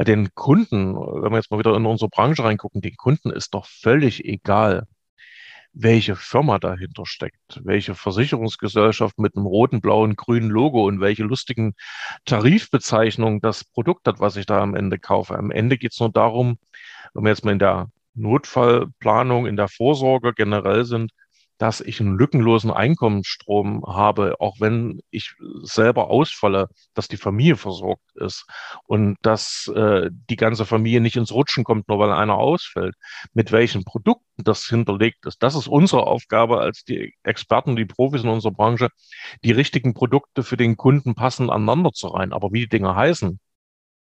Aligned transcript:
Bei 0.00 0.04
den 0.04 0.34
Kunden, 0.34 0.96
wenn 0.96 1.30
wir 1.30 1.36
jetzt 1.36 1.50
mal 1.50 1.58
wieder 1.58 1.76
in 1.76 1.84
unsere 1.84 2.08
Branche 2.08 2.42
reingucken, 2.42 2.80
den 2.80 2.96
Kunden 2.96 3.30
ist 3.30 3.52
doch 3.52 3.66
völlig 3.66 4.24
egal, 4.24 4.86
welche 5.74 6.16
Firma 6.16 6.58
dahinter 6.58 7.04
steckt, 7.04 7.60
welche 7.64 7.94
Versicherungsgesellschaft 7.94 9.18
mit 9.18 9.36
einem 9.36 9.44
roten, 9.44 9.82
blauen, 9.82 10.16
grünen 10.16 10.48
Logo 10.48 10.86
und 10.86 11.00
welche 11.00 11.24
lustigen 11.24 11.74
Tarifbezeichnungen 12.24 13.42
das 13.42 13.62
Produkt 13.62 14.08
hat, 14.08 14.20
was 14.20 14.36
ich 14.36 14.46
da 14.46 14.62
am 14.62 14.74
Ende 14.74 14.98
kaufe. 14.98 15.36
Am 15.36 15.50
Ende 15.50 15.76
geht 15.76 15.92
es 15.92 16.00
nur 16.00 16.10
darum, 16.10 16.56
wenn 17.12 17.24
wir 17.24 17.28
jetzt 17.32 17.44
mal 17.44 17.52
in 17.52 17.58
der 17.58 17.90
Notfallplanung, 18.14 19.44
in 19.44 19.56
der 19.56 19.68
Vorsorge 19.68 20.32
generell 20.32 20.86
sind, 20.86 21.12
dass 21.60 21.82
ich 21.82 22.00
einen 22.00 22.16
lückenlosen 22.16 22.70
Einkommensstrom 22.70 23.84
habe, 23.86 24.36
auch 24.40 24.56
wenn 24.60 25.02
ich 25.10 25.34
selber 25.60 26.08
ausfalle, 26.08 26.68
dass 26.94 27.06
die 27.06 27.18
Familie 27.18 27.56
versorgt 27.56 28.16
ist 28.16 28.46
und 28.86 29.18
dass 29.20 29.70
äh, 29.76 30.08
die 30.10 30.36
ganze 30.36 30.64
Familie 30.64 31.02
nicht 31.02 31.16
ins 31.16 31.32
Rutschen 31.32 31.62
kommt, 31.62 31.86
nur 31.86 31.98
weil 31.98 32.12
einer 32.12 32.38
ausfällt. 32.38 32.94
Mit 33.34 33.52
welchen 33.52 33.84
Produkten 33.84 34.42
das 34.42 34.64
hinterlegt 34.64 35.26
ist, 35.26 35.42
das 35.42 35.54
ist 35.54 35.68
unsere 35.68 36.06
Aufgabe 36.06 36.60
als 36.60 36.82
die 36.82 37.12
Experten, 37.24 37.76
die 37.76 37.84
Profis 37.84 38.22
in 38.22 38.30
unserer 38.30 38.52
Branche, 38.52 38.88
die 39.44 39.52
richtigen 39.52 39.92
Produkte 39.92 40.42
für 40.42 40.56
den 40.56 40.78
Kunden 40.78 41.14
passend 41.14 41.50
aneinander 41.50 41.92
zu 41.92 42.08
rein. 42.08 42.32
Aber 42.32 42.52
wie 42.52 42.60
die 42.60 42.68
Dinge 42.70 42.96
heißen, 42.96 43.38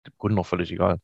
dem 0.05 0.13
Kunden 0.17 0.35
noch 0.35 0.45
völlig 0.45 0.71
egal. 0.71 0.99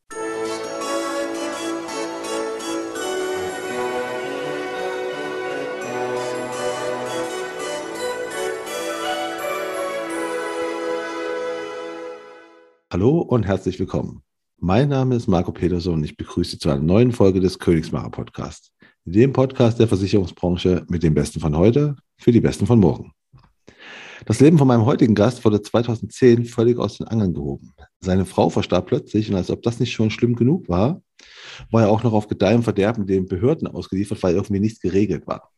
Hallo 12.94 13.20
und 13.20 13.48
herzlich 13.48 13.80
willkommen. 13.80 14.22
Mein 14.60 14.90
Name 14.90 15.16
ist 15.16 15.28
Marco 15.28 15.52
Peterson 15.52 15.96
und 15.96 16.04
ich 16.04 16.16
begrüße 16.16 16.52
Sie 16.52 16.60
zu 16.60 16.70
einer 16.70 16.80
neuen 16.80 17.12
Folge 17.12 17.40
des 17.40 17.58
Königsmacher 17.58 18.12
Podcasts. 18.12 18.72
Dem 19.06 19.34
Podcast 19.34 19.80
der 19.80 19.88
Versicherungsbranche 19.88 20.86
mit 20.88 21.02
dem 21.02 21.16
Besten 21.16 21.40
von 21.40 21.58
heute 21.58 21.96
für 22.18 22.32
die 22.32 22.42
Besten 22.42 22.68
von 22.68 22.80
morgen. 22.80 23.12
Das 24.28 24.40
Leben 24.40 24.60
von 24.60 24.68
meinem 24.68 24.86
heutigen 24.86 25.16
Gast 25.16 25.44
wurde 25.44 25.64
2010 25.64 26.46
völlig 26.46 26.78
aus 26.78 27.00
den 27.00 27.08
Angeln 27.08 27.34
gehoben. 27.34 27.74
Seine 28.02 28.24
Frau 28.24 28.52
verstarb 28.52 28.86
plötzlich 28.86 29.32
und 29.32 29.36
als 29.36 29.50
ob 29.50 29.64
das 29.64 29.80
nicht 29.80 29.92
schon 29.92 30.12
schlimm 30.12 30.36
genug 30.36 30.70
war, 30.70 31.02
war 31.72 31.82
er 31.82 31.90
auch 31.90 32.04
noch 32.04 32.14
auf 32.14 32.28
Gedeih 32.28 32.56
und 32.56 32.64
Verderben 32.64 33.08
den 33.08 33.26
Behörden 33.26 33.68
ausgeliefert, 33.68 34.22
weil 34.22 34.36
irgendwie 34.36 34.60
nichts 34.60 34.80
geregelt 34.80 35.26
war. 35.26 35.52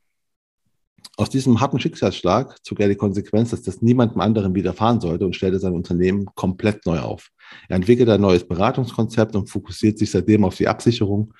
Aus 1.16 1.30
diesem 1.30 1.60
harten 1.60 1.80
Schicksalsschlag 1.80 2.64
zog 2.64 2.80
er 2.80 2.90
die 2.90 2.96
Konsequenz, 2.96 3.52
dass 3.52 3.64
das 3.64 3.82
niemandem 3.82 4.22
anderen 4.22 4.54
widerfahren 4.54 5.00
sollte 5.00 5.26
und 5.26 5.36
stellte 5.36 5.60
sein 5.60 5.74
Unternehmen 5.74 6.26
komplett 6.36 6.86
neu 6.86 7.00
auf. 7.00 7.30
Er 7.70 7.78
entwickelte 7.78 8.14
ein 8.14 8.22
neues 8.22 8.48
Beratungskonzept 8.48 9.36
und 9.36 9.50
fokussiert 9.50 9.98
sich 9.98 10.12
seitdem 10.12 10.44
auf 10.44 10.56
die 10.56 10.68
Absicherung 10.68 11.34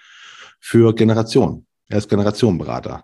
für 0.60 0.96
Generationen. 0.96 1.68
Er 1.90 2.00
ist 2.00 2.10
Generationenberater. 2.10 3.04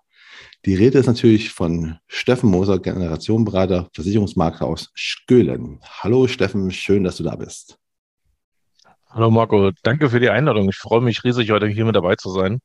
Die 0.65 0.75
Rede 0.75 0.97
ist 0.97 1.07
natürlich 1.07 1.51
von 1.51 1.97
Steffen 2.07 2.49
Moser, 2.49 2.79
Generationenberater, 2.79 3.89
Versicherungsmakler 3.93 4.65
aus 4.65 4.91
Skölen. 4.93 5.79
Hallo 5.83 6.27
Steffen, 6.27 6.71
schön, 6.71 7.03
dass 7.03 7.17
du 7.17 7.23
da 7.23 7.35
bist. 7.35 7.77
Hallo 9.15 9.29
Marco, 9.29 9.69
danke 9.83 10.09
für 10.09 10.19
die 10.19 10.31
Einladung. 10.31 10.67
Ich 10.69 10.77
freue 10.77 10.99
mich 10.99 11.23
riesig, 11.23 11.51
heute 11.51 11.67
hier 11.67 11.85
mit 11.85 11.95
dabei 11.95 12.15
zu 12.15 12.31
sein. 12.31 12.59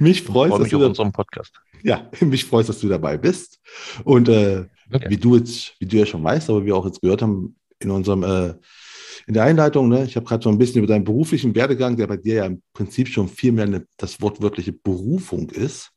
Mich 0.00 0.22
freut, 0.22 0.50
mich 0.50 0.70
dass 0.70 0.74
auf 0.74 0.88
unserem 0.88 1.12
Podcast. 1.12 1.52
Ja, 1.84 2.10
mich 2.20 2.46
freut, 2.46 2.68
dass 2.68 2.80
du 2.80 2.88
dabei 2.88 3.16
bist. 3.16 3.60
Und 4.02 4.28
äh, 4.28 4.66
okay. 4.92 5.06
wie 5.08 5.16
du 5.18 5.36
jetzt, 5.36 5.76
wie 5.78 5.86
du 5.86 5.96
ja 5.96 6.04
schon 6.04 6.24
weißt, 6.24 6.50
aber 6.50 6.64
wir 6.64 6.74
auch 6.74 6.84
jetzt 6.84 7.00
gehört 7.00 7.22
haben 7.22 7.54
in 7.78 7.92
unserem 7.92 8.24
äh, 8.24 8.54
in 9.28 9.34
der 9.34 9.44
Einleitung, 9.44 9.88
ne, 9.88 10.04
ich 10.04 10.16
habe 10.16 10.26
gerade 10.26 10.42
so 10.42 10.50
ein 10.50 10.58
bisschen 10.58 10.78
über 10.78 10.92
deinen 10.92 11.04
beruflichen 11.04 11.54
Werdegang, 11.54 11.96
der 11.96 12.08
bei 12.08 12.16
dir 12.16 12.34
ja 12.34 12.46
im 12.46 12.60
Prinzip 12.72 13.06
schon 13.06 13.28
viel 13.28 13.52
mehr 13.52 13.66
eine, 13.66 13.86
das 13.96 14.20
wortwörtliche 14.20 14.72
Berufung 14.72 15.48
ist, 15.50 15.92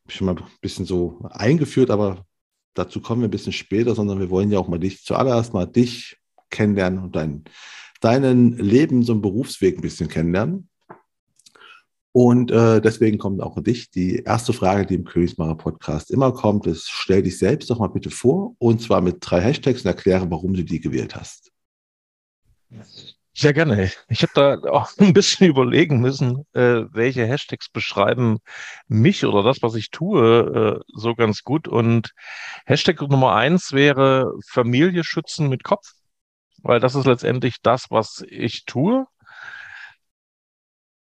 habe 0.00 0.08
ich 0.08 0.14
schon 0.14 0.28
mal 0.28 0.36
ein 0.36 0.44
bisschen 0.62 0.86
so 0.86 1.20
eingeführt, 1.30 1.90
aber 1.90 2.24
dazu 2.72 3.02
kommen 3.02 3.20
wir 3.20 3.28
ein 3.28 3.30
bisschen 3.30 3.52
später, 3.52 3.94
sondern 3.94 4.18
wir 4.18 4.30
wollen 4.30 4.50
ja 4.50 4.58
auch 4.58 4.68
mal 4.68 4.78
dich 4.78 5.04
zuallererst 5.04 5.52
mal 5.52 5.66
dich 5.66 6.16
kennenlernen 6.48 7.00
und 7.00 7.14
dein 7.14 7.44
deinen 8.04 8.56
Lebens- 8.58 9.08
und 9.08 9.22
Berufsweg 9.22 9.78
ein 9.78 9.82
bisschen 9.82 10.08
kennenlernen. 10.08 10.68
Und 12.12 12.50
äh, 12.50 12.82
deswegen 12.82 13.16
kommt 13.16 13.40
auch 13.40 13.56
an 13.56 13.64
dich 13.64 13.90
die 13.90 14.16
erste 14.16 14.52
Frage, 14.52 14.84
die 14.84 14.96
im 14.96 15.04
Königsmacher 15.04 15.54
Podcast 15.54 16.10
immer 16.10 16.32
kommt, 16.32 16.66
ist, 16.66 16.90
stell 16.90 17.22
dich 17.22 17.38
selbst 17.38 17.70
doch 17.70 17.78
mal 17.78 17.88
bitte 17.88 18.10
vor 18.10 18.54
und 18.58 18.82
zwar 18.82 19.00
mit 19.00 19.16
drei 19.20 19.40
Hashtags 19.40 19.80
und 19.80 19.86
erkläre, 19.86 20.30
warum 20.30 20.52
du 20.52 20.62
die 20.62 20.80
gewählt 20.80 21.14
hast. 21.16 21.50
Sehr 23.34 23.54
gerne. 23.54 23.90
Ich 24.08 24.22
habe 24.22 24.32
da 24.34 24.70
auch 24.70 24.90
ein 24.98 25.14
bisschen 25.14 25.48
überlegen 25.48 26.00
müssen, 26.00 26.44
äh, 26.52 26.82
welche 26.92 27.26
Hashtags 27.26 27.70
beschreiben 27.70 28.40
mich 28.88 29.24
oder 29.24 29.42
das, 29.42 29.62
was 29.62 29.74
ich 29.74 29.90
tue, 29.90 30.82
äh, 30.82 30.92
so 30.94 31.14
ganz 31.14 31.42
gut. 31.42 31.66
Und 31.66 32.12
Hashtag 32.66 33.00
Nummer 33.00 33.34
eins 33.34 33.72
wäre 33.72 34.34
Familie 34.46 35.02
schützen 35.02 35.48
mit 35.48 35.64
Kopf 35.64 35.92
weil 36.62 36.80
das 36.80 36.94
ist 36.94 37.06
letztendlich 37.06 37.56
das, 37.62 37.90
was 37.90 38.24
ich 38.28 38.64
tue. 38.64 39.06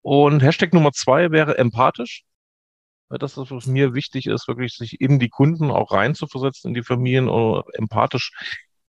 Und 0.03 0.43
Hashtag 0.43 0.75
Nummer 0.75 0.93
zwei 0.93 1.31
wäre 1.31 1.57
empathisch. 1.59 2.25
Das 3.09 3.37
ist, 3.37 3.51
was 3.51 3.67
mir 3.67 3.95
wichtig 3.95 4.27
ist, 4.27 4.49
wirklich 4.49 4.75
sich 4.75 5.01
in 5.01 5.19
die 5.19 5.29
Kunden 5.29 5.71
auch 5.71 5.93
reinzuversetzen, 5.93 6.71
in 6.71 6.75
die 6.75 6.83
Familien 6.83 7.29
oder 7.29 7.65
empathisch 7.75 8.33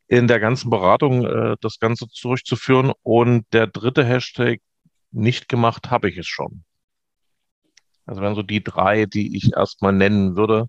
in 0.07 0.27
der 0.27 0.39
ganzen 0.39 0.69
Beratung 0.69 1.25
äh, 1.25 1.55
das 1.61 1.79
Ganze 1.79 2.07
zurückzuführen. 2.07 2.93
Und 3.03 3.45
der 3.53 3.67
dritte 3.67 4.05
Hashtag, 4.05 4.61
nicht 5.11 5.47
gemacht 5.49 5.91
habe 5.91 6.09
ich 6.09 6.17
es 6.17 6.27
schon. 6.27 6.63
Also 8.05 8.21
wären 8.21 8.35
so 8.35 8.43
die 8.43 8.63
drei, 8.63 9.05
die 9.05 9.35
ich 9.35 9.53
erstmal 9.53 9.93
nennen 9.93 10.35
würde 10.35 10.67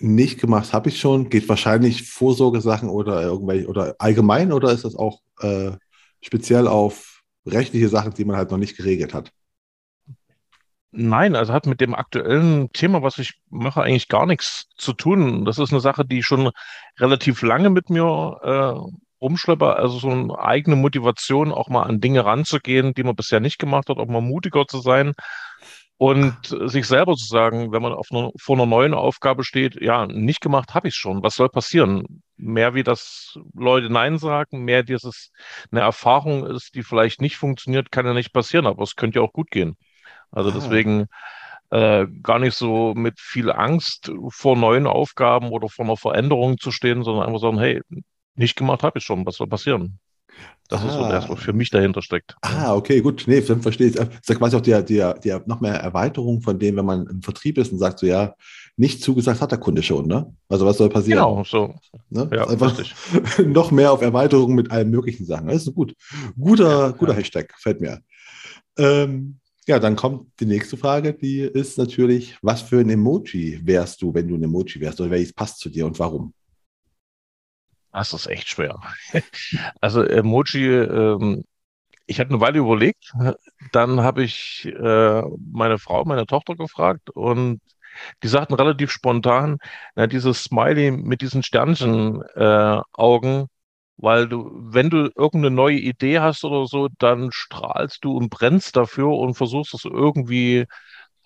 nicht 0.00 0.40
gemacht 0.40 0.72
habe 0.72 0.88
ich 0.88 1.00
schon. 1.00 1.28
Geht 1.28 1.48
wahrscheinlich 1.48 2.08
Vorsorgesachen 2.08 2.88
oder 2.88 3.22
irgendwelche 3.22 3.66
oder 3.66 3.94
allgemein 3.98 4.52
oder 4.52 4.72
ist 4.72 4.84
das 4.84 4.96
auch 4.96 5.20
äh, 5.40 5.72
speziell 6.20 6.68
auf 6.68 7.22
rechtliche 7.46 7.88
Sachen, 7.88 8.14
die 8.14 8.24
man 8.24 8.36
halt 8.36 8.50
noch 8.50 8.58
nicht 8.58 8.76
geregelt 8.76 9.14
hat? 9.14 9.32
Nein, 10.92 11.36
also 11.36 11.52
hat 11.52 11.66
mit 11.66 11.80
dem 11.80 11.94
aktuellen 11.94 12.72
Thema, 12.72 13.02
was 13.02 13.18
ich 13.18 13.34
mache, 13.50 13.82
eigentlich 13.82 14.08
gar 14.08 14.24
nichts 14.24 14.68
zu 14.76 14.94
tun. 14.94 15.44
Das 15.44 15.58
ist 15.58 15.70
eine 15.70 15.80
Sache, 15.80 16.06
die 16.06 16.22
schon 16.22 16.50
relativ 16.98 17.42
lange 17.42 17.68
mit 17.68 17.90
mir 17.90 18.40
äh, 18.42 19.20
rumschleppe. 19.20 19.76
Also 19.76 19.98
so 19.98 20.10
eine 20.10 20.38
eigene 20.38 20.76
Motivation, 20.76 21.52
auch 21.52 21.68
mal 21.68 21.82
an 21.82 22.00
Dinge 22.00 22.24
ranzugehen, 22.24 22.94
die 22.94 23.02
man 23.02 23.14
bisher 23.14 23.40
nicht 23.40 23.58
gemacht 23.58 23.90
hat, 23.90 23.98
auch 23.98 24.06
mal 24.06 24.22
mutiger 24.22 24.66
zu 24.66 24.80
sein 24.80 25.12
und 25.98 26.54
sich 26.66 26.86
selber 26.86 27.14
zu 27.14 27.24
sagen, 27.24 27.72
wenn 27.72 27.80
man 27.80 27.92
auf 27.92 28.08
einer, 28.10 28.30
vor 28.38 28.56
einer 28.56 28.66
neuen 28.66 28.92
Aufgabe 28.92 29.44
steht, 29.44 29.80
ja, 29.80 30.06
nicht 30.06 30.40
gemacht 30.40 30.74
habe 30.74 30.88
ich 30.88 30.94
schon. 30.94 31.22
Was 31.22 31.36
soll 31.36 31.48
passieren? 31.48 32.22
Mehr 32.36 32.74
wie 32.74 32.82
das 32.82 33.38
Leute 33.54 33.88
Nein 33.88 34.18
sagen, 34.18 34.64
mehr 34.64 34.82
dieses 34.82 35.30
eine 35.70 35.80
Erfahrung 35.80 36.44
ist, 36.46 36.74
die 36.74 36.82
vielleicht 36.82 37.22
nicht 37.22 37.36
funktioniert, 37.36 37.90
kann 37.90 38.04
ja 38.04 38.12
nicht 38.12 38.32
passieren, 38.32 38.66
aber 38.66 38.82
es 38.82 38.96
könnte 38.96 39.20
ja 39.20 39.24
auch 39.24 39.32
gut 39.32 39.50
gehen. 39.50 39.76
Also 40.30 40.50
ah. 40.50 40.52
deswegen 40.54 41.06
äh, 41.70 42.06
gar 42.22 42.38
nicht 42.40 42.54
so 42.54 42.92
mit 42.94 43.18
viel 43.18 43.50
Angst 43.50 44.12
vor 44.28 44.56
neuen 44.56 44.86
Aufgaben 44.86 45.50
oder 45.50 45.68
vor 45.68 45.86
einer 45.86 45.96
Veränderung 45.96 46.58
zu 46.58 46.72
stehen, 46.72 47.04
sondern 47.04 47.26
einfach 47.26 47.40
sagen, 47.40 47.58
hey, 47.58 47.80
nicht 48.34 48.56
gemacht 48.56 48.82
habe 48.82 48.98
ich 48.98 49.04
schon, 49.04 49.24
was 49.24 49.36
soll 49.36 49.46
passieren? 49.48 49.98
Das 50.68 50.82
ah. 50.82 50.88
ist 50.88 50.94
so 50.94 51.00
das, 51.08 51.28
was 51.28 51.38
für 51.40 51.52
mich 51.52 51.70
dahinter 51.70 52.02
steckt. 52.02 52.36
Ah, 52.42 52.74
okay, 52.74 53.00
gut. 53.00 53.24
Nee, 53.26 53.40
dann 53.40 53.62
verstehe 53.62 53.88
ich. 53.88 53.94
Das 53.94 54.08
ist 54.08 54.28
ja 54.28 54.34
quasi 54.34 54.56
auch 54.56 54.60
die, 54.60 54.84
die, 54.84 55.04
die 55.22 55.36
noch 55.46 55.60
mehr 55.60 55.74
Erweiterung 55.74 56.40
von 56.40 56.58
dem, 56.58 56.76
wenn 56.76 56.84
man 56.84 57.06
im 57.06 57.22
Vertrieb 57.22 57.58
ist 57.58 57.72
und 57.72 57.78
sagt 57.78 58.00
so, 58.00 58.06
ja, 58.06 58.34
nicht 58.76 59.02
zugesagt 59.02 59.40
hat 59.40 59.52
der 59.52 59.58
Kunde 59.58 59.82
schon, 59.82 60.06
ne? 60.06 60.34
Also 60.48 60.66
was 60.66 60.76
soll 60.76 60.88
passieren? 60.88 61.18
Genau, 61.18 61.44
so. 61.44 61.74
Ne? 62.10 62.28
Ja, 62.32 62.48
einfach 62.48 62.78
noch 63.44 63.70
mehr 63.70 63.92
auf 63.92 64.02
Erweiterung 64.02 64.54
mit 64.54 64.70
allen 64.70 64.90
möglichen 64.90 65.24
Sachen. 65.24 65.48
Das 65.48 65.66
ist 65.66 65.74
gut. 65.74 65.94
Guter, 66.38 66.86
ja, 66.86 66.90
guter 66.90 67.12
ja. 67.12 67.18
Hashtag, 67.18 67.54
fällt 67.58 67.80
mir. 67.80 68.00
Ähm, 68.76 69.38
ja, 69.66 69.78
dann 69.78 69.96
kommt 69.96 70.28
die 70.40 70.46
nächste 70.46 70.76
Frage, 70.76 71.14
die 71.14 71.40
ist 71.40 71.78
natürlich, 71.78 72.36
was 72.42 72.62
für 72.62 72.80
ein 72.80 72.90
Emoji 72.90 73.60
wärst 73.64 74.02
du, 74.02 74.12
wenn 74.14 74.28
du 74.28 74.36
ein 74.36 74.42
Emoji 74.42 74.80
wärst 74.80 75.00
oder 75.00 75.10
welches 75.10 75.32
passt 75.32 75.58
zu 75.58 75.70
dir 75.70 75.86
und 75.86 75.98
warum? 75.98 76.32
Das 77.96 78.12
ist 78.12 78.26
echt 78.26 78.48
schwer. 78.48 78.78
Also 79.80 80.02
Emoji, 80.04 80.66
ähm, 80.68 81.44
ich 82.06 82.20
hatte 82.20 82.30
eine 82.30 82.40
Weile 82.40 82.58
überlegt, 82.60 83.12
dann 83.72 84.00
habe 84.02 84.22
ich 84.24 84.64
äh, 84.66 85.22
meine 85.52 85.78
Frau, 85.78 86.04
meine 86.04 86.26
Tochter 86.26 86.54
gefragt 86.56 87.10
und 87.10 87.60
die 88.22 88.28
sagten 88.28 88.54
relativ 88.54 88.90
spontan, 88.92 89.58
na, 89.96 90.06
dieses 90.08 90.44
Smiley 90.44 90.90
mit 90.92 91.22
diesen 91.22 91.42
Sternchen-Augen, 91.42 93.40
äh, 93.42 93.46
weil 93.98 94.28
du, 94.28 94.50
wenn 94.54 94.90
du 94.90 95.10
irgendeine 95.16 95.50
neue 95.52 95.78
Idee 95.78 96.20
hast 96.20 96.44
oder 96.44 96.66
so, 96.66 96.88
dann 96.98 97.30
strahlst 97.32 98.04
du 98.04 98.12
und 98.16 98.28
brennst 98.30 98.76
dafür 98.76 99.08
und 99.18 99.34
versuchst 99.36 99.74
es 99.74 99.84
irgendwie 99.86 100.66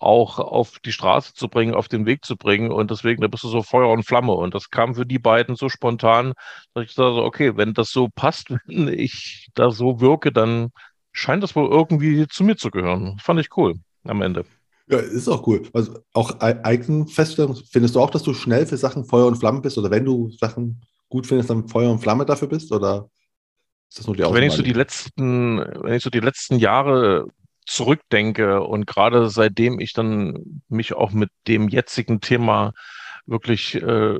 auch 0.01 0.39
auf 0.39 0.79
die 0.79 0.91
Straße 0.91 1.33
zu 1.33 1.47
bringen, 1.47 1.75
auf 1.75 1.87
den 1.87 2.05
Weg 2.05 2.25
zu 2.25 2.35
bringen. 2.35 2.71
Und 2.71 2.91
deswegen, 2.91 3.21
da 3.21 3.27
bist 3.27 3.43
du 3.43 3.49
so 3.49 3.61
Feuer 3.61 3.89
und 3.89 4.03
Flamme. 4.03 4.33
Und 4.33 4.55
das 4.55 4.69
kam 4.69 4.95
für 4.95 5.05
die 5.05 5.19
beiden 5.19 5.55
so 5.55 5.69
spontan, 5.69 6.33
dass 6.73 6.85
ich 6.85 6.93
sage, 6.93 7.23
okay, 7.23 7.55
wenn 7.57 7.73
das 7.73 7.91
so 7.91 8.09
passt, 8.13 8.49
wenn 8.65 8.87
ich 8.87 9.49
da 9.53 9.71
so 9.71 10.01
wirke, 10.01 10.31
dann 10.31 10.71
scheint 11.11 11.43
das 11.43 11.55
wohl 11.55 11.69
irgendwie 11.69 12.27
zu 12.27 12.43
mir 12.43 12.55
zu 12.55 12.71
gehören. 12.71 13.17
Fand 13.19 13.39
ich 13.39 13.55
cool 13.57 13.75
am 14.03 14.21
Ende. 14.21 14.45
Ja, 14.87 14.97
ist 14.97 15.29
auch 15.29 15.45
cool. 15.47 15.63
Also 15.73 15.99
auch 16.13 16.39
Eigenfeststellung, 16.39 17.55
findest 17.55 17.95
du 17.95 18.01
auch, 18.01 18.09
dass 18.09 18.23
du 18.23 18.33
schnell 18.33 18.65
für 18.65 18.77
Sachen 18.77 19.05
Feuer 19.05 19.27
und 19.27 19.37
Flamme 19.37 19.61
bist? 19.61 19.77
Oder 19.77 19.91
wenn 19.91 20.05
du 20.05 20.31
Sachen 20.31 20.81
gut 21.09 21.27
findest, 21.27 21.49
dann 21.49 21.67
Feuer 21.67 21.91
und 21.91 21.99
Flamme 21.99 22.25
dafür 22.25 22.47
bist? 22.47 22.71
Oder 22.71 23.09
ist 23.87 23.99
das 23.99 24.07
nur 24.07 24.15
die 24.15 24.23
Auswahl? 24.23 24.41
Wenn 24.41 24.47
ich 24.47 24.53
so 24.53 24.63
die 24.63 24.73
letzten, 24.73 25.59
wenn 25.59 25.93
ich 25.93 26.03
so 26.03 26.09
die 26.09 26.19
letzten 26.19 26.57
Jahre 26.57 27.27
zurückdenke 27.65 28.61
und 28.61 28.87
gerade 28.87 29.29
seitdem 29.29 29.79
ich 29.79 29.93
dann 29.93 30.61
mich 30.67 30.93
auch 30.93 31.11
mit 31.11 31.29
dem 31.47 31.69
jetzigen 31.69 32.21
Thema 32.21 32.73
wirklich 33.25 33.75
äh, 33.75 34.19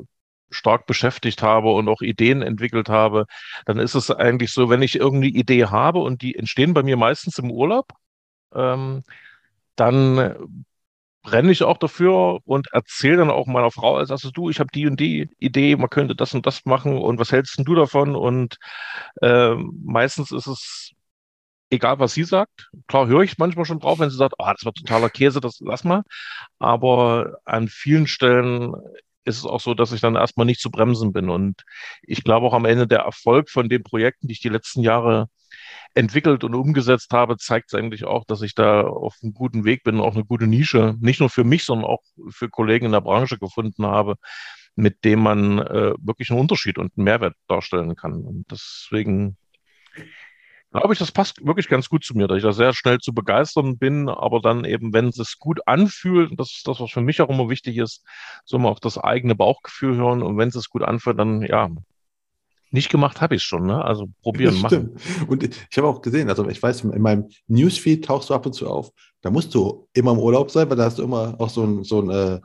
stark 0.49 0.85
beschäftigt 0.85 1.41
habe 1.41 1.71
und 1.71 1.87
auch 1.87 2.01
Ideen 2.01 2.41
entwickelt 2.41 2.89
habe, 2.89 3.25
dann 3.65 3.79
ist 3.79 3.95
es 3.95 4.11
eigentlich 4.11 4.51
so, 4.51 4.69
wenn 4.69 4.81
ich 4.81 4.95
irgendeine 4.95 5.33
Idee 5.33 5.65
habe 5.65 5.99
und 5.99 6.21
die 6.21 6.35
entstehen 6.35 6.73
bei 6.73 6.83
mir 6.83 6.97
meistens 6.97 7.37
im 7.39 7.51
Urlaub, 7.51 7.87
ähm, 8.53 9.03
dann 9.75 10.35
brenne 11.23 11.51
ich 11.51 11.63
auch 11.63 11.77
dafür 11.77 12.39
und 12.45 12.67
erzähle 12.73 13.17
dann 13.17 13.29
auch 13.29 13.47
meiner 13.47 13.71
Frau 13.71 13.97
als 13.97 14.09
erstes, 14.09 14.31
du, 14.31 14.49
ich 14.49 14.59
habe 14.59 14.69
die 14.73 14.87
und 14.87 14.99
die 14.99 15.29
Idee, 15.37 15.75
man 15.75 15.89
könnte 15.89 16.15
das 16.15 16.33
und 16.33 16.45
das 16.45 16.65
machen 16.65 16.97
und 16.97 17.19
was 17.19 17.31
hältst 17.31 17.59
du 17.59 17.75
davon? 17.75 18.15
Und 18.15 18.57
äh, 19.21 19.53
meistens 19.55 20.31
ist 20.31 20.47
es 20.47 20.91
egal, 21.71 21.99
was 21.99 22.13
sie 22.13 22.23
sagt. 22.23 22.69
Klar 22.87 23.07
höre 23.07 23.21
ich 23.23 23.37
manchmal 23.37 23.65
schon 23.65 23.79
drauf, 23.79 23.99
wenn 23.99 24.09
sie 24.09 24.17
sagt, 24.17 24.35
ah, 24.37 24.53
das 24.53 24.65
war 24.65 24.73
totaler 24.73 25.09
Käse, 25.09 25.41
das 25.41 25.59
lass 25.61 25.83
mal. 25.83 26.03
Aber 26.59 27.37
an 27.45 27.67
vielen 27.67 28.07
Stellen 28.07 28.73
ist 29.23 29.37
es 29.37 29.45
auch 29.45 29.61
so, 29.61 29.73
dass 29.73 29.91
ich 29.91 30.01
dann 30.01 30.15
erstmal 30.15 30.45
nicht 30.45 30.61
zu 30.61 30.71
bremsen 30.71 31.13
bin. 31.13 31.29
Und 31.29 31.63
ich 32.03 32.23
glaube 32.23 32.47
auch 32.47 32.53
am 32.53 32.65
Ende 32.65 32.87
der 32.87 32.99
Erfolg 32.99 33.49
von 33.49 33.69
den 33.69 33.83
Projekten, 33.83 34.27
die 34.27 34.33
ich 34.33 34.41
die 34.41 34.49
letzten 34.49 34.81
Jahre 34.81 35.29
entwickelt 35.93 36.43
und 36.43 36.55
umgesetzt 36.55 37.11
habe, 37.11 37.37
zeigt 37.37 37.73
eigentlich 37.75 38.05
auch, 38.05 38.25
dass 38.25 38.41
ich 38.41 38.55
da 38.55 38.81
auf 38.81 39.15
einem 39.21 39.33
guten 39.33 39.65
Weg 39.65 39.83
bin, 39.83 39.99
auch 39.99 40.15
eine 40.15 40.25
gute 40.25 40.47
Nische, 40.47 40.95
nicht 40.99 41.19
nur 41.19 41.29
für 41.29 41.43
mich, 41.43 41.65
sondern 41.65 41.89
auch 41.89 42.01
für 42.29 42.49
Kollegen 42.49 42.85
in 42.87 42.91
der 42.93 43.01
Branche 43.01 43.37
gefunden 43.37 43.85
habe, 43.85 44.15
mit 44.75 45.03
dem 45.03 45.19
man 45.21 45.59
äh, 45.59 45.93
wirklich 45.99 46.31
einen 46.31 46.39
Unterschied 46.39 46.77
und 46.77 46.93
einen 46.97 47.03
Mehrwert 47.03 47.35
darstellen 47.47 47.95
kann. 47.95 48.13
Und 48.23 48.45
deswegen 48.49 49.37
glaube 50.71 50.93
ich, 50.93 50.99
das 50.99 51.11
passt 51.11 51.45
wirklich 51.45 51.67
ganz 51.67 51.89
gut 51.89 52.03
zu 52.03 52.15
mir, 52.15 52.27
dass 52.27 52.37
ich 52.37 52.43
da 52.43 52.53
sehr 52.53 52.73
schnell 52.73 52.99
zu 52.99 53.13
begeistern 53.13 53.77
bin, 53.77 54.09
aber 54.09 54.39
dann 54.39 54.65
eben, 54.65 54.93
wenn 54.93 55.09
es 55.09 55.37
gut 55.37 55.59
anfühlt, 55.65 56.31
das 56.39 56.51
ist 56.51 56.67
das, 56.67 56.79
was 56.79 56.91
für 56.91 57.01
mich 57.01 57.21
auch 57.21 57.29
immer 57.29 57.49
wichtig 57.49 57.77
ist, 57.77 58.03
so 58.45 58.57
mal 58.57 58.69
auf 58.69 58.79
das 58.79 58.97
eigene 58.97 59.35
Bauchgefühl 59.35 59.95
hören 59.95 60.23
und 60.23 60.37
wenn 60.37 60.49
es 60.49 60.69
gut 60.69 60.83
anfühlt, 60.83 61.19
dann 61.19 61.41
ja, 61.41 61.69
nicht 62.71 62.89
gemacht 62.89 63.19
habe 63.19 63.35
ich 63.35 63.41
es 63.41 63.45
schon, 63.45 63.65
ne? 63.65 63.83
Also 63.83 64.07
probieren, 64.21 64.53
das 64.53 64.61
machen. 64.61 64.95
Und 65.27 65.43
ich 65.43 65.77
habe 65.77 65.87
auch 65.87 66.01
gesehen, 66.01 66.29
also 66.29 66.47
ich 66.47 66.63
weiß, 66.63 66.85
in 66.85 67.01
meinem 67.01 67.27
Newsfeed 67.47 68.05
tauchst 68.05 68.29
du 68.29 68.33
ab 68.33 68.45
und 68.45 68.53
zu 68.53 68.69
auf. 68.69 68.91
Da 69.21 69.29
musst 69.29 69.53
du 69.53 69.87
immer 69.93 70.11
im 70.11 70.19
Urlaub 70.19 70.49
sein, 70.51 70.69
weil 70.69 70.77
da 70.77 70.85
hast 70.85 70.97
du 70.97 71.03
immer 71.03 71.35
auch 71.37 71.49
so 71.49 71.63
ein, 71.63 71.83
so 71.83 72.01
ein 72.01 72.09
äh, 72.09 72.39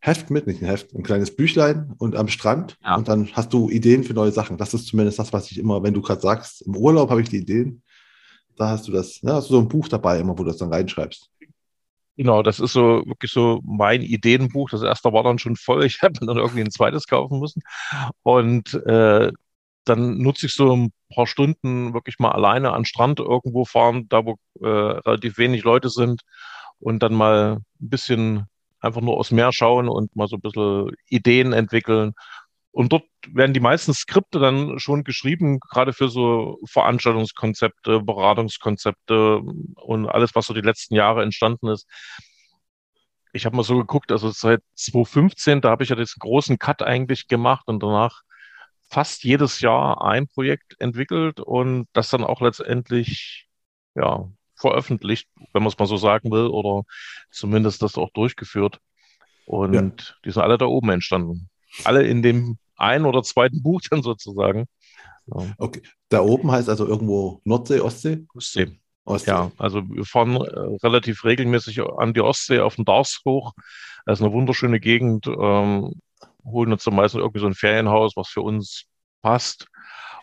Heft 0.00 0.30
mit, 0.30 0.46
nicht 0.46 0.62
ein 0.62 0.66
Heft, 0.66 0.94
ein 0.94 1.02
kleines 1.02 1.34
Büchlein 1.34 1.94
und 1.98 2.16
am 2.16 2.28
Strand. 2.28 2.76
Ja. 2.82 2.96
Und 2.96 3.08
dann 3.08 3.28
hast 3.32 3.52
du 3.52 3.70
Ideen 3.70 4.04
für 4.04 4.14
neue 4.14 4.32
Sachen. 4.32 4.56
Das 4.56 4.74
ist 4.74 4.86
zumindest 4.86 5.18
das, 5.18 5.32
was 5.32 5.50
ich 5.50 5.58
immer, 5.58 5.82
wenn 5.82 5.94
du 5.94 6.02
gerade 6.02 6.20
sagst, 6.20 6.62
im 6.62 6.76
Urlaub 6.76 7.10
habe 7.10 7.22
ich 7.22 7.28
die 7.28 7.38
Ideen. 7.38 7.82
Da 8.56 8.70
hast 8.70 8.88
du 8.88 8.92
das, 8.92 9.22
ne, 9.22 9.34
hast 9.34 9.50
du 9.50 9.54
so 9.54 9.60
ein 9.60 9.68
Buch 9.68 9.88
dabei, 9.88 10.18
immer, 10.18 10.32
wo 10.32 10.42
du 10.42 10.50
das 10.50 10.56
dann 10.56 10.72
reinschreibst. 10.72 11.30
Genau, 12.16 12.42
das 12.42 12.60
ist 12.60 12.72
so 12.72 13.02
wirklich 13.06 13.30
so 13.30 13.60
mein 13.62 14.00
Ideenbuch. 14.00 14.70
Das 14.70 14.82
erste 14.82 15.12
war 15.12 15.22
dann 15.22 15.38
schon 15.38 15.56
voll. 15.56 15.84
Ich 15.84 16.00
habe 16.02 16.14
dann 16.14 16.38
irgendwie 16.38 16.62
ein 16.62 16.70
zweites 16.70 17.06
kaufen 17.06 17.40
müssen. 17.40 17.62
Und 18.22 18.72
äh, 18.86 19.30
dann 19.84 20.18
nutze 20.18 20.46
ich 20.46 20.54
so 20.54 20.74
ein 20.74 20.92
paar 21.14 21.26
Stunden 21.26 21.94
wirklich 21.94 22.18
mal 22.18 22.32
alleine 22.32 22.72
an 22.72 22.84
Strand 22.84 23.20
irgendwo 23.20 23.64
fahren, 23.64 24.08
da 24.08 24.24
wo 24.24 24.38
äh, 24.60 24.66
relativ 24.66 25.38
wenig 25.38 25.62
Leute 25.62 25.90
sind 25.90 26.22
und 26.78 27.02
dann 27.02 27.14
mal 27.14 27.56
ein 27.56 27.88
bisschen 27.88 28.46
einfach 28.86 29.00
nur 29.00 29.16
aus 29.16 29.30
Meer 29.30 29.52
schauen 29.52 29.88
und 29.88 30.14
mal 30.16 30.28
so 30.28 30.36
ein 30.36 30.40
bisschen 30.40 30.92
Ideen 31.08 31.52
entwickeln. 31.52 32.14
Und 32.70 32.92
dort 32.92 33.04
werden 33.28 33.54
die 33.54 33.60
meisten 33.60 33.94
Skripte 33.94 34.38
dann 34.38 34.78
schon 34.78 35.02
geschrieben, 35.02 35.60
gerade 35.60 35.92
für 35.92 36.08
so 36.08 36.58
Veranstaltungskonzepte, 36.66 38.00
Beratungskonzepte 38.02 39.38
und 39.76 40.08
alles, 40.08 40.34
was 40.34 40.46
so 40.46 40.54
die 40.54 40.60
letzten 40.60 40.94
Jahre 40.94 41.22
entstanden 41.22 41.68
ist. 41.68 41.88
Ich 43.32 43.46
habe 43.46 43.56
mal 43.56 43.62
so 43.62 43.78
geguckt, 43.78 44.12
also 44.12 44.30
seit 44.30 44.62
2015, 44.74 45.60
da 45.60 45.70
habe 45.70 45.84
ich 45.84 45.90
ja 45.90 45.96
diesen 45.96 46.18
großen 46.20 46.58
Cut 46.58 46.82
eigentlich 46.82 47.28
gemacht 47.28 47.66
und 47.66 47.82
danach 47.82 48.22
fast 48.88 49.24
jedes 49.24 49.60
Jahr 49.60 50.02
ein 50.04 50.28
Projekt 50.28 50.76
entwickelt 50.78 51.40
und 51.40 51.88
das 51.92 52.10
dann 52.10 52.24
auch 52.24 52.40
letztendlich 52.40 53.46
ja, 53.94 54.28
veröffentlicht, 54.56 55.28
wenn 55.52 55.62
man 55.62 55.68
es 55.68 55.78
mal 55.78 55.86
so 55.86 55.96
sagen 55.96 56.30
will, 56.30 56.46
oder 56.46 56.84
zumindest 57.30 57.82
das 57.82 57.96
auch 57.96 58.10
durchgeführt. 58.10 58.78
Und 59.46 59.74
ja. 59.74 60.14
die 60.24 60.30
sind 60.30 60.42
alle 60.42 60.58
da 60.58 60.66
oben 60.66 60.90
entstanden. 60.90 61.48
Alle 61.84 62.04
in 62.06 62.22
dem 62.22 62.58
einen 62.76 63.06
oder 63.06 63.22
zweiten 63.22 63.62
Buch 63.62 63.80
dann 63.90 64.02
sozusagen. 64.02 64.66
Ja. 65.26 65.54
Okay. 65.58 65.82
Da 66.08 66.20
oben 66.20 66.50
heißt 66.50 66.68
also 66.68 66.86
irgendwo 66.86 67.40
Nordsee, 67.44 67.80
Ostsee? 67.80 68.26
Ostsee. 68.34 68.78
Ostsee. 69.04 69.30
Ja, 69.30 69.52
also 69.58 69.82
wir 69.88 70.04
fahren 70.04 70.36
äh, 70.36 70.76
relativ 70.84 71.24
regelmäßig 71.24 71.80
an 71.80 72.12
die 72.12 72.20
Ostsee 72.20 72.60
auf 72.60 72.76
den 72.76 72.84
Dars 72.84 73.20
hoch. 73.24 73.52
Das 74.04 74.18
ist 74.18 74.24
eine 74.24 74.34
wunderschöne 74.34 74.80
Gegend. 74.80 75.26
Ähm, 75.26 76.00
holen 76.44 76.72
uns 76.72 76.84
dann 76.84 76.94
meistens 76.94 77.20
irgendwie 77.20 77.40
so 77.40 77.46
ein 77.46 77.54
Ferienhaus, 77.54 78.16
was 78.16 78.28
für 78.28 78.42
uns 78.42 78.84
passt, 79.22 79.66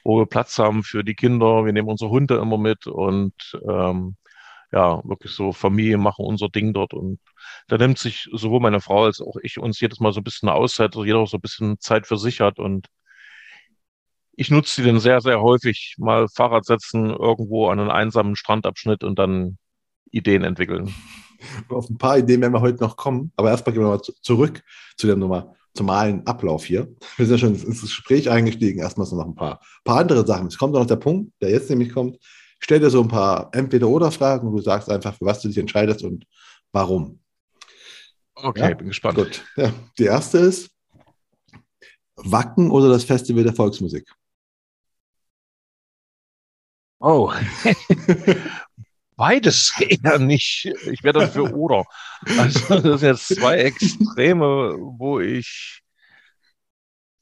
wo 0.04 0.20
wir 0.20 0.26
Platz 0.26 0.58
haben 0.58 0.84
für 0.84 1.04
die 1.04 1.16
Kinder. 1.16 1.66
Wir 1.66 1.74
nehmen 1.74 1.90
unsere 1.90 2.12
Hunde 2.12 2.36
immer 2.36 2.58
mit 2.58 2.88
und 2.88 3.34
ähm, 3.68 4.16
ja, 4.74 5.02
wirklich 5.06 5.31
so 5.34 5.54
Familie 5.54 5.98
machen 5.98 6.25
unser 6.25 6.50
Ding 6.50 6.74
dort. 6.74 6.94
Und 6.94 7.20
da 7.68 7.78
nimmt 7.78 8.00
sich 8.00 8.28
sowohl 8.34 8.60
meine 8.60 8.81
Frau 8.81 9.06
als 9.06 9.22
auch 9.22 9.36
ich 9.44 9.60
uns 9.60 9.80
jedes 9.80 10.00
Mal 10.00 10.12
so 10.12 10.20
ein 10.20 10.24
bisschen 10.24 10.50
eine 10.50 10.58
Auszeit, 10.58 10.96
dass 10.96 11.06
jeder 11.06 11.20
auch 11.20 11.28
so 11.28 11.38
ein 11.38 11.42
bisschen 11.42 11.80
Zeit 11.80 12.08
für 12.08 12.18
sich 12.18 12.42
hat. 12.42 12.58
Und 12.58 12.88
ich 14.36 14.50
nutze 14.50 14.81
sie 14.81 14.88
dann 14.88 15.00
sehr, 15.00 15.22
sehr 15.22 15.42
häufig 15.42 15.96
mal 16.00 16.28
Fahrrad 16.28 16.66
setzen, 16.66 17.12
irgendwo 17.12 17.68
an 17.70 17.80
einen 17.80 17.92
einsamen 17.92 18.36
Strandabschnitt 18.36 19.04
und 19.04 19.20
dann 19.20 19.60
Ideen 20.10 20.44
entwickeln. 20.44 20.94
Auf 21.70 21.90
ein 21.90 21.98
paar 21.98 22.18
Ideen 22.18 22.42
werden 22.42 22.54
wir 22.54 22.62
heute 22.62 22.81
noch 22.81 22.98
kommen, 22.98 23.31
aber 23.36 23.52
erstmal 23.52 23.74
gehen 23.74 23.84
wir 23.84 23.90
mal 23.90 24.02
zurück 24.02 24.64
zu 24.98 25.06
der 25.06 25.18
Nummer 25.18 25.54
normalen 25.78 26.25
Ablauf 26.25 26.66
hier. 26.66 26.96
Wir 27.18 27.25
sind 27.25 27.31
ja 27.31 27.38
schon 27.40 27.56
ins 27.56 27.81
Gespräch 27.81 28.30
eingestiegen. 28.30 28.80
Erstmal 28.80 29.08
so 29.08 29.16
noch 29.16 29.25
ein 29.25 29.34
paar, 29.34 29.60
paar 29.84 29.98
andere 29.98 30.24
Sachen. 30.25 30.46
Es 30.46 30.58
kommt 30.60 30.74
noch 30.74 30.86
der 30.86 30.98
Punkt, 30.98 31.34
der 31.42 31.50
jetzt 31.50 31.68
nämlich 31.68 31.92
kommt. 31.92 32.20
Stell 32.63 32.80
dir 32.80 32.89
so 32.89 33.01
ein 33.01 33.10
paar 33.10 33.50
Entweder-Oder-Fragen 33.51 34.48
und 34.48 34.56
du 34.56 34.62
sagst 34.62 34.89
einfach, 34.89 35.13
für 35.13 35.25
was 35.25 35.42
du 35.42 35.50
dich 35.50 35.57
entscheidest 35.57 36.01
und 36.01 36.25
warum. 36.72 37.20
Okay, 38.36 38.70
ja? 38.70 38.74
bin 38.74 38.88
gespannt. 38.88 39.17
Gut. 39.17 39.43
Ja. 39.58 39.74
Die 40.00 40.05
erste 40.05 40.38
ist 40.38 40.72
Wacken 42.15 42.72
oder 42.72 42.88
das 42.88 43.03
Festival 43.03 43.43
der 43.43 43.53
Volksmusik? 43.53 44.10
Oh. 47.01 47.34
Beides 49.17 49.74
eher 49.82 50.20
nicht. 50.20 50.72
Ich 50.89 51.03
wäre 51.03 51.20
dann 51.20 51.29
für 51.29 51.53
oder. 51.53 51.84
Also 52.38 52.79
das 52.79 53.01
sind 53.01 53.10
jetzt 53.10 53.27
zwei 53.27 53.58
Extreme, 53.58 54.77
wo 54.79 55.20
ich 55.20 55.82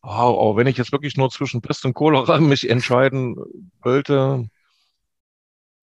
Wow, 0.03 0.39
aber 0.39 0.57
wenn 0.57 0.67
ich 0.67 0.77
jetzt 0.77 0.91
wirklich 0.91 1.17
nur 1.17 1.31
zwischen 1.31 1.61
Pest 1.61 1.83
und 1.85 1.95
Cholera 1.95 2.39
mich 2.39 2.69
entscheiden 2.69 3.35
wollte, 3.81 4.47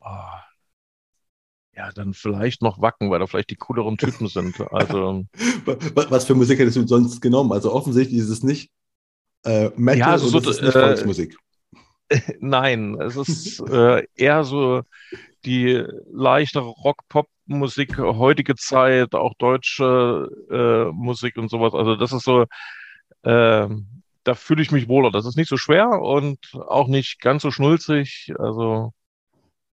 oh, 0.08 0.38
ja, 1.76 1.92
dann 1.92 2.12
vielleicht 2.12 2.62
noch 2.62 2.80
Wacken, 2.80 3.10
weil 3.10 3.20
da 3.20 3.26
vielleicht 3.26 3.50
die 3.50 3.56
cooleren 3.56 3.96
Typen 3.96 4.26
sind. 4.26 4.60
Also 4.72 5.24
was 6.10 6.24
für 6.24 6.34
Musik 6.34 6.58
hättest 6.58 6.76
du 6.76 6.86
sonst 6.86 7.20
genommen? 7.20 7.52
Also 7.52 7.72
offensichtlich 7.72 8.18
ist 8.18 8.30
es 8.30 8.42
nicht 8.42 8.70
äh, 9.44 9.70
Metal 9.76 9.98
ja, 9.98 10.06
also 10.06 10.28
so, 10.28 10.38
es 10.38 10.46
ist 10.46 10.62
nicht 10.62 10.74
äh, 10.74 10.80
Volksmusik. 10.80 11.36
Nein, 12.40 13.00
es 13.00 13.16
ist 13.16 13.60
äh, 13.60 14.06
eher 14.14 14.44
so 14.44 14.82
die 15.44 15.84
leichtere 16.10 16.64
Rock-Pop-Musik, 16.64 17.98
heutige 17.98 18.56
Zeit, 18.56 19.14
auch 19.14 19.34
deutsche 19.38 20.28
äh, 20.50 20.92
Musik 20.92 21.36
und 21.36 21.48
sowas. 21.50 21.74
Also 21.74 21.96
das 21.96 22.12
ist 22.12 22.24
so, 22.24 22.42
äh, 23.22 23.68
da 24.24 24.34
fühle 24.34 24.62
ich 24.62 24.72
mich 24.72 24.88
wohler. 24.88 25.10
Das 25.10 25.26
ist 25.26 25.36
nicht 25.36 25.48
so 25.48 25.56
schwer 25.56 26.00
und 26.02 26.38
auch 26.54 26.88
nicht 26.88 27.20
ganz 27.20 27.42
so 27.42 27.50
schnulzig. 27.50 28.32
Also 28.38 28.92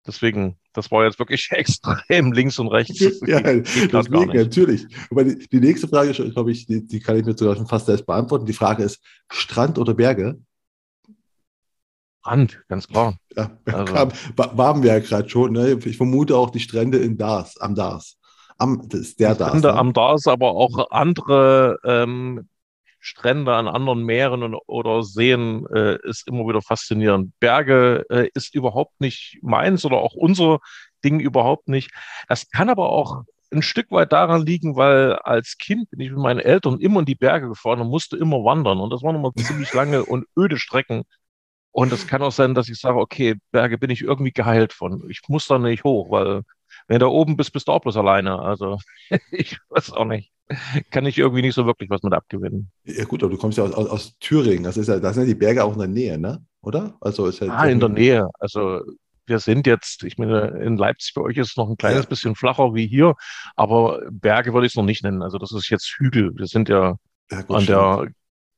deswegen, 0.08 0.56
das 0.72 0.90
war 0.90 1.04
jetzt 1.04 1.18
wirklich 1.18 1.48
extrem 1.52 2.32
links 2.32 2.58
und 2.58 2.68
rechts. 2.68 2.98
ja, 3.26 3.40
deswegen, 3.40 4.32
natürlich. 4.32 4.86
Aber 5.10 5.22
die, 5.22 5.48
die 5.48 5.60
nächste 5.60 5.86
Frage, 5.86 6.12
glaube 6.12 6.50
ich, 6.50 6.66
die, 6.66 6.84
die 6.84 6.98
kann 6.98 7.16
ich 7.16 7.24
mir 7.24 7.36
sogar 7.36 7.54
schon 7.54 7.66
fast 7.66 7.86
selbst 7.86 8.06
beantworten. 8.06 8.46
Die 8.46 8.52
Frage 8.52 8.82
ist, 8.82 9.00
Strand 9.30 9.78
oder 9.78 9.94
Berge? 9.94 10.40
Strand, 12.20 12.62
ganz 12.68 12.88
klar. 12.88 13.16
Ja, 13.36 13.56
also. 13.66 13.84
kam, 13.94 14.12
waren 14.36 14.82
wir 14.82 14.94
ja 14.94 14.98
gerade 14.98 15.28
schon. 15.28 15.52
Ne? 15.52 15.78
Ich 15.84 15.96
vermute 15.96 16.36
auch 16.36 16.50
die 16.50 16.60
Strände 16.60 16.98
in 16.98 17.16
Dars, 17.16 17.56
am 17.58 17.74
Dars. 17.74 18.18
Am, 18.56 18.88
das 18.88 19.00
ist 19.00 19.20
der 19.20 19.34
Dars. 19.34 19.50
Strände 19.50 19.68
ne? 19.68 19.74
am 19.74 19.92
Dars, 19.92 20.26
aber 20.26 20.50
auch 20.50 20.90
andere 20.90 21.78
ähm, 21.84 22.48
Strände 23.08 23.54
an 23.54 23.68
anderen 23.68 24.04
Meeren 24.04 24.42
und, 24.42 24.54
oder 24.66 25.02
Seen 25.02 25.66
äh, 25.74 25.98
ist 26.04 26.28
immer 26.28 26.46
wieder 26.46 26.62
faszinierend. 26.62 27.32
Berge 27.40 28.04
äh, 28.10 28.28
ist 28.34 28.54
überhaupt 28.54 29.00
nicht 29.00 29.38
meins 29.42 29.84
oder 29.84 29.96
auch 29.96 30.14
unser 30.14 30.58
Ding 31.04 31.20
überhaupt 31.20 31.68
nicht. 31.68 31.90
Das 32.28 32.50
kann 32.50 32.68
aber 32.68 32.90
auch 32.90 33.22
ein 33.50 33.62
Stück 33.62 33.90
weit 33.90 34.12
daran 34.12 34.44
liegen, 34.44 34.76
weil 34.76 35.14
als 35.16 35.56
Kind 35.58 35.90
bin 35.90 36.00
ich 36.00 36.10
mit 36.10 36.18
meinen 36.18 36.40
Eltern 36.40 36.80
immer 36.80 37.00
in 37.00 37.06
die 37.06 37.14
Berge 37.14 37.48
gefahren 37.48 37.80
und 37.80 37.88
musste 37.88 38.16
immer 38.16 38.44
wandern. 38.44 38.78
Und 38.78 38.90
das 38.90 39.02
waren 39.02 39.16
immer 39.16 39.32
ziemlich 39.34 39.72
lange 39.72 40.04
und 40.04 40.26
öde 40.36 40.58
Strecken. 40.58 41.04
Und 41.72 41.92
es 41.92 42.06
kann 42.06 42.22
auch 42.22 42.32
sein, 42.32 42.54
dass 42.54 42.68
ich 42.68 42.78
sage, 42.78 42.98
okay, 42.98 43.36
Berge 43.52 43.78
bin 43.78 43.90
ich 43.90 44.02
irgendwie 44.02 44.32
geheilt 44.32 44.72
von. 44.72 45.08
Ich 45.10 45.22
muss 45.28 45.46
da 45.46 45.58
nicht 45.58 45.84
hoch, 45.84 46.10
weil 46.10 46.42
wenn 46.88 46.98
du 46.98 47.06
da 47.06 47.10
oben 47.10 47.36
bist, 47.36 47.52
bist 47.52 47.68
du 47.68 47.72
auch 47.72 47.80
bloß 47.80 47.96
alleine. 47.96 48.38
Also 48.40 48.78
ich 49.30 49.58
weiß 49.70 49.92
auch 49.92 50.04
nicht. 50.04 50.30
Kann 50.90 51.06
ich 51.06 51.18
irgendwie 51.18 51.42
nicht 51.42 51.54
so 51.54 51.66
wirklich 51.66 51.90
was 51.90 52.02
mit 52.02 52.12
abgewinnen. 52.12 52.70
Ja 52.84 53.04
gut, 53.04 53.22
aber 53.22 53.32
du 53.32 53.38
kommst 53.38 53.58
ja 53.58 53.64
aus, 53.64 53.74
aus, 53.74 53.88
aus 53.88 54.18
Thüringen. 54.18 54.64
Das, 54.64 54.76
ist 54.76 54.88
ja, 54.88 54.98
das 54.98 55.14
sind 55.14 55.24
ja 55.24 55.28
die 55.28 55.38
Berge 55.38 55.64
auch 55.64 55.72
in 55.72 55.78
der 55.78 55.88
Nähe, 55.88 56.18
ne? 56.18 56.44
Oder? 56.62 56.96
Also 57.00 57.26
ist 57.26 57.40
ja 57.40 57.48
ah, 57.48 57.66
in 57.66 57.80
der 57.80 57.88
Nähe. 57.88 58.28
Also 58.38 58.80
wir 59.26 59.38
sind 59.38 59.66
jetzt, 59.66 60.04
ich 60.04 60.18
meine, 60.18 60.48
in 60.62 60.76
Leipzig 60.76 61.14
bei 61.14 61.20
euch 61.20 61.36
ist 61.36 61.50
es 61.50 61.56
noch 61.56 61.68
ein 61.68 61.76
kleines 61.76 62.04
ja. 62.04 62.08
bisschen 62.08 62.34
flacher 62.34 62.74
wie 62.74 62.86
hier, 62.86 63.14
aber 63.56 64.00
Berge 64.10 64.54
würde 64.54 64.66
ich 64.66 64.72
es 64.72 64.76
noch 64.76 64.84
nicht 64.84 65.04
nennen. 65.04 65.22
Also 65.22 65.38
das 65.38 65.52
ist 65.52 65.68
jetzt 65.68 65.86
Hügel. 65.98 66.32
Wir 66.36 66.46
sind 66.46 66.68
ja, 66.68 66.96
ja 67.30 67.42
gut, 67.42 67.56
an 67.56 67.62
stimmt. 67.62 67.78
der 67.78 68.08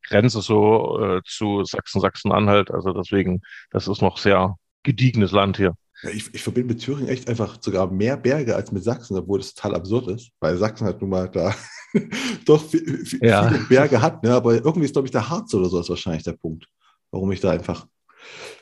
Grenze 0.09 0.41
so 0.41 1.01
äh, 1.01 1.21
zu 1.25 1.65
Sachsen, 1.65 2.01
Sachsen-Anhalt. 2.01 2.71
Also 2.71 2.93
deswegen, 2.93 3.43
das 3.71 3.89
ist 3.89 4.01
noch 4.01 4.19
sehr 4.19 4.57
gediegenes 4.83 5.33
Land 5.33 5.57
hier. 5.57 5.75
Ja, 6.03 6.11
ich, 6.11 6.33
ich 6.33 6.43
verbinde 6.43 6.75
mit 6.75 6.83
Thüringen 6.83 7.09
echt 7.09 7.29
einfach 7.29 7.59
sogar 7.61 7.91
mehr 7.91 8.17
Berge 8.17 8.57
als 8.57 8.73
mit 8.73 8.83
Sachsen, 8.83 9.19
obwohl 9.19 9.39
das 9.39 9.55
total 9.55 9.75
absurd 9.75 10.09
ist, 10.09 10.31
weil 10.41 10.57
Sachsen 10.57 10.87
halt 10.87 11.01
nun 11.01 11.11
mal 11.11 11.29
da 11.29 11.55
doch 12.45 12.65
viel, 12.65 13.05
viel, 13.05 13.25
ja. 13.25 13.49
viele 13.49 13.65
Berge 13.65 14.03
hat. 14.03 14.23
Ne? 14.23 14.33
Aber 14.33 14.55
irgendwie 14.55 14.85
ist, 14.85 14.93
glaube 14.93 15.07
ich, 15.07 15.13
der 15.13 15.29
Harz 15.29 15.53
oder 15.55 15.69
so 15.69 15.81
ist 15.81 15.89
wahrscheinlich 15.89 16.25
der 16.25 16.33
Punkt, 16.33 16.67
warum 17.11 17.31
ich 17.33 17.41
da 17.41 17.51
einfach 17.51 17.87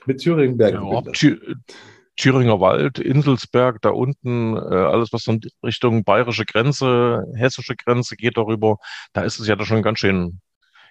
mit 0.07 0.21
Thüringen 0.21 0.57
Berge 0.57 0.79
ja, 0.79 1.03
Thüringer 2.17 2.59
Wald, 2.59 2.99
Inselsberg, 2.99 3.81
da 3.81 3.91
unten, 3.91 4.57
äh, 4.57 4.59
alles, 4.59 5.13
was 5.13 5.27
in 5.29 5.41
Richtung 5.65 6.03
bayerische 6.03 6.45
Grenze, 6.45 7.25
hessische 7.35 7.77
Grenze 7.77 8.17
geht 8.17 8.37
darüber, 8.37 8.79
da 9.13 9.23
ist 9.23 9.39
es 9.39 9.47
ja 9.47 9.55
da 9.55 9.65
schon 9.65 9.83
ganz 9.83 10.01
schön 10.01 10.41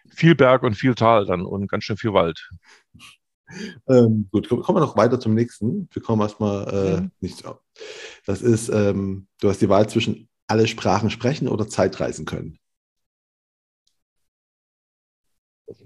viel 0.08 0.36
Berg 0.36 0.64
und 0.64 0.76
viel 0.76 0.96
Tal 0.96 1.26
dann 1.26 1.46
und 1.46 1.70
ganz 1.70 1.84
schön 1.84 1.98
viel 1.98 2.14
Wald. 2.14 2.50
Ähm, 3.88 4.30
gut, 4.32 4.48
kommen 4.48 4.78
wir 4.78 4.82
noch 4.82 4.98
weiter 4.98 5.20
zum 5.20 5.34
nächsten. 5.34 5.90
Wir 5.92 6.02
kommen 6.02 6.22
erstmal 6.22 6.68
äh, 6.68 7.02
mhm. 7.02 7.12
nicht 7.20 7.38
so. 7.38 7.60
Das 8.26 8.42
ist, 8.42 8.70
ähm, 8.70 9.28
du 9.42 9.50
hast 9.50 9.62
die 9.62 9.70
Wahl 9.70 9.88
zwischen 9.90 10.30
alle 10.48 10.68
Sprachen 10.68 11.10
sprechen 11.10 11.48
oder 11.48 11.68
Zeitreisen 11.68 12.26
können. 12.26 12.60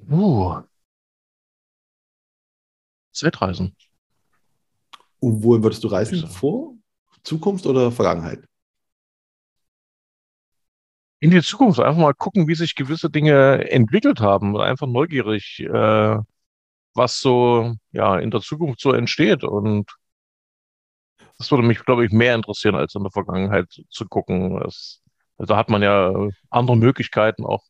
Uh. 0.10 0.62
Zeitreisen. 3.12 3.76
Und 5.20 5.44
wohin 5.44 5.64
würdest 5.64 5.84
du 5.84 5.88
reisen? 5.88 6.28
Vor, 6.28 6.76
Zukunft 7.24 7.66
oder 7.66 7.92
Vergangenheit? 7.92 8.44
In 11.20 11.30
die 11.30 11.42
Zukunft. 11.42 11.80
Einfach 11.80 12.02
mal 12.02 12.14
gucken, 12.14 12.48
wie 12.48 12.56
sich 12.56 12.76
gewisse 12.76 13.10
Dinge 13.10 13.70
entwickelt 13.70 14.22
haben. 14.22 14.58
Einfach 14.58 14.88
neugierig. 14.88 15.60
Äh, 15.60 16.18
was 16.94 17.20
so 17.22 17.76
ja 17.92 18.18
in 18.18 18.32
der 18.32 18.42
Zukunft 18.42 18.82
so 18.82 18.92
entsteht. 18.94 19.44
Und 19.44 19.92
das 21.42 21.50
würde 21.52 21.64
mich, 21.64 21.84
glaube 21.84 22.06
ich, 22.06 22.12
mehr 22.12 22.36
interessieren, 22.36 22.76
als 22.76 22.94
in 22.94 23.02
der 23.02 23.12
Vergangenheit 23.12 23.66
zu 23.90 24.06
gucken. 24.06 24.60
Das, 24.60 25.02
also 25.40 25.58
hat 25.58 25.70
man 25.70 25.82
ja 25.82 26.14
andere 26.52 26.78
Möglichkeiten, 26.78 27.46
auch 27.46 27.64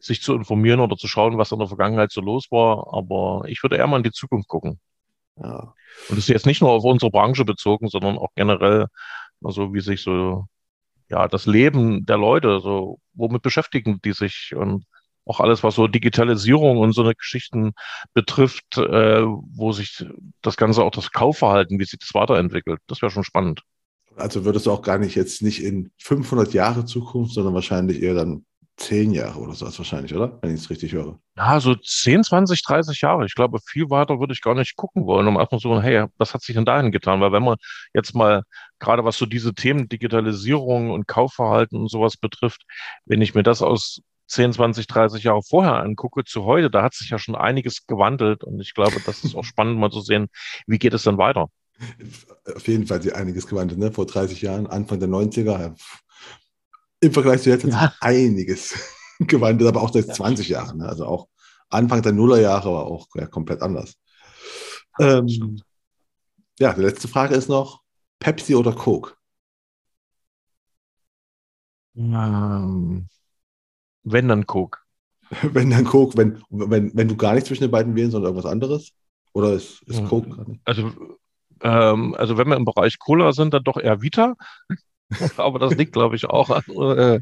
sich 0.00 0.22
zu 0.22 0.34
informieren 0.34 0.80
oder 0.80 0.96
zu 0.96 1.08
schauen, 1.08 1.36
was 1.36 1.52
in 1.52 1.58
der 1.58 1.68
Vergangenheit 1.68 2.10
so 2.10 2.22
los 2.22 2.46
war. 2.50 2.86
Aber 2.94 3.42
ich 3.46 3.62
würde 3.62 3.76
eher 3.76 3.86
mal 3.86 3.98
in 3.98 4.02
die 4.02 4.12
Zukunft 4.12 4.48
gucken. 4.48 4.80
Ja. 5.36 5.74
Und 6.08 6.16
das 6.16 6.20
ist 6.20 6.28
jetzt 6.28 6.46
nicht 6.46 6.62
nur 6.62 6.70
auf 6.70 6.84
unsere 6.84 7.10
Branche 7.10 7.44
bezogen, 7.44 7.88
sondern 7.88 8.16
auch 8.16 8.30
generell, 8.34 8.86
also 9.44 9.74
wie 9.74 9.80
sich 9.80 10.02
so, 10.02 10.46
ja, 11.10 11.28
das 11.28 11.44
Leben 11.44 12.06
der 12.06 12.16
Leute, 12.16 12.60
so, 12.60 12.98
womit 13.12 13.42
beschäftigen 13.42 14.00
die 14.02 14.12
sich 14.12 14.54
und 14.56 14.86
auch 15.28 15.40
alles, 15.40 15.62
was 15.62 15.74
so 15.74 15.86
Digitalisierung 15.86 16.78
und 16.78 16.92
so 16.92 17.02
eine 17.02 17.14
Geschichten 17.14 17.72
betrifft, 18.14 18.78
äh, 18.78 19.22
wo 19.22 19.72
sich 19.72 20.04
das 20.42 20.56
Ganze 20.56 20.82
auch 20.82 20.90
das 20.90 21.12
Kaufverhalten, 21.12 21.78
wie 21.78 21.84
sich 21.84 21.98
das 21.98 22.14
weiterentwickelt. 22.14 22.80
Das 22.86 23.02
wäre 23.02 23.10
schon 23.10 23.24
spannend. 23.24 23.62
Also 24.16 24.44
würdest 24.44 24.66
du 24.66 24.72
auch 24.72 24.82
gar 24.82 24.98
nicht 24.98 25.14
jetzt 25.14 25.42
nicht 25.42 25.62
in 25.62 25.92
500 25.98 26.52
Jahre 26.52 26.84
Zukunft, 26.84 27.34
sondern 27.34 27.54
wahrscheinlich 27.54 28.02
eher 28.02 28.14
dann 28.14 28.44
10 28.78 29.12
Jahre 29.12 29.40
oder 29.40 29.54
so 29.54 29.66
wahrscheinlich, 29.66 30.14
oder? 30.14 30.38
Wenn 30.40 30.54
ich 30.54 30.60
es 30.60 30.70
richtig 30.70 30.92
höre. 30.92 31.18
Ja, 31.36 31.58
so 31.60 31.74
10, 31.74 32.22
20, 32.22 32.62
30 32.62 33.00
Jahre. 33.00 33.26
Ich 33.26 33.34
glaube, 33.34 33.58
viel 33.64 33.90
weiter 33.90 34.20
würde 34.20 34.32
ich 34.32 34.40
gar 34.40 34.54
nicht 34.54 34.76
gucken 34.76 35.04
wollen, 35.04 35.26
um 35.26 35.36
erstmal 35.36 35.60
so, 35.60 35.82
hey, 35.82 36.06
was 36.16 36.32
hat 36.32 36.42
sich 36.42 36.54
denn 36.54 36.64
dahin 36.64 36.92
getan? 36.92 37.20
Weil 37.20 37.32
wenn 37.32 37.42
man 37.42 37.56
jetzt 37.92 38.14
mal, 38.14 38.42
gerade 38.78 39.04
was 39.04 39.18
so 39.18 39.26
diese 39.26 39.52
Themen 39.52 39.88
Digitalisierung 39.88 40.90
und 40.90 41.08
Kaufverhalten 41.08 41.78
und 41.78 41.90
sowas 41.90 42.16
betrifft, 42.16 42.62
wenn 43.04 43.20
ich 43.20 43.34
mir 43.34 43.42
das 43.42 43.62
aus 43.62 44.00
10, 44.28 44.52
20, 44.52 44.86
30 44.86 45.24
Jahre 45.24 45.42
vorher 45.42 45.76
angucke 45.76 46.24
zu 46.24 46.44
heute, 46.44 46.70
da 46.70 46.82
hat 46.82 46.94
sich 46.94 47.10
ja 47.10 47.18
schon 47.18 47.34
einiges 47.34 47.86
gewandelt 47.86 48.44
und 48.44 48.60
ich 48.60 48.74
glaube, 48.74 49.00
das 49.04 49.24
ist 49.24 49.34
auch 49.34 49.44
spannend 49.44 49.78
mal 49.78 49.90
zu 49.90 50.00
sehen, 50.00 50.28
wie 50.66 50.78
geht 50.78 50.94
es 50.94 51.02
dann 51.02 51.18
weiter. 51.18 51.50
Auf 52.54 52.66
jeden 52.66 52.86
Fall 52.86 52.98
hat 52.98 53.12
einiges 53.12 53.46
gewandelt, 53.46 53.78
ne? 53.78 53.92
vor 53.92 54.06
30 54.06 54.42
Jahren, 54.42 54.66
Anfang 54.66 55.00
der 55.00 55.08
90er. 55.08 55.76
Im 57.00 57.12
Vergleich 57.12 57.42
zu 57.42 57.50
jetzt 57.50 57.64
ja. 57.64 57.80
hat 57.80 57.92
sich 57.92 58.02
einiges 58.02 58.74
gewandelt, 59.20 59.68
aber 59.68 59.82
auch 59.82 59.92
seit 59.92 60.14
20 60.14 60.48
Jahren. 60.48 60.78
Ne? 60.78 60.88
Also 60.88 61.06
auch 61.06 61.28
Anfang 61.70 62.02
der 62.02 62.12
Nullerjahre 62.12 62.72
war 62.72 62.86
auch 62.86 63.06
ja, 63.14 63.26
komplett 63.26 63.62
anders. 63.62 63.94
Ähm, 64.98 65.62
ja, 66.58 66.72
die 66.74 66.80
letzte 66.80 67.06
Frage 67.06 67.34
ist 67.34 67.48
noch: 67.48 67.82
Pepsi 68.18 68.56
oder 68.56 68.72
Coke? 68.72 69.12
Ähm, 71.94 73.08
wenn 74.02 74.28
dann 74.28 74.46
Coke. 74.46 74.78
Wenn 75.42 75.68
dann 75.68 75.84
Coke, 75.84 76.16
wenn, 76.16 76.42
wenn, 76.48 76.90
wenn 76.94 77.06
du 77.06 77.14
gar 77.14 77.34
nicht 77.34 77.46
zwischen 77.46 77.64
den 77.64 77.70
beiden 77.70 77.94
wählen, 77.94 78.10
sondern 78.10 78.30
irgendwas 78.30 78.50
anderes? 78.50 78.92
Oder 79.34 79.52
ist, 79.52 79.82
ist 79.82 80.02
Coke 80.06 80.30
gar 80.30 80.48
nicht? 80.48 80.62
Also, 80.64 80.90
ähm, 81.60 82.14
also 82.14 82.38
wenn 82.38 82.48
wir 82.48 82.56
im 82.56 82.64
Bereich 82.64 82.98
Cola 82.98 83.32
sind, 83.32 83.52
dann 83.52 83.62
doch 83.62 83.76
eher 83.76 84.00
Vita. 84.00 84.36
Aber 85.36 85.58
das 85.58 85.74
liegt, 85.74 85.92
glaube 85.92 86.16
ich, 86.16 86.24
auch 86.24 86.48
an 86.48 86.62
äh, 86.96 87.20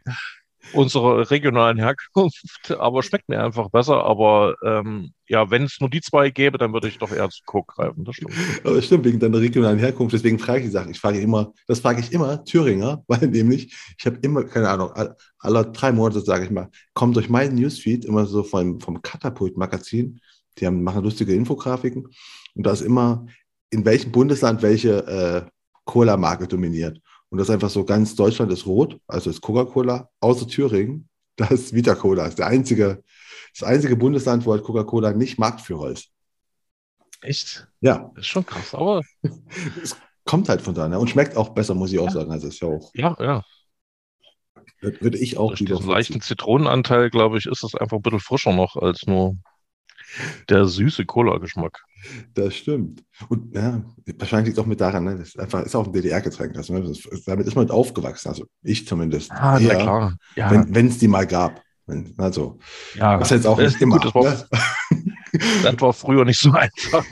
unserer 0.73 1.31
regionalen 1.31 1.79
Herkunft, 1.79 2.71
aber 2.79 3.03
schmeckt 3.03 3.29
mir 3.29 3.43
einfach 3.43 3.71
besser. 3.71 4.05
Aber 4.05 4.55
ähm, 4.65 5.13
ja, 5.29 5.51
wenn 5.51 5.65
es 5.65 5.81
nur 5.81 5.91
die 5.91 6.01
zwei 6.01 6.31
gäbe, 6.31 6.59
dann 6.59 6.73
würde 6.73 6.89
ich 6.89 6.99
doch 6.99 7.13
eher 7.13 7.29
zu 7.31 7.43
Coke 7.45 7.75
greifen. 7.75 8.05
Das 8.05 8.17
stimmt. 8.17 8.35
Das 8.65 8.85
stimmt, 8.85 9.05
wegen 9.05 9.19
deiner 9.19 9.41
regionalen 9.41 9.79
Herkunft. 9.79 10.15
Deswegen 10.15 10.39
frage 10.39 10.61
ich 10.61 10.65
die 10.67 10.71
Sachen. 10.71 10.91
Ich 10.91 11.01
frage 11.01 11.21
immer, 11.21 11.53
das 11.67 11.81
frage 11.81 12.01
ich 12.01 12.13
immer 12.13 12.45
Thüringer, 12.45 13.03
weil 13.09 13.27
nämlich, 13.29 13.75
ich 13.99 14.07
habe 14.07 14.19
immer, 14.23 14.45
keine 14.45 14.69
Ahnung, 14.69 14.91
alle 15.39 15.67
drei 15.73 15.93
Monate, 15.93 16.21
sage 16.21 16.45
ich 16.45 16.51
mal, 16.51 16.71
kommt 16.95 17.17
durch 17.17 17.29
meinen 17.29 17.55
Newsfeed 17.57 18.05
immer 18.05 18.27
so 18.27 18.43
vom, 18.43 18.81
vom 18.81 19.03
Katapult-Magazin. 19.03 20.21
Die 20.59 20.67
haben, 20.67 20.83
machen 20.83 21.03
lustige 21.03 21.35
Infografiken. 21.35 22.09
Und 22.55 22.67
da 22.67 22.73
ist 22.73 22.81
immer, 22.81 23.27
in 23.71 23.85
welchem 23.85 24.13
Bundesland 24.13 24.63
welche 24.63 25.07
äh, 25.07 25.51
Cola-Marke 25.85 26.47
dominiert. 26.47 27.01
Und 27.31 27.39
das 27.39 27.49
ist 27.49 27.55
einfach 27.55 27.71
so, 27.71 27.85
ganz 27.85 28.15
Deutschland 28.15 28.53
ist 28.53 28.67
rot, 28.67 29.01
also 29.07 29.31
ist 29.31 29.41
Coca-Cola, 29.41 30.09
außer 30.21 30.47
Thüringen, 30.47 31.09
das 31.37 31.51
ist 31.51 31.75
Vita 31.75 31.95
Cola. 31.95 32.25
Das 32.25 32.31
ist 32.31 32.39
der 32.39 32.47
einzige, 32.47 33.03
das 33.59 33.69
einzige 33.69 33.97
Bundesland, 33.97 34.47
wo 34.47 34.53
halt 34.53 34.63
Coca-Cola 34.63 35.13
nicht 35.13 35.39
Marktführer 35.39 35.91
ist. 35.91 36.11
Echt? 37.23 37.67
Ja. 37.81 38.11
Das 38.15 38.25
ist 38.25 38.29
schon 38.29 38.47
krass, 38.47 38.75
aber. 38.75 39.03
es 39.83 39.97
kommt 40.25 40.49
halt 40.49 40.63
von 40.63 40.75
da 40.75 40.89
ne? 40.89 40.99
und 40.99 41.09
schmeckt 41.09 41.37
auch 41.37 41.51
besser, 41.51 41.75
muss 41.75 41.93
ich 41.93 41.99
auch 41.99 42.07
ja. 42.07 42.13
sagen. 42.13 42.31
Also 42.31 42.49
ist 42.49 42.61
ja 42.61 42.69
auch. 42.69 42.91
Ja, 42.95 43.17
ja. 43.19 43.43
Würde 44.81 45.19
ich 45.19 45.39
auch 45.39 45.49
Durch 45.49 45.65
diesen 45.65 45.89
leichten 45.89 46.21
Zitronenanteil, 46.21 47.11
glaube 47.11 47.39
ich, 47.39 47.47
ist 47.47 47.65
es 47.65 47.75
einfach 47.75 47.97
ein 47.97 48.03
bisschen 48.03 48.21
frischer 48.21 48.53
noch 48.53 48.77
als 48.77 49.07
nur 49.07 49.37
der 50.49 50.67
süße 50.67 51.05
Cola-Geschmack. 51.05 51.83
Das 52.35 52.55
stimmt. 52.55 53.03
Und 53.29 53.55
ja, 53.55 53.83
wahrscheinlich 54.19 54.49
liegt 54.49 54.59
es 54.59 54.63
auch 54.63 54.69
mit 54.69 54.81
daran, 54.81 55.05
ne? 55.05 55.17
das 55.17 55.29
ist 55.29 55.41
einfach 55.41 55.63
ist 55.63 55.75
auch 55.75 55.87
ein 55.87 55.93
DDR-Getränk. 55.93 56.57
Also, 56.57 56.75
ne? 56.75 56.93
damit 57.27 57.47
ist 57.47 57.57
man 57.57 57.71
aufgewachsen, 57.71 58.29
also 58.29 58.45
ich 58.63 58.87
zumindest. 58.87 59.31
Ah, 59.33 59.59
ja, 59.59 59.75
klar. 59.75 60.17
Ja. 60.37 60.65
Wenn 60.69 60.89
es 60.89 60.99
die 60.99 61.09
mal 61.09 61.27
gab. 61.27 61.63
Wenn, 61.87 62.15
also, 62.17 62.59
ja, 62.95 63.17
das 63.17 63.31
jetzt 63.31 63.47
auch 63.47 63.59
nicht 63.59 63.81
immer. 63.81 63.99
Gut, 63.99 64.07
das, 64.07 64.15
war, 64.15 64.49
das 65.63 65.81
war 65.81 65.93
früher 65.93 66.25
nicht 66.25 66.41
so 66.41 66.51
einfach, 66.51 67.05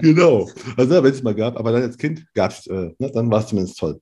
genau. 0.00 0.48
Also, 0.76 1.02
wenn 1.02 1.12
es 1.12 1.22
mal 1.22 1.34
gab, 1.34 1.56
aber 1.56 1.72
dann 1.72 1.82
als 1.82 1.98
Kind 1.98 2.24
gab 2.32 2.52
es, 2.52 2.68
äh, 2.68 2.90
ne? 2.98 3.10
dann 3.12 3.28
war 3.28 3.40
es 3.40 3.48
zumindest 3.48 3.76
toll. 3.78 4.00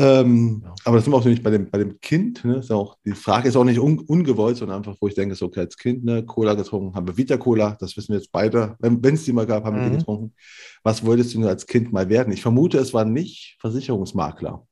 Ähm, 0.00 0.62
ja. 0.64 0.74
Aber 0.86 0.96
das 0.96 1.04
sind 1.04 1.12
wir 1.12 1.18
auch 1.18 1.24
nicht 1.26 1.42
bei 1.42 1.50
dem, 1.50 1.70
bei 1.70 1.76
dem 1.76 2.00
Kind. 2.00 2.42
Ne? 2.44 2.56
Ist 2.56 2.72
auch, 2.72 2.96
die 3.04 3.12
Frage 3.12 3.48
ist 3.48 3.56
auch 3.56 3.64
nicht 3.64 3.78
un, 3.78 3.98
ungewollt, 3.98 4.56
sondern 4.56 4.78
einfach, 4.78 4.96
wo 4.98 5.08
ich 5.08 5.14
denke, 5.14 5.34
so, 5.34 5.46
okay, 5.46 5.60
als 5.60 5.76
Kind 5.76 6.04
ne, 6.04 6.24
Cola 6.24 6.54
getrunken, 6.54 6.94
haben 6.94 7.06
wir 7.06 7.18
Vita 7.18 7.36
Cola, 7.36 7.76
das 7.78 7.96
wissen 7.98 8.12
wir 8.12 8.16
jetzt 8.18 8.32
beide. 8.32 8.76
Wenn 8.78 9.14
es 9.14 9.24
die 9.24 9.32
mal 9.34 9.46
gab, 9.46 9.64
haben 9.64 9.76
mhm. 9.76 9.80
wir 9.80 9.86
die 9.86 9.94
mhm. 9.96 9.98
getrunken. 9.98 10.34
Was 10.82 11.04
wolltest 11.04 11.34
du 11.34 11.46
als 11.46 11.66
Kind 11.66 11.92
mal 11.92 12.08
werden? 12.08 12.32
Ich 12.32 12.40
vermute, 12.40 12.78
es 12.78 12.94
war 12.94 13.04
nicht 13.04 13.58
Versicherungsmakler. 13.60 14.66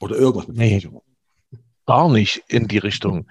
Oder 0.00 0.16
irgendwas 0.16 0.46
mit 0.46 0.58
nee, 0.58 0.70
Versicherung. 0.70 1.02
Gar 1.86 2.08
nicht 2.10 2.44
in 2.46 2.68
die 2.68 2.78
Richtung. 2.78 3.26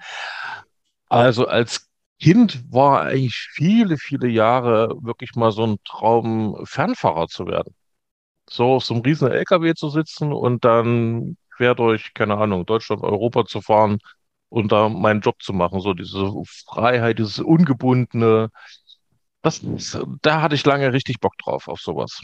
Also 1.08 1.46
als 1.46 1.88
Kind 2.20 2.62
war 2.70 3.02
eigentlich 3.02 3.48
viele, 3.52 3.96
viele 3.96 4.28
Jahre 4.28 4.94
wirklich 5.00 5.34
mal 5.34 5.50
so 5.50 5.66
ein 5.66 5.76
Traum, 5.84 6.58
Fernfahrer 6.64 7.28
zu 7.28 7.46
werden. 7.46 7.74
So 8.48 8.74
auf 8.74 8.84
so 8.84 8.94
einem 8.94 9.02
riesen 9.02 9.30
LKW 9.30 9.74
zu 9.74 9.88
sitzen 9.88 10.32
und 10.32 10.64
dann 10.64 11.36
quer 11.56 11.74
durch, 11.74 12.14
keine 12.14 12.36
Ahnung, 12.36 12.66
Deutschland, 12.66 13.02
Europa 13.02 13.46
zu 13.46 13.60
fahren 13.60 13.98
und 14.48 14.72
da 14.72 14.88
meinen 14.88 15.20
Job 15.20 15.42
zu 15.42 15.52
machen. 15.52 15.80
So 15.80 15.94
diese 15.94 16.32
Freiheit, 16.66 17.18
dieses 17.18 17.38
Ungebundene. 17.38 18.50
Das, 19.42 19.60
da 20.22 20.42
hatte 20.42 20.54
ich 20.54 20.64
lange 20.64 20.92
richtig 20.92 21.20
Bock 21.20 21.36
drauf, 21.38 21.68
auf 21.68 21.80
sowas. 21.80 22.22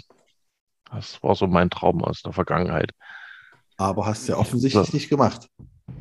Das 0.90 1.22
war 1.22 1.34
so 1.34 1.46
mein 1.46 1.70
Traum 1.70 2.02
aus 2.02 2.22
der 2.22 2.32
Vergangenheit. 2.32 2.92
Aber 3.76 4.06
hast 4.06 4.28
du 4.28 4.32
ja 4.32 4.38
offensichtlich 4.38 4.86
so. 4.86 4.96
nicht 4.96 5.08
gemacht. 5.08 5.48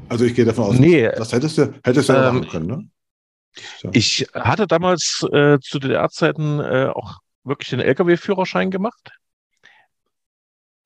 Also 0.09 0.25
ich 0.25 0.35
gehe 0.35 0.45
davon 0.45 0.65
aus, 0.65 0.79
nee, 0.79 1.09
das 1.09 1.31
hättest 1.31 1.57
du, 1.57 1.73
hättest 1.83 2.09
du 2.09 2.13
ähm, 2.13 2.21
machen 2.21 2.47
können, 2.47 2.67
ne? 2.67 2.89
Ja. 3.81 3.89
Ich 3.93 4.27
hatte 4.33 4.67
damals 4.67 5.25
äh, 5.31 5.59
zu 5.59 5.79
DDR-Zeiten 5.79 6.59
äh, 6.59 6.91
auch 6.93 7.17
wirklich 7.43 7.69
den 7.69 7.79
Lkw-Führerschein 7.79 8.71
gemacht. 8.71 9.11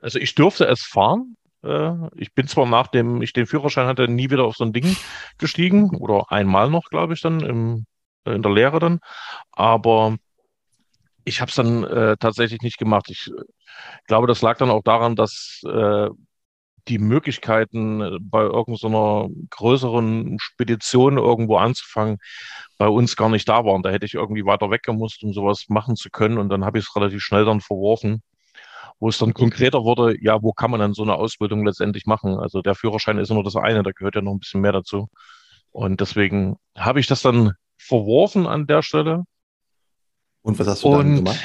Also 0.04 0.20
ich 0.20 0.36
durfte 0.36 0.66
es 0.66 0.84
fahren. 0.84 1.38
Äh, 1.64 1.94
ich 2.16 2.34
bin 2.34 2.48
zwar 2.48 2.66
nachdem 2.66 3.22
ich 3.22 3.34
den 3.34 3.48
Führerschein 3.48 3.88
hatte, 3.88 4.08
nie 4.08 4.30
wieder 4.30 4.44
auf 4.44 4.56
so 4.56 4.66
ein 4.66 4.74
Ding 4.74 4.96
gestiegen 5.38 5.96
oder 5.96 6.32
einmal 6.32 6.70
noch, 6.70 6.90
glaube 6.90 7.14
ich, 7.14 7.22
dann 7.22 7.40
im, 7.40 7.86
in 8.26 8.42
der 8.42 8.52
Lehre 8.52 8.80
dann. 8.80 9.00
Aber 9.54 10.18
ich 11.24 11.40
habe 11.40 11.50
es 11.50 11.56
dann 11.56 11.86
äh, 11.86 12.18
tatsächlich 12.20 12.62
nicht 12.62 12.78
gemacht. 12.78 13.06
Ich 13.10 13.28
äh, 13.28 13.44
glaube, 14.08 14.28
das 14.28 14.42
lag 14.42 14.58
dann 14.58 14.70
auch 14.70 14.84
daran, 14.84 15.16
dass 15.16 15.62
äh, 15.66 16.10
die 16.90 17.00
Möglichkeiten, 17.00 18.02
äh, 18.02 18.18
bei 18.20 18.42
irgendeiner 18.42 19.30
größeren 19.52 20.38
Spedition 20.40 21.18
irgendwo 21.18 21.58
anzufangen, 21.58 22.18
bei 22.78 22.88
uns 22.90 23.16
gar 23.16 23.30
nicht 23.30 23.48
da 23.48 23.64
waren. 23.64 23.84
Da 23.84 23.90
hätte 23.90 24.06
ich 24.06 24.16
irgendwie 24.16 24.46
weiter 24.46 24.70
weggemusst, 24.70 25.24
um 25.24 25.32
sowas 25.32 25.66
machen 25.70 25.96
zu 25.96 26.10
können. 26.10 26.38
Und 26.38 26.50
dann 26.50 26.66
habe 26.66 26.78
ich 26.78 26.86
es 26.86 26.96
relativ 26.96 27.22
schnell 27.22 27.46
dann 27.46 27.62
verworfen, 27.62 28.22
wo 29.04 29.10
es 29.10 29.18
dann 29.18 29.34
konkreter 29.34 29.84
wurde, 29.84 30.16
ja, 30.22 30.42
wo 30.42 30.54
kann 30.54 30.72
man 30.72 30.80
dann 30.80 30.94
so 30.94 31.04
eine 31.04 31.16
Ausbildung 31.16 31.66
letztendlich 31.66 32.06
machen? 32.06 32.40
Also 32.40 32.62
der 32.62 32.74
Führerschein 32.74 33.18
ist 33.18 33.30
nur 33.32 33.44
das 33.44 33.58
eine, 33.58 33.84
da 33.84 33.92
gehört 33.92 34.16
ja 34.16 34.22
noch 34.22 34.32
ein 34.32 34.40
bisschen 34.40 34.62
mehr 34.62 34.72
dazu. 34.72 35.10
Und 35.72 36.00
deswegen 36.00 36.56
habe 36.78 37.02
ich 37.02 37.08
das 37.08 37.22
dann 37.22 37.52
verworfen 37.78 38.48
an 38.48 38.66
der 38.66 38.82
Stelle. 38.82 39.26
Und 40.42 40.58
was 40.58 40.68
hast 40.68 40.86
du 40.86 40.96
dann 40.96 41.18
gemacht? 41.18 41.38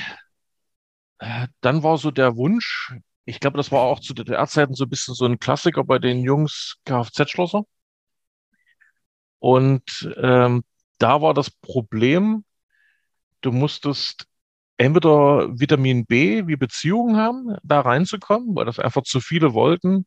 Äh, 1.18 1.48
dann 1.60 1.82
war 1.82 1.98
so 1.98 2.12
der 2.12 2.36
Wunsch, 2.36 2.94
ich 3.24 3.40
glaube, 3.40 3.56
das 3.56 3.72
war 3.72 3.80
auch 3.80 3.98
zu 3.98 4.14
DDR-Zeiten 4.14 4.74
so 4.74 4.84
ein 4.84 4.90
bisschen 4.90 5.14
so 5.14 5.24
ein 5.24 5.40
Klassiker 5.40 5.82
bei 5.82 5.98
den 5.98 6.22
Jungs 6.22 6.76
Kfz-Schlosser. 6.84 7.64
Und 9.40 10.14
ähm, 10.22 10.62
da 10.98 11.22
war 11.22 11.34
das 11.34 11.50
Problem, 11.50 12.44
du 13.40 13.50
musstest 13.50 14.27
entweder 14.78 15.48
Vitamin 15.58 16.06
B 16.06 16.46
wie 16.46 16.56
Beziehungen 16.56 17.16
haben, 17.16 17.56
da 17.62 17.80
reinzukommen, 17.80 18.56
weil 18.56 18.64
das 18.64 18.78
einfach 18.78 19.02
zu 19.02 19.20
viele 19.20 19.52
wollten, 19.52 20.06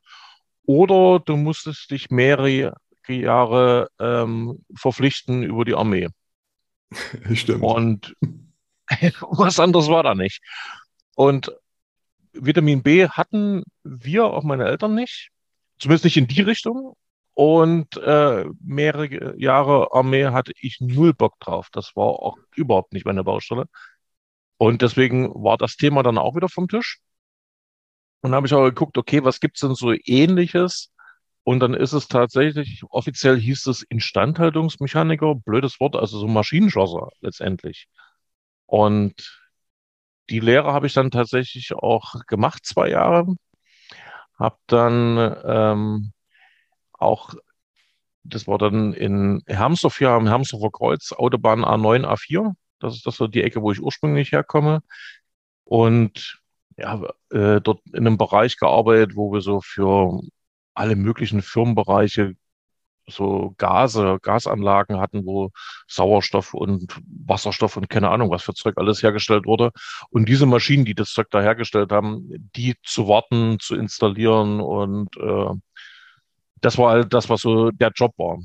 oder 0.65 1.19
du 1.19 1.37
musstest 1.37 1.91
dich 1.91 2.09
mehrere 2.09 2.73
Jahre 3.07 3.89
ähm, 3.99 4.63
verpflichten 4.75 5.43
über 5.43 5.65
die 5.65 5.75
Armee. 5.75 6.07
Stimmt. 7.33 7.63
Und 7.63 8.15
was 9.21 9.59
anderes 9.59 9.87
war 9.89 10.03
da 10.03 10.15
nicht. 10.15 10.41
Und 11.15 11.51
Vitamin 12.33 12.83
B 12.83 13.07
hatten 13.07 13.63
wir, 13.83 14.25
auch 14.25 14.43
meine 14.43 14.65
Eltern 14.65 14.95
nicht. 14.95 15.29
Zumindest 15.79 16.05
nicht 16.05 16.17
in 16.17 16.27
die 16.27 16.41
Richtung. 16.41 16.95
Und 17.33 17.97
äh, 17.97 18.45
mehrere 18.61 19.37
Jahre 19.39 19.93
Armee 19.93 20.25
hatte 20.27 20.53
ich 20.59 20.79
null 20.79 21.13
Bock 21.13 21.39
drauf. 21.39 21.69
Das 21.71 21.95
war 21.95 22.05
auch 22.05 22.37
überhaupt 22.55 22.93
nicht 22.93 23.05
meine 23.05 23.23
Baustelle. 23.23 23.65
Und 24.61 24.83
deswegen 24.83 25.33
war 25.33 25.57
das 25.57 25.75
Thema 25.75 26.03
dann 26.03 26.19
auch 26.19 26.35
wieder 26.35 26.47
vom 26.47 26.67
Tisch. 26.67 26.99
Und 28.21 28.35
habe 28.35 28.45
ich 28.45 28.53
auch 28.53 28.63
geguckt, 28.63 28.95
okay, 28.95 29.23
was 29.23 29.39
gibt's 29.39 29.61
denn 29.61 29.73
so 29.73 29.91
ähnliches? 30.05 30.91
Und 31.41 31.61
dann 31.61 31.73
ist 31.73 31.93
es 31.93 32.07
tatsächlich, 32.07 32.83
offiziell 32.91 33.39
hieß 33.39 33.65
es 33.65 33.81
Instandhaltungsmechaniker, 33.81 35.33
blödes 35.33 35.79
Wort, 35.79 35.95
also 35.95 36.19
so 36.19 36.27
Maschinenschlosser 36.27 37.09
letztendlich. 37.21 37.87
Und 38.67 39.41
die 40.29 40.39
Lehre 40.39 40.71
habe 40.73 40.85
ich 40.85 40.93
dann 40.93 41.09
tatsächlich 41.09 41.73
auch 41.73 42.13
gemacht, 42.27 42.63
zwei 42.63 42.89
Jahre. 42.89 43.33
Habe 44.37 44.57
dann 44.67 45.37
ähm, 45.43 46.13
auch, 46.93 47.33
das 48.21 48.47
war 48.47 48.59
dann 48.59 48.93
in 48.93 49.41
Hermsdorf 49.47 49.97
hier 49.97 50.11
am 50.11 50.27
Hermsdorfer 50.27 50.69
Kreuz, 50.69 51.13
Autobahn 51.13 51.65
A9, 51.65 52.05
A4. 52.05 52.53
Das 52.81 52.95
ist 52.95 53.05
das 53.05 53.15
so 53.15 53.27
die 53.27 53.43
Ecke, 53.43 53.61
wo 53.61 53.71
ich 53.71 53.81
ursprünglich 53.81 54.31
herkomme. 54.31 54.81
Und 55.65 56.41
ja, 56.77 57.01
äh, 57.31 57.61
dort 57.61 57.81
in 57.93 58.07
einem 58.07 58.17
Bereich 58.17 58.57
gearbeitet, 58.57 59.15
wo 59.15 59.31
wir 59.33 59.41
so 59.41 59.61
für 59.61 60.21
alle 60.73 60.95
möglichen 60.95 61.41
Firmenbereiche 61.41 62.33
so 63.07 63.53
Gase, 63.57 64.19
Gasanlagen 64.21 64.99
hatten, 64.99 65.25
wo 65.25 65.51
Sauerstoff 65.87 66.53
und 66.53 66.93
Wasserstoff 67.25 67.77
und 67.77 67.89
keine 67.89 68.09
Ahnung, 68.09 68.29
was 68.29 68.43
für 68.43 68.53
Zeug 68.53 68.77
alles 68.77 69.03
hergestellt 69.03 69.45
wurde. 69.45 69.71
Und 70.09 70.29
diese 70.29 70.45
Maschinen, 70.45 70.85
die 70.85 70.95
das 70.95 71.11
Zeug 71.11 71.27
da 71.31 71.41
hergestellt 71.41 71.91
haben, 71.91 72.27
die 72.55 72.75
zu 72.83 73.07
warten, 73.07 73.59
zu 73.59 73.75
installieren 73.75 74.61
und 74.61 75.15
äh, 75.17 75.53
das 76.61 76.77
war 76.77 76.91
halt 76.91 77.13
das, 77.13 77.29
was 77.29 77.41
so 77.41 77.71
der 77.71 77.91
Job 77.93 78.13
war. 78.17 78.37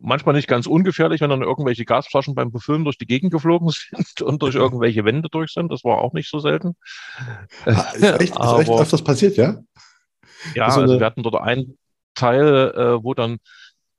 Manchmal 0.00 0.34
nicht 0.34 0.48
ganz 0.48 0.66
ungefährlich, 0.66 1.20
wenn 1.20 1.30
dann 1.30 1.42
irgendwelche 1.42 1.84
Gasflaschen 1.84 2.34
beim 2.34 2.50
Befüllen 2.52 2.84
durch 2.84 2.98
die 2.98 3.06
Gegend 3.06 3.32
geflogen 3.32 3.68
sind 3.90 4.22
und 4.22 4.42
durch 4.42 4.54
irgendwelche 4.54 5.04
Wände 5.04 5.28
durch 5.30 5.52
sind. 5.52 5.70
Das 5.72 5.84
war 5.84 5.98
auch 5.98 6.12
nicht 6.12 6.30
so 6.30 6.38
selten. 6.38 6.76
Ah, 7.64 7.92
ist 7.94 8.02
echt, 8.02 8.36
ist 8.36 8.58
echt 8.58 8.70
öfters 8.70 9.02
passiert, 9.02 9.36
ja? 9.36 9.58
Ja, 10.54 10.66
also, 10.66 10.82
also 10.82 10.98
wir 10.98 11.06
hatten 11.06 11.22
dort 11.22 11.36
einen 11.36 11.78
Teil, 12.14 12.72
äh, 12.76 13.02
wo 13.02 13.14
dann 13.14 13.38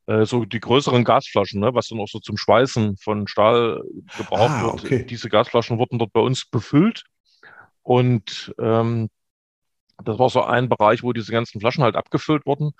äh, 0.08 0.26
so 0.26 0.46
die 0.46 0.60
größeren 0.60 1.04
Gasflaschen, 1.04 1.60
ne, 1.60 1.74
was 1.74 1.88
dann 1.88 2.00
auch 2.00 2.08
so 2.08 2.20
zum 2.20 2.38
Schweißen 2.38 2.98
von 2.98 3.28
Stahl 3.28 3.82
gebraucht 4.18 4.52
ah, 4.52 4.64
wird, 4.64 4.84
okay. 4.84 5.06
diese 5.06 5.30
Gasflaschen 5.30 5.78
wurden 5.78 6.00
dort 6.00 6.14
bei 6.14 6.22
uns 6.22 6.46
befüllt. 6.46 7.04
Und 7.82 8.54
ähm, 8.60 9.10
das 10.04 10.20
war 10.20 10.30
so 10.30 10.44
ein 10.44 10.70
Bereich, 10.70 11.04
wo 11.04 11.14
diese 11.14 11.32
ganzen 11.32 11.60
Flaschen 11.60 11.84
halt 11.84 11.96
abgefüllt 11.96 12.46
wurden. 12.46 12.72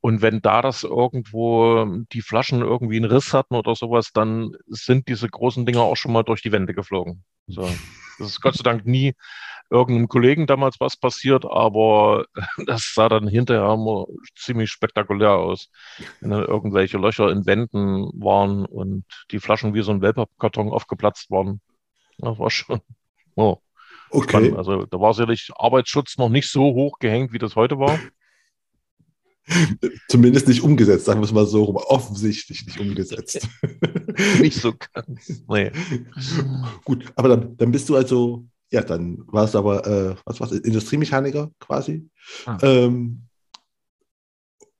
Und 0.00 0.22
wenn 0.22 0.40
da 0.40 0.62
das 0.62 0.84
irgendwo 0.84 1.86
die 2.12 2.22
Flaschen 2.22 2.62
irgendwie 2.62 2.96
einen 2.96 3.10
Riss 3.10 3.34
hatten 3.34 3.54
oder 3.54 3.74
sowas, 3.74 4.12
dann 4.12 4.52
sind 4.66 5.08
diese 5.08 5.28
großen 5.28 5.66
Dinger 5.66 5.82
auch 5.82 5.96
schon 5.96 6.12
mal 6.12 6.22
durch 6.22 6.42
die 6.42 6.52
Wände 6.52 6.74
geflogen. 6.74 7.24
So. 7.46 7.68
Das 8.18 8.28
ist 8.28 8.40
Gott 8.40 8.54
sei 8.54 8.62
Dank 8.62 8.86
nie 8.86 9.14
irgendeinem 9.70 10.08
Kollegen 10.08 10.46
damals 10.46 10.80
was 10.80 10.96
passiert, 10.96 11.44
aber 11.46 12.26
das 12.66 12.92
sah 12.94 13.08
dann 13.08 13.28
hinterher 13.28 13.72
immer 13.72 14.06
ziemlich 14.36 14.70
spektakulär 14.70 15.32
aus. 15.32 15.70
Wenn 16.20 16.30
dann 16.30 16.44
irgendwelche 16.44 16.98
Löcher 16.98 17.30
in 17.30 17.46
Wänden 17.46 18.10
waren 18.20 18.66
und 18.66 19.04
die 19.30 19.38
Flaschen 19.38 19.74
wie 19.74 19.82
so 19.82 19.92
ein 19.92 20.02
Wellpappkarton 20.02 20.70
aufgeplatzt 20.70 21.30
waren. 21.30 21.60
Das 22.18 22.38
war 22.38 22.50
schon, 22.50 22.80
oh, 23.36 23.58
okay. 24.10 24.28
Spannend. 24.28 24.56
Also 24.56 24.86
da 24.86 25.00
war 25.00 25.14
sicherlich 25.14 25.50
Arbeitsschutz 25.56 26.18
noch 26.18 26.28
nicht 26.28 26.50
so 26.50 26.62
hoch 26.62 26.98
gehängt, 26.98 27.32
wie 27.32 27.38
das 27.38 27.56
heute 27.56 27.78
war. 27.78 27.98
Zumindest 30.08 30.48
nicht 30.48 30.62
umgesetzt, 30.62 31.06
sagen 31.06 31.20
wir 31.20 31.24
es 31.24 31.32
mal 31.32 31.46
so 31.46 31.64
rum. 31.64 31.76
Offensichtlich 31.76 32.66
nicht 32.66 32.78
umgesetzt. 32.78 33.48
nicht 34.40 34.60
so 34.60 34.74
ganz. 34.92 35.42
Nee. 35.48 35.72
Gut, 36.84 37.04
aber 37.16 37.28
dann, 37.30 37.56
dann 37.56 37.72
bist 37.72 37.88
du 37.88 37.96
also 37.96 38.44
ja, 38.70 38.82
dann 38.82 39.24
war 39.26 39.44
es 39.44 39.54
aber, 39.54 39.86
äh, 39.86 40.14
was 40.24 40.40
war 40.40 40.52
Industriemechaniker 40.52 41.50
quasi. 41.58 42.08
Ah. 42.46 42.58
Ähm, 42.62 43.22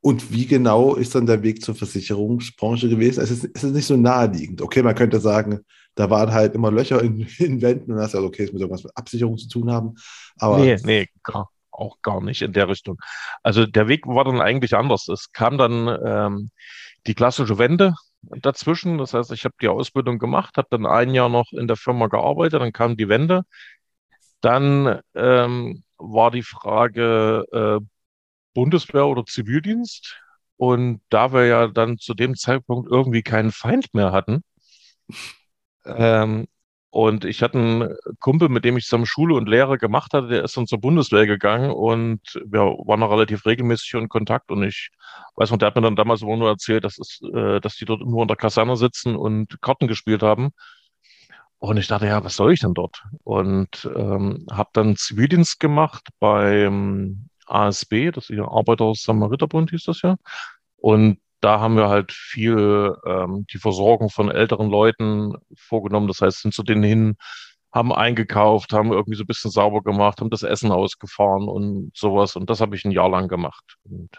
und 0.00 0.32
wie 0.32 0.46
genau 0.46 0.94
ist 0.94 1.14
dann 1.14 1.26
der 1.26 1.42
Weg 1.42 1.62
zur 1.62 1.74
Versicherungsbranche 1.74 2.88
gewesen? 2.88 3.20
Es 3.20 3.30
ist, 3.30 3.50
es 3.52 3.64
ist 3.64 3.72
nicht 3.72 3.86
so 3.86 3.96
naheliegend. 3.96 4.62
Okay, 4.62 4.82
man 4.82 4.94
könnte 4.94 5.20
sagen, 5.20 5.60
da 5.94 6.10
waren 6.10 6.32
halt 6.32 6.54
immer 6.54 6.70
Löcher 6.70 7.02
in, 7.02 7.20
in 7.38 7.60
Wänden 7.62 7.92
und 7.92 7.98
das 7.98 8.08
ist 8.08 8.14
ja 8.14 8.20
okay, 8.20 8.44
es 8.44 8.52
muss 8.52 8.60
irgendwas 8.60 8.84
mit 8.84 8.96
Absicherung 8.96 9.36
zu 9.38 9.48
tun 9.48 9.70
haben. 9.70 9.94
Aber 10.38 10.58
nee, 10.58 10.76
nee, 10.84 11.08
gar, 11.22 11.50
auch 11.70 12.00
gar 12.02 12.22
nicht 12.22 12.42
in 12.42 12.52
der 12.52 12.68
Richtung. 12.68 12.98
Also 13.42 13.66
der 13.66 13.88
Weg 13.88 14.06
war 14.06 14.24
dann 14.24 14.40
eigentlich 14.40 14.74
anders. 14.74 15.08
Es 15.08 15.32
kam 15.32 15.58
dann 15.58 15.88
ähm, 16.04 16.50
die 17.06 17.14
klassische 17.14 17.58
Wende 17.58 17.94
dazwischen. 18.22 18.98
Das 18.98 19.14
heißt, 19.14 19.32
ich 19.32 19.44
habe 19.44 19.54
die 19.60 19.68
Ausbildung 19.68 20.18
gemacht, 20.18 20.56
habe 20.56 20.68
dann 20.70 20.86
ein 20.86 21.14
Jahr 21.14 21.28
noch 21.28 21.52
in 21.52 21.66
der 21.66 21.76
Firma 21.76 22.08
gearbeitet, 22.08 22.60
dann 22.60 22.72
kam 22.72 22.96
die 22.96 23.08
Wende. 23.08 23.42
Dann 24.40 25.00
ähm, 25.14 25.84
war 25.98 26.30
die 26.30 26.42
Frage 26.42 27.44
äh, 27.52 27.84
Bundeswehr 28.54 29.06
oder 29.06 29.24
Zivildienst. 29.24 30.18
Und 30.56 31.00
da 31.08 31.32
wir 31.32 31.46
ja 31.46 31.68
dann 31.68 31.98
zu 31.98 32.14
dem 32.14 32.36
Zeitpunkt 32.36 32.90
irgendwie 32.90 33.22
keinen 33.22 33.50
Feind 33.50 33.94
mehr 33.94 34.12
hatten, 34.12 34.42
ähm, 35.84 36.46
Und 36.90 37.24
ich 37.24 37.42
hatte 37.42 37.58
einen 37.58 37.96
Kumpel, 38.18 38.48
mit 38.48 38.64
dem 38.64 38.76
ich 38.76 38.84
zusammen 38.84 39.06
Schule 39.06 39.34
und 39.36 39.48
Lehre 39.48 39.78
gemacht 39.78 40.12
hatte, 40.12 40.28
der 40.28 40.44
ist 40.44 40.56
dann 40.56 40.66
zur 40.66 40.80
Bundeswehr 40.80 41.26
gegangen 41.26 41.70
und 41.70 42.20
wir 42.44 42.60
waren 42.62 43.00
noch 43.00 43.12
relativ 43.12 43.46
regelmäßig 43.46 43.94
in 43.94 44.08
Kontakt. 44.08 44.50
Und 44.50 44.64
ich 44.64 44.90
weiß 45.36 45.50
noch, 45.50 45.58
der 45.58 45.68
hat 45.68 45.76
mir 45.76 45.82
dann 45.82 45.96
damals 45.96 46.22
immer 46.22 46.36
nur 46.36 46.48
erzählt, 46.48 46.84
dass, 46.84 46.98
es, 46.98 47.20
äh, 47.32 47.60
dass 47.60 47.76
die 47.76 47.84
dort 47.84 48.00
nur 48.02 48.22
in 48.22 48.28
der 48.28 48.36
Kaserne 48.36 48.76
sitzen 48.76 49.14
und 49.16 49.60
Karten 49.62 49.86
gespielt 49.88 50.22
haben. 50.22 50.50
Und 51.58 51.76
ich 51.76 51.86
dachte, 51.88 52.06
ja, 52.06 52.24
was 52.24 52.36
soll 52.36 52.52
ich 52.52 52.60
denn 52.60 52.74
dort? 52.74 53.02
Und 53.22 53.88
ähm, 53.94 54.46
habe 54.50 54.70
dann 54.72 54.96
Zivildienst 54.96 55.60
gemacht 55.60 56.08
beim 56.18 57.28
ASB, 57.46 58.10
das 58.12 58.30
ist 58.30 58.36
ja 58.36 58.48
Arbeiter-Samariterbund 58.48 59.70
hieß 59.70 59.84
das 59.84 60.02
ja. 60.02 60.16
Und 60.76 61.18
da 61.40 61.60
haben 61.60 61.76
wir 61.76 61.88
halt 61.88 62.12
viel 62.12 62.94
ähm, 63.06 63.46
die 63.52 63.58
Versorgung 63.58 64.10
von 64.10 64.30
älteren 64.30 64.70
Leuten 64.70 65.34
vorgenommen. 65.56 66.08
Das 66.08 66.20
heißt, 66.20 66.42
sind 66.42 66.54
zu 66.54 66.62
denen 66.62 66.82
hin, 66.82 67.16
haben 67.72 67.92
eingekauft, 67.92 68.72
haben 68.72 68.92
irgendwie 68.92 69.16
so 69.16 69.24
ein 69.24 69.26
bisschen 69.26 69.50
sauber 69.50 69.82
gemacht, 69.82 70.20
haben 70.20 70.30
das 70.30 70.42
Essen 70.42 70.72
ausgefahren 70.72 71.48
und 71.48 71.92
sowas. 71.96 72.36
Und 72.36 72.50
das 72.50 72.60
habe 72.60 72.76
ich 72.76 72.84
ein 72.84 72.90
Jahr 72.90 73.08
lang 73.08 73.28
gemacht. 73.28 73.76
Und 73.84 74.10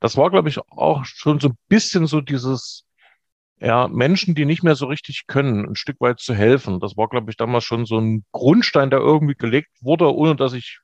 das 0.00 0.16
war, 0.16 0.30
glaube 0.30 0.48
ich, 0.48 0.58
auch 0.70 1.04
schon 1.04 1.40
so 1.40 1.48
ein 1.48 1.58
bisschen 1.68 2.06
so 2.06 2.20
dieses, 2.20 2.84
ja, 3.60 3.88
Menschen, 3.88 4.34
die 4.34 4.44
nicht 4.44 4.62
mehr 4.62 4.76
so 4.76 4.86
richtig 4.86 5.26
können, 5.26 5.66
ein 5.66 5.76
Stück 5.76 6.00
weit 6.00 6.20
zu 6.20 6.34
helfen. 6.34 6.80
Das 6.80 6.96
war, 6.96 7.08
glaube 7.08 7.30
ich, 7.30 7.36
damals 7.36 7.64
schon 7.64 7.86
so 7.86 7.98
ein 7.98 8.24
Grundstein, 8.32 8.90
der 8.90 9.00
irgendwie 9.00 9.34
gelegt 9.34 9.70
wurde, 9.80 10.14
ohne 10.14 10.36
dass 10.36 10.52
ich 10.52 10.80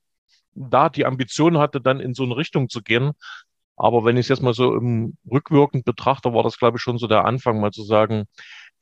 da 0.54 0.88
die 0.88 1.06
Ambition 1.06 1.58
hatte, 1.58 1.80
dann 1.80 2.00
in 2.00 2.14
so 2.14 2.24
eine 2.24 2.36
Richtung 2.36 2.68
zu 2.68 2.82
gehen. 2.82 3.12
Aber 3.76 4.04
wenn 4.04 4.16
ich 4.16 4.26
es 4.26 4.28
jetzt 4.28 4.42
mal 4.42 4.54
so 4.54 4.74
im 4.74 5.16
rückwirkend 5.30 5.84
betrachte, 5.84 6.32
war 6.32 6.42
das, 6.42 6.58
glaube 6.58 6.78
ich, 6.78 6.82
schon 6.82 6.98
so 6.98 7.06
der 7.06 7.24
Anfang, 7.24 7.60
mal 7.60 7.72
zu 7.72 7.82
sagen, 7.82 8.24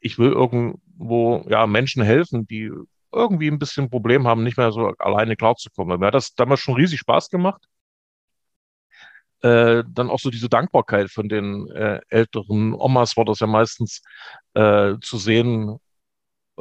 ich 0.01 0.19
will 0.19 0.33
irgendwo 0.33 1.45
ja 1.49 1.67
Menschen 1.67 2.03
helfen, 2.03 2.47
die 2.47 2.71
irgendwie 3.13 3.49
ein 3.49 3.59
bisschen 3.59 3.91
Problem 3.91 4.27
haben, 4.27 4.43
nicht 4.43 4.57
mehr 4.59 4.73
so 4.73 4.93
alleine 4.99 5.37
klarzukommen. 5.37 6.01
Mir 6.01 6.07
hat 6.07 6.15
das 6.15 6.35
damals 6.35 6.61
schon 6.61 6.75
riesig 6.75 7.01
Spaß 7.01 7.31
gemacht. 7.31 7.63
Äh, 9.43 9.83
dann 9.89 10.11
auch 10.11 10.21
so 10.21 10.31
diese 10.31 10.49
Dankbarkeit 10.49 11.11
von 11.11 11.29
den 11.29 11.69
äh, 11.73 12.01
älteren 12.09 12.75
Omas 12.75 13.17
war 13.17 13.25
das 13.25 13.41
ja 13.41 13.47
meistens 13.47 14.03
äh, 14.55 14.95
zu 15.01 15.19
sehen, 15.19 15.79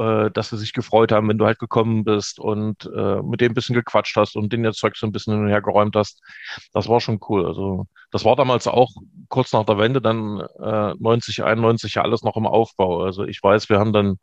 äh, 0.02 0.32
dass 0.32 0.50
sie 0.50 0.58
sich 0.58 0.74
gefreut 0.74 1.12
haben, 1.12 1.30
wenn 1.30 1.38
du 1.38 1.46
halt 1.46 1.60
gekommen 1.60 2.04
bist 2.04 2.40
und 2.40 2.90
äh, 2.96 3.22
mit 3.22 3.42
dem 3.42 3.52
ein 3.52 3.54
bisschen 3.54 3.76
gequatscht 3.76 4.16
hast 4.18 4.36
und 4.36 4.52
den 4.52 4.64
ihr 4.64 4.72
Zeug 4.74 4.98
so 4.98 5.06
ein 5.06 5.12
bisschen 5.12 5.34
hin 5.34 5.44
und 5.44 5.50
her 5.50 5.62
geräumt 5.62 5.96
hast. 5.96 6.22
Das 6.74 6.90
war 6.90 7.00
schon 7.00 7.20
cool. 7.30 7.46
Also 7.46 7.88
das 8.12 8.26
war 8.26 8.36
damals 8.36 8.68
auch 8.68 8.92
kurz 9.30 9.54
nach 9.54 9.66
der 9.66 9.78
Wende, 9.78 10.02
dann 10.02 10.40
äh, 10.60 10.96
90, 10.98 11.44
91 11.44 11.96
ja 11.96 12.02
alles 12.02 12.24
noch 12.24 12.36
im 12.36 12.48
Aufbau. 12.48 13.04
Also 13.04 13.26
ich 13.26 13.42
weiß, 13.44 13.70
wir 13.70 13.80
haben 13.80 13.94
dann 13.94 14.18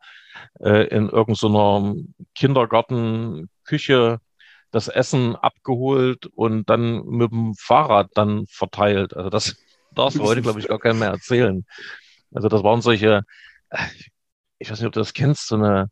äh, 0.59 0.87
in 0.87 1.09
irgendeiner 1.09 1.95
Kindergartenküche 2.35 4.19
das 4.71 4.87
Essen 4.87 5.35
abgeholt 5.35 6.27
und 6.27 6.69
dann 6.69 7.05
mit 7.05 7.31
dem 7.31 7.55
Fahrrad 7.55 8.09
dann 8.13 8.45
verteilt. 8.47 9.15
Also 9.15 9.29
das 9.29 9.55
darfst 9.95 10.19
du 10.19 10.23
heute, 10.23 10.41
glaube 10.41 10.59
ich, 10.59 10.67
gar 10.67 10.79
keinem 10.79 10.99
mehr 10.99 11.09
erzählen. 11.09 11.65
Also 12.33 12.49
das 12.49 12.63
waren 12.63 12.81
solche, 12.81 13.23
ich 14.59 14.69
weiß 14.69 14.79
nicht, 14.79 14.87
ob 14.87 14.93
du 14.93 14.99
das 14.99 15.13
kennst, 15.13 15.47
so 15.47 15.55
eine 15.55 15.89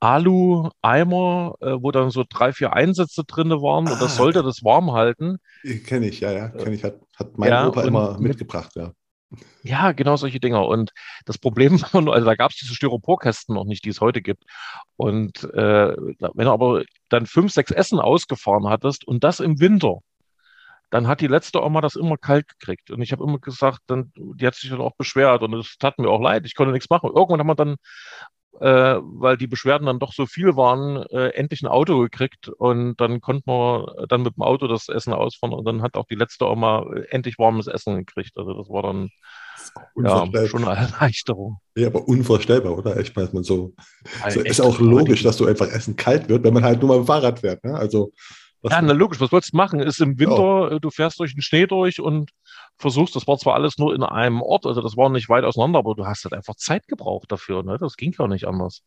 Alu-Eimer, 0.00 1.54
äh, 1.60 1.72
wo 1.80 1.90
dann 1.90 2.10
so 2.10 2.24
drei, 2.28 2.52
vier 2.52 2.72
Einsätze 2.72 3.24
drin 3.24 3.50
waren 3.50 3.86
ah, 3.88 3.92
und 3.92 4.02
das 4.02 4.12
ah. 4.12 4.16
sollte 4.16 4.42
das 4.42 4.64
warm 4.64 4.92
halten. 4.92 5.38
Kenne 5.86 6.08
ich, 6.08 6.20
ja, 6.20 6.32
ja, 6.32 6.48
kenne 6.48 6.74
ich. 6.74 6.84
Hat, 6.84 6.98
hat 7.16 7.38
mein 7.38 7.50
ja, 7.50 7.68
Opa 7.68 7.82
immer 7.82 8.18
mitgebracht, 8.18 8.72
ja. 8.76 8.92
Ja, 9.62 9.92
genau 9.92 10.16
solche 10.16 10.40
Dinger. 10.40 10.66
Und 10.66 10.90
das 11.24 11.38
Problem 11.38 11.80
war 11.92 12.00
nur, 12.00 12.14
also 12.14 12.26
da 12.26 12.34
gab 12.34 12.50
es 12.50 12.58
diese 12.58 12.74
Styroporkästen 12.74 13.54
noch 13.54 13.64
nicht, 13.64 13.84
die 13.84 13.90
es 13.90 14.00
heute 14.00 14.22
gibt. 14.22 14.44
Und 14.96 15.44
äh, 15.44 15.94
wenn 15.96 16.46
du 16.46 16.50
aber 16.50 16.82
dann 17.08 17.26
fünf, 17.26 17.52
sechs 17.52 17.70
Essen 17.70 18.00
ausgefahren 18.00 18.68
hattest 18.68 19.06
und 19.06 19.22
das 19.22 19.40
im 19.40 19.60
Winter, 19.60 19.98
dann 20.90 21.06
hat 21.06 21.20
die 21.20 21.28
letzte 21.28 21.62
Oma 21.62 21.80
das 21.80 21.96
immer 21.96 22.16
kalt 22.16 22.46
gekriegt. 22.48 22.90
Und 22.90 23.00
ich 23.00 23.12
habe 23.12 23.24
immer 23.24 23.38
gesagt, 23.38 23.80
dann, 23.86 24.12
die 24.16 24.46
hat 24.46 24.54
sich 24.54 24.70
dann 24.70 24.80
auch 24.80 24.96
beschwert 24.96 25.42
und 25.42 25.54
es 25.54 25.76
tat 25.78 25.98
mir 25.98 26.08
auch 26.08 26.20
leid, 26.20 26.44
ich 26.44 26.54
konnte 26.54 26.72
nichts 26.72 26.90
machen. 26.90 27.10
Irgendwann 27.14 27.40
haben 27.40 27.46
wir 27.46 27.54
dann, 27.54 27.76
äh, 28.60 29.00
weil 29.00 29.36
die 29.36 29.46
Beschwerden 29.46 29.86
dann 29.86 30.00
doch 30.00 30.12
so 30.12 30.26
viel 30.26 30.56
waren, 30.56 31.04
äh, 31.10 31.28
endlich 31.28 31.62
ein 31.62 31.68
Auto 31.68 32.00
gekriegt 32.00 32.48
und 32.48 33.00
dann 33.00 33.20
konnten 33.20 33.48
wir 33.48 34.06
dann 34.08 34.22
mit 34.22 34.36
dem 34.36 34.42
Auto 34.42 34.66
das 34.66 34.88
Essen 34.88 35.12
ausfahren 35.12 35.54
und 35.54 35.64
dann 35.64 35.82
hat 35.82 35.94
auch 35.94 36.06
die 36.06 36.16
letzte 36.16 36.46
Oma 36.46 36.84
endlich 37.10 37.38
warmes 37.38 37.68
Essen 37.68 37.96
gekriegt. 37.96 38.32
Also 38.36 38.52
das 38.54 38.68
war 38.68 38.82
dann 38.82 39.10
ja, 39.96 40.46
schon 40.46 40.66
eine 40.66 40.80
Erleichterung. 40.80 41.58
Ja, 41.76 41.86
aber 41.86 42.08
unvorstellbar, 42.08 42.76
oder? 42.76 42.98
Ich 42.98 43.14
meine, 43.14 43.28
man 43.32 43.44
so, 43.44 43.74
so 44.28 44.40
ist 44.40 44.60
auch 44.60 44.80
logisch, 44.80 45.22
dass 45.22 45.36
so 45.36 45.46
einfach 45.46 45.68
Essen 45.68 45.94
kalt 45.94 46.28
wird, 46.28 46.42
wenn 46.42 46.54
man 46.54 46.64
halt 46.64 46.80
nur 46.80 46.88
mal 46.88 46.98
im 46.98 47.06
Fahrrad 47.06 47.40
fährt. 47.40 47.62
Ne? 47.62 47.74
Also 47.74 48.12
was 48.62 48.72
ja, 48.72 48.82
na 48.82 48.92
logisch, 48.92 49.20
was 49.20 49.32
wolltest 49.32 49.52
du 49.52 49.56
machen? 49.56 49.80
Ist 49.80 50.00
im 50.00 50.18
Winter, 50.18 50.70
ja. 50.70 50.76
Äh, 50.76 50.80
du 50.80 50.90
fährst 50.90 51.18
durch 51.18 51.34
den 51.34 51.42
Schnee 51.42 51.66
durch 51.66 52.00
und 52.00 52.30
versuchst, 52.78 53.16
das 53.16 53.26
war 53.26 53.38
zwar 53.38 53.54
alles 53.54 53.78
nur 53.78 53.94
in 53.94 54.02
einem 54.02 54.42
Ort, 54.42 54.66
also 54.66 54.82
das 54.82 54.96
war 54.96 55.08
nicht 55.08 55.28
weit 55.28 55.44
auseinander, 55.44 55.78
aber 55.78 55.94
du 55.94 56.06
hast 56.06 56.24
halt 56.24 56.34
einfach 56.34 56.56
Zeit 56.56 56.86
gebraucht 56.86 57.32
dafür, 57.32 57.62
ne? 57.62 57.78
Das 57.78 57.96
ging 57.96 58.14
ja 58.18 58.26
nicht 58.26 58.46
anders. 58.46 58.82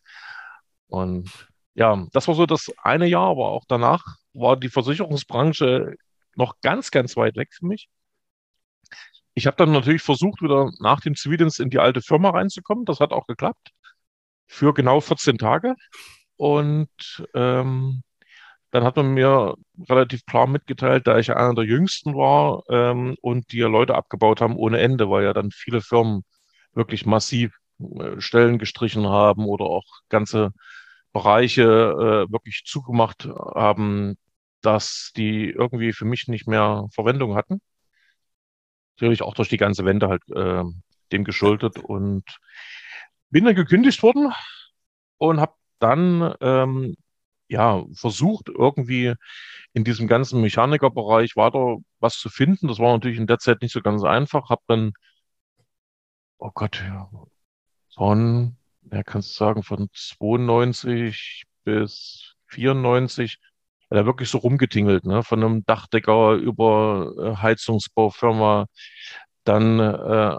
Und 0.87 1.29
ja, 1.73 2.05
das 2.11 2.27
war 2.27 2.35
so 2.35 2.45
das 2.45 2.71
eine 2.83 3.07
Jahr, 3.07 3.29
aber 3.29 3.49
auch 3.49 3.63
danach 3.67 4.03
war 4.33 4.57
die 4.57 4.69
Versicherungsbranche 4.69 5.95
noch 6.35 6.55
ganz, 6.61 6.91
ganz 6.91 7.17
weit 7.17 7.35
weg 7.35 7.49
für 7.51 7.65
mich. 7.65 7.89
Ich 9.35 9.47
habe 9.47 9.57
dann 9.57 9.71
natürlich 9.71 10.03
versucht, 10.03 10.41
wieder 10.41 10.71
nach 10.79 11.01
dem 11.01 11.15
Zivildienst 11.15 11.59
in 11.59 11.69
die 11.69 11.79
alte 11.79 12.01
Firma 12.01 12.29
reinzukommen. 12.29 12.85
Das 12.85 12.99
hat 12.99 13.11
auch 13.11 13.25
geklappt. 13.25 13.71
Für 14.45 14.73
genau 14.73 15.01
14 15.01 15.39
Tage. 15.39 15.75
Und 16.35 16.89
ähm, 17.33 18.03
dann 18.73 18.83
hat 18.83 18.95
man 18.95 19.13
mir 19.13 19.53
relativ 19.87 20.25
klar 20.25 20.47
mitgeteilt, 20.47 21.05
da 21.05 21.19
ich 21.19 21.31
einer 21.31 21.53
der 21.53 21.63
Jüngsten 21.63 22.15
war 22.15 22.63
ähm, 22.69 23.15
und 23.21 23.51
die 23.51 23.59
ja 23.59 23.67
Leute 23.67 23.93
abgebaut 23.93 24.41
haben 24.41 24.55
ohne 24.57 24.79
Ende, 24.79 25.11
weil 25.11 25.23
ja 25.25 25.33
dann 25.33 25.51
viele 25.51 25.79
Firmen 25.79 26.23
wirklich 26.73 27.05
massiv 27.05 27.55
äh, 27.79 28.19
Stellen 28.19 28.57
gestrichen 28.57 29.07
haben 29.07 29.45
oder 29.45 29.65
auch 29.65 29.85
ganze 30.09 30.53
Bereiche 31.11 31.63
äh, 31.63 32.31
wirklich 32.31 32.63
zugemacht 32.65 33.25
haben, 33.27 34.15
dass 34.61 35.11
die 35.15 35.51
irgendwie 35.51 35.93
für 35.93 36.05
mich 36.05 36.27
nicht 36.27 36.47
mehr 36.47 36.87
Verwendung 36.95 37.35
hatten. 37.35 37.61
Natürlich 38.97 39.21
auch 39.21 39.35
durch 39.35 39.49
die 39.49 39.57
ganze 39.57 39.85
Wende 39.85 40.09
halt 40.09 40.23
äh, 40.31 40.63
dem 41.11 41.23
geschuldet 41.23 41.77
und 41.77 42.23
bin 43.29 43.45
dann 43.45 43.53
gekündigt 43.53 44.01
worden 44.01 44.33
und 45.19 45.39
habe 45.39 45.53
dann 45.77 46.33
ähm, 46.41 46.95
ja, 47.47 47.83
versucht, 47.93 48.49
irgendwie 48.49 49.13
in 49.73 49.83
diesem 49.83 50.07
ganzen 50.07 50.41
Mechanikerbereich 50.41 51.35
weiter 51.35 51.77
was 51.99 52.17
zu 52.17 52.29
finden. 52.29 52.67
Das 52.67 52.79
war 52.79 52.93
natürlich 52.93 53.19
in 53.19 53.27
der 53.27 53.39
Zeit 53.39 53.61
nicht 53.61 53.73
so 53.73 53.81
ganz 53.81 54.03
einfach. 54.03 54.49
Hab 54.49 54.61
dann, 54.67 54.93
oh 56.37 56.51
Gott, 56.53 56.83
von, 57.95 58.57
ja, 58.91 59.03
kannst 59.03 59.31
du 59.31 59.33
sagen, 59.35 59.63
von 59.63 59.89
92 59.93 61.45
bis 61.63 62.35
94, 62.47 63.39
da 63.89 64.05
wirklich 64.05 64.29
so 64.29 64.39
rumgetingelt, 64.39 65.05
ne? 65.05 65.23
Von 65.23 65.43
einem 65.43 65.65
Dachdecker 65.65 66.33
über 66.33 67.13
äh, 67.17 67.35
Heizungsbaufirma. 67.41 68.65
Dann 69.43 69.79
äh, 69.79 70.37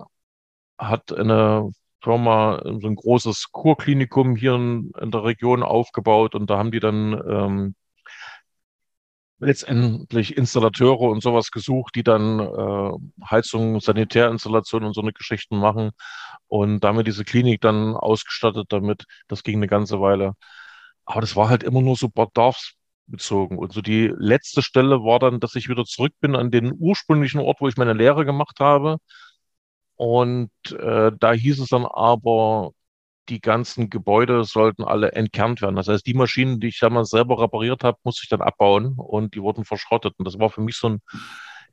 hat 0.79 1.13
eine 1.13 1.71
Firma 2.05 2.61
so 2.63 2.87
ein 2.87 2.97
großes 2.97 3.51
Kurklinikum 3.51 4.37
hier 4.37 4.55
in, 4.55 4.93
in, 5.01 5.11
der 5.11 5.25
Region 5.25 5.63
aufgebaut 5.63 6.35
und 6.35 6.51
da 6.51 6.59
haben 6.59 6.71
die 6.71 6.81
dann 6.81 7.13
ähm, 7.29 7.75
letztendlich 9.39 10.37
Installateure 10.37 11.01
und 11.11 11.23
sowas 11.23 11.51
gesucht, 11.51 11.95
die 11.97 12.03
dann 12.05 12.41
äh, 12.41 12.93
Heizung, 13.31 13.81
Sanitärinstallationen 13.81 14.89
und 14.89 14.95
so 14.95 15.01
eine 15.01 15.13
Geschichten 15.13 15.59
machen 15.59 15.91
und 16.49 16.81
damit 16.85 17.07
diese 17.07 17.25
Klinik 17.25 17.61
dann 17.61 17.97
ausgestattet 17.97 18.67
damit. 18.71 19.05
Das 19.29 19.43
ging 19.43 19.57
eine 19.57 19.67
ganze 19.69 20.01
Weile. 20.01 20.35
Aber 21.05 21.21
das 21.21 21.37
war 21.37 21.49
halt 21.49 21.63
immer 21.65 21.83
nur 21.83 21.97
so 21.97 22.09
bedarfsbezogen. 22.09 23.59
Und 23.59 23.73
so 23.73 23.83
die 23.83 24.13
letzte 24.17 24.63
Stelle 24.63 25.01
war 25.05 25.19
dann, 25.19 25.41
dass 25.41 25.55
ich 25.57 25.69
wieder 25.69 25.85
zurück 25.85 26.13
bin 26.21 26.37
an 26.37 26.51
den 26.51 26.73
ursprünglichen 26.79 27.41
Ort, 27.41 27.61
wo 27.61 27.69
ich 27.69 27.77
meine 27.77 27.93
Lehre 27.95 28.25
gemacht 28.25 28.59
habe 28.61 28.99
und 29.97 30.51
äh, 30.79 31.13
da 31.19 31.33
hieß 31.33 31.61
es 31.61 31.69
dann 31.69 31.87
aber, 31.87 32.73
die 33.29 33.41
ganzen 33.41 33.91
Gebäude 33.91 34.45
sollten 34.45 34.85
alle 34.85 35.13
entkernt 35.13 35.63
werden. 35.63 35.77
Das 35.77 35.89
heißt, 35.89 36.07
die 36.07 36.15
Maschinen, 36.15 36.61
die 36.61 36.69
ich 36.69 36.79
damals 36.81 37.11
selber 37.11 37.41
repariert 37.41 37.85
habe, 37.85 37.99
musste 38.05 38.23
ich 38.25 38.29
dann 38.29 38.43
abbauen 38.43 38.95
und 38.97 39.35
die 39.35 39.43
wurden 39.43 39.65
verschrottet. 39.65 40.15
Und 40.19 40.27
das 40.27 40.39
war 40.39 40.51
für 40.51 40.61
mich 40.61 40.77
so 40.77 40.89
ein, 40.91 41.01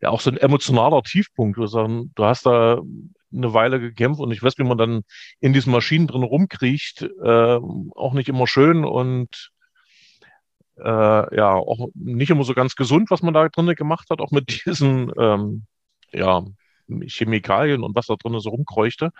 ja, 0.01 0.09
auch 0.09 0.21
so 0.21 0.31
ein 0.31 0.37
emotionaler 0.37 1.03
Tiefpunkt. 1.03 1.57
Du, 1.57 1.67
sagen, 1.67 2.11
du 2.15 2.25
hast 2.25 2.45
da 2.45 2.81
eine 3.33 3.53
Weile 3.53 3.79
gekämpft 3.79 4.21
und 4.21 4.31
ich 4.31 4.43
weiß, 4.43 4.57
wie 4.57 4.63
man 4.63 4.77
dann 4.77 5.03
in 5.39 5.53
diesen 5.53 5.71
Maschinen 5.71 6.07
drin 6.07 6.23
rumkriecht, 6.23 7.03
äh, 7.03 7.59
auch 7.95 8.13
nicht 8.13 8.29
immer 8.29 8.47
schön 8.47 8.85
und 8.85 9.51
äh, 10.77 11.35
ja, 11.35 11.53
auch 11.53 11.89
nicht 11.93 12.29
immer 12.29 12.43
so 12.43 12.53
ganz 12.53 12.75
gesund, 12.75 13.11
was 13.11 13.21
man 13.21 13.33
da 13.33 13.47
drinnen 13.49 13.75
gemacht 13.75 14.09
hat, 14.09 14.21
auch 14.21 14.31
mit 14.31 14.47
diesen 14.65 15.11
ähm, 15.17 15.65
ja, 16.11 16.43
Chemikalien 17.07 17.83
und 17.83 17.95
was 17.95 18.07
da 18.07 18.15
drin 18.15 18.39
so 18.39 18.49
rumkreuchte. 18.49 19.11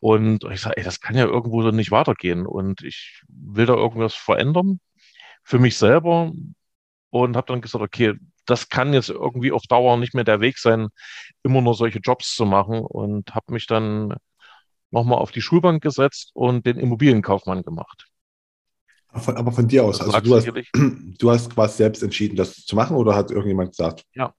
Und 0.00 0.44
ich 0.44 0.60
sage, 0.60 0.76
ey, 0.76 0.84
das 0.84 1.00
kann 1.00 1.16
ja 1.16 1.24
irgendwo 1.24 1.62
so 1.62 1.70
nicht 1.70 1.90
weitergehen. 1.90 2.46
Und 2.46 2.82
ich 2.82 3.22
will 3.28 3.66
da 3.66 3.74
irgendwas 3.74 4.14
verändern 4.14 4.80
für 5.42 5.58
mich 5.58 5.76
selber. 5.76 6.32
Und 7.10 7.36
habe 7.36 7.46
dann 7.46 7.60
gesagt, 7.60 7.82
okay, 7.82 8.14
das 8.44 8.68
kann 8.68 8.92
jetzt 8.92 9.08
irgendwie 9.08 9.52
auf 9.52 9.62
Dauer 9.62 9.96
nicht 9.96 10.14
mehr 10.14 10.24
der 10.24 10.40
Weg 10.40 10.58
sein, 10.58 10.88
immer 11.42 11.62
nur 11.62 11.74
solche 11.74 12.00
Jobs 12.00 12.34
zu 12.34 12.44
machen. 12.44 12.80
Und 12.80 13.34
habe 13.34 13.52
mich 13.52 13.66
dann 13.66 14.14
nochmal 14.90 15.18
auf 15.18 15.32
die 15.32 15.42
Schulbank 15.42 15.82
gesetzt 15.82 16.30
und 16.34 16.66
den 16.66 16.78
Immobilienkaufmann 16.78 17.62
gemacht. 17.62 18.08
Von, 19.12 19.36
aber 19.36 19.52
von 19.52 19.68
dir 19.68 19.84
aus, 19.84 20.00
also 20.00 20.20
du 20.20 20.34
hast, 20.34 20.50
du 21.18 21.30
hast 21.30 21.54
quasi 21.54 21.76
selbst 21.76 22.02
entschieden, 22.02 22.36
das 22.36 22.64
zu 22.64 22.74
machen 22.74 22.96
oder 22.96 23.14
hat 23.14 23.30
irgendjemand 23.30 23.70
gesagt? 23.70 24.04
Ja. 24.14 24.34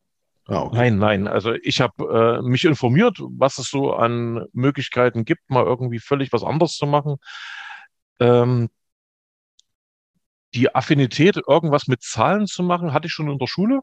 Ah, 0.48 0.62
okay. 0.64 0.76
Nein, 0.78 0.98
nein. 1.00 1.28
Also 1.28 1.54
ich 1.54 1.82
habe 1.82 2.40
äh, 2.44 2.48
mich 2.48 2.66
informiert, 2.66 3.18
was 3.20 3.58
es 3.58 3.70
so 3.70 3.94
an 3.94 4.46
Möglichkeiten 4.54 5.26
gibt, 5.26 5.50
mal 5.50 5.64
irgendwie 5.66 6.00
völlig 6.00 6.32
was 6.34 6.44
anderes 6.44 6.76
zu 6.78 6.86
machen. 6.86 7.18
Ähm, 8.20 8.70
die 10.56 10.74
Affinität, 10.74 11.38
irgendwas 11.48 11.86
mit 11.88 12.02
Zahlen 12.02 12.48
zu 12.48 12.64
machen, 12.64 12.94
hatte 12.94 13.06
ich 13.08 13.14
schon 13.14 13.30
in 13.30 13.38
der 13.38 13.46
Schule, 13.48 13.82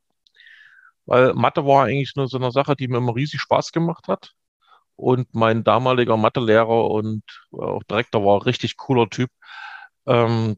weil 1.07 1.35
Mathe 1.35 1.66
war 1.66 1.85
eigentlich 1.87 2.14
nur 2.16 2.29
so 2.29 2.38
eine 2.38 2.51
Sache, 2.53 2.77
die 2.77 2.88
mir 2.88 2.98
immer 2.98 3.14
riesig 3.14 3.40
Spaß 3.40 3.72
gemacht 3.72 4.09
hat. 4.09 4.33
Und 4.96 5.35
mein 5.35 5.64
damaliger 5.64 6.16
Mathelehrer 6.16 6.90
und 6.90 7.25
auch 7.53 7.83
Direktor 7.85 8.25
war 8.25 8.37
ein 8.38 8.42
richtig 8.42 8.77
cooler 8.79 9.11
Typ. 9.11 9.31
Ähm, 10.07 10.57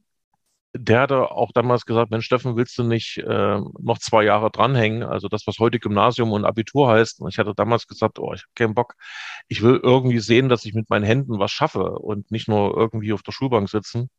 der 0.76 1.02
hatte 1.02 1.30
auch 1.30 1.52
damals 1.52 1.86
gesagt, 1.86 2.10
Mensch, 2.10 2.26
Steffen, 2.26 2.56
willst 2.56 2.76
du 2.78 2.82
nicht 2.82 3.18
äh, 3.18 3.60
noch 3.80 3.98
zwei 3.98 4.24
Jahre 4.24 4.50
dranhängen? 4.50 5.04
Also 5.04 5.28
das, 5.28 5.46
was 5.46 5.58
heute 5.60 5.78
Gymnasium 5.78 6.32
und 6.32 6.44
Abitur 6.44 6.88
heißt. 6.90 7.20
Und 7.20 7.28
ich 7.28 7.38
hatte 7.38 7.54
damals 7.54 7.86
gesagt, 7.86 8.18
oh, 8.18 8.32
ich 8.34 8.42
habe 8.42 8.52
keinen 8.56 8.74
Bock. 8.74 8.94
Ich 9.46 9.62
will 9.62 9.78
irgendwie 9.80 10.18
sehen, 10.18 10.48
dass 10.48 10.64
ich 10.64 10.74
mit 10.74 10.90
meinen 10.90 11.04
Händen 11.04 11.38
was 11.38 11.52
schaffe 11.52 11.98
und 11.98 12.30
nicht 12.32 12.48
nur 12.48 12.76
irgendwie 12.76 13.12
auf 13.12 13.22
der 13.22 13.30
Schulbank 13.30 13.68
sitzen. 13.68 14.10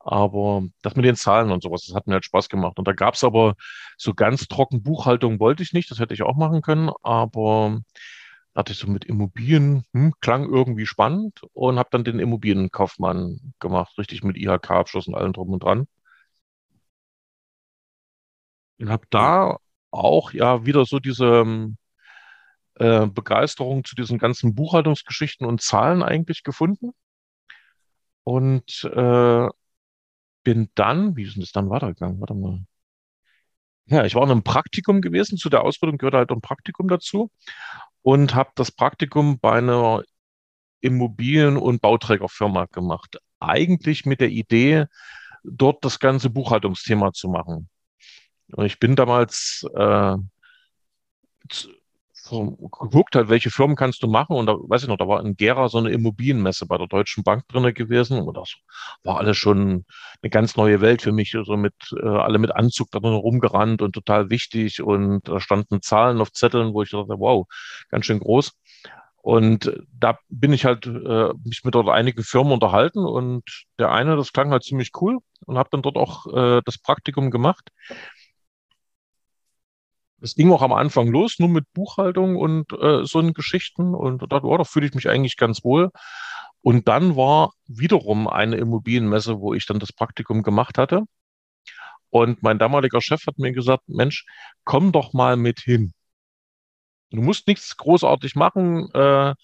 Aber 0.00 0.62
das 0.82 0.96
mit 0.96 1.04
den 1.04 1.16
Zahlen 1.16 1.52
und 1.52 1.62
sowas, 1.62 1.84
das 1.86 1.94
hat 1.94 2.06
mir 2.06 2.14
halt 2.14 2.24
Spaß 2.24 2.48
gemacht. 2.48 2.78
Und 2.78 2.88
da 2.88 2.92
gab 2.92 3.14
es 3.14 3.22
aber 3.22 3.54
so 3.98 4.14
ganz 4.14 4.48
trocken 4.48 4.82
Buchhaltung 4.82 5.40
wollte 5.40 5.62
ich 5.62 5.74
nicht, 5.74 5.90
das 5.90 5.98
hätte 6.00 6.14
ich 6.14 6.22
auch 6.22 6.36
machen 6.36 6.62
können. 6.62 6.90
Aber 7.02 7.80
hatte 8.54 8.72
ich 8.72 8.78
so 8.78 8.86
mit 8.88 9.04
Immobilien, 9.04 9.84
hm, 9.92 10.14
klang 10.20 10.48
irgendwie 10.48 10.86
spannend 10.86 11.42
und 11.52 11.78
habe 11.78 11.88
dann 11.92 12.04
den 12.04 12.18
Immobilienkaufmann 12.18 13.54
gemacht, 13.60 13.96
richtig 13.98 14.22
mit 14.22 14.36
IHK-Abschluss 14.36 15.08
und 15.08 15.14
allem 15.14 15.32
drum 15.32 15.50
und 15.50 15.62
dran. 15.62 15.86
Und 18.78 18.90
habe 18.90 19.06
da 19.10 19.56
auch 19.90 20.32
ja 20.32 20.66
wieder 20.66 20.84
so 20.84 20.98
diese 20.98 21.24
ähm, 21.26 21.76
äh, 22.76 23.06
Begeisterung 23.06 23.84
zu 23.84 23.94
diesen 23.94 24.18
ganzen 24.18 24.54
Buchhaltungsgeschichten 24.54 25.46
und 25.46 25.62
Zahlen 25.62 26.02
eigentlich 26.02 26.42
gefunden. 26.42 26.92
Und 28.24 28.84
äh, 28.84 29.48
bin 30.44 30.68
dann, 30.74 31.16
wie 31.16 31.24
ist 31.24 31.36
denn 31.36 31.42
das 31.42 31.52
dann 31.52 31.70
weitergegangen? 31.70 32.20
Warte 32.20 32.34
mal. 32.34 32.64
Ja, 33.86 34.04
ich 34.04 34.14
war 34.14 34.24
in 34.24 34.30
einem 34.30 34.42
Praktikum 34.42 35.00
gewesen. 35.00 35.38
Zu 35.38 35.48
der 35.50 35.62
Ausbildung 35.64 35.98
gehört 35.98 36.14
halt 36.14 36.30
ein 36.30 36.40
Praktikum 36.40 36.88
dazu 36.88 37.30
und 38.02 38.34
habe 38.34 38.50
das 38.54 38.70
Praktikum 38.70 39.38
bei 39.38 39.52
einer 39.52 40.02
Immobilien- 40.80 41.56
und 41.56 41.80
Bauträgerfirma 41.80 42.66
gemacht. 42.66 43.18
Eigentlich 43.40 44.04
mit 44.04 44.20
der 44.20 44.30
Idee, 44.30 44.86
dort 45.44 45.84
das 45.84 45.98
ganze 45.98 46.30
Buchhaltungsthema 46.30 47.12
zu 47.12 47.28
machen. 47.28 47.68
Und 48.52 48.66
ich 48.66 48.78
bin 48.78 48.96
damals 48.96 49.64
äh, 49.74 50.16
geguckt 52.40 53.16
halt, 53.16 53.28
welche 53.28 53.50
Firmen 53.50 53.76
kannst 53.76 54.02
du 54.02 54.08
machen. 54.08 54.36
Und 54.36 54.46
da 54.46 54.54
weiß 54.54 54.82
ich 54.82 54.88
noch, 54.88 54.96
da 54.96 55.08
war 55.08 55.24
in 55.24 55.36
Gera 55.36 55.68
so 55.68 55.78
eine 55.78 55.90
Immobilienmesse 55.90 56.66
bei 56.66 56.78
der 56.78 56.86
Deutschen 56.86 57.24
Bank 57.24 57.46
drinne 57.48 57.72
gewesen. 57.72 58.20
Und 58.20 58.36
das 58.36 58.54
war 59.04 59.18
alles 59.18 59.36
schon 59.36 59.84
eine 60.22 60.30
ganz 60.30 60.56
neue 60.56 60.80
Welt 60.80 61.02
für 61.02 61.12
mich. 61.12 61.36
So 61.44 61.56
mit, 61.56 61.74
äh, 62.02 62.06
alle 62.06 62.38
mit 62.38 62.54
Anzug 62.54 62.90
da 62.90 63.00
drin 63.00 63.14
rumgerannt 63.14 63.82
und 63.82 63.92
total 63.92 64.30
wichtig. 64.30 64.82
Und 64.82 65.28
da 65.28 65.40
standen 65.40 65.82
Zahlen 65.82 66.20
auf 66.20 66.32
Zetteln, 66.32 66.74
wo 66.74 66.82
ich 66.82 66.90
dachte, 66.90 67.14
wow, 67.18 67.46
ganz 67.90 68.06
schön 68.06 68.20
groß. 68.20 68.52
Und 69.22 69.72
da 69.96 70.18
bin 70.30 70.52
ich 70.52 70.64
halt 70.64 70.84
äh, 70.84 71.28
mich 71.44 71.62
mit 71.62 71.76
dort 71.76 71.88
einigen 71.88 72.24
Firmen 72.24 72.52
unterhalten 72.52 72.98
und 72.98 73.44
der 73.78 73.92
eine, 73.92 74.16
das 74.16 74.32
klang 74.32 74.50
halt 74.50 74.64
ziemlich 74.64 74.90
cool 75.00 75.18
und 75.46 75.58
habe 75.58 75.68
dann 75.70 75.82
dort 75.82 75.96
auch 75.96 76.26
äh, 76.26 76.60
das 76.64 76.78
Praktikum 76.78 77.30
gemacht. 77.30 77.68
Es 80.22 80.34
ging 80.34 80.52
auch 80.52 80.62
am 80.62 80.72
Anfang 80.72 81.08
los, 81.08 81.38
nur 81.38 81.48
mit 81.48 81.66
Buchhaltung 81.72 82.36
und 82.36 82.72
äh, 82.72 83.04
so 83.04 83.18
einen 83.18 83.34
Geschichten. 83.34 83.94
Und 83.94 84.22
da 84.22 84.26
dachte, 84.26 84.46
oh, 84.46 84.56
da 84.56 84.64
fühle 84.64 84.86
ich 84.86 84.94
mich 84.94 85.08
eigentlich 85.08 85.36
ganz 85.36 85.64
wohl. 85.64 85.90
Und 86.62 86.88
dann 86.88 87.16
war 87.16 87.52
wiederum 87.66 88.28
eine 88.28 88.56
Immobilienmesse, 88.56 89.40
wo 89.40 89.52
ich 89.54 89.66
dann 89.66 89.80
das 89.80 89.92
Praktikum 89.92 90.42
gemacht 90.42 90.78
hatte. 90.78 91.02
Und 92.10 92.42
mein 92.42 92.58
damaliger 92.58 93.00
Chef 93.00 93.26
hat 93.26 93.38
mir 93.38 93.52
gesagt, 93.52 93.88
Mensch, 93.88 94.26
komm 94.64 94.92
doch 94.92 95.12
mal 95.12 95.36
mit 95.36 95.60
hin. 95.60 95.92
Du 97.10 97.20
musst 97.22 97.46
nichts 97.48 97.76
großartig 97.76 98.36
machen, 98.36 98.88
äh, 98.94 99.34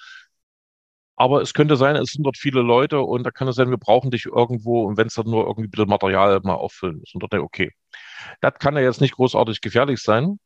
aber 1.16 1.42
es 1.42 1.52
könnte 1.54 1.76
sein, 1.76 1.96
es 1.96 2.12
sind 2.12 2.24
dort 2.24 2.36
viele 2.38 2.62
Leute 2.62 3.00
und 3.00 3.24
da 3.24 3.30
kann 3.32 3.48
es 3.48 3.56
sein, 3.56 3.70
wir 3.70 3.78
brauchen 3.78 4.10
dich 4.10 4.26
irgendwo 4.26 4.84
und 4.84 4.96
wenn 4.96 5.08
es 5.08 5.14
dann 5.14 5.26
nur 5.26 5.46
irgendwie 5.46 5.66
ein 5.66 5.70
bisschen 5.70 5.88
Material 5.88 6.40
mal 6.44 6.54
auffüllen 6.54 7.02
ist. 7.02 7.14
Und 7.14 7.22
dort, 7.22 7.34
okay, 7.34 7.72
das 8.40 8.54
kann 8.54 8.76
ja 8.76 8.82
jetzt 8.82 9.00
nicht 9.00 9.14
großartig 9.16 9.60
gefährlich 9.60 10.00
sein. 10.00 10.38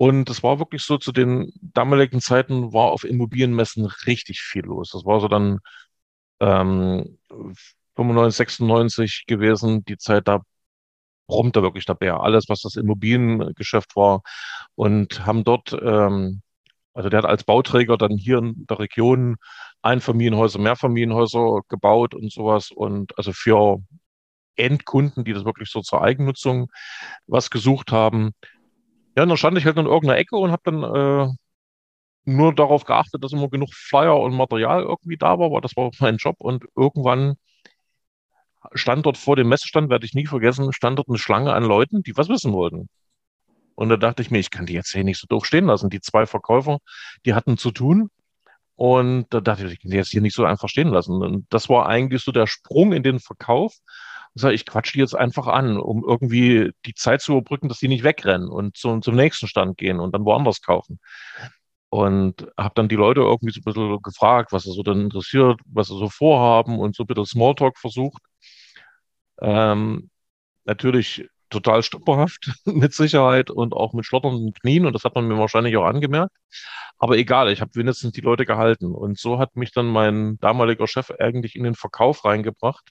Und 0.00 0.30
es 0.30 0.42
war 0.42 0.58
wirklich 0.58 0.82
so, 0.82 0.96
zu 0.96 1.12
den 1.12 1.52
damaligen 1.60 2.22
Zeiten 2.22 2.72
war 2.72 2.90
auf 2.90 3.04
Immobilienmessen 3.04 3.84
richtig 4.06 4.40
viel 4.40 4.64
los. 4.64 4.92
Das 4.92 5.04
war 5.04 5.20
so 5.20 5.28
dann 5.28 5.58
ähm, 6.40 7.18
95, 7.96 8.34
96 8.34 9.24
gewesen, 9.26 9.84
die 9.84 9.98
Zeit, 9.98 10.26
da 10.26 10.40
brummte 11.26 11.62
wirklich 11.62 11.84
der 11.84 11.96
Bär. 11.96 12.20
Alles, 12.20 12.48
was 12.48 12.62
das 12.62 12.76
Immobiliengeschäft 12.76 13.94
war. 13.94 14.22
Und 14.74 15.26
haben 15.26 15.44
dort, 15.44 15.74
ähm, 15.74 16.40
also 16.94 17.10
der 17.10 17.18
hat 17.18 17.26
als 17.26 17.44
Bauträger 17.44 17.98
dann 17.98 18.16
hier 18.16 18.38
in 18.38 18.66
der 18.70 18.78
Region 18.78 19.36
Einfamilienhäuser, 19.82 20.60
Mehrfamilienhäuser 20.60 21.60
gebaut 21.68 22.14
und 22.14 22.32
sowas. 22.32 22.70
Und 22.70 23.18
also 23.18 23.34
für 23.34 23.82
Endkunden, 24.56 25.24
die 25.24 25.34
das 25.34 25.44
wirklich 25.44 25.70
so 25.70 25.82
zur 25.82 26.00
Eigennutzung 26.02 26.70
was 27.26 27.50
gesucht 27.50 27.92
haben, 27.92 28.32
ja, 29.16 29.26
dann 29.26 29.36
stand 29.36 29.58
ich 29.58 29.64
halt 29.64 29.76
in 29.76 29.86
irgendeiner 29.86 30.18
Ecke 30.18 30.36
und 30.36 30.50
habe 30.52 30.62
dann 30.64 30.82
äh, 30.82 31.34
nur 32.24 32.54
darauf 32.54 32.84
geachtet, 32.84 33.24
dass 33.24 33.32
immer 33.32 33.48
genug 33.48 33.72
Flyer 33.74 34.18
und 34.20 34.34
Material 34.34 34.82
irgendwie 34.82 35.16
da 35.16 35.38
war, 35.38 35.50
weil 35.50 35.60
das 35.60 35.76
war 35.76 35.90
mein 36.00 36.16
Job. 36.16 36.36
Und 36.38 36.64
irgendwann 36.76 37.36
stand 38.74 39.06
dort 39.06 39.16
vor 39.16 39.36
dem 39.36 39.48
Messestand, 39.48 39.90
werde 39.90 40.06
ich 40.06 40.14
nie 40.14 40.26
vergessen, 40.26 40.72
stand 40.72 40.98
dort 40.98 41.08
eine 41.08 41.18
Schlange 41.18 41.52
an 41.52 41.64
Leuten, 41.64 42.02
die 42.02 42.16
was 42.16 42.28
wissen 42.28 42.52
wollten. 42.52 42.88
Und 43.74 43.88
da 43.88 43.96
dachte 43.96 44.22
ich 44.22 44.30
mir, 44.30 44.38
ich 44.38 44.50
kann 44.50 44.66
die 44.66 44.74
jetzt 44.74 44.92
hier 44.92 45.04
nicht 45.04 45.18
so 45.18 45.26
doof 45.26 45.46
stehen 45.46 45.66
lassen. 45.66 45.88
Die 45.88 46.00
zwei 46.00 46.26
Verkäufer, 46.26 46.78
die 47.24 47.34
hatten 47.34 47.56
zu 47.56 47.70
tun. 47.70 48.10
Und 48.76 49.26
da 49.30 49.40
dachte 49.40 49.66
ich, 49.66 49.72
ich 49.72 49.80
kann 49.80 49.90
die 49.90 49.96
jetzt 49.96 50.10
hier 50.10 50.20
nicht 50.20 50.34
so 50.34 50.44
einfach 50.44 50.68
stehen 50.68 50.88
lassen. 50.88 51.22
Und 51.22 51.46
das 51.50 51.68
war 51.68 51.86
eigentlich 51.86 52.22
so 52.22 52.32
der 52.32 52.46
Sprung 52.46 52.92
in 52.92 53.02
den 53.02 53.20
Verkauf 53.20 53.74
sage 54.34 54.54
ich, 54.54 54.66
quatsch 54.66 54.94
die 54.94 55.00
jetzt 55.00 55.14
einfach 55.16 55.46
an, 55.46 55.78
um 55.78 56.04
irgendwie 56.06 56.72
die 56.86 56.94
Zeit 56.94 57.20
zu 57.20 57.32
überbrücken, 57.32 57.68
dass 57.68 57.78
die 57.78 57.88
nicht 57.88 58.04
wegrennen 58.04 58.48
und 58.48 58.76
zum, 58.76 59.02
zum 59.02 59.16
nächsten 59.16 59.48
Stand 59.48 59.76
gehen 59.76 60.00
und 60.00 60.12
dann 60.14 60.24
woanders 60.24 60.62
kaufen. 60.62 61.00
Und 61.88 62.46
habe 62.56 62.74
dann 62.76 62.88
die 62.88 62.96
Leute 62.96 63.20
irgendwie 63.20 63.52
so 63.52 63.60
ein 63.60 63.64
bisschen 63.64 64.02
gefragt, 64.02 64.52
was 64.52 64.62
sie 64.62 64.72
so 64.72 64.82
denn 64.82 65.00
interessiert, 65.02 65.60
was 65.66 65.88
sie 65.88 65.98
so 65.98 66.08
vorhaben 66.08 66.78
und 66.78 66.94
so 66.94 67.02
ein 67.02 67.06
bisschen 67.06 67.26
Smalltalk 67.26 67.78
versucht. 67.78 68.22
Ähm, 69.40 70.10
natürlich 70.64 71.28
total 71.50 71.82
stümperhaft 71.82 72.52
mit 72.64 72.94
Sicherheit 72.94 73.50
und 73.50 73.74
auch 73.74 73.92
mit 73.92 74.06
schlotternden 74.06 74.52
Knien 74.54 74.86
und 74.86 74.92
das 74.94 75.04
hat 75.04 75.16
man 75.16 75.26
mir 75.26 75.38
wahrscheinlich 75.38 75.76
auch 75.76 75.84
angemerkt. 75.84 76.36
Aber 76.98 77.16
egal, 77.16 77.50
ich 77.50 77.60
habe 77.60 77.74
wenigstens 77.74 78.12
die 78.12 78.20
Leute 78.20 78.46
gehalten 78.46 78.94
und 78.94 79.18
so 79.18 79.38
hat 79.38 79.56
mich 79.56 79.72
dann 79.72 79.86
mein 79.86 80.38
damaliger 80.40 80.86
Chef 80.86 81.10
eigentlich 81.18 81.56
in 81.56 81.64
den 81.64 81.74
Verkauf 81.74 82.24
reingebracht 82.24 82.90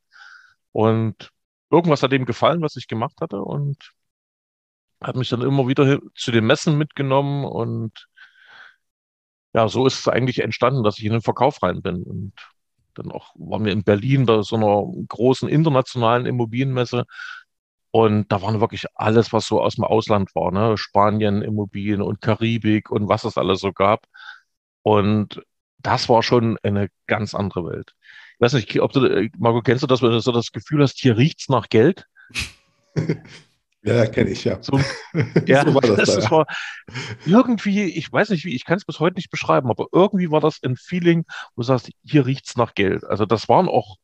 und 0.71 1.31
irgendwas 1.71 2.03
hat 2.03 2.13
ihm 2.13 2.25
gefallen, 2.25 2.61
was 2.61 2.75
ich 2.75 2.87
gemacht 2.87 3.19
hatte 3.21 3.41
und 3.41 3.91
hat 5.01 5.15
mich 5.15 5.29
dann 5.29 5.41
immer 5.41 5.67
wieder 5.67 5.99
zu 6.15 6.31
den 6.31 6.45
Messen 6.45 6.77
mitgenommen 6.77 7.45
und 7.45 8.07
ja, 9.53 9.67
so 9.67 9.85
ist 9.87 9.99
es 9.99 10.07
eigentlich 10.07 10.39
entstanden, 10.39 10.83
dass 10.83 10.99
ich 10.99 11.05
in 11.05 11.13
den 11.13 11.21
Verkauf 11.21 11.63
rein 11.63 11.81
bin. 11.81 12.03
Und 12.03 12.33
dann 12.93 13.11
auch 13.11 13.33
waren 13.35 13.65
wir 13.65 13.71
in 13.71 13.83
Berlin 13.83 14.25
bei 14.25 14.41
so 14.43 14.55
einer 14.55 14.83
großen 15.07 15.49
internationalen 15.49 16.25
Immobilienmesse. 16.25 17.05
Und 17.91 18.31
da 18.31 18.41
waren 18.43 18.61
wirklich 18.61 18.85
alles, 18.95 19.33
was 19.33 19.47
so 19.47 19.61
aus 19.61 19.75
dem 19.75 19.83
Ausland 19.85 20.35
war, 20.35 20.51
ne? 20.51 20.77
Spanien, 20.77 21.41
Immobilien 21.41 22.01
und 22.03 22.21
Karibik 22.21 22.91
und 22.91 23.09
was 23.09 23.23
es 23.23 23.37
alles 23.37 23.61
so 23.61 23.73
gab. 23.73 24.05
Und 24.83 25.41
das 25.79 26.09
war 26.09 26.23
schon 26.23 26.57
eine 26.63 26.89
ganz 27.07 27.33
andere 27.33 27.65
Welt 27.65 27.95
weiß 28.39 28.53
nicht, 28.53 28.79
ob 28.79 28.91
du, 28.93 29.05
äh, 29.05 29.29
Marco, 29.37 29.61
kennst 29.61 29.83
du 29.83 29.87
das, 29.87 30.01
wenn 30.01 30.11
du 30.11 30.19
so 30.19 30.31
das 30.31 30.51
Gefühl 30.51 30.81
hast, 30.81 30.99
hier 30.99 31.17
riecht's 31.17 31.49
nach 31.49 31.69
Geld? 31.69 32.05
Ja, 33.81 34.05
kenne 34.07 34.31
ich, 34.31 34.43
ja. 34.43 34.61
So, 34.61 34.77
ja, 35.45 35.65
so 35.65 35.73
war 35.73 35.81
das, 35.81 35.95
das, 35.95 36.15
das 36.15 36.31
war 36.31 36.45
irgendwie, 37.25 37.85
ich 37.85 38.11
weiß 38.11 38.29
nicht 38.29 38.43
wie, 38.43 38.53
ich 38.53 38.65
kann 38.65 38.77
es 38.77 38.83
bis 38.83 38.99
heute 38.99 39.15
nicht 39.15 39.29
beschreiben, 39.29 39.69
aber 39.69 39.87
irgendwie 39.93 40.31
war 40.31 40.41
das 40.41 40.61
ein 40.63 40.75
Feeling, 40.75 41.23
wo 41.55 41.61
du 41.61 41.67
sagst, 41.67 41.89
hier 42.03 42.25
riecht's 42.25 42.57
nach 42.57 42.73
Geld. 42.73 43.05
Also 43.05 43.25
das 43.25 43.47
waren 43.47 43.69
auch 43.69 43.95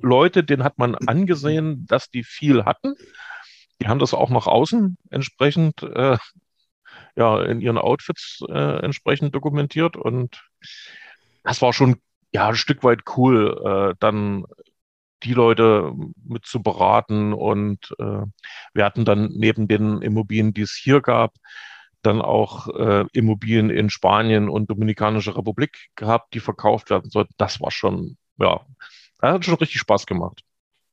Leute, 0.00 0.44
denen 0.44 0.62
hat 0.62 0.78
man 0.78 0.94
angesehen, 0.94 1.84
dass 1.86 2.10
die 2.10 2.22
viel 2.22 2.64
hatten. 2.64 2.94
Die 3.80 3.88
haben 3.88 3.98
das 3.98 4.14
auch 4.14 4.30
nach 4.30 4.46
außen 4.46 4.96
entsprechend 5.10 5.82
äh, 5.82 6.16
ja, 7.16 7.42
in 7.42 7.60
ihren 7.60 7.78
Outfits 7.78 8.40
äh, 8.48 8.84
entsprechend 8.84 9.34
dokumentiert 9.34 9.96
und 9.96 10.44
das 11.42 11.60
war 11.60 11.72
schon 11.72 11.96
ja 12.34 12.48
ein 12.48 12.56
Stück 12.56 12.82
weit 12.82 13.02
cool, 13.16 13.92
äh, 13.92 13.96
dann 14.00 14.44
die 15.22 15.32
Leute 15.32 15.92
mit 16.22 16.44
zu 16.44 16.62
beraten 16.62 17.32
und 17.32 17.94
äh, 17.98 18.22
wir 18.74 18.84
hatten 18.84 19.04
dann 19.04 19.30
neben 19.32 19.68
den 19.68 20.02
Immobilien, 20.02 20.52
die 20.52 20.62
es 20.62 20.74
hier 20.74 21.00
gab, 21.00 21.34
dann 22.02 22.20
auch 22.20 22.68
äh, 22.68 23.06
Immobilien 23.12 23.70
in 23.70 23.88
Spanien 23.88 24.50
und 24.50 24.68
Dominikanische 24.68 25.36
Republik 25.36 25.88
gehabt, 25.94 26.34
die 26.34 26.40
verkauft 26.40 26.90
werden 26.90 27.08
sollten. 27.08 27.32
Das 27.38 27.60
war 27.60 27.70
schon, 27.70 28.18
ja, 28.38 28.60
das 29.20 29.34
hat 29.34 29.44
schon 29.44 29.54
richtig 29.54 29.80
Spaß 29.80 30.04
gemacht. 30.04 30.42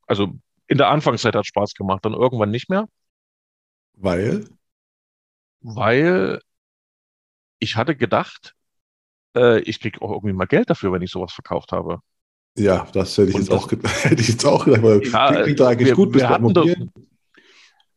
Also 0.06 0.32
in 0.68 0.78
der 0.78 0.88
Anfangszeit 0.88 1.34
hat 1.34 1.46
Spaß 1.46 1.74
gemacht, 1.74 2.04
dann 2.04 2.14
irgendwann 2.14 2.50
nicht 2.50 2.70
mehr. 2.70 2.88
Weil? 3.94 4.48
Weil 5.60 6.40
ich 7.58 7.76
hatte 7.76 7.94
gedacht, 7.94 8.54
äh, 9.36 9.60
ich 9.60 9.80
kriege 9.80 10.00
auch 10.02 10.10
irgendwie 10.10 10.32
mal 10.32 10.46
Geld 10.46 10.70
dafür, 10.70 10.92
wenn 10.92 11.02
ich 11.02 11.10
sowas 11.10 11.32
verkauft 11.32 11.72
habe. 11.72 12.00
Ja, 12.56 12.86
das 12.92 13.16
hätte 13.16 13.30
ich, 13.30 13.36
jetzt, 13.36 13.50
das, 13.50 13.64
auch, 13.64 13.70
hätte 14.02 14.20
ich 14.20 14.28
jetzt 14.28 14.44
auch 14.44 14.64
gedacht. 14.64 14.82
Weil 14.82 15.06
ja, 15.06 15.42
klingt 15.42 15.60
eigentlich 15.60 15.88
wir, 15.88 15.94
gut, 15.94 16.12
bis 16.12 16.24
hatten 16.24 16.52
da, 16.52 16.64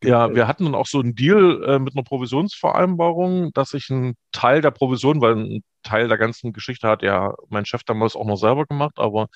ja, 0.04 0.34
wir 0.34 0.48
hatten 0.48 0.66
dann 0.66 0.76
auch 0.76 0.86
so 0.86 1.00
einen 1.00 1.16
Deal 1.16 1.64
äh, 1.64 1.80
mit 1.80 1.96
einer 1.96 2.04
Provisionsvereinbarung, 2.04 3.52
dass 3.54 3.74
ich 3.74 3.90
einen 3.90 4.16
Teil 4.32 4.62
der 4.62 4.72
Provision, 4.72 5.22
weil 5.22 5.36
ein 5.36 5.64
Teil 5.84 6.08
der 6.08 6.18
ganzen 6.18 6.54
Geschichte 6.54 6.88
hat 6.88 7.02
ja 7.02 7.34
mein 7.50 7.66
Chef 7.66 7.84
damals 7.84 8.16
auch 8.16 8.26
noch 8.26 8.38
selber 8.38 8.66
gemacht, 8.66 8.98
aber 8.98 9.28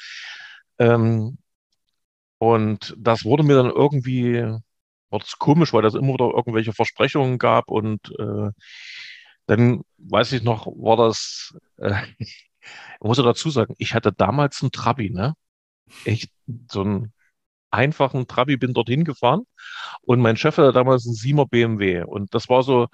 ähm, 0.78 1.38
und 2.38 2.96
das 2.98 3.26
wurde 3.26 3.44
mir 3.44 3.56
dann 3.56 3.70
irgendwie, 3.70 4.42
war 5.10 5.20
das 5.20 5.38
komisch, 5.38 5.74
weil 5.74 5.82
das 5.82 5.96
immer 5.96 6.14
wieder 6.14 6.32
irgendwelche 6.36 6.74
Versprechungen 6.74 7.38
gab 7.38 7.70
und 7.70 8.00
äh, 8.18 8.52
dann 9.50 9.82
weiß 9.98 10.34
ich 10.34 10.44
noch, 10.44 10.68
war 10.68 10.96
das, 10.96 11.58
äh, 11.78 12.04
ich 12.20 12.50
muss 13.02 13.18
dazu 13.18 13.50
sagen, 13.50 13.74
ich 13.80 13.96
hatte 13.96 14.14
damals 14.14 14.62
einen 14.62 14.72
Trabi, 14.72 15.10
ne? 15.10 15.34
Echt 16.06 16.32
so 16.72 16.82
einen 16.82 17.14
einfachen 17.72 18.28
Trabi, 18.28 18.58
bin 18.58 18.74
dorthin 18.74 19.06
gefahren 19.06 19.44
und 20.02 20.22
mein 20.22 20.38
Chef 20.38 20.58
hatte 20.58 20.74
damals 20.74 21.06
einen 21.06 21.16
Siemer 21.16 21.48
BMW 21.48 22.04
und 22.04 22.34
das 22.36 22.50
war 22.50 22.64
so 22.64 22.88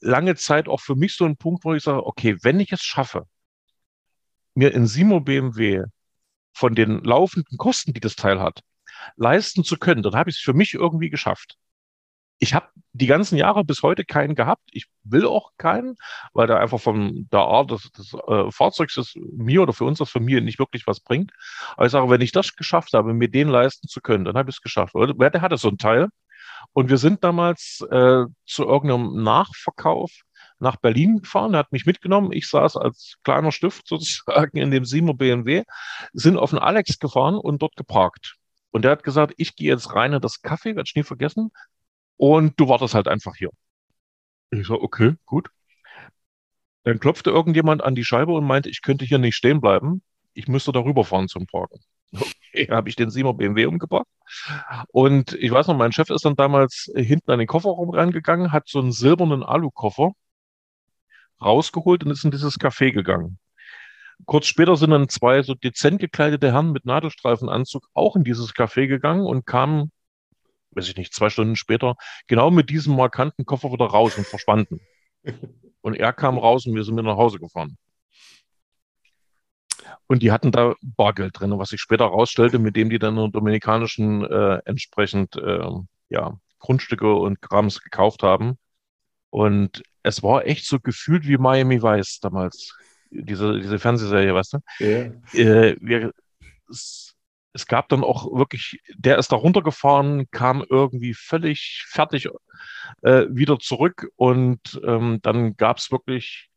lange 0.00 0.36
Zeit 0.36 0.68
auch 0.68 0.80
für 0.80 0.94
mich 0.94 1.16
so 1.16 1.24
ein 1.24 1.36
Punkt, 1.36 1.64
wo 1.64 1.74
ich 1.74 1.82
sage, 1.84 2.06
okay, 2.06 2.36
wenn 2.42 2.60
ich 2.60 2.72
es 2.72 2.82
schaffe, 2.82 3.24
mir 4.54 4.74
in 4.74 4.86
Simo 4.86 5.20
BMW 5.20 5.84
von 6.52 6.74
den 6.74 7.02
laufenden 7.02 7.56
Kosten, 7.58 7.94
die 7.94 8.00
das 8.00 8.16
Teil 8.16 8.40
hat, 8.40 8.60
leisten 9.16 9.64
zu 9.64 9.78
können, 9.78 10.02
dann 10.02 10.14
habe 10.14 10.30
ich 10.30 10.36
es 10.36 10.42
für 10.42 10.54
mich 10.54 10.74
irgendwie 10.74 11.10
geschafft. 11.10 11.56
Ich 12.38 12.54
habe 12.54 12.68
die 12.92 13.06
ganzen 13.06 13.36
Jahre 13.36 13.64
bis 13.64 13.82
heute 13.82 14.04
keinen 14.04 14.34
gehabt. 14.34 14.62
Ich 14.72 14.86
will 15.04 15.26
auch 15.26 15.50
keinen, 15.58 15.96
weil 16.32 16.46
der 16.46 16.60
einfach 16.60 16.80
von 16.80 17.28
der 17.32 17.40
Art 17.40 17.70
des, 17.70 17.90
des 17.92 18.14
äh, 18.14 18.50
Fahrzeugs 18.50 18.96
ist 18.96 19.16
mir 19.16 19.62
oder 19.62 19.72
für 19.72 19.84
uns 19.84 20.00
als 20.00 20.10
Familie 20.10 20.42
nicht 20.42 20.58
wirklich 20.58 20.86
was 20.86 21.00
bringt. 21.00 21.32
Aber 21.76 21.86
ich 21.86 21.92
sage, 21.92 22.10
wenn 22.10 22.20
ich 22.20 22.32
das 22.32 22.54
geschafft 22.56 22.92
habe, 22.92 23.14
mir 23.14 23.28
den 23.28 23.48
leisten 23.48 23.88
zu 23.88 24.00
können, 24.00 24.24
dann 24.24 24.36
habe 24.36 24.50
ich 24.50 24.56
es 24.56 24.62
geschafft. 24.62 24.94
Wer 24.94 25.30
der 25.30 25.40
hatte 25.40 25.56
so 25.56 25.68
ein 25.68 25.78
Teil. 25.78 26.08
Und 26.72 26.90
wir 26.90 26.98
sind 26.98 27.24
damals 27.24 27.84
äh, 27.90 28.24
zu 28.46 28.64
irgendeinem 28.64 29.22
Nachverkauf 29.22 30.10
nach 30.58 30.76
Berlin 30.76 31.20
gefahren, 31.22 31.54
er 31.54 31.60
hat 31.60 31.72
mich 31.72 31.86
mitgenommen. 31.86 32.32
Ich 32.32 32.48
saß 32.48 32.76
als 32.76 33.16
kleiner 33.22 33.52
Stift 33.52 33.86
sozusagen 33.86 34.58
in 34.58 34.70
dem 34.70 34.84
Simo 34.84 35.14
BMW, 35.14 35.64
sind 36.12 36.36
auf 36.36 36.50
den 36.50 36.58
Alex 36.58 36.98
gefahren 36.98 37.36
und 37.36 37.62
dort 37.62 37.76
geparkt. 37.76 38.36
Und 38.70 38.82
der 38.82 38.92
hat 38.92 39.02
gesagt, 39.02 39.34
ich 39.36 39.56
gehe 39.56 39.70
jetzt 39.70 39.94
rein 39.94 40.12
in 40.12 40.20
das 40.20 40.42
Kaffee, 40.42 40.76
werde 40.76 40.86
ich 40.86 40.96
nie 40.96 41.04
vergessen. 41.04 41.50
Und 42.18 42.60
du 42.60 42.68
wartest 42.68 42.94
halt 42.94 43.08
einfach 43.08 43.34
hier. 43.36 43.50
Ich 44.50 44.66
so, 44.66 44.74
okay, 44.80 45.14
gut. 45.24 45.48
Dann 46.84 47.00
klopfte 47.00 47.30
irgendjemand 47.30 47.82
an 47.82 47.94
die 47.94 48.04
Scheibe 48.04 48.32
und 48.32 48.44
meinte, 48.44 48.68
ich 48.68 48.82
könnte 48.82 49.04
hier 49.04 49.18
nicht 49.18 49.36
stehen 49.36 49.60
bleiben. 49.60 50.02
Ich 50.34 50.48
müsste 50.48 50.72
darüber 50.72 51.04
fahren 51.04 51.28
zum 51.28 51.46
Parken. 51.46 51.80
Okay, 52.50 52.68
habe 52.70 52.88
ich 52.88 52.96
den 52.96 53.10
Simo 53.10 53.34
BMW 53.34 53.66
umgebracht. 53.66 54.06
Und 54.90 55.34
ich 55.34 55.50
weiß 55.50 55.66
noch, 55.66 55.76
mein 55.76 55.92
Chef 55.92 56.08
ist 56.08 56.24
dann 56.24 56.34
damals 56.34 56.90
hinten 56.96 57.30
an 57.30 57.38
den 57.38 57.46
Kofferraum 57.46 57.90
reingegangen, 57.90 58.52
hat 58.52 58.68
so 58.68 58.78
einen 58.80 58.90
silbernen 58.90 59.42
Alukoffer 59.42 60.12
rausgeholt 61.42 62.04
und 62.04 62.10
ist 62.10 62.24
in 62.24 62.30
dieses 62.30 62.58
Café 62.58 62.90
gegangen. 62.90 63.38
Kurz 64.24 64.46
später 64.46 64.76
sind 64.76 64.90
dann 64.90 65.08
zwei 65.10 65.42
so 65.42 65.54
dezent 65.54 66.00
gekleidete 66.00 66.52
Herren 66.52 66.72
mit 66.72 66.86
Nadelstreifenanzug 66.86 67.86
auch 67.92 68.16
in 68.16 68.24
dieses 68.24 68.54
Café 68.54 68.86
gegangen 68.86 69.26
und 69.26 69.46
kamen, 69.46 69.92
weiß 70.78 70.88
ich 70.88 70.96
nicht, 70.96 71.12
zwei 71.12 71.28
Stunden 71.28 71.56
später, 71.56 71.96
genau 72.28 72.50
mit 72.50 72.70
diesem 72.70 72.94
markanten 72.96 73.44
Koffer 73.44 73.72
wieder 73.72 73.86
raus 73.86 74.16
und 74.16 74.26
verschwanden. 74.26 74.80
Und 75.80 75.94
er 75.94 76.12
kam 76.12 76.38
raus 76.38 76.66
und 76.66 76.74
wir 76.74 76.82
sind 76.82 76.96
mit 76.96 77.04
nach 77.04 77.16
Hause 77.16 77.38
gefahren. 77.38 77.78
Und 80.06 80.22
die 80.22 80.32
hatten 80.32 80.50
da 80.50 80.74
Bargeld 80.82 81.38
drin, 81.38 81.56
was 81.56 81.70
sich 81.70 81.80
später 81.80 82.06
herausstellte, 82.06 82.58
mit 82.58 82.76
dem 82.76 82.90
die 82.90 82.98
dann 82.98 83.16
in 83.16 83.22
der 83.22 83.30
dominikanischen 83.30 84.24
äh, 84.24 84.60
entsprechend 84.64 85.36
äh, 85.36 85.70
ja, 86.10 86.36
Grundstücke 86.58 87.14
und 87.14 87.40
Krams 87.40 87.80
gekauft 87.80 88.22
haben. 88.22 88.58
Und 89.30 89.82
es 90.02 90.22
war 90.22 90.46
echt 90.46 90.66
so 90.66 90.80
gefühlt 90.80 91.26
wie 91.26 91.38
Miami 91.38 91.80
Vice 91.80 92.18
damals. 92.20 92.76
Diese, 93.10 93.58
diese 93.58 93.78
Fernsehserie, 93.78 94.34
weißt 94.34 94.54
du? 94.54 94.58
Ja. 94.80 95.12
Äh, 95.32 95.76
wir, 95.80 96.12
es, 97.52 97.66
gab 97.66 97.88
dann 97.88 98.04
auch 98.04 98.26
wirklich, 98.36 98.80
der 98.96 99.18
ist 99.18 99.32
da 99.32 99.36
runtergefahren, 99.36 100.30
kam 100.30 100.64
irgendwie 100.68 101.14
völlig 101.14 101.84
fertig 101.88 102.28
äh, 103.02 103.26
wieder 103.30 103.58
zurück 103.58 104.08
und 104.16 104.80
ähm, 104.84 105.20
dann 105.22 105.56
gab 105.56 105.78
es 105.78 105.90
wirklich 105.90 106.48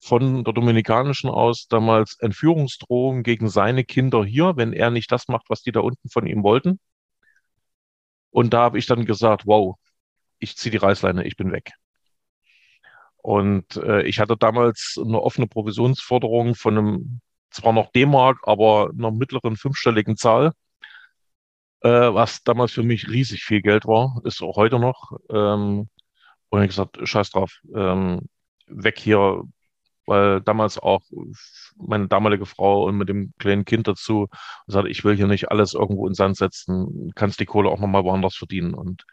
von 0.00 0.44
der 0.44 0.54
Dominikanischen 0.54 1.30
aus 1.30 1.66
damals 1.68 2.16
Entführungsdrohungen 2.20 3.22
gegen 3.22 3.48
seine 3.48 3.84
Kinder 3.84 4.24
hier, 4.24 4.56
wenn 4.56 4.72
er 4.72 4.90
nicht 4.90 5.10
das 5.10 5.28
macht, 5.28 5.50
was 5.50 5.62
die 5.62 5.72
da 5.72 5.80
unten 5.80 6.08
von 6.08 6.26
ihm 6.26 6.42
wollten. 6.42 6.78
Und 8.30 8.54
da 8.54 8.60
habe 8.62 8.78
ich 8.78 8.86
dann 8.86 9.04
gesagt, 9.04 9.46
wow, 9.46 9.76
ich 10.38 10.56
ziehe 10.56 10.70
die 10.70 10.76
Reißleine, 10.76 11.24
ich 11.24 11.36
bin 11.36 11.52
weg. 11.52 11.72
Und 13.16 13.76
äh, 13.76 14.02
ich 14.02 14.20
hatte 14.20 14.36
damals 14.36 14.96
eine 15.04 15.20
offene 15.20 15.46
Provisionsforderung 15.48 16.54
von 16.54 16.78
einem, 16.78 17.20
zwar 17.50 17.72
noch 17.72 17.90
D-Mark, 17.92 18.38
aber 18.44 18.90
einer 18.96 19.10
mittleren 19.10 19.56
fünfstelligen 19.56 20.16
Zahl, 20.16 20.52
äh, 21.82 21.88
was 21.88 22.42
damals 22.42 22.72
für 22.72 22.82
mich 22.82 23.08
riesig 23.08 23.44
viel 23.44 23.62
Geld 23.62 23.86
war, 23.86 24.20
ist 24.24 24.42
auch 24.42 24.56
heute 24.56 24.78
noch. 24.78 25.12
Ähm, 25.30 25.88
und 26.50 26.62
ich 26.62 26.68
gesagt, 26.68 26.98
scheiß 27.02 27.30
drauf, 27.30 27.60
ähm, 27.74 28.28
weg 28.66 28.98
hier, 28.98 29.42
weil 30.06 30.40
damals 30.40 30.78
auch 30.78 31.02
meine 31.76 32.08
damalige 32.08 32.46
Frau 32.46 32.84
und 32.84 32.96
mit 32.96 33.08
dem 33.08 33.32
kleinen 33.38 33.64
Kind 33.64 33.86
dazu 33.88 34.28
gesagt, 34.66 34.88
ich 34.88 35.04
will 35.04 35.16
hier 35.16 35.26
nicht 35.26 35.50
alles 35.50 35.74
irgendwo 35.74 36.06
in 36.06 36.14
Sand 36.14 36.36
setzen, 36.36 37.12
kannst 37.14 37.40
die 37.40 37.46
Kohle 37.46 37.70
auch 37.70 37.80
nochmal 37.80 38.04
woanders 38.04 38.36
verdienen. 38.36 38.74
Und 38.74 39.04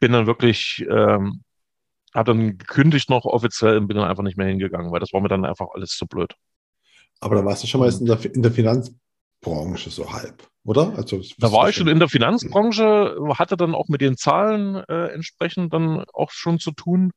bin 0.00 0.12
dann 0.12 0.26
wirklich 0.26 0.84
ähm, 0.90 1.42
habe 2.14 2.32
dann 2.32 2.58
gekündigt 2.58 3.10
noch 3.10 3.24
offiziell 3.24 3.78
und 3.78 3.86
bin 3.86 3.96
dann 3.96 4.08
einfach 4.08 4.22
nicht 4.22 4.36
mehr 4.36 4.48
hingegangen, 4.48 4.90
weil 4.90 5.00
das 5.00 5.12
war 5.12 5.20
mir 5.20 5.28
dann 5.28 5.44
einfach 5.44 5.68
alles 5.74 5.90
zu 5.90 6.06
blöd. 6.06 6.34
Aber 7.20 7.36
da 7.36 7.44
warst 7.44 7.62
du 7.62 7.66
schon 7.66 7.80
mal 7.80 7.92
in 7.92 8.06
der, 8.06 8.24
in 8.24 8.42
der 8.42 8.52
Finanzbranche 8.52 9.90
so 9.90 10.12
halb, 10.12 10.48
oder? 10.64 10.94
Also, 10.96 11.20
da 11.38 11.52
war 11.52 11.68
ich 11.68 11.76
schon 11.76 11.88
in 11.88 11.98
der 11.98 12.08
Finanzbranche, 12.08 13.16
hatte 13.34 13.56
dann 13.56 13.74
auch 13.74 13.88
mit 13.88 14.00
den 14.00 14.16
Zahlen 14.16 14.76
äh, 14.88 15.08
entsprechend 15.08 15.72
dann 15.72 16.04
auch 16.12 16.30
schon 16.30 16.58
zu 16.58 16.72
tun. 16.72 17.12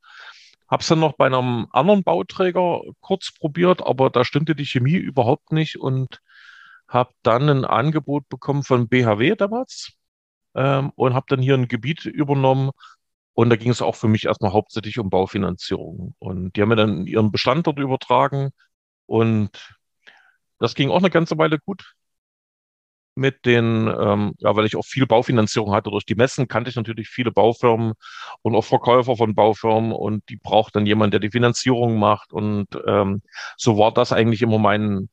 Hab's 0.68 0.88
dann 0.88 1.00
noch 1.00 1.14
bei 1.16 1.26
einem 1.26 1.66
anderen 1.70 2.04
Bauträger 2.04 2.82
kurz 3.00 3.32
probiert, 3.32 3.86
aber 3.86 4.10
da 4.10 4.24
stimmte 4.24 4.54
die 4.54 4.66
Chemie 4.66 4.96
überhaupt 4.96 5.52
nicht 5.52 5.78
und 5.78 6.20
habe 6.88 7.12
dann 7.22 7.48
ein 7.48 7.64
Angebot 7.64 8.28
bekommen 8.28 8.62
von 8.62 8.88
BHW 8.88 9.36
damals 9.36 9.92
ähm, 10.54 10.90
und 10.94 11.14
habe 11.14 11.26
dann 11.28 11.40
hier 11.40 11.54
ein 11.54 11.68
Gebiet 11.68 12.04
übernommen, 12.04 12.70
und 13.34 13.50
da 13.50 13.56
ging 13.56 13.70
es 13.70 13.82
auch 13.82 13.96
für 13.96 14.08
mich 14.08 14.26
erstmal 14.26 14.52
hauptsächlich 14.52 14.98
um 14.98 15.10
Baufinanzierung. 15.10 16.14
Und 16.20 16.56
die 16.56 16.62
haben 16.62 16.68
mir 16.68 16.76
dann 16.76 17.06
ihren 17.06 17.32
Bestand 17.32 17.66
dort 17.66 17.80
übertragen. 17.80 18.50
Und 19.06 19.73
das 20.64 20.74
ging 20.74 20.90
auch 20.90 20.98
eine 20.98 21.10
ganze 21.10 21.38
Weile 21.38 21.58
gut 21.58 21.94
mit 23.16 23.46
den, 23.46 23.86
ähm, 23.88 24.34
ja, 24.38 24.56
weil 24.56 24.66
ich 24.66 24.76
auch 24.76 24.84
viel 24.84 25.06
Baufinanzierung 25.06 25.72
hatte 25.72 25.90
durch 25.90 26.04
die 26.04 26.16
Messen, 26.16 26.48
kannte 26.48 26.70
ich 26.70 26.76
natürlich 26.76 27.08
viele 27.08 27.30
Baufirmen 27.30 27.94
und 28.42 28.56
auch 28.56 28.64
Verkäufer 28.64 29.16
von 29.16 29.34
Baufirmen 29.34 29.92
und 29.92 30.28
die 30.28 30.36
braucht 30.36 30.74
dann 30.76 30.86
jemand, 30.86 31.12
der 31.12 31.20
die 31.20 31.30
Finanzierung 31.30 31.98
macht. 31.98 32.32
Und 32.32 32.66
ähm, 32.86 33.22
so 33.56 33.78
war 33.78 33.92
das 33.92 34.12
eigentlich 34.12 34.42
immer 34.42 34.58
mein 34.58 35.08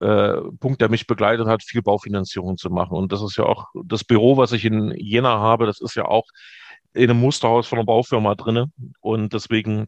äh, 0.00 0.34
Punkt, 0.60 0.80
der 0.80 0.88
mich 0.90 1.06
begleitet 1.06 1.46
hat, 1.46 1.62
viel 1.62 1.82
Baufinanzierung 1.82 2.56
zu 2.58 2.70
machen. 2.70 2.96
Und 2.96 3.12
das 3.12 3.22
ist 3.22 3.36
ja 3.36 3.44
auch 3.44 3.66
das 3.84 4.04
Büro, 4.04 4.36
was 4.38 4.52
ich 4.52 4.64
in 4.64 4.92
Jena 4.96 5.38
habe, 5.40 5.66
das 5.66 5.80
ist 5.80 5.96
ja 5.96 6.06
auch 6.06 6.24
in 6.94 7.10
einem 7.10 7.20
Musterhaus 7.20 7.66
von 7.66 7.78
einer 7.78 7.86
Baufirma 7.86 8.34
drinne 8.34 8.70
und 9.00 9.32
deswegen 9.34 9.86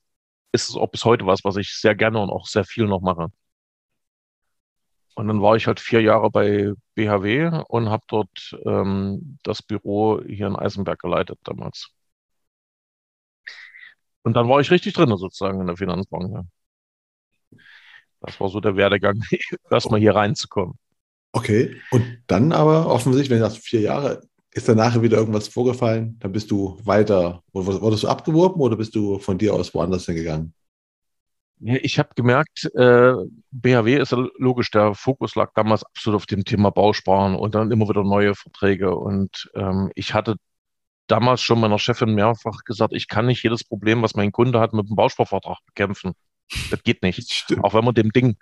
ist 0.52 0.68
es 0.70 0.76
auch 0.76 0.88
bis 0.88 1.04
heute 1.04 1.26
was, 1.26 1.44
was 1.44 1.56
ich 1.56 1.74
sehr 1.74 1.94
gerne 1.94 2.20
und 2.20 2.30
auch 2.30 2.46
sehr 2.46 2.64
viel 2.64 2.86
noch 2.86 3.00
mache. 3.00 3.28
Und 5.18 5.26
dann 5.26 5.42
war 5.42 5.56
ich 5.56 5.66
halt 5.66 5.80
vier 5.80 6.00
Jahre 6.00 6.30
bei 6.30 6.74
BHW 6.94 7.64
und 7.66 7.88
habe 7.88 8.04
dort 8.06 8.56
ähm, 8.64 9.36
das 9.42 9.62
Büro 9.62 10.22
hier 10.24 10.46
in 10.46 10.54
Eisenberg 10.54 11.00
geleitet 11.00 11.40
damals. 11.42 11.90
Und 14.22 14.34
dann 14.34 14.48
war 14.48 14.60
ich 14.60 14.70
richtig 14.70 14.94
drin 14.94 15.08
sozusagen 15.16 15.60
in 15.60 15.66
der 15.66 15.76
Finanzbranche. 15.76 16.46
Das 18.20 18.38
war 18.38 18.48
so 18.48 18.60
der 18.60 18.76
Werdegang, 18.76 19.20
erstmal 19.70 19.98
hier 19.98 20.14
reinzukommen. 20.14 20.78
Okay, 21.32 21.74
und 21.90 22.22
dann 22.28 22.52
aber 22.52 22.86
offensichtlich, 22.86 23.30
wenn 23.30 23.38
du 23.38 23.50
sagst 23.50 23.66
vier 23.66 23.80
Jahre, 23.80 24.22
ist 24.52 24.68
danach 24.68 25.02
wieder 25.02 25.16
irgendwas 25.16 25.48
vorgefallen? 25.48 26.16
Dann 26.20 26.30
bist 26.30 26.48
du 26.52 26.78
weiter, 26.84 27.42
wurdest 27.52 28.04
du 28.04 28.08
abgeworben 28.08 28.60
oder 28.60 28.76
bist 28.76 28.94
du 28.94 29.18
von 29.18 29.36
dir 29.36 29.52
aus 29.52 29.74
woanders 29.74 30.06
hingegangen? 30.06 30.54
Ja, 31.58 31.74
ich 31.82 31.98
habe 31.98 32.10
gemerkt, 32.14 32.70
äh, 32.76 33.14
BHW 33.50 33.96
ist 33.96 34.12
ja 34.12 34.26
logisch, 34.36 34.70
der 34.70 34.94
Fokus 34.94 35.34
lag 35.34 35.52
damals 35.54 35.84
absolut 35.84 36.16
auf 36.16 36.26
dem 36.26 36.44
Thema 36.44 36.70
Bausparen 36.70 37.34
und 37.34 37.54
dann 37.54 37.70
immer 37.70 37.88
wieder 37.88 38.04
neue 38.04 38.34
Verträge. 38.34 38.94
Und 38.94 39.50
ähm, 39.54 39.90
ich 39.94 40.14
hatte 40.14 40.36
damals 41.06 41.40
schon 41.42 41.60
meiner 41.60 41.78
Chefin 41.78 42.14
mehrfach 42.14 42.64
gesagt, 42.64 42.92
ich 42.92 43.08
kann 43.08 43.26
nicht 43.26 43.42
jedes 43.42 43.64
Problem, 43.64 44.02
was 44.02 44.14
mein 44.14 44.32
Kunde 44.32 44.60
hat, 44.60 44.74
mit 44.74 44.88
dem 44.88 44.96
Bausparvertrag 44.96 45.58
bekämpfen. 45.66 46.12
Das 46.70 46.82
geht 46.82 47.02
nicht. 47.02 47.18
Stimmt. 47.32 47.64
Auch 47.64 47.74
wenn 47.74 47.84
wir 47.84 47.92
dem 47.92 48.12
Ding 48.12 48.36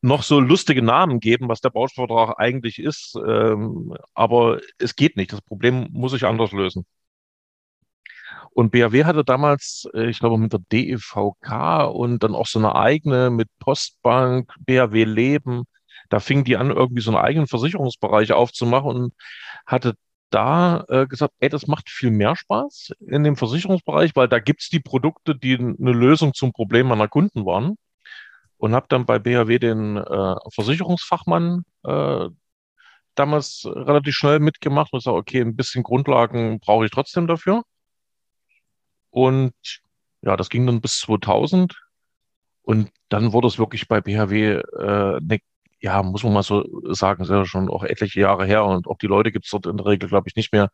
noch 0.00 0.22
so 0.22 0.40
lustige 0.40 0.82
Namen 0.82 1.20
geben, 1.20 1.48
was 1.48 1.60
der 1.60 1.70
Bausparvertrag 1.70 2.38
eigentlich 2.38 2.78
ist. 2.78 3.16
Ähm, 3.26 3.94
aber 4.14 4.60
es 4.78 4.96
geht 4.96 5.16
nicht. 5.16 5.32
Das 5.32 5.42
Problem 5.42 5.88
muss 5.92 6.12
ich 6.12 6.24
anders 6.24 6.52
lösen. 6.52 6.86
Und 8.54 8.70
BAW 8.70 9.04
hatte 9.04 9.24
damals, 9.24 9.88
äh, 9.94 10.10
ich 10.10 10.18
glaube, 10.18 10.38
mit 10.38 10.52
der 10.52 10.60
DEVK 10.70 11.86
und 11.92 12.22
dann 12.22 12.34
auch 12.34 12.46
so 12.46 12.58
eine 12.58 12.74
eigene 12.74 13.30
mit 13.30 13.48
Postbank, 13.58 14.52
BAW 14.60 15.04
Leben. 15.04 15.64
Da 16.10 16.20
fing 16.20 16.44
die 16.44 16.56
an, 16.56 16.70
irgendwie 16.70 17.00
so 17.02 17.10
einen 17.10 17.24
eigenen 17.24 17.46
Versicherungsbereich 17.46 18.32
aufzumachen 18.32 18.90
und 18.90 19.14
hatte 19.66 19.94
da 20.30 20.84
äh, 20.88 21.06
gesagt, 21.06 21.34
ey, 21.40 21.48
das 21.48 21.66
macht 21.66 21.90
viel 21.90 22.10
mehr 22.10 22.36
Spaß 22.36 22.92
in 23.06 23.24
dem 23.24 23.36
Versicherungsbereich, 23.36 24.16
weil 24.16 24.28
da 24.28 24.38
gibt's 24.38 24.68
die 24.70 24.80
Produkte, 24.80 25.34
die 25.36 25.54
eine 25.58 25.92
Lösung 25.92 26.34
zum 26.34 26.52
Problem 26.52 26.88
meiner 26.88 27.08
Kunden 27.08 27.46
waren. 27.46 27.76
Und 28.58 28.74
habe 28.74 28.86
dann 28.88 29.06
bei 29.06 29.18
BAW 29.18 29.58
den 29.58 29.96
äh, 29.96 30.34
Versicherungsfachmann 30.54 31.64
äh, 31.84 32.28
damals 33.14 33.66
relativ 33.66 34.14
schnell 34.14 34.38
mitgemacht 34.40 34.92
und 34.92 35.00
gesagt, 35.00 35.16
okay, 35.16 35.40
ein 35.40 35.56
bisschen 35.56 35.82
Grundlagen 35.82 36.60
brauche 36.60 36.84
ich 36.84 36.90
trotzdem 36.92 37.26
dafür. 37.26 37.62
Und 39.12 39.52
ja, 40.22 40.36
das 40.36 40.48
ging 40.48 40.66
dann 40.66 40.80
bis 40.80 40.98
2000. 41.00 41.80
Und 42.62 42.90
dann 43.08 43.32
wurde 43.32 43.48
es 43.48 43.58
wirklich 43.58 43.88
bei 43.88 44.00
BHW, 44.00 44.54
äh, 44.54 45.20
ne, 45.20 45.38
ja, 45.80 46.02
muss 46.02 46.22
man 46.24 46.32
mal 46.32 46.42
so 46.42 46.64
sagen, 46.92 47.22
ist 47.22 47.30
ja 47.30 47.44
schon 47.44 47.68
auch 47.68 47.84
etliche 47.84 48.20
Jahre 48.20 48.46
her 48.46 48.64
und 48.64 48.86
auch 48.86 48.98
die 48.98 49.08
Leute 49.08 49.32
gibt 49.32 49.46
es 49.46 49.50
dort 49.50 49.66
in 49.66 49.76
der 49.76 49.86
Regel, 49.86 50.08
glaube 50.08 50.28
ich, 50.28 50.36
nicht 50.36 50.52
mehr, 50.52 50.70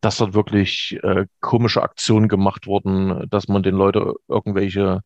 dass 0.00 0.18
dort 0.18 0.34
wirklich 0.34 0.98
äh, 1.02 1.26
komische 1.40 1.82
Aktionen 1.82 2.28
gemacht 2.28 2.66
wurden, 2.66 3.28
dass 3.30 3.48
man 3.48 3.62
den 3.62 3.74
Leuten 3.74 4.14
irgendwelche 4.28 5.02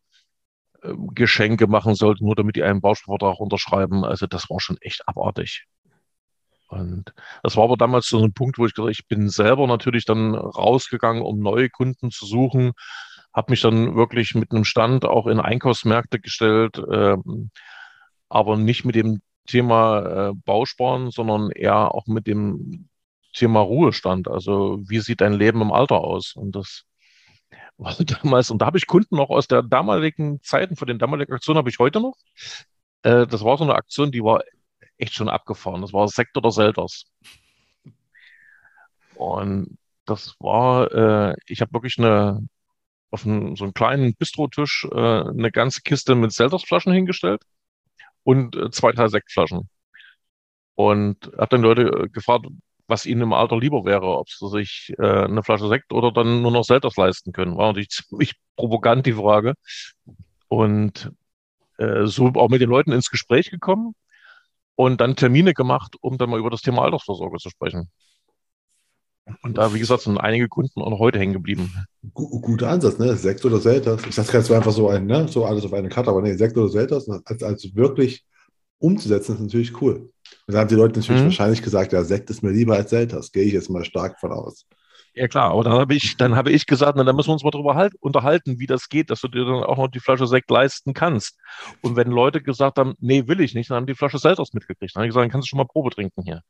äh, 0.83 0.93
Geschenke 1.13 1.67
machen 1.67 1.95
sollte, 1.95 2.23
nur 2.23 2.35
damit 2.35 2.55
die 2.55 2.63
einen 2.63 2.81
Bausparvertrag 2.81 3.39
unterschreiben. 3.39 4.05
Also 4.05 4.27
das 4.27 4.49
war 4.49 4.59
schon 4.61 4.77
echt 4.81 5.07
abartig. 5.07 5.65
Und 6.79 7.13
das 7.43 7.55
war 7.55 7.65
aber 7.65 7.77
damals 7.77 8.07
so 8.07 8.23
ein 8.23 8.33
Punkt, 8.33 8.57
wo 8.57 8.65
ich 8.65 8.73
gesagt 8.73 8.85
habe, 8.85 8.91
ich 8.91 9.07
bin 9.07 9.29
selber 9.29 9.67
natürlich 9.67 10.05
dann 10.05 10.35
rausgegangen, 10.35 11.21
um 11.21 11.39
neue 11.39 11.69
Kunden 11.69 12.11
zu 12.11 12.25
suchen, 12.25 12.73
habe 13.33 13.51
mich 13.51 13.61
dann 13.61 13.95
wirklich 13.95 14.35
mit 14.35 14.51
einem 14.51 14.65
Stand 14.65 15.05
auch 15.05 15.27
in 15.27 15.39
Einkaufsmärkte 15.39 16.19
gestellt, 16.19 16.77
äh, 16.77 17.17
aber 18.29 18.57
nicht 18.57 18.85
mit 18.85 18.95
dem 18.95 19.21
Thema 19.47 20.29
äh, 20.29 20.33
Bausparen, 20.45 21.11
sondern 21.11 21.51
eher 21.51 21.93
auch 21.93 22.07
mit 22.07 22.27
dem 22.27 22.89
Thema 23.33 23.61
Ruhestand. 23.61 24.27
Also 24.27 24.79
wie 24.87 24.99
sieht 24.99 25.21
dein 25.21 25.33
Leben 25.33 25.61
im 25.61 25.71
Alter 25.71 26.01
aus? 26.01 26.33
Und 26.35 26.55
das 26.55 26.85
war 27.77 27.95
damals, 28.23 28.51
und 28.51 28.61
da 28.61 28.67
habe 28.67 28.77
ich 28.77 28.87
Kunden 28.87 29.15
noch 29.15 29.29
aus 29.29 29.47
der 29.47 29.63
damaligen 29.63 30.41
Zeiten, 30.41 30.75
von 30.75 30.87
den 30.87 30.99
damaligen 30.99 31.33
Aktionen 31.33 31.57
habe 31.57 31.69
ich 31.69 31.79
heute 31.79 31.99
noch. 31.99 32.15
Äh, 33.03 33.27
das 33.27 33.43
war 33.43 33.57
so 33.57 33.63
eine 33.63 33.75
Aktion, 33.75 34.11
die 34.11 34.23
war 34.23 34.43
echt 35.03 35.13
schon 35.13 35.29
abgefahren. 35.29 35.81
Das 35.81 35.93
war 35.93 36.07
Sekt 36.07 36.37
oder 36.37 36.51
Selters. 36.51 37.05
Und 39.15 39.77
das 40.05 40.35
war, 40.39 40.91
äh, 40.91 41.35
ich 41.45 41.61
habe 41.61 41.73
wirklich 41.73 41.97
eine, 41.99 42.47
auf 43.11 43.25
einen, 43.25 43.55
so 43.55 43.65
einen 43.65 43.73
kleinen 43.73 44.15
Bistrotisch 44.15 44.87
äh, 44.91 44.97
eine 44.97 45.51
ganze 45.51 45.81
Kiste 45.81 46.15
mit 46.15 46.33
Seltersflaschen 46.33 46.93
hingestellt 46.93 47.43
und 48.23 48.55
äh, 48.55 48.71
zwei, 48.71 48.91
drei 48.91 49.07
Sektflaschen. 49.07 49.69
Und 50.75 51.31
habe 51.37 51.49
dann 51.49 51.61
Leute 51.61 51.83
äh, 51.83 52.09
gefragt, 52.09 52.47
was 52.87 53.05
ihnen 53.05 53.21
im 53.21 53.33
Alter 53.33 53.57
lieber 53.57 53.85
wäre, 53.85 54.17
ob 54.17 54.29
sie 54.29 54.49
sich 54.49 54.93
äh, 54.99 55.25
eine 55.25 55.43
Flasche 55.43 55.67
Sekt 55.67 55.93
oder 55.93 56.11
dann 56.11 56.41
nur 56.41 56.51
noch 56.51 56.63
Selters 56.63 56.97
leisten 56.97 57.31
können. 57.33 57.57
War 57.57 57.67
natürlich 57.67 57.89
ziemlich 58.09 58.35
provokant 58.55 59.05
die 59.05 59.13
Frage. 59.13 59.53
Und 60.47 61.11
äh, 61.77 62.05
so 62.05 62.27
auch 62.35 62.49
mit 62.49 62.61
den 62.61 62.69
Leuten 62.69 62.91
ins 62.91 63.09
Gespräch 63.09 63.49
gekommen 63.51 63.95
und 64.75 65.01
dann 65.01 65.15
Termine 65.15 65.53
gemacht, 65.53 65.95
um 66.01 66.17
dann 66.17 66.29
mal 66.29 66.39
über 66.39 66.49
das 66.49 66.61
Thema 66.61 66.83
Altersvorsorge 66.83 67.37
zu 67.37 67.49
sprechen. 67.49 67.89
Und 69.41 69.57
da, 69.57 69.73
wie 69.73 69.79
gesagt, 69.79 70.01
sind 70.01 70.17
einige 70.17 70.49
Kunden 70.49 70.81
auch 70.81 70.89
noch 70.89 70.99
heute 70.99 71.17
hängen 71.17 71.33
geblieben. 71.33 71.73
Guter 72.13 72.69
Ansatz, 72.69 72.97
ne? 72.97 73.15
Sekt 73.15 73.45
oder 73.45 73.59
Selters. 73.59 74.05
Ich 74.05 74.15
sage 74.15 74.37
jetzt 74.37 74.51
einfach 74.51 74.71
so 74.71 74.89
ein, 74.89 75.05
ne? 75.05 75.27
So 75.29 75.45
alles 75.45 75.63
auf 75.63 75.73
eine 75.73 75.87
Karte, 75.87 76.09
aber 76.09 76.21
nee, 76.21 76.33
Sekt 76.33 76.57
oder 76.57 76.67
Selters, 76.67 77.09
als, 77.09 77.41
als 77.41 77.75
wirklich 77.75 78.25
umzusetzen, 78.79 79.35
ist 79.35 79.41
natürlich 79.41 79.81
cool. 79.81 80.11
Und 80.45 80.53
da 80.53 80.59
haben 80.59 80.67
die 80.67 80.75
Leute 80.75 80.99
natürlich 80.99 81.21
mhm. 81.21 81.27
wahrscheinlich 81.27 81.61
gesagt, 81.61 81.93
ja, 81.93 82.03
Sekt 82.03 82.29
ist 82.29 82.43
mir 82.43 82.51
lieber 82.51 82.75
als 82.75 82.89
Selters. 82.89 83.31
Gehe 83.31 83.43
ich 83.43 83.53
jetzt 83.53 83.69
mal 83.69 83.85
stark 83.85 84.19
von 84.19 84.33
aus. 84.33 84.65
Ja 85.15 85.27
klar, 85.27 85.51
aber 85.51 85.63
dann 85.63 85.73
habe 85.73 85.93
ich, 85.93 86.17
dann 86.17 86.35
habe 86.35 86.51
ich 86.51 86.65
gesagt, 86.65 86.97
na, 86.97 87.03
dann 87.03 87.15
müssen 87.15 87.27
wir 87.29 87.33
uns 87.33 87.43
mal 87.43 87.51
darüber 87.51 87.75
halt, 87.75 87.93
unterhalten, 87.99 88.59
wie 88.59 88.65
das 88.65 88.89
geht, 88.89 89.11
dass 89.11 89.21
du 89.21 89.27
dir 89.27 89.45
dann 89.45 89.63
auch 89.63 89.77
noch 89.77 89.87
die 89.87 89.99
Flasche 89.99 90.25
Sekt 90.25 90.49
leisten 90.49 90.93
kannst. 90.95 91.37
Und 91.81 91.95
wenn 91.95 92.09
Leute 92.09 92.41
gesagt 92.41 92.79
haben, 92.79 92.95
nee, 92.99 93.27
will 93.27 93.39
ich 93.41 93.53
nicht, 93.53 93.69
dann 93.69 93.77
haben 93.77 93.85
die 93.85 93.93
Flasche 93.93 94.17
Selters 94.17 94.53
mitgekriegt. 94.53 94.95
Dann 94.95 95.01
habe 95.01 95.07
ich 95.07 95.11
gesagt, 95.11 95.23
dann 95.23 95.31
kannst 95.31 95.45
du 95.45 95.49
schon 95.49 95.57
mal 95.57 95.67
Probe 95.67 95.91
trinken 95.91 96.23
hier. 96.23 96.41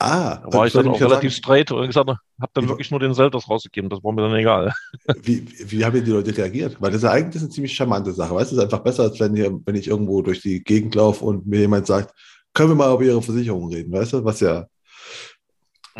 Ah, 0.00 0.36
da 0.44 0.56
war 0.56 0.66
ich 0.66 0.72
dann 0.72 0.86
auch 0.88 1.00
relativ 1.00 1.32
sagen, 1.32 1.42
straight 1.42 1.72
und 1.72 1.86
gesagt, 1.86 2.08
habe 2.08 2.52
dann 2.54 2.68
wirklich 2.68 2.90
nur 2.92 3.00
den 3.00 3.14
Selters 3.14 3.48
rausgegeben. 3.48 3.90
Das 3.90 4.02
war 4.04 4.12
mir 4.12 4.22
dann 4.22 4.34
egal. 4.36 4.72
Wie, 5.22 5.44
wie 5.66 5.84
haben 5.84 6.04
die 6.04 6.10
Leute 6.10 6.36
reagiert? 6.36 6.76
Weil 6.80 6.92
das 6.92 7.02
ist 7.02 7.08
eigentlich 7.08 7.42
eine 7.42 7.50
ziemlich 7.50 7.74
charmante 7.74 8.12
Sache. 8.12 8.32
Weißt 8.32 8.52
du, 8.52 8.56
es 8.56 8.58
ist 8.58 8.64
einfach 8.64 8.84
besser, 8.84 9.04
als 9.04 9.18
wenn, 9.18 9.34
hier, 9.34 9.58
wenn 9.64 9.74
ich 9.74 9.88
irgendwo 9.88 10.22
durch 10.22 10.40
die 10.40 10.62
Gegend 10.62 10.94
laufe 10.94 11.24
und 11.24 11.46
mir 11.46 11.60
jemand 11.60 11.88
sagt, 11.88 12.14
können 12.54 12.70
wir 12.70 12.74
mal 12.76 12.94
über 12.94 13.02
ihre 13.02 13.22
Versicherung 13.22 13.72
reden, 13.72 13.92
weißt 13.92 14.12
du? 14.12 14.24
Was 14.24 14.38
ja 14.38 14.66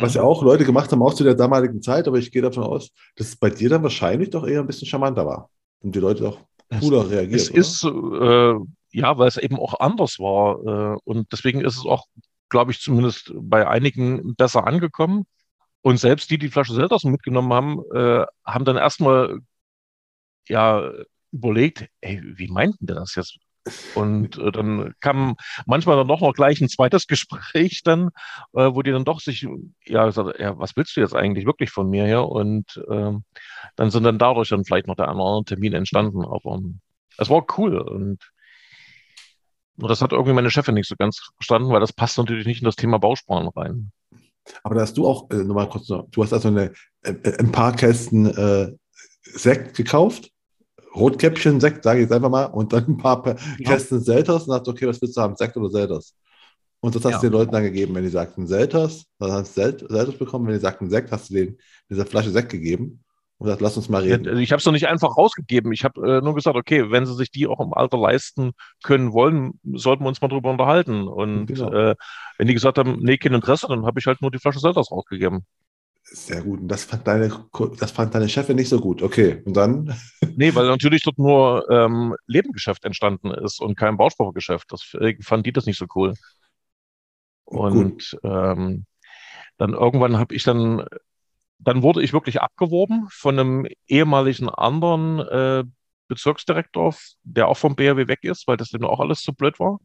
was 0.01 0.13
ja 0.13 0.23
auch 0.23 0.43
Leute 0.43 0.65
gemacht 0.65 0.91
haben, 0.91 1.01
auch 1.01 1.13
zu 1.13 1.23
der 1.23 1.35
damaligen 1.35 1.81
Zeit, 1.81 2.07
aber 2.07 2.17
ich 2.17 2.31
gehe 2.31 2.41
davon 2.41 2.63
aus, 2.63 2.91
dass 3.15 3.27
es 3.27 3.35
bei 3.35 3.49
dir 3.49 3.69
dann 3.69 3.83
wahrscheinlich 3.83 4.29
doch 4.29 4.47
eher 4.47 4.61
ein 4.61 4.67
bisschen 4.67 4.87
charmanter 4.87 5.25
war 5.25 5.49
und 5.81 5.95
die 5.95 5.99
Leute 5.99 6.23
doch 6.23 6.39
cooler 6.79 7.03
es, 7.05 7.11
reagiert. 7.11 7.41
Es 7.41 7.49
oder? 7.51 7.59
ist, 7.59 7.83
äh, 7.83 8.99
ja, 8.99 9.17
weil 9.17 9.27
es 9.27 9.37
eben 9.37 9.57
auch 9.57 9.79
anders 9.79 10.19
war. 10.19 10.95
Äh, 10.95 10.99
und 11.03 11.31
deswegen 11.31 11.61
ist 11.61 11.77
es 11.77 11.85
auch, 11.85 12.05
glaube 12.49 12.71
ich, 12.71 12.79
zumindest 12.79 13.31
bei 13.35 13.67
einigen 13.67 14.35
besser 14.35 14.65
angekommen. 14.67 15.25
Und 15.81 15.99
selbst 15.99 16.29
die, 16.29 16.37
die 16.37 16.49
Flasche 16.49 16.73
Selters 16.73 17.03
mitgenommen 17.03 17.53
haben, 17.53 17.83
äh, 17.93 18.25
haben 18.45 18.65
dann 18.65 18.77
erstmal 18.77 19.39
ja 20.47 20.91
überlegt, 21.31 21.87
ey, 22.01 22.21
wie 22.23 22.47
meinten 22.47 22.85
der 22.85 22.97
das 22.97 23.15
jetzt? 23.15 23.37
Und 23.95 24.37
äh, 24.37 24.51
dann 24.51 24.93
kam 24.99 25.35
manchmal 25.65 25.97
dann 25.97 26.07
doch 26.07 26.21
noch 26.21 26.33
gleich 26.33 26.61
ein 26.61 26.69
zweites 26.69 27.07
Gespräch 27.07 27.81
dann, 27.83 28.09
äh, 28.53 28.69
wo 28.73 28.81
die 28.81 28.91
dann 28.91 29.05
doch 29.05 29.19
sich, 29.19 29.47
ja, 29.85 30.05
gesagt, 30.05 30.39
ja, 30.39 30.57
was 30.57 30.75
willst 30.75 30.95
du 30.95 31.01
jetzt 31.01 31.15
eigentlich 31.15 31.45
wirklich 31.45 31.71
von 31.71 31.89
mir 31.89 32.05
hier? 32.05 32.23
Und 32.23 32.81
ähm, 32.89 33.23
dann 33.75 33.91
sind 33.91 34.03
dann 34.03 34.19
dadurch 34.19 34.49
dann 34.49 34.65
vielleicht 34.65 34.87
noch 34.87 34.95
der 34.95 35.07
andere 35.07 35.43
Termin 35.45 35.73
entstanden. 35.73 36.23
Aber 36.23 36.59
es 37.17 37.29
war 37.29 37.45
cool 37.57 37.77
und 37.77 38.31
das 39.77 40.01
hat 40.01 40.11
irgendwie 40.11 40.33
meine 40.33 40.51
Chefin 40.51 40.75
nicht 40.75 40.89
so 40.89 40.95
ganz 40.97 41.31
verstanden, 41.37 41.69
weil 41.71 41.79
das 41.79 41.93
passt 41.93 42.17
natürlich 42.17 42.45
nicht 42.45 42.61
in 42.61 42.65
das 42.65 42.75
Thema 42.75 42.99
Bausparen 42.99 43.47
rein. 43.47 43.91
Aber 44.63 44.75
da 44.75 44.81
hast 44.81 44.97
du 44.97 45.07
auch, 45.07 45.29
äh, 45.29 45.35
nochmal 45.35 45.69
kurz 45.69 45.89
noch, 45.89 46.09
du 46.11 46.23
hast 46.23 46.33
also 46.33 46.49
eine, 46.49 46.73
äh, 47.03 47.13
ein 47.39 47.51
paar 47.51 47.75
Kästen 47.75 48.25
äh, 48.25 48.75
Sekt 49.21 49.77
gekauft 49.77 50.31
Rotkäppchen-Sekt, 50.95 51.83
sage 51.83 51.99
ich 51.99 52.03
jetzt 52.03 52.13
einfach 52.13 52.29
mal, 52.29 52.45
und 52.45 52.73
dann 52.73 52.85
ein 52.87 52.97
paar 52.97 53.25
ja. 53.25 53.35
Kästen 53.63 54.01
Selters 54.01 54.43
und 54.43 54.53
sagst, 54.53 54.67
okay, 54.67 54.87
was 54.87 55.01
willst 55.01 55.17
du 55.17 55.21
haben, 55.21 55.35
Sekt 55.35 55.55
oder 55.57 55.69
Selters? 55.69 56.15
Und 56.81 56.95
das 56.95 57.03
hast 57.03 57.11
ja. 57.11 57.19
du 57.19 57.27
den 57.27 57.33
Leuten 57.33 57.51
dann 57.51 57.63
gegeben. 57.63 57.93
Wenn 57.95 58.03
die 58.03 58.09
sagten 58.09 58.47
Selters, 58.47 59.05
dann 59.19 59.31
hast 59.31 59.57
du 59.57 59.61
Selters 59.61 60.15
bekommen. 60.17 60.47
Wenn 60.47 60.53
die 60.53 60.61
sagten 60.61 60.89
Sekt, 60.89 61.11
hast 61.11 61.29
du 61.29 61.33
denen 61.33 61.57
diese 61.89 62.05
Flasche 62.05 62.31
Sekt 62.31 62.49
gegeben 62.49 63.03
und 63.37 63.45
gesagt, 63.45 63.61
lass 63.61 63.75
uns 63.75 63.89
mal 63.89 64.03
reden. 64.03 64.37
Ich 64.37 64.51
habe 64.51 64.59
es 64.59 64.63
doch 64.63 64.71
nicht 64.71 64.87
einfach 64.87 65.17
rausgegeben. 65.17 65.73
Ich 65.73 65.83
habe 65.83 66.17
äh, 66.17 66.21
nur 66.21 66.35
gesagt, 66.35 66.55
okay, 66.55 66.89
wenn 66.89 67.05
sie 67.05 67.15
sich 67.15 67.31
die 67.31 67.47
auch 67.47 67.59
im 67.59 67.73
Alter 67.73 67.97
leisten 67.97 68.51
können 68.81 69.11
wollen, 69.11 69.59
sollten 69.73 70.03
wir 70.03 70.07
uns 70.07 70.21
mal 70.21 70.29
drüber 70.29 70.51
unterhalten. 70.51 71.07
Und 71.07 71.47
genau. 71.47 71.71
äh, 71.71 71.95
wenn 72.37 72.47
die 72.47 72.53
gesagt 72.53 72.77
haben, 72.77 72.99
nee, 73.01 73.17
kein 73.17 73.33
Interesse, 73.33 73.67
dann 73.67 73.85
habe 73.85 73.99
ich 73.99 74.05
halt 74.05 74.21
nur 74.21 74.31
die 74.31 74.39
Flasche 74.39 74.59
Selters 74.59 74.91
rausgegeben. 74.91 75.45
Sehr 76.11 76.41
gut. 76.41 76.61
Und 76.61 76.67
das 76.67 76.83
fand 76.85 77.07
deine, 77.07 77.31
das 77.77 77.91
fand 77.91 78.15
deine 78.15 78.29
Chefin 78.29 78.55
nicht 78.55 78.69
so 78.69 78.79
gut. 78.79 79.03
Okay. 79.03 79.43
Und 79.45 79.55
dann? 79.55 79.95
Nee, 80.35 80.55
weil 80.55 80.67
natürlich 80.67 81.03
dort 81.03 81.19
nur 81.19 81.69
ähm, 81.69 82.15
Lebengeschäft 82.25 82.83
entstanden 82.83 83.31
ist 83.31 83.61
und 83.61 83.77
kein 83.77 83.97
Bauspargeschäft. 83.97 84.71
Das 84.71 84.95
fand 85.21 85.45
die 85.45 85.51
das 85.51 85.65
nicht 85.65 85.77
so 85.77 85.85
cool. 85.95 86.13
Und 87.45 88.17
ähm, 88.23 88.85
dann 89.57 89.73
irgendwann 89.73 90.17
habe 90.17 90.33
ich 90.33 90.43
dann, 90.43 90.85
dann 91.59 91.83
wurde 91.83 92.01
ich 92.01 92.13
wirklich 92.13 92.41
abgeworben 92.41 93.07
von 93.11 93.37
einem 93.37 93.67
ehemaligen 93.87 94.49
anderen 94.49 95.19
äh, 95.19 95.63
Bezirksdirektor, 96.07 96.95
der 97.23 97.47
auch 97.47 97.57
vom 97.57 97.75
BRW 97.75 98.07
weg 98.07 98.23
ist, 98.23 98.47
weil 98.47 98.57
das 98.57 98.69
dann 98.69 98.83
auch 98.83 98.99
alles 98.99 99.21
zu 99.21 99.33
blöd 99.33 99.59
war. 99.59 99.79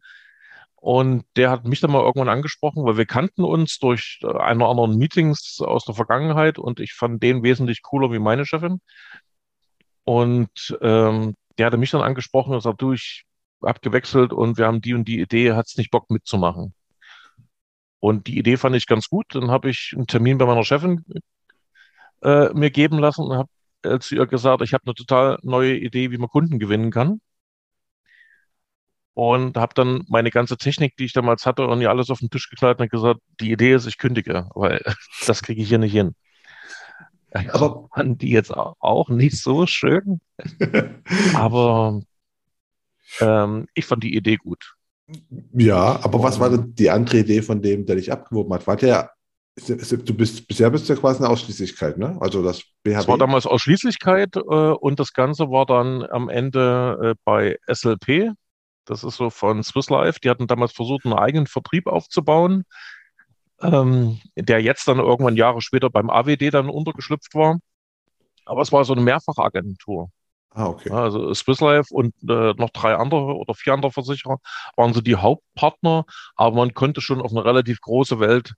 Und 0.84 1.24
der 1.36 1.50
hat 1.50 1.64
mich 1.64 1.80
dann 1.80 1.92
mal 1.92 2.02
irgendwann 2.02 2.28
angesprochen, 2.28 2.84
weil 2.84 2.98
wir 2.98 3.06
kannten 3.06 3.42
uns 3.42 3.78
durch 3.78 4.20
äh, 4.22 4.26
eine 4.26 4.62
oder 4.62 4.68
anderen 4.68 4.98
Meetings 4.98 5.62
aus 5.62 5.86
der 5.86 5.94
Vergangenheit 5.94 6.58
und 6.58 6.78
ich 6.78 6.92
fand 6.92 7.22
den 7.22 7.42
wesentlich 7.42 7.80
cooler 7.80 8.12
wie 8.12 8.18
meine 8.18 8.44
Chefin. 8.44 8.82
Und 10.04 10.76
ähm, 10.82 11.36
der 11.56 11.66
hatte 11.66 11.78
mich 11.78 11.90
dann 11.90 12.02
angesprochen 12.02 12.50
und 12.50 12.58
gesagt, 12.58 12.82
du, 12.82 12.92
ich 12.92 13.24
hab 13.62 13.80
gewechselt 13.80 14.34
und 14.34 14.58
wir 14.58 14.66
haben 14.66 14.82
die 14.82 14.92
und 14.92 15.08
die 15.08 15.20
Idee, 15.20 15.54
hat's 15.54 15.78
nicht 15.78 15.90
Bock 15.90 16.10
mitzumachen. 16.10 16.74
Und 17.98 18.26
die 18.26 18.38
Idee 18.38 18.58
fand 18.58 18.76
ich 18.76 18.86
ganz 18.86 19.08
gut. 19.08 19.24
Dann 19.30 19.50
habe 19.50 19.70
ich 19.70 19.94
einen 19.96 20.06
Termin 20.06 20.36
bei 20.36 20.44
meiner 20.44 20.64
Chefin 20.64 21.02
äh, 22.22 22.52
mir 22.52 22.70
geben 22.70 22.98
lassen 22.98 23.22
und 23.22 23.38
habe 23.38 23.48
äh, 23.84 23.98
zu 24.00 24.16
ihr 24.16 24.26
gesagt, 24.26 24.60
ich 24.60 24.74
habe 24.74 24.84
eine 24.84 24.94
total 24.94 25.38
neue 25.42 25.78
Idee, 25.78 26.10
wie 26.10 26.18
man 26.18 26.28
Kunden 26.28 26.58
gewinnen 26.58 26.90
kann 26.90 27.22
und 29.14 29.56
habe 29.56 29.74
dann 29.74 30.04
meine 30.08 30.30
ganze 30.30 30.56
Technik, 30.56 30.96
die 30.96 31.04
ich 31.04 31.12
damals 31.12 31.46
hatte, 31.46 31.66
und 31.66 31.80
ihr 31.80 31.90
alles 31.90 32.10
auf 32.10 32.18
den 32.18 32.30
Tisch 32.30 32.50
gekleidet 32.50 32.80
und 32.80 32.90
gesagt, 32.90 33.20
die 33.40 33.52
Idee 33.52 33.74
ist, 33.74 33.86
ich 33.86 33.98
kündige, 33.98 34.50
weil 34.54 34.82
das 35.26 35.42
kriege 35.42 35.62
ich 35.62 35.68
hier 35.68 35.78
nicht 35.78 35.92
hin. 35.92 36.14
Aber 37.52 37.88
fanden 37.94 38.18
die 38.18 38.30
jetzt 38.30 38.52
auch 38.52 39.08
nicht 39.08 39.40
so 39.40 39.66
schön. 39.66 40.20
aber 41.34 42.00
ähm, 43.20 43.66
ich 43.74 43.86
fand 43.86 44.02
die 44.02 44.16
Idee 44.16 44.36
gut. 44.36 44.74
Ja, 45.52 46.00
aber 46.02 46.22
was 46.22 46.40
war 46.40 46.50
denn 46.50 46.74
die 46.74 46.90
andere 46.90 47.18
Idee 47.18 47.42
von 47.42 47.60
dem, 47.60 47.86
der 47.86 47.96
dich 47.96 48.10
abgeworben 48.10 48.54
hat? 48.54 48.66
War 48.66 48.76
der, 48.76 49.10
du 49.56 50.14
bist, 50.14 50.48
bisher 50.48 50.70
bist 50.70 50.88
du 50.88 50.94
ja 50.94 50.98
quasi 50.98 51.18
eine 51.18 51.28
Ausschließlichkeit, 51.28 51.98
ne? 51.98 52.16
Also 52.20 52.42
das 52.42 52.62
BHB. 52.82 53.00
Es 53.00 53.08
war 53.08 53.18
damals 53.18 53.46
Ausschließlichkeit 53.46 54.36
äh, 54.36 54.40
und 54.40 54.98
das 54.98 55.12
Ganze 55.12 55.50
war 55.50 55.66
dann 55.66 56.02
am 56.04 56.30
Ende 56.30 56.98
äh, 57.02 57.14
bei 57.24 57.58
SLP, 57.66 58.32
das 58.84 59.04
ist 59.04 59.16
so 59.16 59.30
von 59.30 59.62
Swiss 59.62 59.90
Life. 59.90 60.20
Die 60.20 60.30
hatten 60.30 60.46
damals 60.46 60.72
versucht, 60.72 61.04
einen 61.04 61.14
eigenen 61.14 61.46
Vertrieb 61.46 61.86
aufzubauen, 61.86 62.64
ähm, 63.60 64.20
der 64.36 64.62
jetzt 64.62 64.88
dann 64.88 64.98
irgendwann 64.98 65.36
Jahre 65.36 65.62
später 65.62 65.90
beim 65.90 66.10
AWD 66.10 66.50
dann 66.52 66.68
untergeschlüpft 66.68 67.34
war. 67.34 67.58
Aber 68.44 68.62
es 68.62 68.72
war 68.72 68.84
so 68.84 68.92
eine 68.92 69.02
Mehrfachagentur. 69.02 70.10
Ah, 70.56 70.66
okay. 70.68 70.90
Also 70.90 71.34
Swiss 71.34 71.60
Life 71.60 71.92
und 71.92 72.14
äh, 72.28 72.54
noch 72.54 72.70
drei 72.70 72.94
andere 72.94 73.34
oder 73.34 73.54
vier 73.54 73.72
andere 73.74 73.90
Versicherer 73.90 74.38
waren 74.76 74.94
so 74.94 75.00
die 75.00 75.16
Hauptpartner, 75.16 76.04
aber 76.36 76.56
man 76.56 76.74
konnte 76.74 77.00
schon 77.00 77.20
auf 77.20 77.32
eine 77.32 77.44
relativ 77.44 77.80
große 77.80 78.20
Welt 78.20 78.54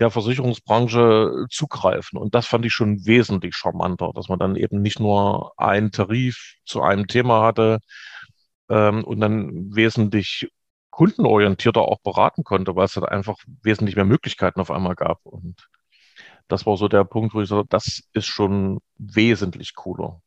der 0.00 0.10
Versicherungsbranche 0.10 1.46
zugreifen. 1.48 2.18
Und 2.18 2.34
das 2.34 2.46
fand 2.48 2.66
ich 2.66 2.72
schon 2.72 3.06
wesentlich 3.06 3.54
charmanter, 3.54 4.10
dass 4.12 4.28
man 4.28 4.40
dann 4.40 4.56
eben 4.56 4.82
nicht 4.82 4.98
nur 4.98 5.52
einen 5.56 5.92
Tarif 5.92 6.56
zu 6.64 6.82
einem 6.82 7.06
Thema 7.06 7.42
hatte, 7.42 7.78
ähm, 8.68 9.04
und 9.04 9.20
dann 9.20 9.74
wesentlich 9.74 10.50
kundenorientierter 10.90 11.82
auch 11.82 12.00
beraten 12.00 12.42
konnte, 12.42 12.74
weil 12.74 12.86
es 12.86 12.96
halt 12.96 13.08
einfach 13.08 13.36
wesentlich 13.62 13.96
mehr 13.96 14.04
Möglichkeiten 14.04 14.60
auf 14.60 14.70
einmal 14.70 14.94
gab. 14.94 15.24
Und 15.26 15.68
das 16.48 16.64
war 16.64 16.76
so 16.76 16.88
der 16.88 17.04
Punkt, 17.04 17.34
wo 17.34 17.42
ich 17.42 17.48
sage, 17.48 17.66
das 17.68 18.02
ist 18.12 18.26
schon 18.26 18.80
wesentlich 18.96 19.74
cooler. 19.74 20.22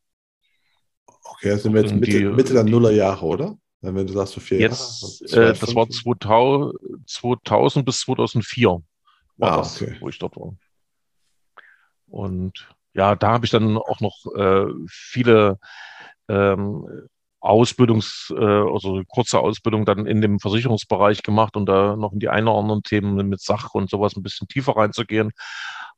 Okay, 1.24 1.56
sind 1.58 1.74
wir 1.74 1.82
jetzt 1.82 1.94
Mitte, 1.94 2.20
die, 2.20 2.26
Mitte 2.26 2.54
der 2.54 2.64
Nullerjahre, 2.64 3.26
oder? 3.26 3.58
Wenn 3.82 4.06
du 4.06 4.14
sagst, 4.14 4.34
so 4.34 4.42
vier 4.42 4.60
jetzt, 4.60 5.32
Jahre. 5.32 5.52
Äh, 5.52 5.54
das 5.60 5.74
war 5.74 5.90
2000, 5.90 6.76
2000 7.08 7.86
bis 7.86 8.02
2004 8.02 8.82
war 9.38 9.52
ah, 9.54 9.58
das, 9.58 9.82
okay. 9.82 9.96
wo 10.02 10.10
ich 10.10 10.20
dort 10.20 10.36
war. 10.36 10.54
Und 12.08 12.68
ja, 12.94 13.16
da 13.16 13.32
habe 13.32 13.46
ich 13.46 13.52
dann 13.52 13.78
auch 13.78 14.02
noch 14.02 14.26
äh, 14.36 14.66
viele 14.88 15.60
ähm, 16.28 16.86
Ausbildungs, 17.42 18.34
äh, 18.36 18.44
also 18.44 19.02
kurze 19.08 19.40
Ausbildung 19.40 19.86
dann 19.86 20.06
in 20.06 20.22
dem 20.22 20.40
Versicherungsbereich 20.40 21.24
gemacht 21.24 21.56
und 21.56 21.68
da 21.68 21.96
noch 21.96 22.12
in 22.12 22.20
die 22.20 22.30
ein 22.30 22.48
oder 22.48 22.60
anderen 22.60 22.84
Themen 22.84 23.28
mit 23.30 23.42
Sach 23.42 23.74
und 23.74 23.90
sowas 23.90 24.16
ein 24.16 24.24
bisschen 24.24 24.48
tiefer 24.48 24.76
reinzugehen. 24.76 25.32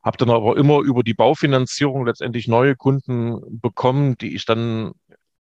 Habe 0.03 0.17
dann 0.17 0.29
aber 0.29 0.57
immer 0.57 0.79
über 0.79 1.03
die 1.03 1.13
Baufinanzierung 1.13 2.05
letztendlich 2.05 2.47
neue 2.47 2.75
Kunden 2.75 3.39
bekommen, 3.59 4.17
die 4.17 4.35
ich 4.35 4.45
dann 4.45 4.91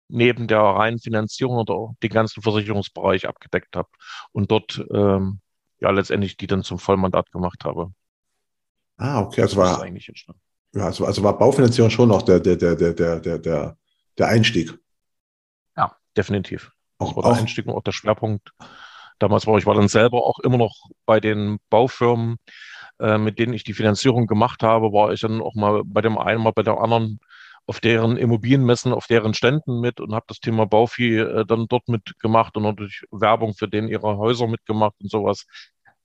neben 0.09 0.47
der 0.47 0.61
reinen 0.61 0.99
Finanzierung 0.99 1.57
oder 1.57 1.95
den 2.03 2.11
ganzen 2.11 2.43
Versicherungsbereich 2.43 3.29
abgedeckt 3.29 3.77
habe 3.77 3.89
und 4.33 4.51
dort 4.51 4.85
ähm, 4.93 5.41
ja 5.81 5.91
letztendlich 5.91 6.37
die 6.37 6.47
dann 6.47 6.63
zum 6.63 6.79
Vollmandat 6.79 7.31
gemacht 7.31 7.65
habe. 7.65 7.93
Ah, 8.97 9.21
okay, 9.21 9.43
also 9.43 9.59
war 9.59 9.83
eigentlich 9.83 10.11
ja, 10.75 10.85
also, 10.85 11.07
also 11.07 11.23
war 11.23 11.39
Baufinanzierung 11.39 11.91
schon 11.91 12.09
noch 12.09 12.23
der 12.23 12.41
der 12.41 12.57
der 12.57 12.75
der 12.75 13.21
der 13.21 13.39
der 13.39 13.77
der 14.17 14.29
Einstieg 14.29 14.79
definitiv. 16.19 16.73
Auch, 16.99 17.17
war 17.17 17.23
der 17.23 17.41
Einstieg 17.41 17.67
und 17.67 17.75
auch 17.75 17.83
der 17.83 17.93
Schwerpunkt. 17.93 18.51
Damals 19.19 19.47
war 19.47 19.57
ich 19.59 19.67
war 19.67 19.75
dann 19.75 19.89
selber 19.89 20.25
auch 20.25 20.39
immer 20.41 20.59
noch 20.59 20.75
bei 21.07 21.21
den 21.21 21.59
Baufirmen, 21.71 22.37
äh, 23.01 23.19
mit 23.19 23.39
denen 23.39 23.55
ich 23.55 23.65
die 23.65 23.73
Finanzierung 23.73 24.27
gemacht 24.27 24.63
habe, 24.63 24.93
war 24.93 25.13
ich 25.13 25.21
dann 25.21 25.41
auch 25.41 25.55
mal 25.55 25.83
bei 25.85 26.03
dem 26.03 26.19
einen, 26.19 26.43
mal 26.43 26.53
bei 26.53 26.63
der 26.63 26.79
anderen 26.79 27.21
auf 27.67 27.81
deren 27.81 28.17
Immobilienmessen, 28.17 28.93
auf 28.93 29.07
deren 29.07 29.35
Ständen 29.35 29.81
mit 29.81 30.01
und 30.01 30.15
habe 30.15 30.25
das 30.29 30.41
Thema 30.41 30.67
Bauvieh 30.67 31.19
äh, 31.19 31.45
dann 31.47 31.67
dort 31.69 31.89
mitgemacht 31.89 32.57
und 32.57 32.63
natürlich 32.63 33.05
Werbung 33.11 33.55
für 33.55 33.69
den 33.69 33.89
ihre 33.89 34.17
Häuser 34.17 34.47
mitgemacht 34.47 34.95
und 35.01 35.11
sowas. 35.11 35.47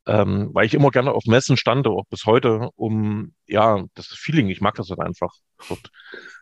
Ähm, 0.06 0.50
weil 0.52 0.66
ich 0.66 0.74
immer 0.74 0.92
gerne 0.92 1.14
auf 1.14 1.24
Messen 1.26 1.56
stande, 1.56 1.90
auch 1.90 2.06
bis 2.10 2.26
heute, 2.26 2.70
um 2.76 3.34
ja, 3.48 3.86
das 3.94 4.08
Feeling, 4.08 4.50
ich 4.50 4.60
mag 4.60 4.76
das 4.76 4.90
halt 4.90 5.00
einfach. 5.00 5.32
Dort 5.70 5.90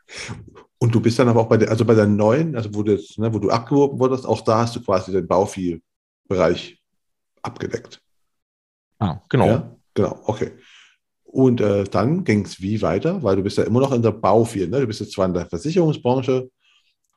und 0.81 0.95
du 0.95 0.99
bist 0.99 1.19
dann 1.19 1.27
aber 1.29 1.41
auch 1.41 1.47
bei 1.47 1.57
der, 1.57 1.69
also 1.69 1.85
bei 1.85 1.93
der 1.93 2.07
neuen, 2.07 2.55
also 2.55 2.73
wo 2.73 2.81
du, 2.81 2.93
jetzt, 2.93 3.19
ne, 3.19 3.31
wo 3.31 3.37
du 3.37 3.51
abgeworben 3.51 3.99
wurdest, 3.99 4.25
auch 4.25 4.41
da 4.41 4.61
hast 4.61 4.75
du 4.75 4.81
quasi 4.81 5.11
den 5.11 5.27
Bauvieh-Bereich 5.27 6.81
abgedeckt. 7.43 8.01
Ah, 8.97 9.21
genau. 9.29 9.45
Ja, 9.45 9.75
genau, 9.93 10.19
okay. 10.25 10.53
Und 11.23 11.61
äh, 11.61 11.83
dann 11.83 12.23
ging 12.23 12.45
es 12.45 12.61
wie 12.61 12.81
weiter, 12.81 13.21
weil 13.21 13.35
du 13.35 13.43
bist 13.43 13.59
ja 13.59 13.63
immer 13.63 13.79
noch 13.79 13.91
in 13.91 14.01
der 14.01 14.11
Bauvieh, 14.11 14.65
ne? 14.65 14.79
Du 14.79 14.87
bist 14.87 15.01
jetzt 15.01 15.11
zwar 15.11 15.27
in 15.27 15.35
der 15.35 15.45
Versicherungsbranche 15.45 16.49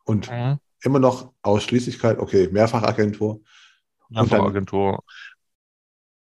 und 0.04 0.30
mhm. 0.30 0.58
immer 0.82 0.98
noch 0.98 1.32
Ausschließlichkeit, 1.40 2.18
okay, 2.18 2.50
Mehrfachagentur. 2.52 3.40
Mehrfachagentur. 4.10 5.02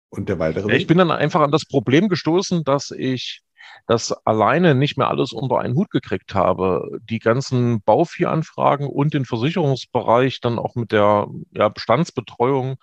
Und, 0.09 0.19
und 0.19 0.29
der 0.29 0.39
weitere. 0.39 0.69
Ja, 0.69 0.75
ich 0.75 0.87
bin 0.87 0.97
dann 0.97 1.11
einfach 1.11 1.41
an 1.41 1.51
das 1.51 1.65
Problem 1.65 2.07
gestoßen, 2.07 2.63
dass 2.63 2.91
ich 2.91 3.41
das 3.87 4.11
alleine 4.25 4.75
nicht 4.75 4.97
mehr 4.97 5.09
alles 5.09 5.31
unter 5.31 5.59
einen 5.59 5.75
Hut 5.75 5.89
gekriegt 5.89 6.33
habe. 6.35 6.99
Die 7.09 7.19
ganzen 7.19 7.81
Baufieranfragen 7.81 8.87
und 8.87 9.13
den 9.13 9.25
Versicherungsbereich 9.25 10.39
dann 10.41 10.59
auch 10.59 10.75
mit 10.75 10.91
der 10.91 11.27
ja, 11.51 11.69
Bestandsbetreuung, 11.69 12.77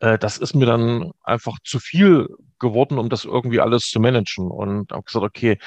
äh, 0.00 0.18
das 0.18 0.38
ist 0.38 0.54
mir 0.54 0.66
dann 0.66 1.12
einfach 1.22 1.58
zu 1.64 1.78
viel 1.80 2.28
geworden, 2.58 2.98
um 2.98 3.08
das 3.08 3.24
irgendwie 3.24 3.60
alles 3.60 3.90
zu 3.90 4.00
managen. 4.00 4.50
Und 4.50 4.92
habe 4.92 5.02
gesagt, 5.02 5.24
okay, 5.24 5.58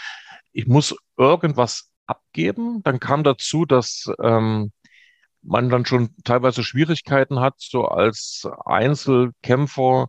ich 0.54 0.68
muss 0.68 0.96
irgendwas 1.18 1.92
abgeben. 2.06 2.82
Dann 2.84 3.00
kam 3.00 3.24
dazu, 3.24 3.66
dass 3.66 4.12
ähm, 4.22 4.72
man 5.42 5.70
dann 5.70 5.86
schon 5.86 6.16
teilweise 6.24 6.64
Schwierigkeiten 6.64 7.40
hat, 7.40 7.56
so 7.58 7.86
als 7.86 8.48
Einzelkämpfer 8.66 10.08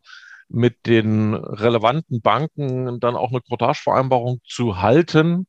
mit 0.53 0.87
den 0.87 1.35
relevanten 1.35 2.21
Banken 2.23 3.01
dann 3.01 3.17
auch 3.17 3.31
eine 3.31 3.41
Quotagevereinbarung 3.41 4.41
zu 4.47 4.81
halten, 4.83 5.47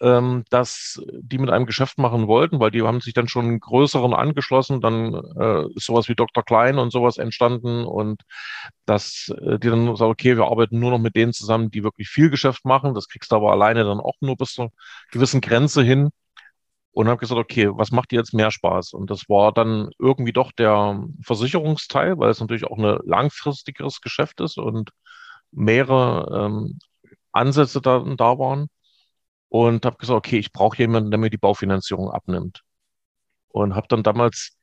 ähm, 0.00 0.44
dass 0.50 1.02
die 1.12 1.38
mit 1.38 1.50
einem 1.50 1.66
Geschäft 1.66 1.98
machen 1.98 2.26
wollten, 2.26 2.60
weil 2.60 2.70
die 2.70 2.82
haben 2.82 3.00
sich 3.00 3.14
dann 3.14 3.28
schon 3.28 3.58
größeren 3.60 4.12
angeschlossen, 4.12 4.80
dann 4.80 5.14
äh, 5.14 5.64
ist 5.74 5.86
sowas 5.86 6.08
wie 6.08 6.14
Dr. 6.14 6.44
Klein 6.44 6.78
und 6.78 6.92
sowas 6.92 7.18
entstanden 7.18 7.84
und 7.84 8.22
dass 8.84 9.32
äh, 9.40 9.58
die 9.58 9.70
dann 9.70 9.96
sagen, 9.96 10.10
okay, 10.10 10.36
wir 10.36 10.44
arbeiten 10.44 10.78
nur 10.78 10.90
noch 10.90 10.98
mit 10.98 11.16
denen 11.16 11.32
zusammen, 11.32 11.70
die 11.70 11.82
wirklich 11.84 12.08
viel 12.08 12.30
Geschäft 12.30 12.64
machen. 12.64 12.94
Das 12.94 13.08
kriegst 13.08 13.32
du 13.32 13.36
aber 13.36 13.52
alleine 13.52 13.84
dann 13.84 14.00
auch 14.00 14.16
nur 14.20 14.36
bis 14.36 14.52
zu 14.52 14.62
einer 14.62 14.70
gewissen 15.12 15.40
Grenze 15.40 15.82
hin 15.82 16.10
und 16.96 17.08
habe 17.08 17.18
gesagt, 17.18 17.38
okay, 17.38 17.68
was 17.70 17.90
macht 17.90 18.10
dir 18.10 18.16
jetzt 18.16 18.32
mehr 18.32 18.50
Spaß? 18.50 18.94
Und 18.94 19.10
das 19.10 19.28
war 19.28 19.52
dann 19.52 19.90
irgendwie 19.98 20.32
doch 20.32 20.50
der 20.50 21.04
Versicherungsteil, 21.22 22.18
weil 22.18 22.30
es 22.30 22.40
natürlich 22.40 22.64
auch 22.64 22.78
ein 22.78 22.98
langfristigeres 23.04 24.00
Geschäft 24.00 24.40
ist 24.40 24.56
und 24.56 24.92
mehrere 25.50 26.46
ähm, 26.46 26.78
Ansätze 27.32 27.82
da, 27.82 27.98
da 27.98 28.38
waren. 28.38 28.68
Und 29.50 29.84
habe 29.84 29.98
gesagt, 29.98 30.16
okay, 30.16 30.38
ich 30.38 30.52
brauche 30.52 30.78
jemanden, 30.78 31.10
der 31.10 31.20
mir 31.20 31.28
die 31.28 31.36
Baufinanzierung 31.36 32.10
abnimmt. 32.10 32.62
Und 33.48 33.74
habe 33.74 33.88
dann 33.88 34.02
damals, 34.02 34.56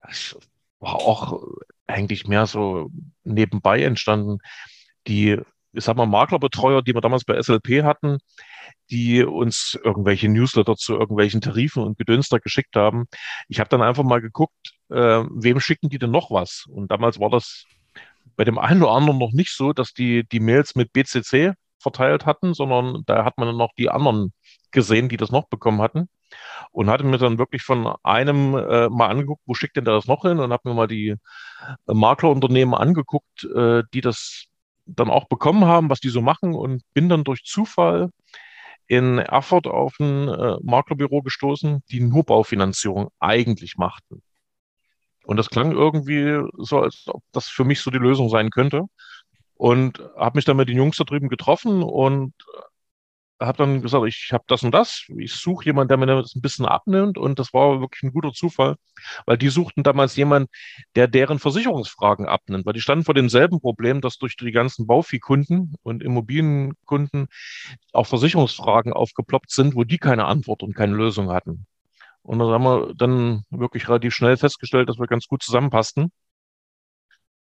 das 0.00 0.38
war 0.78 0.94
auch 0.94 1.42
eigentlich 1.86 2.26
mehr 2.26 2.46
so 2.46 2.88
nebenbei 3.24 3.82
entstanden, 3.82 4.38
die 5.06 5.38
ich 5.72 5.84
sag 5.84 5.96
mal, 5.96 6.06
Maklerbetreuer, 6.06 6.82
die 6.82 6.94
wir 6.94 7.00
damals 7.00 7.24
bei 7.24 7.40
SLP 7.40 7.84
hatten, 7.84 8.18
die 8.90 9.22
uns 9.22 9.78
irgendwelche 9.82 10.28
Newsletter 10.28 10.76
zu 10.76 10.94
irgendwelchen 10.94 11.40
Tarifen 11.40 11.82
und 11.82 11.98
Gedönster 11.98 12.40
geschickt 12.40 12.76
haben. 12.76 13.06
Ich 13.48 13.60
habe 13.60 13.68
dann 13.68 13.82
einfach 13.82 14.04
mal 14.04 14.20
geguckt, 14.20 14.72
äh, 14.90 15.24
wem 15.30 15.60
schicken 15.60 15.88
die 15.88 15.98
denn 15.98 16.10
noch 16.10 16.30
was? 16.30 16.64
Und 16.68 16.90
damals 16.90 17.20
war 17.20 17.30
das 17.30 17.66
bei 18.36 18.44
dem 18.44 18.58
einen 18.58 18.82
oder 18.82 18.92
anderen 18.92 19.18
noch 19.18 19.32
nicht 19.32 19.54
so, 19.54 19.72
dass 19.72 19.92
die 19.92 20.24
die 20.28 20.40
Mails 20.40 20.74
mit 20.74 20.92
BCC 20.92 21.54
verteilt 21.78 22.26
hatten, 22.26 22.54
sondern 22.54 23.02
da 23.06 23.24
hat 23.24 23.38
man 23.38 23.48
dann 23.48 23.56
noch 23.56 23.72
die 23.76 23.90
anderen 23.90 24.32
gesehen, 24.70 25.08
die 25.08 25.16
das 25.16 25.30
noch 25.30 25.48
bekommen 25.48 25.80
hatten. 25.82 26.08
Und 26.72 26.90
hatte 26.90 27.04
mir 27.04 27.18
dann 27.18 27.38
wirklich 27.38 27.62
von 27.62 27.94
einem 28.02 28.54
äh, 28.54 28.88
mal 28.90 29.08
angeguckt, 29.08 29.42
wo 29.46 29.54
schickt 29.54 29.76
denn 29.76 29.86
der 29.86 29.94
das 29.94 30.06
noch 30.06 30.22
hin? 30.22 30.38
Und 30.38 30.52
habe 30.52 30.68
mir 30.68 30.74
mal 30.74 30.86
die 30.86 31.08
äh, 31.08 31.16
Maklerunternehmen 31.86 32.74
angeguckt, 32.74 33.44
äh, 33.44 33.82
die 33.94 34.02
das 34.02 34.44
dann 34.88 35.10
auch 35.10 35.28
bekommen 35.28 35.64
haben, 35.64 35.90
was 35.90 36.00
die 36.00 36.08
so 36.08 36.20
machen 36.20 36.54
und 36.54 36.82
bin 36.94 37.08
dann 37.08 37.24
durch 37.24 37.44
Zufall 37.44 38.10
in 38.86 39.18
Erfurt 39.18 39.66
auf 39.66 40.00
ein 40.00 40.28
äh, 40.28 40.56
Maklerbüro 40.62 41.22
gestoßen, 41.22 41.82
die 41.90 42.00
nur 42.00 42.24
Baufinanzierung 42.24 43.08
eigentlich 43.20 43.76
machten. 43.76 44.22
Und 45.24 45.36
das 45.36 45.50
klang 45.50 45.72
irgendwie 45.72 46.40
so, 46.56 46.80
als 46.80 47.04
ob 47.06 47.22
das 47.32 47.48
für 47.48 47.64
mich 47.64 47.80
so 47.80 47.90
die 47.90 47.98
Lösung 47.98 48.30
sein 48.30 48.48
könnte. 48.48 48.84
Und 49.54 49.98
habe 50.16 50.38
mich 50.38 50.46
dann 50.46 50.56
mit 50.56 50.68
den 50.68 50.76
Jungs 50.76 50.96
da 50.96 51.04
drüben 51.04 51.28
getroffen 51.28 51.82
und 51.82 52.32
habe 53.40 53.58
dann 53.58 53.82
gesagt, 53.82 54.06
ich 54.06 54.30
habe 54.32 54.44
das 54.48 54.62
und 54.62 54.72
das, 54.72 55.04
ich 55.16 55.32
suche 55.32 55.66
jemanden, 55.66 55.88
der 55.88 55.96
mir 55.96 56.06
das 56.06 56.34
ein 56.34 56.40
bisschen 56.40 56.66
abnimmt 56.66 57.18
und 57.18 57.38
das 57.38 57.52
war 57.52 57.80
wirklich 57.80 58.02
ein 58.02 58.12
guter 58.12 58.32
Zufall, 58.32 58.76
weil 59.26 59.38
die 59.38 59.48
suchten 59.48 59.82
damals 59.82 60.16
jemanden, 60.16 60.48
der 60.96 61.08
deren 61.08 61.38
Versicherungsfragen 61.38 62.26
abnimmt, 62.26 62.66
weil 62.66 62.72
die 62.72 62.80
standen 62.80 63.04
vor 63.04 63.14
demselben 63.14 63.60
Problem, 63.60 64.00
dass 64.00 64.18
durch 64.18 64.36
die 64.36 64.50
ganzen 64.52 64.86
Bauviehkunden 64.86 65.76
und 65.82 66.02
Immobilienkunden 66.02 67.28
auch 67.92 68.06
Versicherungsfragen 68.06 68.92
aufgeploppt 68.92 69.50
sind, 69.50 69.74
wo 69.76 69.84
die 69.84 69.98
keine 69.98 70.26
Antwort 70.26 70.62
und 70.62 70.74
keine 70.74 70.96
Lösung 70.96 71.30
hatten. 71.30 71.66
Und 72.22 72.40
da 72.40 72.46
haben 72.46 72.64
wir 72.64 72.94
dann 72.94 73.44
wirklich 73.50 73.88
relativ 73.88 74.14
schnell 74.14 74.36
festgestellt, 74.36 74.88
dass 74.88 74.98
wir 74.98 75.06
ganz 75.06 75.26
gut 75.28 75.42
zusammenpassten 75.42 76.12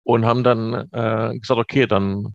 und 0.03 0.25
haben 0.25 0.43
dann 0.43 0.89
äh, 0.91 1.37
gesagt, 1.39 1.59
okay, 1.59 1.87
dann 1.87 2.33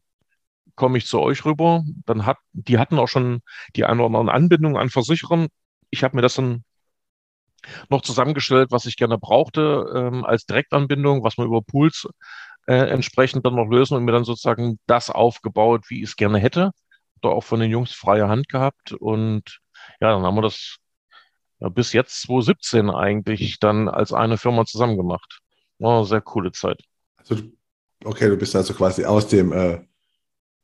komme 0.75 0.99
ich 0.99 1.07
zu 1.07 1.21
euch 1.21 1.45
rüber. 1.45 1.83
Dann 2.07 2.27
hat, 2.27 2.39
die 2.53 2.79
hatten 2.79 2.99
auch 2.99 3.09
schon 3.09 3.43
die 3.77 3.85
eine 3.85 4.03
oder 4.03 4.19
andere 4.19 4.35
Anbindung 4.35 4.77
an 4.77 4.91
Versicherern. 4.91 5.49
Ich 5.91 6.05
habe 6.05 6.17
mir 6.17 6.23
das 6.23 6.35
dann 6.35 6.65
noch 7.89 8.03
zusammengestellt, 8.03 8.71
was 8.71 8.87
ich 8.87 8.97
gerne 8.97 9.19
brauchte 9.19 9.87
ähm, 9.95 10.25
als 10.25 10.47
Direktanbindung, 10.47 11.23
was 11.23 11.37
man 11.37 11.47
über 11.47 11.63
Pools 11.63 12.09
äh, 12.67 12.75
entsprechend 12.75 13.45
dann 13.45 13.55
noch 13.55 13.69
lösen 13.69 13.97
und 13.97 14.05
mir 14.05 14.13
dann 14.13 14.25
sozusagen 14.25 14.79
das 14.87 15.11
aufgebaut, 15.11 15.85
wie 15.89 16.03
ich 16.03 16.11
es 16.11 16.17
gerne 16.17 16.39
hätte. 16.39 16.71
Da 17.23 17.29
auch 17.29 17.45
von 17.45 17.61
den 17.61 17.71
Jungs 17.71 17.93
freie 17.93 18.29
Hand 18.29 18.49
gehabt 18.49 18.93
und 18.93 19.61
ja, 20.01 20.13
dann 20.13 20.23
haben 20.23 20.37
wir 20.37 20.43
das 20.43 20.79
ja, 21.61 21.69
bis 21.69 21.93
jetzt 21.93 22.23
2017 22.23 22.91
eigentlich 22.91 23.59
dann 23.61 23.89
als 23.89 24.13
eine 24.13 24.39
Firma 24.39 24.65
zusammen 24.65 24.97
gemacht. 24.97 25.41
War 25.79 25.99
eine 25.99 26.07
sehr 26.07 26.21
coole 26.21 26.53
Zeit. 26.53 26.83
Also, 27.17 27.37
okay, 28.05 28.29
du 28.29 28.37
bist 28.37 28.57
also 28.57 28.73
quasi 28.75 29.05
aus 29.05 29.29
dem 29.29 29.53
äh, 29.53 29.81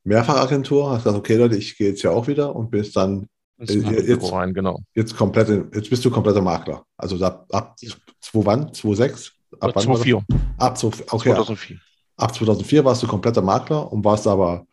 Mehrfachagentur, 0.07 0.89
hast 0.89 1.03
gesagt, 1.03 1.17
okay 1.17 1.35
Leute, 1.35 1.57
ich 1.57 1.77
gehe 1.77 1.89
jetzt 1.89 2.01
ja 2.01 2.11
auch 2.11 2.27
wieder 2.27 2.55
und 2.55 2.71
bist 2.71 2.95
dann 2.95 3.27
äh, 3.59 3.73
jetzt, 3.73 4.31
rein, 4.31 4.53
genau. 4.53 4.79
jetzt 4.93 5.17
komplett, 5.17 5.49
jetzt 5.75 5.89
bist 5.89 6.05
du 6.05 6.09
kompletter 6.09 6.41
Makler. 6.41 6.85
Also 6.95 7.23
ab, 7.25 7.45
ab 7.51 7.75
ja. 7.81 7.91
2 8.21 8.45
wann? 8.45 8.73
2006? 8.73 9.33
Ab 9.59 9.73
2004. 9.73 10.17
Ab, 10.57 10.81
okay, 11.11 11.29
2004. 11.33 11.77
ab 12.15 12.33
2004 12.33 12.85
warst 12.85 13.03
du 13.03 13.07
kompletter 13.07 13.41
Makler 13.41 13.91
und 13.91 14.05
warst 14.05 14.27
aber 14.27 14.65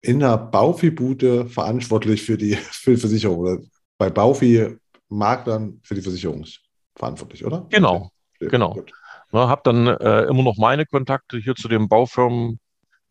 in 0.00 0.20
der 0.20 0.38
Bauviehbude 0.38 1.46
verantwortlich 1.46 2.22
für 2.22 2.38
die, 2.38 2.54
für 2.56 2.92
die 2.92 3.00
Versicherung 3.00 3.38
oder 3.40 3.58
bei 3.98 4.08
Bauvieh-Maklern 4.08 5.80
für 5.82 5.94
die 5.94 6.02
Versicherung 6.02 6.46
verantwortlich, 6.96 7.44
oder? 7.44 7.66
Genau, 7.68 8.10
okay. 8.36 8.48
genau. 8.50 8.72
Gut. 8.72 8.92
habe 9.32 9.60
dann 9.64 9.88
äh, 9.88 10.22
immer 10.22 10.42
noch 10.42 10.56
meine 10.56 10.86
Kontakte 10.86 11.36
hier 11.36 11.54
zu 11.54 11.68
den 11.68 11.88
Baufirmen 11.88 12.58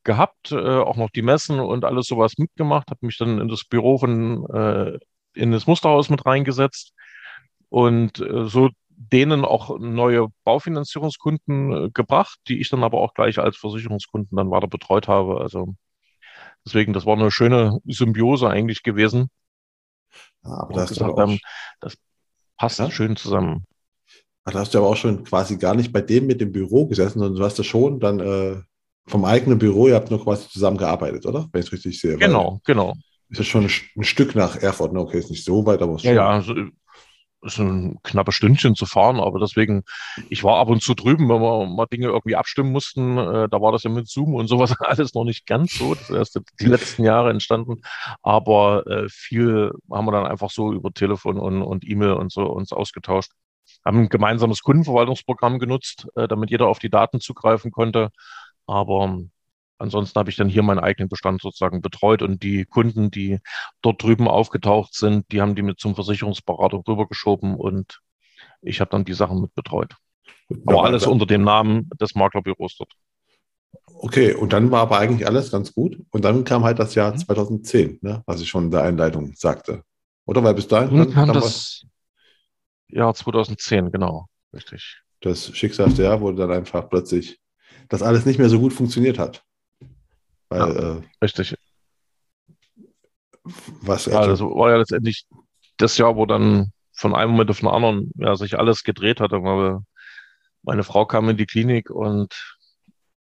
gehabt, 0.07 0.51
äh, 0.53 0.55
auch 0.57 0.95
noch 0.95 1.11
die 1.11 1.21
Messen 1.21 1.59
und 1.59 1.85
alles 1.85 2.07
sowas 2.07 2.37
mitgemacht, 2.37 2.89
habe 2.89 3.05
mich 3.05 3.17
dann 3.17 3.39
in 3.39 3.49
das 3.49 3.65
Büro 3.65 3.97
von, 3.99 4.49
äh, 4.49 4.97
in 5.35 5.51
das 5.51 5.67
Musterhaus 5.67 6.09
mit 6.09 6.25
reingesetzt 6.25 6.93
und 7.69 8.19
äh, 8.19 8.45
so 8.47 8.69
denen 8.89 9.43
auch 9.45 9.77
neue 9.77 10.29
Baufinanzierungskunden 10.45 11.71
äh, 11.73 11.89
gebracht, 11.91 12.39
die 12.47 12.59
ich 12.59 12.69
dann 12.69 12.83
aber 12.83 12.99
auch 12.99 13.13
gleich 13.13 13.37
als 13.37 13.57
Versicherungskunden 13.57 14.35
dann 14.35 14.49
weiter 14.49 14.67
betreut 14.67 15.09
habe. 15.09 15.41
Also 15.41 15.75
deswegen, 16.65 16.93
das 16.93 17.05
war 17.05 17.17
eine 17.17 17.29
schöne 17.29 17.77
Symbiose 17.85 18.49
eigentlich 18.49 18.83
gewesen. 18.83 19.29
Ja, 20.43 20.61
aber 20.61 20.73
das, 20.73 20.89
gesagt, 20.89 21.17
haben, 21.17 21.37
das 21.81 21.97
passt 22.57 22.79
ja? 22.79 22.89
schön 22.89 23.17
zusammen. 23.17 23.65
Da 24.45 24.53
hast 24.53 24.73
du 24.73 24.77
aber 24.77 24.87
auch 24.87 24.95
schon 24.95 25.25
quasi 25.25 25.57
gar 25.57 25.75
nicht 25.75 25.91
bei 25.91 25.99
dem 25.99 26.25
mit 26.25 26.39
dem 26.39 26.53
Büro 26.53 26.87
gesessen, 26.87 27.19
sondern 27.19 27.35
du 27.35 27.43
hast 27.43 27.57
ja 27.57 27.65
schon 27.65 27.99
dann 27.99 28.21
äh, 28.21 28.61
vom 29.07 29.25
eigenen 29.25 29.57
Büro, 29.57 29.87
ihr 29.87 29.95
habt 29.95 30.11
nur 30.11 30.23
quasi 30.23 30.49
zusammengearbeitet, 30.49 31.25
oder? 31.25 31.47
Wenn 31.51 31.61
ich 31.61 31.67
es 31.67 31.73
richtig 31.73 31.99
sehe. 31.99 32.17
Genau, 32.17 32.59
genau. 32.65 32.93
Ist 33.29 33.39
das 33.39 33.47
schon 33.47 33.65
ein, 33.65 33.71
ein, 33.97 34.03
Stück 34.03 34.35
nach 34.35 34.55
Erfurt? 34.57 34.93
Ne? 34.93 34.99
Okay, 34.99 35.19
ist 35.19 35.29
nicht 35.29 35.43
so 35.43 35.65
weit, 35.65 35.81
aber 35.81 35.95
es 35.95 36.03
ja, 36.03 36.13
ja, 36.13 36.29
also, 36.29 36.53
ist 37.43 37.59
ein 37.59 37.99
knappes 38.03 38.35
Stündchen 38.35 38.75
zu 38.75 38.85
fahren, 38.85 39.19
aber 39.19 39.39
deswegen, 39.39 39.83
ich 40.29 40.43
war 40.43 40.57
ab 40.57 40.69
und 40.69 40.81
zu 40.81 40.93
drüben, 40.93 41.29
wenn 41.29 41.41
wir 41.41 41.65
mal 41.65 41.85
Dinge 41.85 42.07
irgendwie 42.07 42.35
abstimmen 42.35 42.71
mussten, 42.71 43.17
äh, 43.17 43.47
da 43.49 43.61
war 43.61 43.71
das 43.71 43.83
ja 43.83 43.89
mit 43.89 44.07
Zoom 44.07 44.33
und 44.35 44.47
sowas 44.47 44.75
alles 44.79 45.13
noch 45.13 45.23
nicht 45.23 45.45
ganz 45.45 45.77
so. 45.77 45.93
Das 45.93 46.09
ist 46.09 46.15
erst 46.15 46.41
die 46.59 46.65
letzten 46.65 47.03
Jahre 47.03 47.29
entstanden. 47.29 47.81
Aber 48.21 48.85
äh, 48.87 49.07
viel 49.09 49.71
haben 49.91 50.05
wir 50.05 50.11
dann 50.11 50.25
einfach 50.25 50.49
so 50.49 50.73
über 50.73 50.91
Telefon 50.91 51.37
und, 51.37 51.61
und 51.61 51.87
E-Mail 51.87 52.13
und 52.13 52.31
so 52.31 52.43
uns 52.43 52.71
ausgetauscht. 52.71 53.31
Haben 53.85 53.99
ein 53.99 54.09
gemeinsames 54.09 54.61
Kundenverwaltungsprogramm 54.61 55.59
genutzt, 55.59 56.07
äh, 56.15 56.27
damit 56.27 56.49
jeder 56.49 56.67
auf 56.67 56.79
die 56.79 56.89
Daten 56.89 57.19
zugreifen 57.19 57.71
konnte. 57.71 58.09
Aber 58.67 59.19
ansonsten 59.79 60.19
habe 60.19 60.29
ich 60.29 60.35
dann 60.35 60.49
hier 60.49 60.63
meinen 60.63 60.79
eigenen 60.79 61.09
Bestand 61.09 61.41
sozusagen 61.41 61.81
betreut 61.81 62.21
und 62.21 62.43
die 62.43 62.65
Kunden, 62.65 63.09
die 63.11 63.39
dort 63.81 64.03
drüben 64.03 64.27
aufgetaucht 64.27 64.93
sind, 64.93 65.31
die 65.31 65.41
haben 65.41 65.55
die 65.55 65.61
mit 65.61 65.79
zum 65.79 65.95
Versicherungsberater 65.95 66.83
rübergeschoben 66.87 67.55
und 67.55 68.01
ich 68.61 68.81
habe 68.81 68.91
dann 68.91 69.05
die 69.05 69.13
Sachen 69.13 69.41
mit 69.41 69.55
betreut. 69.55 69.95
Aber 70.65 70.83
alles 70.83 71.05
unter 71.05 71.25
dem 71.25 71.43
Namen 71.43 71.89
des 71.99 72.15
Maklerbüros 72.15 72.77
dort. 72.77 72.93
Okay, 73.99 74.33
und 74.33 74.53
dann 74.53 74.71
war 74.71 74.81
aber 74.81 74.99
eigentlich 74.99 75.27
alles 75.27 75.51
ganz 75.51 75.73
gut. 75.73 75.97
Und 76.11 76.23
dann 76.23 76.43
kam 76.43 76.63
halt 76.63 76.79
das 76.79 76.95
Jahr 76.95 77.15
2010, 77.15 77.87
mhm. 77.89 77.99
ne, 78.01 78.23
was 78.25 78.41
ich 78.41 78.49
schon 78.49 78.65
in 78.65 78.71
der 78.71 78.83
Einleitung 78.83 79.33
sagte. 79.35 79.83
Oder 80.25 80.43
weil 80.43 80.53
bis 80.53 80.67
dahin. 80.67 80.97
Dann 80.97 81.13
kam 81.13 81.33
das 81.33 81.85
Jahr 82.89 83.13
2010, 83.13 83.91
genau, 83.91 84.27
richtig. 84.53 85.01
Das 85.21 85.55
schicksalste 85.55 86.03
Jahr 86.03 86.21
wurde 86.21 86.37
dann 86.37 86.51
einfach 86.51 86.89
plötzlich 86.89 87.39
das 87.89 88.01
alles 88.01 88.25
nicht 88.25 88.39
mehr 88.39 88.49
so 88.49 88.59
gut 88.59 88.73
funktioniert 88.73 89.19
hat. 89.19 89.43
Weil, 90.49 90.59
ja, 90.59 90.97
äh, 90.97 91.01
richtig. 91.21 91.55
Was 93.81 94.05
das 94.05 94.41
war 94.41 94.71
ja 94.71 94.77
letztendlich 94.77 95.25
das 95.77 95.97
Jahr, 95.97 96.15
wo 96.15 96.25
dann 96.25 96.71
von 96.93 97.15
einem 97.15 97.31
Moment 97.31 97.49
auf 97.49 97.59
den 97.59 97.69
anderen 97.69 98.11
ja, 98.15 98.35
sich 98.35 98.57
alles 98.57 98.83
gedreht 98.83 99.21
hatte, 99.21 99.39
meine 100.63 100.83
Frau 100.83 101.05
kam 101.05 101.29
in 101.29 101.37
die 101.37 101.45
Klinik 101.45 101.89
und 101.89 102.57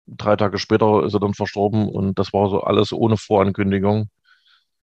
drei 0.06 0.36
Tage 0.36 0.58
später 0.58 1.04
ist 1.04 1.14
er 1.14 1.20
dann 1.20 1.34
verstorben 1.34 1.88
und 1.88 2.18
das 2.18 2.32
war 2.32 2.48
so 2.48 2.62
alles 2.62 2.92
ohne 2.92 3.16
Vorankündigung. 3.16 4.08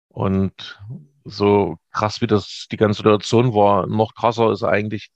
Und 0.10 0.80
so 1.24 1.78
krass 1.92 2.22
wie 2.22 2.28
das 2.28 2.68
die 2.72 2.78
ganze 2.78 2.98
Situation 2.98 3.54
war, 3.54 3.88
noch 3.88 4.14
krasser 4.16 4.52
ist 4.52 4.64
eigentlich, 4.64 5.10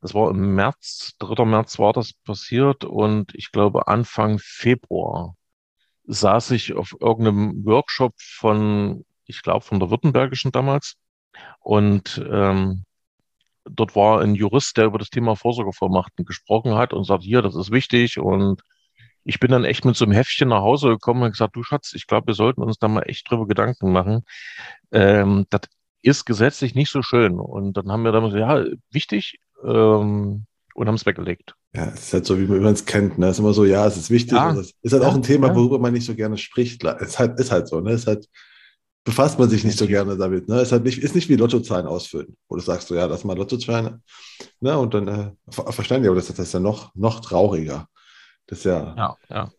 das 0.00 0.14
war 0.14 0.30
im 0.30 0.54
März, 0.54 1.14
3. 1.18 1.44
März 1.44 1.78
war 1.78 1.92
das 1.92 2.12
passiert 2.12 2.84
und 2.84 3.34
ich 3.34 3.50
glaube 3.52 3.88
Anfang 3.88 4.38
Februar 4.38 5.34
saß 6.04 6.52
ich 6.52 6.74
auf 6.74 6.94
irgendeinem 7.00 7.64
Workshop 7.64 8.14
von, 8.18 9.04
ich 9.26 9.42
glaube 9.42 9.64
von 9.64 9.80
der 9.80 9.90
Württembergischen 9.90 10.52
damals 10.52 10.94
und 11.60 12.24
ähm, 12.30 12.84
dort 13.64 13.96
war 13.96 14.20
ein 14.20 14.34
Jurist, 14.34 14.76
der 14.76 14.86
über 14.86 14.98
das 14.98 15.10
Thema 15.10 15.36
Vorsorgevollmachten 15.36 16.24
gesprochen 16.24 16.74
hat 16.74 16.92
und 16.92 17.04
sagt, 17.04 17.24
hier, 17.24 17.42
das 17.42 17.54
ist 17.56 17.70
wichtig 17.70 18.18
und 18.18 18.62
ich 19.24 19.40
bin 19.40 19.50
dann 19.50 19.64
echt 19.64 19.84
mit 19.84 19.96
so 19.96 20.06
einem 20.06 20.14
Heftchen 20.14 20.48
nach 20.48 20.62
Hause 20.62 20.88
gekommen 20.88 21.22
und 21.22 21.32
gesagt, 21.32 21.54
du 21.54 21.62
Schatz, 21.62 21.92
ich 21.94 22.06
glaube, 22.06 22.28
wir 22.28 22.34
sollten 22.34 22.62
uns 22.62 22.78
da 22.78 22.88
mal 22.88 23.02
echt 23.02 23.30
drüber 23.30 23.46
Gedanken 23.46 23.92
machen. 23.92 24.24
Ähm, 24.90 25.46
das 25.50 25.62
ist 26.02 26.24
gesetzlich 26.24 26.74
nicht 26.74 26.90
so 26.90 27.02
schön. 27.02 27.38
Und 27.38 27.76
dann 27.76 27.92
haben 27.92 28.04
wir 28.04 28.12
dann 28.12 28.30
gesagt, 28.30 28.40
ja, 28.40 28.64
wichtig, 28.90 29.38
ähm, 29.64 30.44
und 30.74 30.86
haben 30.86 30.94
es 30.94 31.06
weggelegt. 31.06 31.54
Ja, 31.74 31.86
es 31.86 32.06
ist 32.06 32.12
halt 32.12 32.26
so, 32.26 32.38
wie 32.38 32.46
man 32.46 32.72
es 32.72 32.86
kennt. 32.86 33.18
Ne? 33.18 33.26
Es 33.26 33.36
ist 33.36 33.40
immer 33.40 33.52
so, 33.52 33.64
ja, 33.64 33.86
es 33.86 33.96
ist 33.96 34.10
wichtig. 34.10 34.32
Ja. 34.32 34.52
Es 34.52 34.74
ist 34.80 34.92
halt 34.92 35.04
auch 35.04 35.14
ein 35.14 35.22
Thema, 35.22 35.54
worüber 35.54 35.78
man 35.78 35.92
nicht 35.92 36.06
so 36.06 36.14
gerne 36.14 36.38
spricht. 36.38 36.82
Es 36.84 37.08
ist 37.08 37.18
halt, 37.18 37.38
ist 37.38 37.50
halt 37.50 37.68
so. 37.68 37.80
Ne? 37.80 37.90
Es 37.90 38.02
ist 38.02 38.06
halt, 38.06 38.28
befasst 39.04 39.38
man 39.38 39.50
sich 39.50 39.64
nicht 39.64 39.78
so 39.78 39.86
gerne 39.86 40.16
damit. 40.16 40.48
Ne? 40.48 40.56
Es 40.56 40.68
ist, 40.68 40.72
halt 40.72 40.84
nicht, 40.84 40.98
ist 40.98 41.14
nicht 41.14 41.28
wie 41.28 41.36
Lottozahlen 41.36 41.86
ausfüllen, 41.86 42.36
wo 42.48 42.56
du 42.56 42.62
sagst, 42.62 42.88
so, 42.88 42.94
ja, 42.94 43.06
lass 43.06 43.24
mal 43.24 43.36
Lottozahlen. 43.36 44.02
Ne? 44.60 44.78
Und 44.78 44.94
dann 44.94 45.08
äh, 45.08 45.32
verstanden 45.50 46.04
die, 46.04 46.08
aber 46.08 46.16
das, 46.16 46.28
das 46.28 46.38
ist 46.38 46.54
ja 46.54 46.60
noch, 46.60 46.94
noch 46.94 47.20
trauriger. 47.20 47.88
Das 48.46 48.58
ist 48.60 48.64
ja. 48.64 48.94
Ja, 48.96 49.16
ja. 49.28 49.50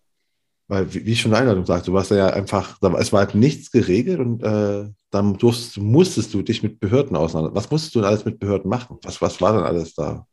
Weil, 0.69 0.93
wie, 0.93 0.99
ich 0.99 1.19
schon 1.19 1.31
in 1.31 1.33
der 1.33 1.41
Einladung 1.41 1.65
sagte, 1.65 1.87
du 1.87 1.93
warst 1.93 2.11
ja 2.11 2.27
einfach, 2.27 2.77
es 2.99 3.11
war 3.11 3.21
halt 3.21 3.33
nichts 3.33 3.71
geregelt 3.71 4.19
und 4.19 4.43
äh, 4.43 4.87
dann 5.09 5.35
durfst, 5.35 5.79
musstest 5.79 6.31
du 6.31 6.43
dich 6.43 6.61
mit 6.61 6.79
Behörden 6.79 7.17
auseinander. 7.17 7.55
Was 7.55 7.71
musstest 7.71 7.95
du 7.95 7.99
denn 7.99 8.07
alles 8.07 8.23
mit 8.23 8.39
Behörden 8.39 8.69
machen? 8.69 8.99
Was, 9.01 9.19
was 9.19 9.41
war 9.41 9.53
denn 9.53 9.63
alles 9.63 9.95
da 9.95 10.27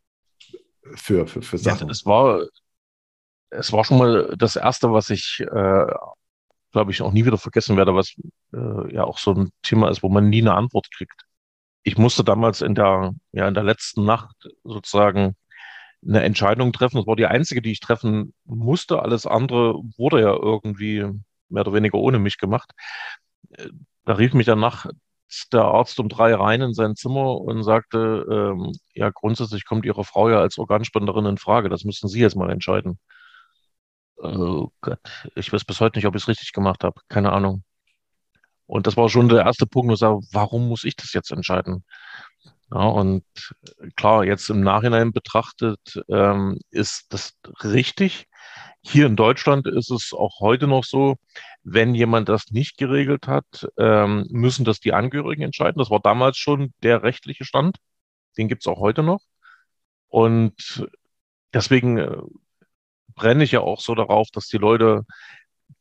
für, 0.95 1.27
für, 1.27 1.41
für 1.41 1.57
Sachen? 1.57 1.89
Ja, 1.89 1.93
es 1.93 2.05
war, 2.05 2.45
es 3.49 3.73
war 3.73 3.85
schon 3.87 3.97
mal 3.97 4.35
das 4.37 4.57
Erste, 4.57 4.93
was 4.93 5.09
ich, 5.09 5.41
äh, 5.41 5.87
glaube 6.71 6.91
ich, 6.91 7.01
auch 7.01 7.13
nie 7.13 7.25
wieder 7.25 7.39
vergessen 7.39 7.79
werde, 7.79 7.95
was 7.95 8.15
äh, 8.53 8.95
ja 8.95 9.05
auch 9.05 9.17
so 9.17 9.33
ein 9.33 9.49
Thema 9.63 9.89
ist, 9.89 10.03
wo 10.03 10.11
man 10.11 10.29
nie 10.29 10.43
eine 10.43 10.53
Antwort 10.53 10.87
kriegt. 10.95 11.23
Ich 11.83 11.97
musste 11.97 12.25
damals 12.25 12.61
in 12.61 12.75
der, 12.75 13.15
ja, 13.33 13.49
in 13.49 13.55
der 13.55 13.65
letzten 13.65 14.05
Nacht 14.05 14.37
sozusagen 14.65 15.35
eine 16.07 16.23
Entscheidung 16.23 16.73
treffen. 16.73 16.97
Das 16.97 17.07
war 17.07 17.17
die 17.17 17.27
einzige, 17.27 17.63
die 17.63 17.73
ich 17.73 17.81
treffen 17.81 18.35
musste. 18.45 19.03
Alles 19.03 19.27
andere 19.27 19.75
wurde 19.97 20.21
ja 20.21 20.35
irgendwie 20.35 21.05
mehr 21.49 21.63
oder 21.63 21.73
weniger 21.73 21.99
ohne 21.99 22.19
mich 22.19 22.39
gemacht. 22.39 22.73
Da 24.05 24.15
rief 24.15 24.35
mich 24.35 24.47
danach 24.47 24.87
der 25.53 25.63
Arzt 25.63 25.99
um 26.01 26.09
drei 26.09 26.35
rein 26.35 26.61
in 26.63 26.75
sein 26.75 26.95
Zimmer 26.95 27.41
und 27.41 27.63
sagte, 27.65 28.25
ähm, 28.31 28.73
ja, 28.95 29.11
grundsätzlich 29.11 29.65
kommt 29.65 29.85
Ihre 29.85 30.05
Frau 30.05 30.31
ja 30.31 30.39
als 30.41 30.59
Organspenderin 30.59 31.27
in 31.27 31.39
Frage. 31.39 31.69
Das 31.69 31.85
müssen 31.85 32.09
Sie 32.09 32.21
jetzt 32.21 32.37
mal 32.37 32.51
entscheiden. 32.51 32.99
Oh 34.17 34.69
Gott, 34.81 35.01
ich 35.35 35.53
weiß 35.53 35.65
bis 35.65 35.81
heute 35.81 35.99
nicht, 35.99 36.07
ob 36.07 36.15
ich 36.17 36.23
es 36.23 36.29
richtig 36.29 36.53
gemacht 36.53 36.85
habe. 36.85 37.01
Keine 37.09 37.33
Ahnung. 37.33 37.65
Und 38.67 38.87
das 38.87 38.97
war 38.97 39.09
schon 39.09 39.29
der 39.29 39.45
erste 39.45 39.67
Punkt, 39.67 39.89
wo 39.91 39.95
ich 39.95 40.01
sage, 40.01 40.21
warum 40.33 40.69
muss 40.69 40.85
ich 40.85 40.97
das 40.97 41.13
jetzt 41.13 41.31
entscheiden? 41.31 41.85
Ja, 42.73 42.87
und 42.89 43.25
klar, 43.97 44.25
jetzt 44.25 44.51
im 44.51 44.61
Nachhinein 44.61 45.13
betrachtet 45.13 46.03
ähm, 46.09 46.59
ist 46.71 47.07
das 47.11 47.35
richtig. 47.63 48.27
Hier 48.83 49.07
in 49.07 49.17
Deutschland 49.17 49.67
ist 49.69 49.91
es 49.91 50.13
auch 50.13 50.41
heute 50.41 50.67
noch 50.67 50.85
so, 50.85 51.17
wenn 51.63 51.95
jemand 51.95 52.29
das 52.29 52.51
nicht 52.51 52.77
geregelt 52.77 53.29
hat, 53.29 53.69
ähm, 53.79 54.27
müssen 54.31 54.65
das 54.65 54.81
die 54.81 54.93
Angehörigen 54.93 55.43
entscheiden. 55.43 55.79
Das 55.79 55.91
war 55.91 56.01
damals 56.01 56.39
schon 56.39 56.73
der 56.83 57.03
rechtliche 57.03 57.45
Stand. 57.45 57.77
Den 58.37 58.49
gibt 58.49 58.63
es 58.63 58.67
auch 58.69 58.79
heute 58.81 59.03
noch. 59.03 59.21
Und 60.09 60.87
deswegen 61.53 61.99
äh, 61.99 62.17
brenne 63.15 63.45
ich 63.45 63.53
ja 63.53 63.61
auch 63.61 63.81
so 63.81 63.95
darauf, 63.95 64.29
dass 64.33 64.47
die 64.49 64.59
Leute 64.59 65.05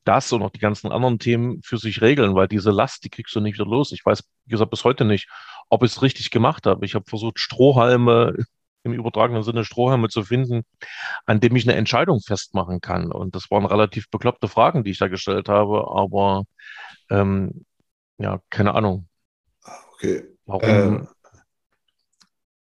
das 0.04 0.32
und 0.32 0.44
auch 0.44 0.52
die 0.52 0.60
ganzen 0.60 0.92
anderen 0.92 1.20
Themen 1.20 1.62
für 1.64 1.78
sich 1.78 2.02
regeln, 2.02 2.36
weil 2.36 2.48
diese 2.48 2.72
Last, 2.72 3.04
die 3.04 3.10
kriegst 3.10 3.36
du 3.36 3.40
nicht 3.40 3.56
wieder 3.56 3.70
los. 3.70 3.92
Ich 3.92 4.06
weiß, 4.06 4.24
wie 4.46 4.52
gesagt, 4.52 4.72
bis 4.72 4.84
heute 4.84 5.06
nicht, 5.06 5.28
ob 5.70 5.84
ich 5.84 5.92
es 5.92 6.02
richtig 6.02 6.32
gemacht 6.32 6.66
habe. 6.66 6.86
Ich 6.86 6.96
habe 6.96 7.06
versucht, 7.08 7.40
Strohhalme 7.40 8.36
im 8.84 8.94
übertragenen 8.94 9.42
Sinne 9.42 9.66
Strohhalme 9.66 10.10
zu 10.10 10.24
finden, 10.24 10.64
an 11.26 11.40
dem 11.40 11.56
ich 11.56 11.68
eine 11.68 11.76
Entscheidung 11.76 12.22
festmachen 12.22 12.82
kann. 12.82 13.12
Und 13.12 13.36
das 13.36 13.50
waren 13.50 13.66
relativ 13.66 14.10
bekloppte 14.12 14.48
Fragen, 14.48 14.84
die 14.84 14.92
ich 14.92 15.00
da 15.00 15.08
gestellt 15.08 15.50
habe, 15.50 15.88
aber 15.90 16.44
ähm, 17.10 17.66
ja, 18.20 18.40
keine 18.52 18.76
Ahnung. 18.76 19.08
Okay. 19.94 20.24
Warum? 20.46 21.02
Äh, 21.02 21.06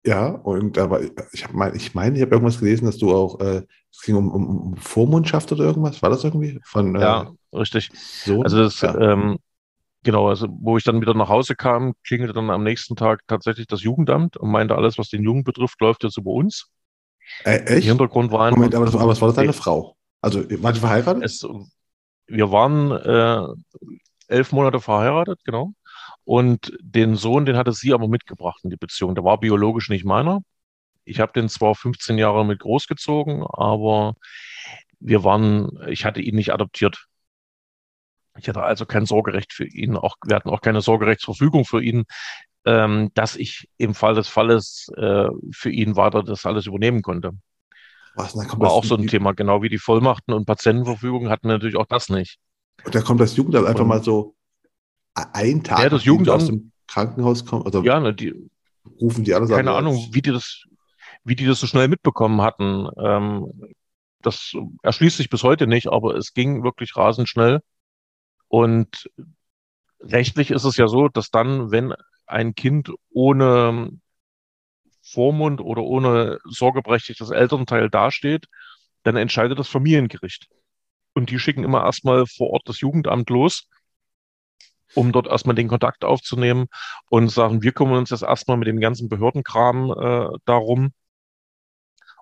ja, 0.05 0.27
und 0.27 0.77
aber 0.77 1.01
ich 1.31 1.43
habe 1.43 1.55
mein, 1.55 1.75
ich 1.75 1.93
meine, 1.93 2.15
ich 2.17 2.21
habe 2.21 2.31
irgendwas 2.31 2.59
gelesen, 2.59 2.85
dass 2.85 2.97
du 2.97 3.13
auch, 3.13 3.39
äh, 3.39 3.63
es 3.91 4.01
ging 4.01 4.15
um, 4.15 4.31
um, 4.31 4.59
um, 4.59 4.77
Vormundschaft 4.77 5.51
oder 5.51 5.63
irgendwas. 5.63 6.01
War 6.01 6.09
das 6.09 6.23
irgendwie? 6.23 6.59
Von, 6.63 6.95
äh, 6.95 7.01
ja, 7.01 7.31
richtig. 7.53 7.89
So? 7.93 8.41
Also 8.41 8.57
das, 8.57 8.81
ja. 8.81 8.97
ähm, 8.99 9.37
genau, 10.03 10.27
also 10.27 10.47
wo 10.49 10.77
ich 10.77 10.83
dann 10.83 10.99
wieder 10.99 11.13
nach 11.13 11.29
Hause 11.29 11.55
kam, 11.55 11.93
klingelte 12.05 12.33
dann 12.33 12.49
am 12.49 12.63
nächsten 12.63 12.95
Tag 12.95 13.21
tatsächlich 13.27 13.67
das 13.67 13.81
Jugendamt 13.81 14.35
und 14.35 14.51
meinte, 14.51 14.75
alles, 14.75 14.97
was 14.97 15.09
den 15.09 15.23
Jungen 15.23 15.43
betrifft, 15.43 15.79
läuft 15.79 16.03
jetzt 16.03 16.17
über 16.17 16.31
uns. 16.31 16.67
Äh, 17.45 17.59
echt? 17.59 17.87
Hintergrund 17.87 18.31
war 18.31 18.45
einfach, 18.45 18.57
Moment, 18.57 18.75
aber, 18.75 18.85
das, 18.85 18.95
aber 18.95 19.07
was 19.07 19.21
war 19.21 19.29
das 19.29 19.35
deine 19.35 19.53
Frau? 19.53 19.95
Also 20.21 20.43
war 20.61 20.73
die 20.73 20.79
verheiratet? 20.79 21.23
Es, 21.23 21.47
wir 22.27 22.51
waren 22.51 22.91
äh, 22.91 23.47
elf 24.27 24.51
Monate 24.51 24.79
verheiratet, 24.79 25.39
genau. 25.45 25.73
Und 26.25 26.73
den 26.81 27.15
Sohn, 27.15 27.45
den 27.45 27.57
hatte 27.57 27.73
sie 27.73 27.93
aber 27.93 28.07
mitgebracht 28.07 28.61
in 28.63 28.69
die 28.69 28.77
Beziehung. 28.77 29.15
Der 29.15 29.23
war 29.23 29.39
biologisch 29.39 29.89
nicht 29.89 30.05
meiner. 30.05 30.41
Ich 31.05 31.19
habe 31.19 31.33
den 31.33 31.49
zwar 31.49 31.75
15 31.75 32.17
Jahre 32.17 32.45
mit 32.45 32.59
großgezogen, 32.59 33.43
aber 33.43 34.15
wir 34.99 35.23
waren, 35.23 35.77
ich 35.87 36.05
hatte 36.05 36.21
ihn 36.21 36.35
nicht 36.35 36.53
adoptiert. 36.53 37.07
Ich 38.37 38.47
hatte 38.47 38.63
also 38.63 38.85
kein 38.85 39.05
Sorgerecht 39.05 39.53
für 39.53 39.65
ihn, 39.65 39.95
auch, 39.97 40.15
wir 40.25 40.35
hatten 40.35 40.49
auch 40.49 40.61
keine 40.61 40.81
Sorgerechtsverfügung 40.81 41.65
für 41.65 41.83
ihn, 41.83 42.05
ähm, 42.65 43.11
dass 43.13 43.35
ich 43.35 43.69
im 43.77 43.93
Fall 43.93 44.15
des 44.15 44.27
Falles 44.27 44.87
äh, 44.95 45.27
für 45.51 45.69
ihn 45.69 45.95
weiter 45.95 46.23
das 46.23 46.45
alles 46.45 46.65
übernehmen 46.65 47.01
konnte. 47.01 47.31
Was, 48.15 48.35
War 48.35 48.71
auch 48.71 48.85
so 48.85 48.95
ein 48.95 49.07
Thema, 49.07 49.33
genau 49.33 49.61
wie 49.61 49.69
die 49.69 49.79
Vollmachten 49.79 50.33
und 50.33 50.45
Patientenverfügung 50.45 51.29
hatten 51.29 51.47
wir 51.47 51.53
natürlich 51.53 51.75
auch 51.75 51.87
das 51.87 52.09
nicht. 52.09 52.37
Und 52.85 52.95
da 52.95 53.01
kommt 53.01 53.19
das 53.19 53.35
Jugendamt 53.35 53.67
einfach 53.67 53.81
und, 53.81 53.87
mal 53.87 54.03
so 54.03 54.35
ein 55.13 55.63
Tag, 55.63 55.79
ja, 55.79 55.89
das 55.89 56.05
Jugendamt 56.05 56.41
aus 56.41 56.47
dem 56.47 56.71
Krankenhaus 56.87 57.45
kommen? 57.45 57.63
Oder 57.63 57.81
ja, 57.81 57.99
ne, 57.99 58.13
die, 58.13 58.49
rufen 58.99 59.23
die 59.23 59.33
alle 59.33 59.47
Keine 59.47 59.73
Ahnung, 59.73 60.09
wie 60.11 60.21
die 60.21 60.31
das, 60.31 60.63
wie 61.23 61.35
die 61.35 61.45
das 61.45 61.59
so 61.59 61.67
schnell 61.67 61.87
mitbekommen 61.87 62.41
hatten. 62.41 62.87
Ähm, 62.97 63.73
das 64.21 64.53
erschließt 64.81 65.17
sich 65.17 65.29
bis 65.29 65.43
heute 65.43 65.67
nicht, 65.67 65.87
aber 65.87 66.15
es 66.15 66.33
ging 66.33 66.63
wirklich 66.63 66.95
rasend 66.95 67.29
schnell. 67.29 67.59
Und 68.47 69.09
rechtlich 69.99 70.51
ist 70.51 70.63
es 70.63 70.77
ja 70.77 70.87
so, 70.87 71.09
dass 71.09 71.29
dann, 71.29 71.71
wenn 71.71 71.93
ein 72.25 72.55
Kind 72.55 72.91
ohne 73.09 73.89
Vormund 75.01 75.59
oder 75.59 75.83
ohne 75.83 76.39
sorgeberechtigtes 76.45 77.29
Elternteil 77.31 77.89
dasteht, 77.89 78.47
dann 79.03 79.17
entscheidet 79.17 79.59
das 79.59 79.67
Familiengericht. 79.67 80.47
Und 81.13 81.29
die 81.29 81.39
schicken 81.39 81.63
immer 81.63 81.83
erstmal 81.83 82.25
vor 82.25 82.51
Ort 82.51 82.63
das 82.65 82.79
Jugendamt 82.79 83.29
los 83.29 83.67
um 84.95 85.11
dort 85.11 85.27
erstmal 85.27 85.55
den 85.55 85.67
Kontakt 85.67 86.03
aufzunehmen 86.05 86.67
und 87.09 87.29
sagen, 87.29 87.61
wir 87.61 87.71
kümmern 87.71 87.99
uns 87.99 88.09
jetzt 88.09 88.23
erstmal 88.23 88.57
mit 88.57 88.67
dem 88.67 88.79
ganzen 88.79 89.09
Behördenkram 89.09 89.91
äh, 89.91 90.37
darum 90.45 90.91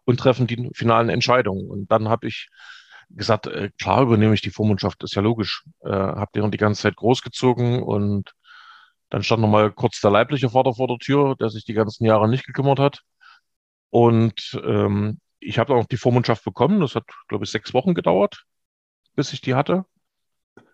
und 0.05 0.19
treffen 0.19 0.47
die 0.47 0.69
finalen 0.73 1.09
Entscheidungen. 1.09 1.69
Und 1.69 1.91
dann 1.91 2.09
habe 2.09 2.27
ich 2.27 2.49
gesagt, 3.09 3.47
äh, 3.47 3.69
klar 3.79 4.01
übernehme 4.03 4.33
ich 4.33 4.41
die 4.41 4.51
Vormundschaft, 4.51 5.03
ist 5.03 5.15
ja 5.15 5.21
logisch. 5.21 5.63
Äh, 5.83 5.89
habe 5.91 6.31
den 6.35 6.51
die 6.51 6.57
ganze 6.57 6.83
Zeit 6.83 6.95
großgezogen 6.95 7.83
und 7.83 8.31
dann 9.09 9.23
stand 9.23 9.41
nochmal 9.41 9.71
kurz 9.71 9.99
der 9.99 10.11
leibliche 10.11 10.49
Vater 10.49 10.73
vor 10.73 10.87
der 10.87 10.97
Tür, 10.97 11.35
der 11.35 11.49
sich 11.49 11.65
die 11.65 11.73
ganzen 11.73 12.05
Jahre 12.05 12.29
nicht 12.29 12.45
gekümmert 12.45 12.79
hat. 12.79 13.01
Und 13.89 14.59
ähm, 14.63 15.19
ich 15.39 15.59
habe 15.59 15.73
dann 15.73 15.81
auch 15.81 15.87
die 15.87 15.97
Vormundschaft 15.97 16.45
bekommen. 16.45 16.79
Das 16.79 16.95
hat, 16.95 17.03
glaube 17.27 17.43
ich, 17.43 17.51
sechs 17.51 17.73
Wochen 17.73 17.93
gedauert, 17.93 18.45
bis 19.15 19.33
ich 19.33 19.41
die 19.41 19.53
hatte. 19.53 19.85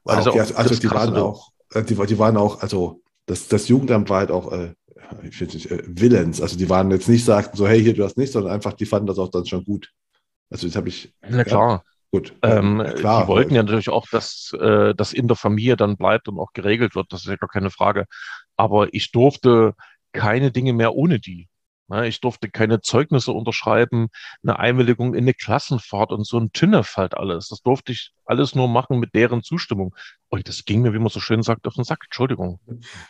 Weil 0.03 0.17
ah, 0.17 0.27
okay, 0.27 0.39
also, 0.39 0.55
also 0.55 0.75
die 0.75 0.91
waren 0.91 1.15
auch 1.15 1.49
die, 1.75 1.95
die 1.95 2.19
waren 2.19 2.37
auch, 2.37 2.61
also 2.61 3.01
das, 3.25 3.47
das 3.47 3.67
Jugendamt 3.67 4.09
war 4.09 4.19
halt 4.19 4.31
auch, 4.31 4.51
äh, 4.51 4.73
ich 5.23 5.37
finde 5.37 5.55
nicht, 5.55 5.71
äh, 5.71 5.83
Willens. 5.85 6.41
Also 6.41 6.57
die 6.57 6.69
waren 6.69 6.91
jetzt 6.91 7.09
nicht, 7.09 7.25
sagten 7.25 7.57
so, 7.57 7.67
hey, 7.67 7.81
hier, 7.81 7.93
du 7.93 8.03
hast 8.03 8.17
nichts, 8.17 8.33
sondern 8.33 8.53
einfach, 8.53 8.73
die 8.73 8.85
fanden 8.85 9.07
das 9.07 9.19
auch 9.19 9.29
dann 9.29 9.45
schon 9.45 9.63
gut. 9.63 9.91
Also 10.49 10.67
das 10.67 10.75
habe 10.75 10.89
ich. 10.89 11.13
Na 11.27 11.43
klar. 11.43 11.69
Ja, 11.69 11.83
gut. 12.11 12.33
Ähm, 12.41 12.83
klar, 12.95 13.23
die 13.23 13.27
wollten 13.27 13.53
ja 13.53 13.63
natürlich 13.63 13.89
auch, 13.89 14.07
dass 14.09 14.53
äh, 14.59 14.95
das 14.95 15.13
in 15.13 15.27
der 15.27 15.35
Familie 15.35 15.75
dann 15.75 15.97
bleibt 15.97 16.27
und 16.27 16.39
auch 16.39 16.53
geregelt 16.53 16.95
wird. 16.95 17.11
Das 17.11 17.21
ist 17.21 17.27
ja 17.27 17.35
gar 17.35 17.49
keine 17.49 17.69
Frage. 17.69 18.05
Aber 18.55 18.93
ich 18.93 19.11
durfte 19.11 19.73
keine 20.13 20.51
Dinge 20.51 20.73
mehr 20.73 20.95
ohne 20.95 21.19
die. 21.19 21.47
Ich 22.03 22.19
durfte 22.19 22.49
keine 22.49 22.81
Zeugnisse 22.81 23.31
unterschreiben, 23.31 24.09
eine 24.43 24.59
Einwilligung 24.59 25.13
in 25.13 25.23
eine 25.23 25.33
Klassenfahrt 25.33 26.11
und 26.11 26.25
so 26.25 26.37
ein 26.37 26.51
Tünnef 26.51 26.97
halt 26.97 27.15
alles. 27.15 27.47
Das 27.47 27.61
durfte 27.61 27.93
ich 27.93 28.11
alles 28.25 28.55
nur 28.55 28.67
machen 28.67 28.99
mit 28.99 29.15
deren 29.15 29.41
Zustimmung. 29.41 29.95
Und 30.29 30.49
das 30.49 30.65
ging 30.65 30.81
mir, 30.81 30.93
wie 30.93 30.99
man 30.99 31.07
so 31.07 31.21
schön 31.21 31.41
sagt, 31.43 31.65
auf 31.65 31.75
den 31.75 31.85
Sack. 31.85 31.99
Entschuldigung. 32.03 32.59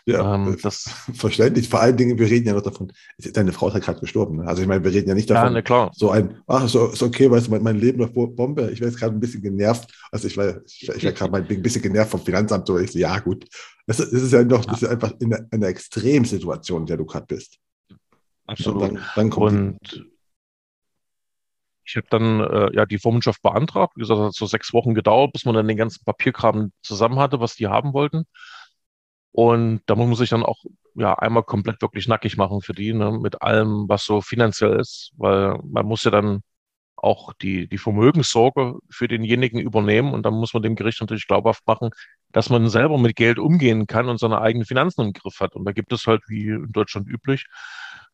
Ja, 0.05 0.35
ähm, 0.35 0.57
das 0.61 0.83
verständlich. 1.13 1.67
Vor 1.69 1.81
allen 1.81 1.97
Dingen, 1.97 2.19
wir 2.19 2.29
reden 2.29 2.47
ja 2.47 2.53
noch 2.53 2.61
davon, 2.61 2.91
deine 3.17 3.51
Frau 3.51 3.69
ist 3.69 3.73
ja 3.73 3.79
gerade 3.79 3.99
gestorben. 3.99 4.37
Ne? 4.37 4.47
Also 4.47 4.61
ich 4.61 4.67
meine, 4.67 4.83
wir 4.83 4.91
reden 4.91 5.09
ja 5.09 5.15
nicht 5.15 5.29
davon, 5.29 5.47
ja, 5.47 5.53
ne, 5.53 5.63
klar. 5.63 5.91
so 5.95 6.11
ein, 6.11 6.37
ach, 6.45 6.69
so, 6.69 6.87
ist 6.87 7.01
okay, 7.01 7.31
weißt 7.31 7.47
du, 7.47 7.51
mein, 7.51 7.63
mein 7.63 7.79
Leben 7.79 7.99
läuft 7.99 8.13
Bombe. 8.13 8.69
Ich 8.71 8.79
wäre 8.79 8.91
jetzt 8.91 8.99
gerade 8.99 9.15
ein 9.15 9.19
bisschen 9.19 9.41
genervt. 9.41 9.91
Also 10.11 10.27
ich 10.27 10.37
war, 10.37 10.61
ich, 10.65 10.87
ich 10.87 11.03
war 11.03 11.11
gerade 11.11 11.35
ein 11.35 11.61
bisschen 11.63 11.81
genervt 11.81 12.11
vom 12.11 12.21
Finanzamt. 12.21 12.69
Ich 12.69 12.91
so, 12.91 12.99
ja 12.99 13.17
gut. 13.19 13.47
Das, 13.87 13.97
das 13.97 14.11
ist 14.11 14.33
ja 14.33 14.43
noch, 14.43 14.65
das 14.65 14.83
ist 14.83 14.89
einfach 14.89 15.13
in 15.19 15.33
einer, 15.33 15.45
in 15.51 15.63
einer 15.63 15.67
Extremsituation, 15.67 16.81
in 16.81 16.87
der 16.87 16.97
du 16.97 17.05
gerade 17.05 17.25
bist. 17.25 17.57
Absolut. 18.47 18.81
Dann, 18.81 19.01
dann 19.15 19.33
und 19.33 20.05
ich 21.85 21.95
habe 21.95 22.07
dann 22.09 22.41
äh, 22.41 22.75
ja 22.75 22.85
die 22.85 22.99
Vormundschaft 22.99 23.41
beantragt. 23.41 23.93
Wie 23.95 24.01
gesagt, 24.01 24.19
es 24.19 24.25
hat 24.27 24.33
so 24.33 24.45
sechs 24.45 24.73
Wochen 24.73 24.93
gedauert, 24.93 25.31
bis 25.33 25.45
man 25.45 25.55
dann 25.55 25.67
den 25.67 25.77
ganzen 25.77 26.03
Papierkram 26.03 26.71
zusammen 26.81 27.19
hatte, 27.19 27.39
was 27.39 27.55
die 27.55 27.67
haben 27.67 27.93
wollten. 27.93 28.25
Und 29.31 29.81
da 29.85 29.95
muss 29.95 30.07
man 30.07 30.15
sich 30.15 30.29
dann 30.29 30.43
auch 30.43 30.63
ja 30.95 31.13
einmal 31.13 31.43
komplett 31.43 31.81
wirklich 31.81 32.07
nackig 32.07 32.37
machen 32.37 32.61
für 32.61 32.73
die, 32.73 32.93
ne, 32.93 33.11
mit 33.11 33.41
allem, 33.41 33.85
was 33.87 34.03
so 34.03 34.19
finanziell 34.21 34.79
ist, 34.79 35.11
weil 35.17 35.57
man 35.63 35.85
muss 35.85 36.03
ja 36.03 36.11
dann 36.11 36.41
auch 36.95 37.33
die, 37.33 37.67
die 37.67 37.77
Vermögenssorge 37.77 38.79
für 38.89 39.07
denjenigen 39.07 39.59
übernehmen 39.59 40.13
und 40.13 40.25
dann 40.25 40.33
muss 40.33 40.53
man 40.53 40.63
dem 40.63 40.75
Gericht 40.75 40.99
natürlich 40.99 41.27
glaubhaft 41.27 41.65
machen, 41.67 41.91
dass 42.31 42.49
man 42.49 42.67
selber 42.69 42.97
mit 42.97 43.15
Geld 43.15 43.37
umgehen 43.37 43.85
kann 43.85 44.09
und 44.09 44.19
seine 44.19 44.41
eigenen 44.41 44.65
Finanzen 44.65 45.01
im 45.01 45.13
Griff 45.13 45.39
hat. 45.39 45.55
Und 45.55 45.65
da 45.65 45.71
gibt 45.71 45.93
es 45.93 46.07
halt, 46.07 46.23
wie 46.27 46.47
in 46.47 46.71
Deutschland 46.71 47.07
üblich, 47.07 47.45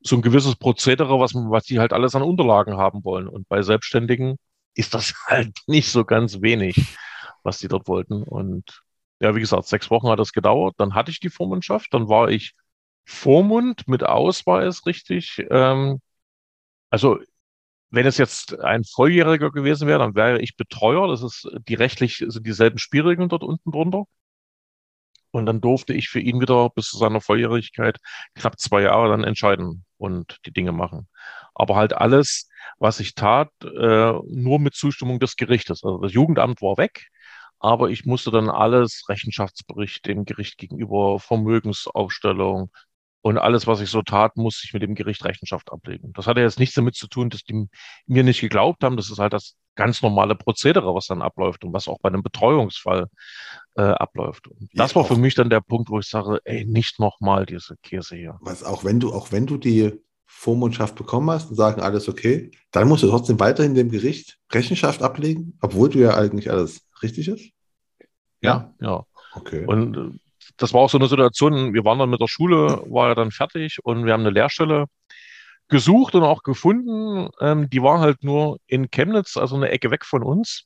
so 0.04 0.16
ein 0.18 0.22
gewisses 0.22 0.56
Prozedere, 0.56 1.20
was, 1.20 1.34
was 1.34 1.66
die 1.66 1.80
halt 1.80 1.94
alles 1.94 2.16
an 2.16 2.24
Unterlagen 2.24 2.78
haben 2.78 3.04
wollen. 3.04 3.28
Und 3.28 3.48
bei 3.50 3.62
Selbstständigen 3.62 4.38
ist 4.76 4.94
das 4.94 5.14
halt 5.28 5.58
nicht 5.68 5.90
so 5.92 6.06
ganz 6.06 6.42
wenig. 6.42 6.76
was 7.44 7.60
die 7.60 7.68
dort 7.68 7.88
wollten. 7.88 8.24
Und 8.24 8.84
ja, 9.20 9.36
wie 9.36 9.40
gesagt, 9.40 9.68
sechs 9.68 9.90
Wochen 9.92 10.08
hat 10.10 10.20
das 10.20 10.34
gedauert. 10.34 10.76
Dann 10.78 10.96
hatte 10.96 11.12
ich 11.12 11.20
die 11.20 11.30
Vormundschaft, 11.30 11.94
dann 11.94 12.10
war 12.10 12.30
ich 12.30 12.54
Vormund 13.06 13.88
mit 13.88 14.04
Ausweis, 14.04 14.86
richtig. 14.86 15.46
Ähm, 15.50 16.00
also 16.90 17.20
wenn 17.92 18.06
es 18.08 18.18
jetzt 18.18 18.60
ein 18.62 18.84
Volljähriger 18.86 19.52
gewesen 19.52 19.88
wäre, 19.88 20.00
dann 20.00 20.16
wäre 20.16 20.42
ich 20.42 20.58
Betreuer. 20.58 21.08
Das 21.08 21.24
ist 21.24 21.50
die 21.68 21.76
rechtlich 21.76 22.24
sind 22.28 22.48
dieselben 22.48 22.80
Spielregeln 22.80 23.30
dort 23.30 23.44
unten 23.44 23.72
drunter. 23.72 24.06
Und 25.34 25.48
dann 25.48 25.62
durfte 25.62 25.94
ich 25.94 26.10
für 26.10 26.20
ihn 26.20 26.40
wieder 26.40 26.70
bis 26.70 26.90
zu 26.90 26.98
seiner 27.00 27.20
Volljährigkeit 27.20 27.98
knapp 28.36 28.60
zwei 28.60 28.84
Jahre 28.84 29.10
dann 29.10 29.24
entscheiden 29.24 29.84
und 29.98 30.38
die 30.46 30.54
Dinge 30.54 30.72
machen. 30.72 31.08
Aber 31.56 31.76
halt 31.76 31.94
alles, 31.94 32.50
was 32.78 33.00
ich 33.00 33.16
tat, 33.16 33.50
äh, 33.64 34.14
nur 34.28 34.60
mit 34.60 34.76
Zustimmung 34.76 35.20
des 35.20 35.36
Gerichtes. 35.36 35.84
Also 35.84 35.98
das 35.98 36.14
Jugendamt 36.14 36.62
war 36.62 36.78
weg, 36.78 37.08
aber 37.58 37.90
ich 37.90 38.06
musste 38.06 38.30
dann 38.30 38.50
alles, 38.50 39.06
Rechenschaftsbericht 39.10 40.06
dem 40.06 40.26
Gericht 40.26 40.58
gegenüber, 40.60 41.20
Vermögensaufstellung, 41.20 42.70
und 43.24 43.38
alles, 43.38 43.68
was 43.68 43.80
ich 43.80 43.90
so 43.90 44.02
tat, 44.02 44.36
musste 44.36 44.66
ich 44.66 44.74
mit 44.74 44.84
dem 44.84 44.96
Gericht 44.96 45.24
Rechenschaft 45.24 45.72
ablegen. 45.72 46.12
Das 46.12 46.28
hatte 46.28 46.42
jetzt 46.42 46.60
nichts 46.60 46.76
damit 46.76 46.96
zu 46.96 47.08
tun, 47.08 47.30
dass 47.30 47.44
die 47.44 47.70
mir 48.06 48.22
nicht 48.22 48.42
geglaubt 48.42 48.84
haben. 48.84 48.98
Das 48.98 49.10
ist 49.10 49.18
halt 49.18 49.32
das 49.32 49.56
ganz 49.76 50.02
normale 50.02 50.36
Prozedere, 50.36 50.94
was 50.94 51.08
dann 51.08 51.22
abläuft 51.22 51.64
und 51.64 51.72
was 51.72 51.88
auch 51.88 52.00
bei 52.02 52.10
einem 52.10 52.22
Betreuungsfall 52.22 53.08
äh, 53.76 53.82
abläuft. 53.82 54.50
Und 54.50 54.70
das 54.74 54.92
ja, 54.92 54.96
war 54.98 55.06
für 55.06 55.16
mich 55.16 55.36
dann 55.36 55.50
der 55.50 55.62
Punkt, 55.62 55.90
wo 55.90 56.00
ich 56.00 56.08
sage, 56.08 56.42
ey, 56.44 56.66
nicht 56.66 57.00
nochmal 57.00 57.46
diese 57.46 57.78
Käse 57.82 58.18
hier. 58.18 58.38
Was 58.42 58.62
auch 58.62 58.84
wenn 58.84 59.00
du, 59.00 59.14
auch 59.14 59.32
wenn 59.32 59.48
du 59.48 59.56
die 59.56 59.94
Vormundschaft 60.26 60.96
bekommen 60.96 61.32
hast 61.32 61.50
und 61.50 61.56
sagen 61.56 61.82
alles 61.82 62.10
okay, 62.10 62.52
dann 62.72 62.90
musst 62.90 63.04
du 63.04 63.08
trotzdem 63.08 63.40
weiterhin 63.40 63.74
dem 63.74 63.90
Gericht 63.90 64.38
Rechenschaft 64.52 65.02
ablegen, 65.02 65.58
obwohl 65.62 65.88
du 65.88 66.00
ja 66.00 66.18
eigentlich 66.18 66.52
alles 66.52 66.82
richtig 67.02 67.30
ist? 67.30 67.52
Ja, 68.42 68.74
ja. 68.82 69.06
Okay. 69.34 69.66
Und 69.66 69.96
äh, 69.96 70.20
das 70.58 70.74
war 70.74 70.82
auch 70.82 70.90
so 70.90 70.98
eine 70.98 71.08
Situation, 71.08 71.74
wir 71.74 71.86
waren 71.86 72.00
dann 72.00 72.10
mit 72.10 72.22
der 72.22 72.28
Schule, 72.28 72.84
war 72.88 73.10
ja 73.10 73.16
dann 73.16 73.32
fertig 73.32 73.80
und 73.84 74.06
wir 74.06 74.14
haben 74.14 74.22
eine 74.22 74.30
Lehrstelle 74.30 74.86
gesucht 75.70 76.16
und 76.16 76.24
auch 76.24 76.44
gefunden. 76.44 77.30
Ähm, 77.40 77.70
die 77.70 77.82
war 77.82 78.00
halt 78.00 78.24
nur 78.24 78.60
in 78.68 78.92
Chemnitz, 78.92 79.38
also 79.38 79.56
eine 79.56 79.70
Ecke 79.70 79.92
weg 79.92 80.06
von 80.06 80.24
uns. 80.24 80.66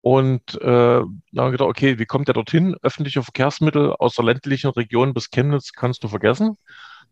Und 0.00 0.54
äh, 0.54 0.60
dann 0.62 1.04
haben 1.04 1.20
wir 1.32 1.50
gedacht, 1.50 1.68
okay, 1.68 1.98
wie 1.98 2.06
kommt 2.06 2.28
der 2.28 2.34
dorthin? 2.34 2.76
Öffentliche 2.82 3.22
Verkehrsmittel 3.22 3.92
aus 3.98 4.14
der 4.14 4.24
ländlichen 4.24 4.70
Region 4.70 5.14
bis 5.14 5.30
Chemnitz 5.30 5.72
kannst 5.72 6.04
du 6.04 6.08
vergessen. 6.08 6.56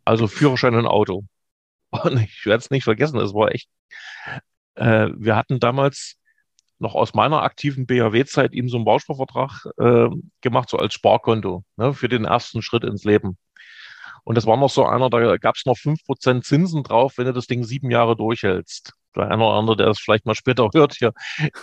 Also 0.04 0.28
Führerschein 0.28 0.76
und 0.76 0.86
Auto. 0.86 1.24
Und 1.90 2.20
ich 2.20 2.44
werde 2.46 2.58
es 2.58 2.70
nicht 2.70 2.84
vergessen, 2.84 3.18
es 3.20 3.32
war 3.32 3.52
echt. 3.52 3.68
Äh, 4.74 5.08
wir 5.16 5.36
hatten 5.36 5.60
damals 5.60 6.16
noch 6.78 6.94
aus 6.94 7.14
meiner 7.14 7.42
aktiven 7.42 7.86
BHW-Zeit 7.86 8.52
ihm 8.52 8.68
so 8.68 8.76
einen 8.76 8.84
Bausparvertrag 8.84 9.66
äh, 9.78 10.08
gemacht, 10.40 10.68
so 10.68 10.76
als 10.78 10.94
Sparkonto, 10.94 11.64
ne, 11.76 11.94
für 11.94 12.08
den 12.08 12.24
ersten 12.24 12.62
Schritt 12.62 12.84
ins 12.84 13.04
Leben. 13.04 13.38
Und 14.24 14.34
das 14.34 14.46
war 14.46 14.56
noch 14.56 14.70
so 14.70 14.84
einer, 14.84 15.08
da 15.08 15.36
gab 15.36 15.54
es 15.56 15.66
noch 15.66 15.76
fünf 15.78 16.04
Prozent 16.04 16.44
Zinsen 16.44 16.82
drauf, 16.82 17.14
wenn 17.16 17.26
du 17.26 17.32
das 17.32 17.46
Ding 17.46 17.64
sieben 17.64 17.90
Jahre 17.90 18.16
durchhältst. 18.16 18.92
Der 19.14 19.30
eine 19.30 19.44
oder 19.44 19.54
andere, 19.54 19.76
der 19.76 19.86
das 19.86 20.00
vielleicht 20.00 20.26
mal 20.26 20.34
später 20.34 20.68
hört, 20.74 20.94
hier 20.94 21.12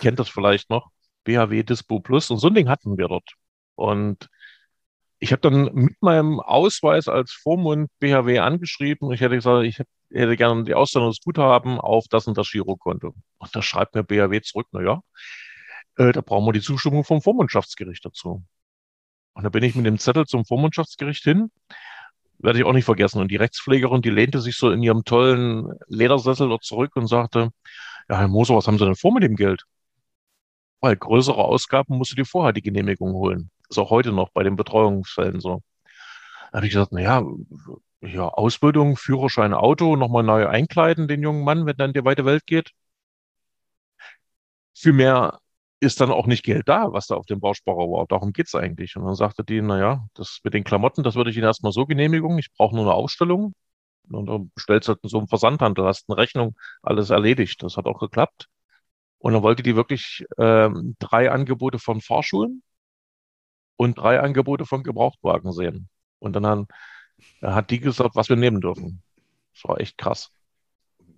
kennt 0.00 0.18
das 0.18 0.28
vielleicht 0.28 0.70
noch. 0.70 0.90
BHW 1.24 1.62
Dispo 1.62 2.00
Plus 2.00 2.30
und 2.30 2.38
so 2.38 2.48
ein 2.48 2.54
Ding 2.54 2.68
hatten 2.68 2.98
wir 2.98 3.08
dort. 3.08 3.30
Und 3.76 4.28
ich 5.24 5.32
habe 5.32 5.40
dann 5.40 5.70
mit 5.72 6.02
meinem 6.02 6.38
Ausweis 6.38 7.08
als 7.08 7.32
Vormund 7.32 7.90
BHW 7.98 8.40
angeschrieben. 8.40 9.10
Ich 9.10 9.22
hätte 9.22 9.36
gesagt, 9.36 9.64
ich 9.64 9.78
hätte 10.10 10.36
gerne 10.36 10.64
die 10.64 10.74
Auszahlung 10.74 11.08
des 11.08 11.22
Guthaben 11.22 11.80
auf 11.80 12.04
das 12.10 12.26
und 12.26 12.36
das 12.36 12.50
Girokonto. 12.50 13.14
Und 13.38 13.56
da 13.56 13.62
schreibt 13.62 13.94
mir 13.94 14.04
BHW 14.04 14.42
zurück, 14.42 14.66
na 14.72 14.82
ja, 14.82 15.00
äh, 15.96 16.12
da 16.12 16.20
brauchen 16.20 16.44
wir 16.44 16.52
die 16.52 16.60
Zustimmung 16.60 17.04
vom 17.04 17.22
Vormundschaftsgericht 17.22 18.04
dazu. 18.04 18.44
Und 19.32 19.44
da 19.44 19.48
bin 19.48 19.64
ich 19.64 19.74
mit 19.74 19.86
dem 19.86 19.98
Zettel 19.98 20.26
zum 20.26 20.44
Vormundschaftsgericht 20.44 21.24
hin. 21.24 21.50
Werde 22.36 22.58
ich 22.58 22.66
auch 22.66 22.74
nicht 22.74 22.84
vergessen. 22.84 23.22
Und 23.22 23.30
die 23.30 23.36
Rechtspflegerin, 23.36 24.02
die 24.02 24.10
lehnte 24.10 24.42
sich 24.42 24.58
so 24.58 24.70
in 24.70 24.82
ihrem 24.82 25.04
tollen 25.04 25.72
Ledersessel 25.86 26.50
dort 26.50 26.64
zurück 26.64 26.96
und 26.96 27.06
sagte, 27.06 27.48
ja, 28.10 28.18
Herr 28.18 28.28
Moser, 28.28 28.56
was 28.56 28.66
haben 28.66 28.76
Sie 28.76 28.84
denn 28.84 28.94
vor 28.94 29.14
mit 29.14 29.22
dem 29.22 29.36
Geld? 29.36 29.62
Weil 30.82 30.96
größere 30.96 31.42
Ausgaben 31.42 31.96
musst 31.96 32.12
du 32.12 32.16
dir 32.16 32.26
vorher 32.26 32.52
die 32.52 32.60
Genehmigung 32.60 33.14
holen. 33.14 33.50
Ist 33.68 33.78
auch 33.78 33.90
heute 33.90 34.12
noch 34.12 34.30
bei 34.30 34.42
den 34.42 34.56
Betreuungsfällen 34.56 35.40
so. 35.40 35.62
Da 36.52 36.58
habe 36.58 36.66
ich 36.66 36.72
gesagt, 36.72 36.92
na 36.92 37.00
ja, 37.00 38.28
Ausbildung, 38.28 38.96
Führerschein, 38.96 39.54
Auto, 39.54 39.96
nochmal 39.96 40.22
neu 40.22 40.46
einkleiden, 40.48 41.08
den 41.08 41.22
jungen 41.22 41.44
Mann, 41.44 41.66
wenn 41.66 41.76
dann 41.76 41.92
die 41.92 42.04
weite 42.04 42.24
Welt 42.24 42.46
geht. 42.46 42.70
Für 44.76 44.92
mehr 44.92 45.40
ist 45.80 46.00
dann 46.00 46.10
auch 46.10 46.26
nicht 46.26 46.44
Geld 46.44 46.68
da, 46.68 46.92
was 46.92 47.06
da 47.08 47.16
auf 47.16 47.26
dem 47.26 47.40
Bausparer 47.40 47.90
war. 47.90 48.06
Darum 48.06 48.32
geht's 48.32 48.54
eigentlich. 48.54 48.96
Und 48.96 49.04
dann 49.04 49.14
sagte 49.14 49.44
die, 49.44 49.60
na 49.60 49.78
ja, 49.78 50.06
das 50.14 50.40
mit 50.44 50.54
den 50.54 50.64
Klamotten, 50.64 51.02
das 51.02 51.14
würde 51.14 51.30
ich 51.30 51.36
Ihnen 51.36 51.46
erstmal 51.46 51.72
so 51.72 51.86
genehmigen. 51.86 52.38
Ich 52.38 52.52
brauche 52.52 52.74
nur 52.74 52.84
eine 52.84 52.94
Ausstellung. 52.94 53.54
Und 54.10 54.26
dann 54.26 54.50
bestellst 54.54 54.88
du 54.88 54.92
halt 54.92 55.00
so 55.04 55.18
einen 55.18 55.28
Versandhandel, 55.28 55.86
hast 55.86 56.08
eine 56.08 56.18
Rechnung, 56.18 56.56
alles 56.82 57.10
erledigt. 57.10 57.62
Das 57.62 57.76
hat 57.76 57.86
auch 57.86 58.00
geklappt. 58.00 58.48
Und 59.18 59.32
dann 59.34 59.42
wollte 59.42 59.62
die 59.62 59.76
wirklich 59.76 60.24
ähm, 60.38 60.96
drei 60.98 61.30
Angebote 61.30 61.78
von 61.78 62.00
Fahrschulen 62.00 62.62
und 63.76 63.98
drei 63.98 64.20
Angebote 64.20 64.66
von 64.66 64.82
Gebrauchtwagen 64.82 65.52
sehen. 65.52 65.88
Und 66.18 66.34
dann 66.34 66.46
haben, 66.46 66.66
hat 67.42 67.70
die 67.70 67.80
gesagt, 67.80 68.16
was 68.16 68.28
wir 68.28 68.36
nehmen 68.36 68.60
dürfen. 68.60 69.02
Das 69.54 69.64
war 69.68 69.80
echt 69.80 69.98
krass. 69.98 70.30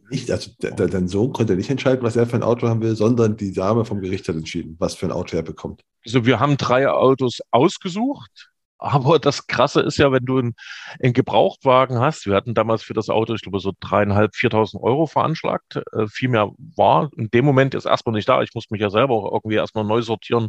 Nicht, 0.08 0.30
also 0.30 0.52
der, 0.62 0.72
dein 0.72 1.08
Sohn 1.08 1.32
konnte 1.32 1.56
nicht 1.56 1.70
entscheiden, 1.70 2.02
was 2.02 2.16
er 2.16 2.26
für 2.26 2.36
ein 2.36 2.42
Auto 2.42 2.68
haben 2.68 2.80
will, 2.80 2.94
sondern 2.94 3.36
die 3.36 3.52
Dame 3.52 3.84
vom 3.84 4.00
Gericht 4.00 4.28
hat 4.28 4.36
entschieden, 4.36 4.76
was 4.78 4.94
für 4.94 5.06
ein 5.06 5.12
Auto 5.12 5.36
er 5.36 5.42
bekommt. 5.42 5.82
Also 6.04 6.24
wir 6.24 6.38
haben 6.38 6.56
drei 6.56 6.88
Autos 6.88 7.40
ausgesucht 7.50 8.50
aber 8.78 9.18
das 9.18 9.46
Krasse 9.46 9.80
ist 9.80 9.96
ja, 9.96 10.12
wenn 10.12 10.24
du 10.24 10.38
einen, 10.38 10.54
einen 11.02 11.12
Gebrauchtwagen 11.12 11.98
hast, 11.98 12.26
wir 12.26 12.34
hatten 12.34 12.54
damals 12.54 12.82
für 12.82 12.94
das 12.94 13.08
Auto, 13.08 13.34
ich 13.34 13.42
glaube, 13.42 13.60
so 13.60 13.72
dreieinhalb, 13.80 14.34
viertausend 14.34 14.82
Euro 14.82 15.06
veranschlagt. 15.06 15.80
Äh, 15.92 16.06
viel 16.08 16.28
mehr 16.28 16.50
war 16.76 17.10
in 17.16 17.30
dem 17.30 17.44
Moment 17.44 17.74
ist 17.74 17.86
erstmal 17.86 18.14
nicht 18.14 18.28
da. 18.28 18.42
Ich 18.42 18.54
muss 18.54 18.70
mich 18.70 18.80
ja 18.80 18.90
selber 18.90 19.14
auch 19.14 19.32
irgendwie 19.32 19.56
erstmal 19.56 19.84
neu 19.84 20.02
sortieren. 20.02 20.48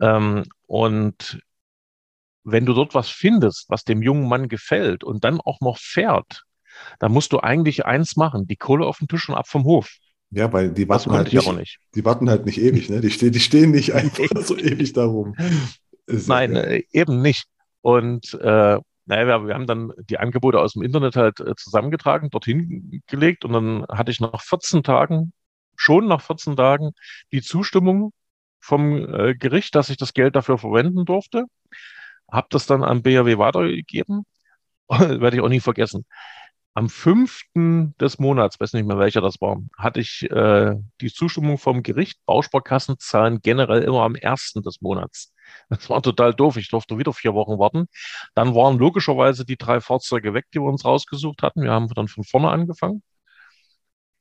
Ähm, 0.00 0.44
und 0.66 1.40
wenn 2.44 2.66
du 2.66 2.72
dort 2.74 2.94
was 2.94 3.08
findest, 3.08 3.66
was 3.68 3.84
dem 3.84 4.02
jungen 4.02 4.28
Mann 4.28 4.48
gefällt 4.48 5.04
und 5.04 5.24
dann 5.24 5.40
auch 5.40 5.60
noch 5.60 5.78
fährt, 5.78 6.44
dann 6.98 7.12
musst 7.12 7.32
du 7.32 7.40
eigentlich 7.40 7.86
eins 7.86 8.16
machen, 8.16 8.46
die 8.46 8.56
Kohle 8.56 8.86
auf 8.86 8.98
den 8.98 9.08
Tisch 9.08 9.28
und 9.28 9.34
ab 9.34 9.48
vom 9.48 9.64
Hof. 9.64 9.90
Ja, 10.30 10.52
weil 10.52 10.70
die 10.70 10.88
warten 10.88 11.10
halt 11.12 11.32
nicht, 11.32 11.52
nicht, 11.52 11.78
Die 11.94 12.04
warten 12.04 12.28
halt 12.28 12.44
nicht 12.44 12.60
ewig, 12.60 12.90
ne? 12.90 13.00
Die, 13.00 13.10
stehen, 13.10 13.32
die 13.32 13.40
stehen 13.40 13.70
nicht 13.70 13.92
einfach 13.94 14.42
so 14.42 14.56
ewig 14.56 14.92
darum. 14.92 15.34
Nein, 16.08 16.56
äh, 16.56 16.82
eben 16.92 17.20
nicht. 17.22 17.46
Und 17.80 18.34
äh, 18.34 18.78
naja, 19.06 19.46
wir, 19.46 19.54
haben 19.54 19.66
dann 19.66 19.92
die 19.98 20.18
Angebote 20.18 20.60
aus 20.60 20.74
dem 20.74 20.82
Internet 20.82 21.16
halt 21.16 21.40
äh, 21.40 21.54
zusammengetragen, 21.56 22.30
dorthin 22.30 23.02
gelegt 23.06 23.44
und 23.44 23.52
dann 23.52 23.86
hatte 23.88 24.10
ich 24.10 24.20
nach 24.20 24.42
14 24.42 24.82
Tagen, 24.82 25.32
schon 25.76 26.06
nach 26.06 26.20
14 26.20 26.56
Tagen, 26.56 26.92
die 27.32 27.40
Zustimmung 27.40 28.12
vom 28.60 29.14
äh, 29.14 29.34
Gericht, 29.34 29.74
dass 29.74 29.88
ich 29.88 29.96
das 29.96 30.12
Geld 30.12 30.36
dafür 30.36 30.58
verwenden 30.58 31.04
durfte. 31.04 31.44
Hab 32.30 32.50
das 32.50 32.66
dann 32.66 32.82
an 32.84 33.02
BAW 33.02 33.38
weitergegeben. 33.38 34.24
Werde 34.88 35.36
ich 35.36 35.42
auch 35.42 35.48
nie 35.48 35.60
vergessen. 35.60 36.04
Am 36.78 36.88
fünften 36.88 37.96
des 37.98 38.20
Monats, 38.20 38.60
weiß 38.60 38.72
nicht 38.74 38.86
mehr 38.86 39.00
welcher 39.00 39.20
das 39.20 39.40
war, 39.40 39.58
hatte 39.76 39.98
ich 39.98 40.30
äh, 40.30 40.76
die 41.00 41.12
Zustimmung 41.12 41.58
vom 41.58 41.82
Gericht. 41.82 42.20
Bausparkassen 42.24 43.00
zahlen 43.00 43.40
generell 43.42 43.82
immer 43.82 44.02
am 44.02 44.14
ersten 44.14 44.62
des 44.62 44.80
Monats. 44.80 45.32
Das 45.70 45.90
war 45.90 46.02
total 46.02 46.34
doof. 46.34 46.56
Ich 46.56 46.68
durfte 46.68 46.96
wieder 46.96 47.12
vier 47.12 47.34
Wochen 47.34 47.58
warten. 47.58 47.88
Dann 48.36 48.54
waren 48.54 48.78
logischerweise 48.78 49.44
die 49.44 49.56
drei 49.56 49.80
Fahrzeuge 49.80 50.34
weg, 50.34 50.44
die 50.54 50.60
wir 50.60 50.68
uns 50.68 50.84
rausgesucht 50.84 51.42
hatten. 51.42 51.62
Wir 51.62 51.72
haben 51.72 51.88
dann 51.88 52.06
von 52.06 52.22
vorne 52.22 52.48
angefangen. 52.50 53.02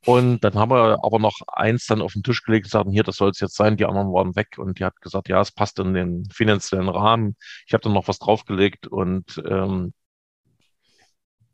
Und 0.07 0.43
dann 0.43 0.55
haben 0.55 0.71
wir 0.71 0.97
aber 1.03 1.19
noch 1.19 1.41
eins 1.45 1.85
dann 1.85 2.01
auf 2.01 2.13
den 2.13 2.23
Tisch 2.23 2.41
gelegt 2.41 2.65
und 2.65 2.71
gesagt, 2.71 2.89
hier, 2.91 3.03
das 3.03 3.17
soll 3.17 3.29
es 3.29 3.39
jetzt 3.39 3.55
sein. 3.55 3.77
Die 3.77 3.85
anderen 3.85 4.11
waren 4.13 4.35
weg. 4.35 4.57
Und 4.57 4.79
die 4.79 4.83
hat 4.83 4.99
gesagt, 5.01 5.29
ja, 5.29 5.41
es 5.41 5.51
passt 5.51 5.77
in 5.77 5.93
den 5.93 6.27
finanziellen 6.33 6.89
Rahmen. 6.89 7.35
Ich 7.67 7.73
habe 7.73 7.83
dann 7.83 7.93
noch 7.93 8.07
was 8.07 8.17
draufgelegt 8.17 8.87
und 8.87 9.39
ähm, 9.47 9.93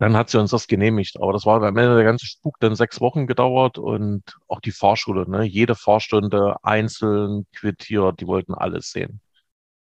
dann 0.03 0.17
hat 0.17 0.29
sie 0.29 0.37
uns 0.37 0.51
das 0.51 0.67
genehmigt. 0.67 1.15
Aber 1.21 1.31
das 1.31 1.45
war 1.45 1.63
am 1.63 1.77
Ende 1.77 1.95
der 1.95 2.03
ganze 2.03 2.25
Spuk 2.25 2.57
dann 2.59 2.75
sechs 2.75 2.99
Wochen 2.99 3.25
gedauert 3.25 3.77
und 3.77 4.23
auch 4.49 4.59
die 4.59 4.71
Fahrschule, 4.71 5.29
ne? 5.29 5.43
jede 5.45 5.75
Fahrstunde 5.75 6.57
einzeln 6.61 7.47
quittiert, 7.55 8.19
die 8.19 8.27
wollten 8.27 8.53
alles 8.53 8.91
sehen. 8.91 9.21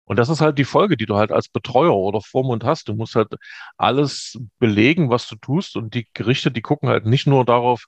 Und 0.07 0.19
das 0.19 0.29
ist 0.29 0.41
halt 0.41 0.59
die 0.59 0.65
Folge, 0.65 0.97
die 0.97 1.07
du 1.07 1.17
halt 1.17 1.31
als 1.31 1.49
Betreuer 1.49 1.95
oder 1.95 2.21
Vormund 2.21 2.65
hast. 2.65 2.89
Du 2.89 2.95
musst 2.95 3.15
halt 3.15 3.29
alles 3.77 4.37
belegen, 4.59 5.09
was 5.09 5.29
du 5.29 5.37
tust. 5.37 5.77
Und 5.77 5.95
die 5.95 6.09
Gerichte, 6.15 6.51
die 6.51 6.63
gucken 6.63 6.89
halt 6.89 7.07
nicht 7.07 7.29
nur 7.29 7.45
darauf, 7.45 7.85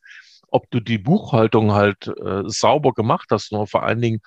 ob 0.48 0.70
du 0.70 0.78
die 0.78 0.98
Buchhaltung 0.98 1.72
halt 1.72 2.06
äh, 2.06 2.42
sauber 2.46 2.92
gemacht 2.92 3.28
hast, 3.32 3.48
sondern 3.48 3.66
vor 3.66 3.82
allen 3.82 4.00
Dingen, 4.00 4.20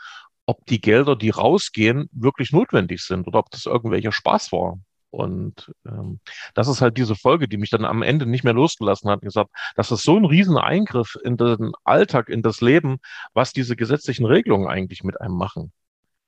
ob 0.45 0.65
die 0.65 0.81
Gelder, 0.81 1.15
die 1.15 1.29
rausgehen, 1.29 2.09
wirklich 2.11 2.51
notwendig 2.51 3.01
sind 3.01 3.27
oder 3.27 3.39
ob 3.39 3.49
das 3.51 3.65
irgendwelcher 3.65 4.11
Spaß 4.11 4.51
war. 4.51 4.77
Und 5.13 5.71
ähm, 5.85 6.19
das 6.55 6.67
ist 6.67 6.81
halt 6.81 6.97
diese 6.97 7.15
Folge, 7.15 7.47
die 7.47 7.57
mich 7.57 7.69
dann 7.69 7.85
am 7.85 8.01
Ende 8.01 8.25
nicht 8.25 8.43
mehr 8.43 8.53
losgelassen 8.53 9.11
hat, 9.11 9.21
gesagt, 9.21 9.51
das 9.75 9.91
ist 9.91 10.01
so 10.01 10.17
ein 10.17 10.25
Rieseneingriff 10.25 11.17
in 11.23 11.37
den 11.37 11.73
Alltag, 11.83 12.29
in 12.29 12.41
das 12.41 12.61
Leben, 12.61 12.97
was 13.35 13.53
diese 13.53 13.75
gesetzlichen 13.75 14.25
Regelungen 14.25 14.67
eigentlich 14.67 15.03
mit 15.03 15.21
einem 15.21 15.35
machen. 15.35 15.71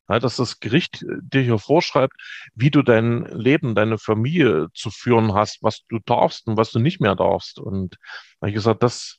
Ja, 0.08 0.20
dass 0.20 0.36
das 0.36 0.60
Gericht 0.60 1.04
dir 1.20 1.42
hier 1.42 1.58
vorschreibt, 1.58 2.14
wie 2.54 2.70
du 2.70 2.84
dein 2.84 3.26
Leben, 3.26 3.74
deine 3.74 3.98
Familie 3.98 4.68
zu 4.76 4.92
führen 4.92 5.34
hast, 5.34 5.64
was 5.64 5.82
du 5.90 5.98
darfst 6.06 6.46
und 6.46 6.56
was 6.56 6.70
du 6.70 6.78
nicht 6.78 7.02
mehr 7.02 7.16
darfst. 7.16 7.58
Und 7.58 7.96
da 7.96 8.42
habe 8.42 8.50
ich 8.50 8.54
gesagt, 8.54 8.84
das, 8.84 9.18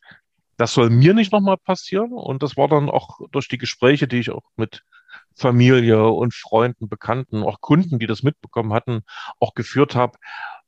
das 0.59 0.75
soll 0.75 0.91
mir 0.91 1.12
nicht 1.12 1.33
nochmal 1.33 1.57
passieren. 1.57 2.12
Und 2.12 2.45
das 2.45 2.57
war 2.57 2.69
dann 2.69 2.89
auch 2.89 3.19
durch 3.33 3.49
die 3.49 3.59
Gespräche, 3.59 4.07
die 4.07 4.21
ich 4.21 4.31
auch 4.31 4.45
mit 4.55 4.85
Familie 5.35 6.09
und 6.09 6.35
Freunden, 6.35 6.89
Bekannten, 6.89 7.43
auch 7.43 7.61
Kunden, 7.61 7.99
die 7.99 8.07
das 8.07 8.23
mitbekommen 8.23 8.73
hatten, 8.73 9.03
auch 9.41 9.55
geführt 9.55 9.95
habe, 9.95 10.19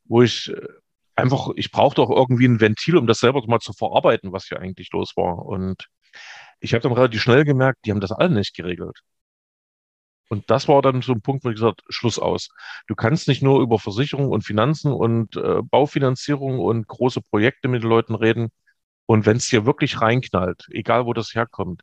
wo 0.05 0.21
ich 0.21 0.49
äh, 0.49 0.67
einfach, 1.15 1.49
ich 1.55 1.71
brauchte 1.71 2.01
auch 2.01 2.09
irgendwie 2.09 2.47
ein 2.47 2.61
Ventil, 2.61 2.97
um 2.97 3.07
das 3.07 3.19
selber 3.19 3.43
mal 3.47 3.59
zu 3.59 3.73
verarbeiten, 3.73 4.31
was 4.31 4.45
hier 4.45 4.59
eigentlich 4.59 4.91
los 4.91 5.13
war. 5.15 5.45
Und 5.45 5.87
ich 6.59 6.73
habe 6.73 6.81
dann 6.81 6.93
relativ 6.93 7.21
schnell 7.21 7.45
gemerkt, 7.45 7.79
die 7.85 7.91
haben 7.91 8.01
das 8.01 8.11
alle 8.11 8.31
nicht 8.33 8.55
geregelt. 8.55 8.99
Und 10.29 10.49
das 10.51 10.67
war 10.67 10.81
dann 10.81 11.01
so 11.01 11.13
ein 11.13 11.21
Punkt, 11.21 11.43
wo 11.43 11.49
ich 11.49 11.55
gesagt 11.55 11.81
Schluss 11.89 12.19
aus. 12.19 12.49
Du 12.87 12.95
kannst 12.95 13.27
nicht 13.27 13.41
nur 13.41 13.61
über 13.61 13.79
Versicherung 13.79 14.29
und 14.29 14.43
Finanzen 14.43 14.93
und 14.93 15.35
äh, 15.35 15.61
Baufinanzierung 15.63 16.59
und 16.59 16.87
große 16.87 17.21
Projekte 17.21 17.67
mit 17.67 17.81
den 17.83 17.89
Leuten 17.89 18.13
reden. 18.13 18.49
Und 19.09 19.25
wenn 19.25 19.37
es 19.37 19.49
dir 19.49 19.65
wirklich 19.65 20.01
reinknallt, 20.01 20.67
egal 20.69 21.07
wo 21.07 21.13
das 21.13 21.33
herkommt, 21.33 21.81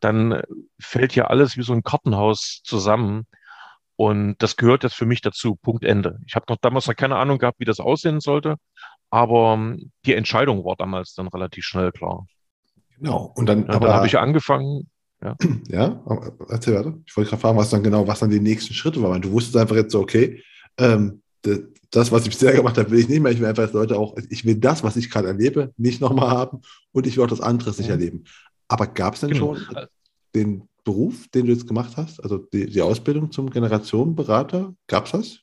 dann 0.00 0.42
fällt 0.78 1.12
hier 1.12 1.30
alles 1.30 1.56
wie 1.56 1.62
so 1.62 1.72
ein 1.72 1.82
Kartenhaus 1.82 2.60
zusammen. 2.64 3.26
Und 3.96 4.36
das 4.40 4.56
gehört 4.56 4.82
jetzt 4.82 4.94
für 4.94 5.06
mich 5.06 5.22
dazu. 5.22 5.56
Punkt 5.56 5.86
Ende. 5.86 6.18
Ich 6.26 6.34
habe 6.34 6.44
noch 6.50 6.58
damals 6.60 6.86
noch 6.86 6.94
keine 6.94 7.16
Ahnung 7.16 7.38
gehabt, 7.38 7.60
wie 7.60 7.64
das 7.64 7.80
aussehen 7.80 8.20
sollte, 8.20 8.56
aber 9.08 9.54
ähm, 9.54 9.90
die 10.04 10.12
Entscheidung 10.12 10.66
war 10.66 10.76
damals 10.76 11.14
dann 11.14 11.28
relativ 11.28 11.64
schnell 11.64 11.92
klar. 11.92 12.26
Genau. 12.98 13.32
Und 13.34 13.46
dann, 13.46 13.60
ja, 13.60 13.78
dann 13.78 13.94
habe 13.94 14.06
ich 14.06 14.18
angefangen. 14.18 14.90
Ja, 15.22 15.34
ja 15.68 16.02
erzähl 16.50 16.74
weiter. 16.74 16.92
Ich 17.06 17.16
wollte 17.16 17.30
gerade 17.30 17.40
fragen, 17.40 17.56
was 17.56 17.70
dann 17.70 17.84
genau, 17.84 18.06
was 18.06 18.20
dann 18.20 18.28
die 18.28 18.38
nächsten 18.38 18.74
Schritte 18.74 19.00
waren. 19.00 19.22
Du 19.22 19.32
wusstest 19.32 19.56
einfach 19.56 19.76
jetzt 19.76 19.92
so, 19.92 20.00
okay, 20.00 20.42
ähm, 20.76 21.22
das, 21.90 22.12
was 22.12 22.22
ich 22.22 22.30
bisher 22.30 22.52
gemacht 22.52 22.78
habe, 22.78 22.90
will 22.90 22.98
ich 22.98 23.08
nicht 23.08 23.20
mehr. 23.20 23.32
Ich 23.32 23.40
will 23.40 23.46
einfach, 23.46 23.64
dass 23.64 23.72
Leute 23.72 23.98
auch, 23.98 24.16
ich 24.30 24.44
will 24.44 24.56
das, 24.56 24.82
was 24.82 24.96
ich 24.96 25.10
gerade 25.10 25.28
erlebe, 25.28 25.72
nicht 25.76 26.00
nochmal 26.00 26.30
haben 26.30 26.60
und 26.92 27.06
ich 27.06 27.16
will 27.16 27.24
auch 27.24 27.28
das 27.28 27.40
andere 27.40 27.70
nicht 27.70 27.88
erleben. 27.88 28.24
Aber 28.68 28.86
gab 28.86 29.14
es 29.14 29.20
denn 29.20 29.30
genau. 29.30 29.54
schon 29.54 29.86
den 30.34 30.68
Beruf, 30.84 31.28
den 31.28 31.46
du 31.46 31.52
jetzt 31.52 31.66
gemacht 31.66 31.96
hast, 31.96 32.22
also 32.22 32.38
die, 32.38 32.66
die 32.66 32.82
Ausbildung 32.82 33.30
zum 33.32 33.50
Generationenberater, 33.50 34.74
gab 34.86 35.06
es 35.06 35.12
das? 35.12 35.40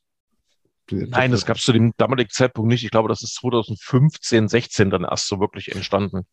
Nein, 0.91 1.31
das 1.31 1.45
gab 1.45 1.57
es 1.57 1.63
zu 1.63 1.71
dem 1.71 1.93
damaligen 1.97 2.29
Zeitpunkt 2.29 2.69
nicht. 2.69 2.83
Ich 2.83 2.91
glaube, 2.91 3.09
das 3.09 3.23
ist 3.23 3.35
2015, 3.35 4.47
16 4.47 4.89
dann 4.89 5.03
erst 5.03 5.27
so 5.27 5.39
wirklich 5.39 5.73
entstanden. 5.73 6.25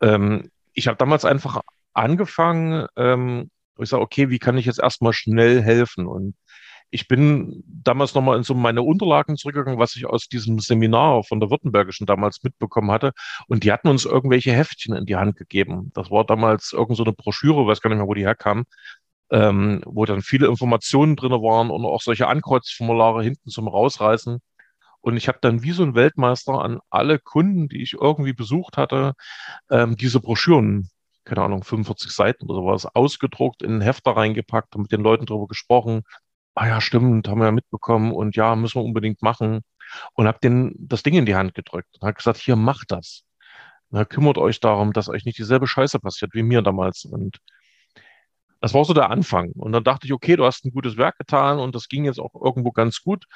Ähm, 0.00 0.50
ich 0.72 0.88
habe 0.88 0.96
damals 0.96 1.24
einfach 1.24 1.62
angefangen, 1.94 2.86
ähm, 2.96 3.50
ich 3.80 3.88
sage, 3.88 4.02
okay, 4.02 4.30
wie 4.30 4.40
kann 4.40 4.58
ich 4.58 4.66
jetzt 4.66 4.80
erstmal 4.80 5.12
schnell 5.12 5.62
helfen? 5.62 6.06
Und 6.06 6.34
ich 6.90 7.08
bin 7.08 7.62
damals 7.66 8.14
nochmal 8.14 8.36
in 8.36 8.42
so 8.42 8.54
meine 8.54 8.82
Unterlagen 8.82 9.36
zurückgegangen, 9.36 9.78
was 9.78 9.96
ich 9.96 10.06
aus 10.06 10.28
diesem 10.28 10.58
Seminar 10.58 11.22
von 11.24 11.40
der 11.40 11.50
Württembergischen 11.50 12.06
damals 12.06 12.42
mitbekommen 12.42 12.90
hatte. 12.90 13.12
Und 13.46 13.64
die 13.64 13.72
hatten 13.72 13.88
uns 13.88 14.04
irgendwelche 14.04 14.52
Heftchen 14.52 14.94
in 14.94 15.06
die 15.06 15.16
Hand 15.16 15.36
gegeben. 15.36 15.90
Das 15.94 16.10
war 16.10 16.24
damals 16.24 16.72
irgend 16.72 16.96
so 16.96 17.04
eine 17.04 17.12
Broschüre, 17.12 17.66
weiß 17.66 17.80
gar 17.80 17.90
nicht 17.90 17.98
mehr, 17.98 18.08
wo 18.08 18.14
die 18.14 18.26
herkam, 18.26 18.64
ähm, 19.30 19.82
wo 19.86 20.04
dann 20.06 20.22
viele 20.22 20.46
Informationen 20.48 21.16
drin 21.16 21.32
waren 21.32 21.70
und 21.70 21.84
auch 21.84 22.00
solche 22.02 22.28
Ankreuzformulare 22.28 23.22
hinten 23.22 23.50
zum 23.50 23.68
Rausreißen. 23.68 24.40
Und 25.00 25.16
ich 25.16 25.28
habe 25.28 25.38
dann 25.40 25.62
wie 25.62 25.72
so 25.72 25.82
ein 25.84 25.94
Weltmeister 25.94 26.54
an 26.62 26.80
alle 26.90 27.18
Kunden, 27.18 27.68
die 27.68 27.82
ich 27.82 27.94
irgendwie 27.94 28.32
besucht 28.32 28.76
hatte, 28.76 29.14
ähm, 29.70 29.96
diese 29.96 30.20
Broschüren, 30.20 30.90
keine 31.24 31.42
Ahnung, 31.42 31.64
45 31.64 32.10
Seiten 32.10 32.46
oder 32.46 32.60
sowas, 32.60 32.86
ausgedruckt, 32.86 33.62
in 33.62 33.80
Hefter 33.80 34.12
reingepackt 34.12 34.74
und 34.74 34.82
mit 34.82 34.92
den 34.92 35.02
Leuten 35.02 35.26
darüber 35.26 35.46
gesprochen. 35.46 36.02
Ah 36.60 36.66
ja, 36.66 36.80
stimmt, 36.80 37.28
haben 37.28 37.38
wir 37.38 37.44
ja 37.44 37.52
mitbekommen 37.52 38.10
und 38.10 38.34
ja, 38.34 38.56
müssen 38.56 38.80
wir 38.80 38.84
unbedingt 38.84 39.22
machen. 39.22 39.60
Und 40.14 40.26
habe 40.26 40.40
denen 40.42 40.74
das 40.76 41.04
Ding 41.04 41.14
in 41.14 41.24
die 41.24 41.36
Hand 41.36 41.54
gedrückt 41.54 41.88
und 41.94 42.02
habe 42.02 42.14
gesagt, 42.14 42.38
hier, 42.38 42.56
macht 42.56 42.90
das. 42.90 43.22
Na, 43.90 44.04
kümmert 44.04 44.38
euch 44.38 44.58
darum, 44.58 44.92
dass 44.92 45.08
euch 45.08 45.24
nicht 45.24 45.38
dieselbe 45.38 45.68
Scheiße 45.68 46.00
passiert 46.00 46.34
wie 46.34 46.42
mir 46.42 46.60
damals. 46.62 47.04
Und 47.04 47.38
das 48.60 48.74
war 48.74 48.84
so 48.84 48.92
der 48.92 49.08
Anfang. 49.10 49.52
Und 49.52 49.70
dann 49.70 49.84
dachte 49.84 50.08
ich, 50.08 50.12
okay, 50.12 50.34
du 50.34 50.44
hast 50.44 50.64
ein 50.64 50.72
gutes 50.72 50.96
Werk 50.96 51.16
getan 51.18 51.60
und 51.60 51.76
das 51.76 51.86
ging 51.88 52.04
jetzt 52.06 52.18
auch 52.18 52.34
irgendwo 52.34 52.72
ganz 52.72 53.02
gut. 53.02 53.26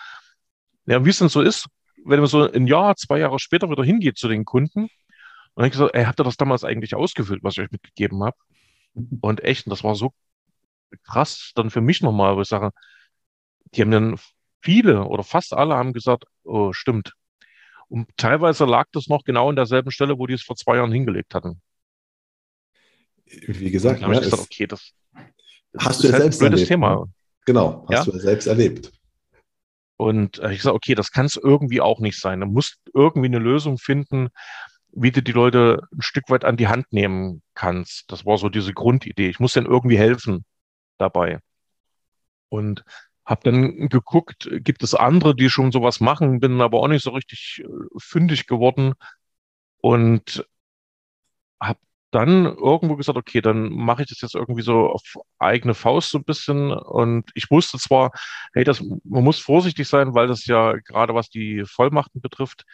Ja, 0.86 1.04
wie 1.04 1.10
es 1.10 1.18
denn 1.18 1.28
so 1.28 1.42
ist, 1.42 1.68
wenn 2.04 2.18
man 2.18 2.28
so 2.28 2.50
ein 2.50 2.66
Jahr, 2.66 2.96
zwei 2.96 3.20
Jahre 3.20 3.38
später 3.38 3.70
wieder 3.70 3.84
hingeht 3.84 4.18
zu 4.18 4.26
den 4.26 4.44
Kunden, 4.44 4.82
und 4.82 4.90
dann 5.54 5.66
ich 5.66 5.72
gesagt, 5.72 5.94
ey, 5.94 6.04
habt 6.04 6.18
ihr 6.20 6.24
das 6.24 6.36
damals 6.36 6.64
eigentlich 6.64 6.96
ausgefüllt, 6.96 7.44
was 7.44 7.54
ich 7.56 7.60
euch 7.62 7.70
mitgegeben 7.70 8.24
habe? 8.24 8.36
Und 9.20 9.44
echt, 9.44 9.66
und 9.66 9.70
das 9.70 9.84
war 9.84 9.94
so 9.94 10.12
krass 11.04 11.52
dann 11.54 11.70
für 11.70 11.80
mich 11.80 12.02
nochmal, 12.02 12.36
wo 12.36 12.40
ich 12.40 12.48
sage, 12.48 12.72
die 13.74 13.82
haben 13.82 13.90
dann 13.90 14.18
viele 14.60 15.04
oder 15.04 15.24
fast 15.24 15.52
alle 15.52 15.74
haben 15.74 15.92
gesagt, 15.92 16.24
oh, 16.44 16.72
stimmt. 16.72 17.12
Und 17.88 18.08
teilweise 18.16 18.64
lag 18.64 18.86
das 18.92 19.08
noch 19.08 19.24
genau 19.24 19.50
an 19.50 19.56
derselben 19.56 19.90
Stelle, 19.90 20.18
wo 20.18 20.26
die 20.26 20.34
es 20.34 20.42
vor 20.42 20.56
zwei 20.56 20.76
Jahren 20.76 20.92
hingelegt 20.92 21.34
hatten. 21.34 21.60
Wie 23.26 23.70
gesagt, 23.70 24.00
ja, 24.00 24.10
ich 24.12 24.20
gesagt, 24.20 24.42
okay, 24.42 24.66
das, 24.66 24.92
Hast 25.78 26.02
du 26.02 26.08
ja 26.08 26.12
halt 26.12 26.22
selbst 26.22 26.42
erlebt. 26.42 26.68
Thema. 26.68 26.94
Ne? 26.94 27.12
Genau, 27.46 27.86
hast 27.88 28.06
ja? 28.06 28.12
du 28.12 28.16
ja 28.16 28.22
selbst 28.22 28.46
erlebt. 28.46 28.92
Und 29.96 30.38
äh, 30.40 30.52
ich 30.52 30.62
sage, 30.62 30.74
okay, 30.74 30.94
das 30.94 31.10
kann 31.10 31.26
es 31.26 31.36
irgendwie 31.36 31.80
auch 31.80 32.00
nicht 32.00 32.18
sein. 32.18 32.40
Du 32.40 32.46
musst 32.46 32.78
irgendwie 32.94 33.28
eine 33.28 33.38
Lösung 33.38 33.78
finden, 33.78 34.28
wie 34.92 35.10
du 35.10 35.22
die 35.22 35.32
Leute 35.32 35.80
ein 35.92 36.02
Stück 36.02 36.28
weit 36.28 36.44
an 36.44 36.56
die 36.56 36.68
Hand 36.68 36.92
nehmen 36.92 37.42
kannst. 37.54 38.10
Das 38.10 38.26
war 38.26 38.36
so 38.36 38.48
diese 38.48 38.74
Grundidee. 38.74 39.28
Ich 39.28 39.40
muss 39.40 39.54
denen 39.54 39.66
irgendwie 39.66 39.98
helfen 39.98 40.44
dabei. 40.98 41.38
Und 42.48 42.84
habe 43.24 43.40
dann 43.44 43.88
geguckt, 43.88 44.48
gibt 44.50 44.82
es 44.82 44.94
andere, 44.94 45.34
die 45.36 45.50
schon 45.50 45.72
sowas 45.72 46.00
machen, 46.00 46.40
bin 46.40 46.60
aber 46.60 46.80
auch 46.80 46.88
nicht 46.88 47.02
so 47.04 47.10
richtig 47.10 47.62
äh, 47.64 47.68
fündig 47.98 48.46
geworden 48.46 48.94
und 49.78 50.46
habe 51.60 51.78
dann 52.10 52.44
irgendwo 52.46 52.96
gesagt, 52.96 53.16
okay, 53.18 53.40
dann 53.40 53.70
mache 53.70 54.02
ich 54.02 54.08
das 54.10 54.20
jetzt 54.20 54.34
irgendwie 54.34 54.62
so 54.62 54.88
auf 54.90 55.02
eigene 55.38 55.74
Faust 55.74 56.10
so 56.10 56.18
ein 56.18 56.24
bisschen. 56.24 56.72
Und 56.72 57.30
ich 57.34 57.50
wusste 57.50 57.78
zwar, 57.78 58.12
hey, 58.54 58.64
das, 58.64 58.82
man 59.04 59.24
muss 59.24 59.38
vorsichtig 59.40 59.88
sein, 59.88 60.14
weil 60.14 60.26
das 60.28 60.46
ja 60.46 60.72
gerade 60.72 61.14
was 61.14 61.30
die 61.30 61.64
Vollmachten 61.66 62.20
betrifft, 62.20 62.64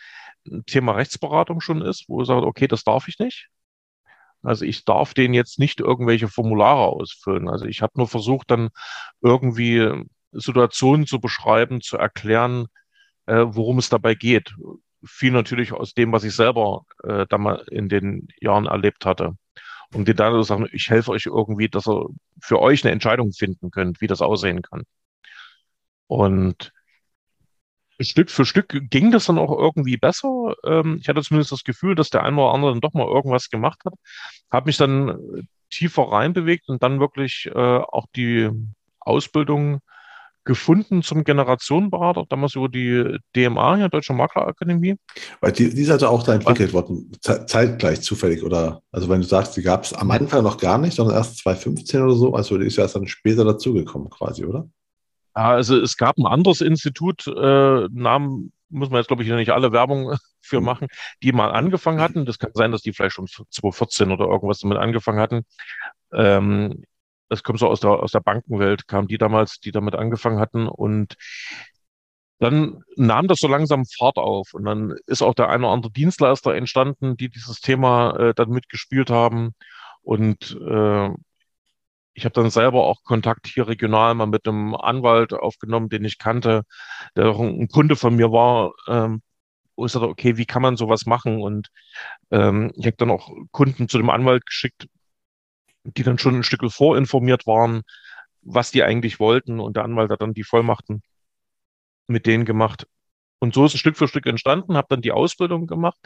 ein 0.46 0.64
Thema 0.66 0.92
Rechtsberatung 0.92 1.60
schon 1.60 1.82
ist, 1.82 2.06
wo 2.08 2.22
ich 2.22 2.26
sage, 2.28 2.46
okay, 2.46 2.66
das 2.68 2.84
darf 2.84 3.08
ich 3.08 3.18
nicht. 3.18 3.48
Also 4.42 4.64
ich 4.64 4.84
darf 4.84 5.14
denen 5.14 5.34
jetzt 5.34 5.58
nicht 5.58 5.80
irgendwelche 5.80 6.28
Formulare 6.28 6.86
ausfüllen. 6.86 7.48
Also 7.48 7.66
ich 7.66 7.82
habe 7.82 7.92
nur 7.96 8.08
versucht, 8.08 8.50
dann 8.50 8.70
irgendwie 9.20 10.04
Situationen 10.32 11.06
zu 11.06 11.20
beschreiben, 11.20 11.80
zu 11.80 11.96
erklären, 11.96 12.66
äh, 13.26 13.44
worum 13.46 13.78
es 13.78 13.88
dabei 13.88 14.14
geht 14.14 14.54
viel 15.04 15.32
natürlich 15.32 15.72
aus 15.72 15.94
dem, 15.94 16.12
was 16.12 16.24
ich 16.24 16.34
selber 16.34 16.84
äh, 17.04 17.26
damals 17.28 17.66
in 17.68 17.88
den 17.88 18.28
Jahren 18.40 18.66
erlebt 18.66 19.04
hatte. 19.04 19.36
Um 19.94 20.04
dir 20.04 20.14
dann 20.14 20.34
zu 20.34 20.42
sagen, 20.42 20.68
ich 20.72 20.90
helfe 20.90 21.12
euch 21.12 21.26
irgendwie, 21.26 21.68
dass 21.68 21.88
ihr 21.88 22.06
für 22.40 22.60
euch 22.60 22.84
eine 22.84 22.92
Entscheidung 22.92 23.32
finden 23.32 23.70
könnt, 23.70 24.00
wie 24.00 24.06
das 24.06 24.20
aussehen 24.20 24.62
kann. 24.62 24.82
Und 26.06 26.72
Stück 28.00 28.30
für 28.30 28.44
Stück 28.44 28.68
ging 28.90 29.10
das 29.10 29.26
dann 29.26 29.38
auch 29.38 29.56
irgendwie 29.56 29.96
besser. 29.96 30.54
Ähm, 30.64 30.98
ich 31.00 31.08
hatte 31.08 31.22
zumindest 31.22 31.52
das 31.52 31.64
Gefühl, 31.64 31.94
dass 31.94 32.10
der 32.10 32.22
eine 32.22 32.36
oder 32.36 32.52
andere 32.54 32.72
dann 32.72 32.80
doch 32.80 32.92
mal 32.92 33.06
irgendwas 33.06 33.50
gemacht 33.50 33.80
hat. 33.84 33.94
Habe 34.50 34.66
mich 34.66 34.76
dann 34.76 35.48
tiefer 35.70 36.02
reinbewegt 36.04 36.68
und 36.68 36.82
dann 36.82 37.00
wirklich 37.00 37.46
äh, 37.46 37.58
auch 37.58 38.06
die 38.14 38.50
Ausbildung 39.00 39.80
gefunden 40.44 41.02
zum 41.02 41.24
Generationenberater, 41.24 42.24
damals 42.28 42.54
über 42.54 42.68
die 42.68 43.18
DMA, 43.36 43.78
ja, 43.78 43.88
Deutsche 43.88 44.14
Maklerakademie. 44.14 44.96
Weil 45.40 45.52
die, 45.52 45.74
die 45.74 45.82
ist 45.82 45.90
also 45.90 46.08
auch 46.08 46.22
da 46.22 46.34
entwickelt 46.34 46.72
worden, 46.72 47.12
zeitgleich 47.20 48.00
zufällig, 48.00 48.42
oder? 48.42 48.80
Also 48.90 49.08
wenn 49.08 49.20
du 49.20 49.26
sagst, 49.26 49.56
die 49.56 49.62
gab 49.62 49.84
es 49.84 49.92
am 49.92 50.10
Anfang 50.10 50.42
noch 50.42 50.58
gar 50.58 50.78
nicht, 50.78 50.94
sondern 50.94 51.16
erst 51.16 51.38
2015 51.38 52.02
oder 52.02 52.14
so, 52.14 52.34
also 52.34 52.56
die 52.56 52.66
ist 52.66 52.76
ja 52.76 52.84
erst 52.84 52.96
dann 52.96 53.06
später 53.06 53.44
dazugekommen 53.44 54.08
quasi, 54.10 54.44
oder? 54.44 54.68
Ja, 55.36 55.50
also 55.50 55.78
es 55.78 55.96
gab 55.96 56.16
ein 56.18 56.26
anderes 56.26 56.60
Institut, 56.60 57.26
äh, 57.26 57.88
Namen 57.90 58.52
muss 58.70 58.90
man 58.90 58.98
jetzt, 58.98 59.08
glaube 59.08 59.22
ich, 59.22 59.28
nicht 59.28 59.50
alle 59.50 59.72
Werbung 59.72 60.16
für 60.40 60.60
machen, 60.60 60.88
die 61.22 61.32
mal 61.32 61.50
angefangen 61.50 62.00
hatten. 62.00 62.24
Das 62.24 62.38
kann 62.38 62.50
sein, 62.54 62.72
dass 62.72 62.82
die 62.82 62.92
vielleicht 62.92 63.14
schon 63.14 63.26
2014 63.26 64.10
oder 64.10 64.26
irgendwas 64.26 64.60
damit 64.60 64.78
angefangen 64.78 65.20
hatten. 65.20 65.42
Ähm, 66.12 66.84
das 67.28 67.42
kommt 67.42 67.58
so 67.58 67.68
aus 67.68 67.80
der, 67.80 67.90
aus 67.90 68.12
der 68.12 68.20
Bankenwelt, 68.20 68.88
kamen 68.88 69.08
die 69.08 69.18
damals, 69.18 69.60
die 69.60 69.72
damit 69.72 69.94
angefangen 69.94 70.40
hatten 70.40 70.68
und 70.68 71.14
dann 72.40 72.82
nahm 72.96 73.26
das 73.26 73.38
so 73.40 73.48
langsam 73.48 73.84
Fahrt 73.84 74.16
auf 74.16 74.54
und 74.54 74.64
dann 74.64 74.94
ist 75.06 75.22
auch 75.22 75.34
der 75.34 75.48
eine 75.48 75.64
oder 75.64 75.74
andere 75.74 75.92
Dienstleister 75.92 76.54
entstanden, 76.54 77.16
die 77.16 77.28
dieses 77.30 77.60
Thema 77.60 78.16
äh, 78.16 78.34
dann 78.34 78.50
mitgespielt 78.50 79.10
haben 79.10 79.54
und 80.02 80.56
äh, 80.60 81.10
ich 82.18 82.24
habe 82.24 82.32
dann 82.34 82.50
selber 82.50 82.84
auch 82.84 83.04
Kontakt 83.04 83.46
hier 83.46 83.68
regional 83.68 84.14
mal 84.14 84.26
mit 84.26 84.46
einem 84.48 84.74
Anwalt 84.74 85.32
aufgenommen, 85.32 85.88
den 85.88 86.04
ich 86.04 86.18
kannte, 86.18 86.64
der 87.16 87.28
auch 87.28 87.40
ein 87.40 87.68
Kunde 87.68 87.94
von 87.96 88.16
mir 88.16 88.32
war, 88.32 88.72
ähm, 88.88 89.22
wo 89.76 89.86
ich 89.86 89.92
sagte, 89.92 90.08
okay, 90.08 90.36
wie 90.36 90.46
kann 90.46 90.62
man 90.62 90.76
sowas 90.76 91.06
machen? 91.06 91.40
Und 91.40 91.68
ähm, 92.32 92.72
ich 92.76 92.86
habe 92.86 92.96
dann 92.96 93.12
auch 93.12 93.30
Kunden 93.52 93.88
zu 93.88 93.98
dem 93.98 94.10
Anwalt 94.10 94.44
geschickt, 94.46 94.88
die 95.84 96.02
dann 96.02 96.18
schon 96.18 96.36
ein 96.36 96.42
Stück 96.42 96.70
vorinformiert 96.70 97.46
waren, 97.46 97.82
was 98.42 98.70
die 98.70 98.82
eigentlich 98.82 99.20
wollten. 99.20 99.60
Und 99.60 99.76
der 99.76 99.84
Anwalt 99.84 100.10
hat 100.10 100.22
dann 100.22 100.34
die 100.34 100.44
Vollmachten 100.44 101.02
mit 102.06 102.26
denen 102.26 102.44
gemacht. 102.44 102.86
Und 103.40 103.54
so 103.54 103.64
ist 103.64 103.74
es 103.74 103.80
Stück 103.80 103.96
für 103.96 104.08
Stück 104.08 104.26
entstanden, 104.26 104.76
habe 104.76 104.88
dann 104.90 105.02
die 105.02 105.12
Ausbildung 105.12 105.66
gemacht, 105.66 105.98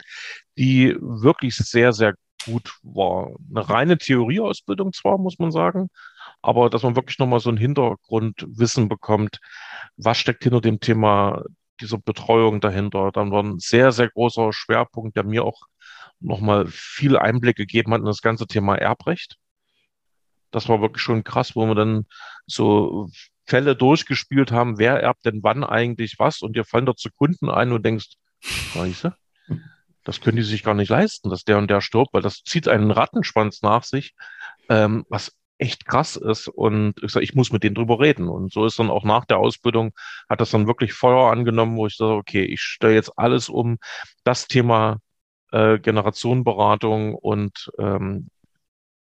die 0.57 0.95
wirklich 0.99 1.55
sehr, 1.55 1.93
sehr 1.93 2.13
gut 2.45 2.77
war. 2.83 3.31
Eine 3.49 3.69
reine 3.69 3.97
Theorieausbildung 3.97 4.93
zwar, 4.93 5.17
muss 5.17 5.39
man 5.39 5.51
sagen, 5.51 5.89
aber 6.41 6.69
dass 6.69 6.83
man 6.83 6.95
wirklich 6.95 7.19
nochmal 7.19 7.39
so 7.39 7.49
ein 7.49 7.57
Hintergrundwissen 7.57 8.89
bekommt, 8.89 9.39
was 9.97 10.17
steckt 10.17 10.43
hinter 10.43 10.61
dem 10.61 10.79
Thema 10.79 11.43
dieser 11.81 11.97
Betreuung 11.97 12.61
dahinter. 12.61 13.11
Dann 13.11 13.31
war 13.31 13.43
ein 13.43 13.59
sehr, 13.59 13.91
sehr 13.91 14.09
großer 14.09 14.53
Schwerpunkt, 14.53 15.15
der 15.15 15.23
mir 15.23 15.43
auch 15.43 15.61
nochmal 16.19 16.67
viel 16.67 17.17
Einblick 17.17 17.57
gegeben 17.57 17.93
hat 17.93 17.99
in 17.99 18.05
das 18.05 18.21
ganze 18.21 18.47
Thema 18.47 18.75
Erbrecht. 18.75 19.37
Das 20.53 20.69
war 20.69 20.81
wirklich 20.81 21.01
schon 21.01 21.23
krass, 21.23 21.55
wo 21.55 21.65
wir 21.65 21.75
dann 21.75 22.05
so 22.45 23.09
Fälle 23.45 23.75
durchgespielt 23.75 24.51
haben, 24.51 24.77
wer 24.77 25.01
erbt 25.01 25.25
denn 25.25 25.43
wann 25.43 25.63
eigentlich 25.63 26.15
was 26.17 26.41
und 26.41 26.55
dir 26.55 26.63
fallen 26.63 26.85
da 26.85 26.95
zu 26.95 27.09
Kunden 27.11 27.49
ein 27.49 27.71
und 27.73 27.85
denkst, 27.85 28.15
scheiße, 28.41 29.15
das 30.03 30.21
können 30.21 30.37
die 30.37 30.43
sich 30.43 30.63
gar 30.63 30.73
nicht 30.73 30.89
leisten, 30.89 31.29
dass 31.29 31.43
der 31.43 31.57
und 31.57 31.69
der 31.69 31.81
stirbt, 31.81 32.13
weil 32.13 32.21
das 32.21 32.43
zieht 32.43 32.67
einen 32.67 32.91
Rattenschwanz 32.91 33.61
nach 33.61 33.83
sich, 33.83 34.13
ähm, 34.69 35.05
was 35.09 35.33
echt 35.57 35.85
krass 35.85 36.15
ist. 36.15 36.47
Und 36.47 37.01
ich 37.01 37.11
sage, 37.11 37.23
ich 37.23 37.35
muss 37.35 37.51
mit 37.51 37.63
denen 37.63 37.75
drüber 37.75 37.99
reden. 37.99 38.27
Und 38.27 38.51
so 38.51 38.65
ist 38.65 38.79
dann 38.79 38.89
auch 38.89 39.03
nach 39.03 39.25
der 39.25 39.37
Ausbildung, 39.37 39.93
hat 40.29 40.41
das 40.41 40.51
dann 40.51 40.67
wirklich 40.67 40.93
Feuer 40.93 41.31
angenommen, 41.31 41.77
wo 41.77 41.87
ich 41.87 41.95
sage, 41.95 42.13
okay, 42.13 42.43
ich 42.43 42.61
stelle 42.61 42.95
jetzt 42.95 43.17
alles 43.17 43.49
um. 43.49 43.77
Das 44.23 44.47
Thema 44.47 44.99
äh, 45.51 45.79
Generationenberatung 45.79 47.15
und 47.15 47.71
ähm, 47.79 48.27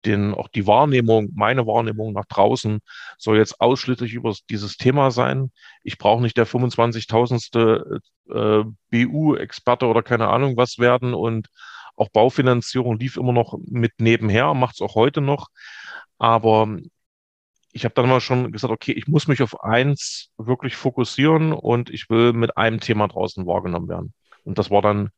den, 0.05 0.33
auch 0.33 0.47
die 0.47 0.67
Wahrnehmung, 0.67 1.29
meine 1.35 1.65
Wahrnehmung 1.67 2.13
nach 2.13 2.25
draußen 2.25 2.79
soll 3.17 3.37
jetzt 3.37 3.59
ausschließlich 3.59 4.13
über 4.13 4.33
dieses 4.49 4.77
Thema 4.77 5.11
sein. 5.11 5.51
Ich 5.83 5.97
brauche 5.97 6.21
nicht 6.21 6.37
der 6.37 6.47
25.000. 6.47 8.01
Äh, 8.29 8.63
BU-Experte 8.91 9.85
oder 9.87 10.03
keine 10.03 10.27
Ahnung 10.27 10.57
was 10.57 10.79
werden 10.79 11.13
und 11.13 11.47
auch 11.95 12.09
Baufinanzierung 12.09 12.99
lief 12.99 13.17
immer 13.17 13.33
noch 13.33 13.57
mit 13.65 13.93
nebenher, 13.99 14.53
macht 14.53 14.75
es 14.75 14.81
auch 14.81 14.95
heute 14.95 15.21
noch. 15.21 15.47
Aber 16.19 16.77
ich 17.71 17.85
habe 17.85 17.95
dann 17.95 18.09
mal 18.09 18.21
schon 18.21 18.51
gesagt, 18.51 18.71
okay, 18.71 18.91
ich 18.91 19.07
muss 19.07 19.27
mich 19.27 19.41
auf 19.41 19.63
eins 19.63 20.31
wirklich 20.37 20.75
fokussieren 20.75 21.53
und 21.53 21.89
ich 21.89 22.09
will 22.09 22.33
mit 22.33 22.57
einem 22.57 22.79
Thema 22.79 23.07
draußen 23.07 23.45
wahrgenommen 23.45 23.89
werden. 23.89 24.13
Und 24.43 24.57
das 24.57 24.71
war 24.71 24.81
dann 24.81 25.09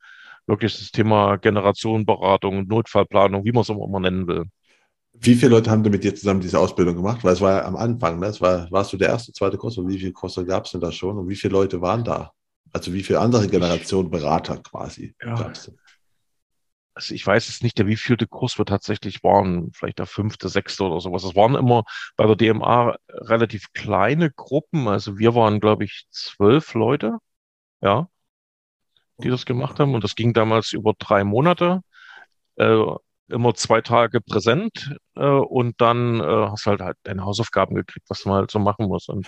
wirklich 0.48 0.78
das 0.78 0.92
Thema 0.92 1.38
Generationenberatung, 1.38 2.68
Notfallplanung, 2.68 3.46
wie 3.46 3.52
man 3.52 3.62
es 3.62 3.70
auch 3.70 3.86
immer 3.88 4.00
nennen 4.00 4.28
will. 4.28 4.46
Wie 5.14 5.36
viele 5.36 5.52
Leute 5.52 5.70
haben 5.70 5.84
denn 5.84 5.92
mit 5.92 6.04
dir 6.04 6.16
zusammen 6.16 6.40
diese 6.40 6.60
Ausbildung 6.60 6.96
gemacht? 6.96 7.24
Weil 7.24 7.34
es 7.34 7.42
war 7.42 7.58
ja 7.58 7.66
am 7.66 7.76
Anfang, 7.76 8.20
ne? 8.20 8.28
Es 8.28 8.40
war, 8.40 8.70
warst 8.72 8.94
du 8.94 8.98
der 8.98 9.10
erste, 9.10 9.34
zweite 9.34 9.58
Kurs 9.58 9.78
und 9.78 9.88
wie 9.88 10.00
viele 10.00 10.14
Kurse 10.14 10.46
gab 10.46 10.66
es 10.66 10.72
denn 10.72 10.82
da 10.82 10.92
schon 10.92 11.18
und 11.18 11.28
wie 11.28 11.36
viele 11.36 11.54
Leute 11.54 11.82
waren 11.82 12.04
da? 12.04 12.32
Also 12.72 12.94
wie 12.94 13.04
viele 13.04 13.20
andere 13.20 13.48
Generationen 13.48 14.10
Berater 14.10 14.58
quasi 14.58 15.16
ja. 15.22 15.36
gab 15.36 15.52
es 15.52 15.72
Also 16.94 17.16
ich 17.16 17.26
weiß 17.26 17.48
jetzt 17.48 17.64
nicht, 17.64 17.78
der 17.78 17.88
wievielte 17.88 18.28
Kurs 18.28 18.58
wir 18.58 18.66
tatsächlich 18.66 19.24
waren, 19.24 19.72
vielleicht 19.74 20.00
der 20.00 20.06
fünfte, 20.06 20.50
sechste 20.50 20.84
oder 20.84 21.00
sowas. 21.02 21.24
Es 21.24 21.36
waren 21.36 21.56
immer 21.56 21.84
bei 22.16 22.28
der 22.28 22.36
DMA 22.36 22.96
relativ 23.10 23.74
kleine 23.74 24.32
Gruppen. 24.32 24.88
Also 24.88 25.18
wir 25.18 25.36
waren, 25.36 25.60
glaube 25.60 25.84
ich, 25.84 26.06
zwölf 26.12 26.74
Leute, 26.76 27.18
ja, 27.82 28.08
die 29.18 29.30
das 29.30 29.46
gemacht 29.46 29.80
haben. 29.80 29.96
Und 29.96 30.04
das 30.04 30.16
ging 30.16 30.34
damals 30.34 30.72
über 30.74 30.94
drei 30.98 31.24
Monate. 31.24 31.82
Äh, 32.56 32.84
immer 33.30 33.54
zwei 33.56 33.82
Tage 33.82 34.22
präsent 34.22 34.96
äh, 35.16 35.26
und 35.26 35.80
dann 35.82 36.20
äh, 36.20 36.24
hast 36.50 36.66
halt 36.66 36.82
halt 36.82 36.98
deine 37.04 37.24
Hausaufgaben 37.26 37.76
gekriegt, 37.76 38.06
was 38.10 38.26
man 38.26 38.36
halt 38.36 38.52
so 38.52 38.60
machen 38.60 38.88
muss. 38.88 39.08
Und 39.10 39.28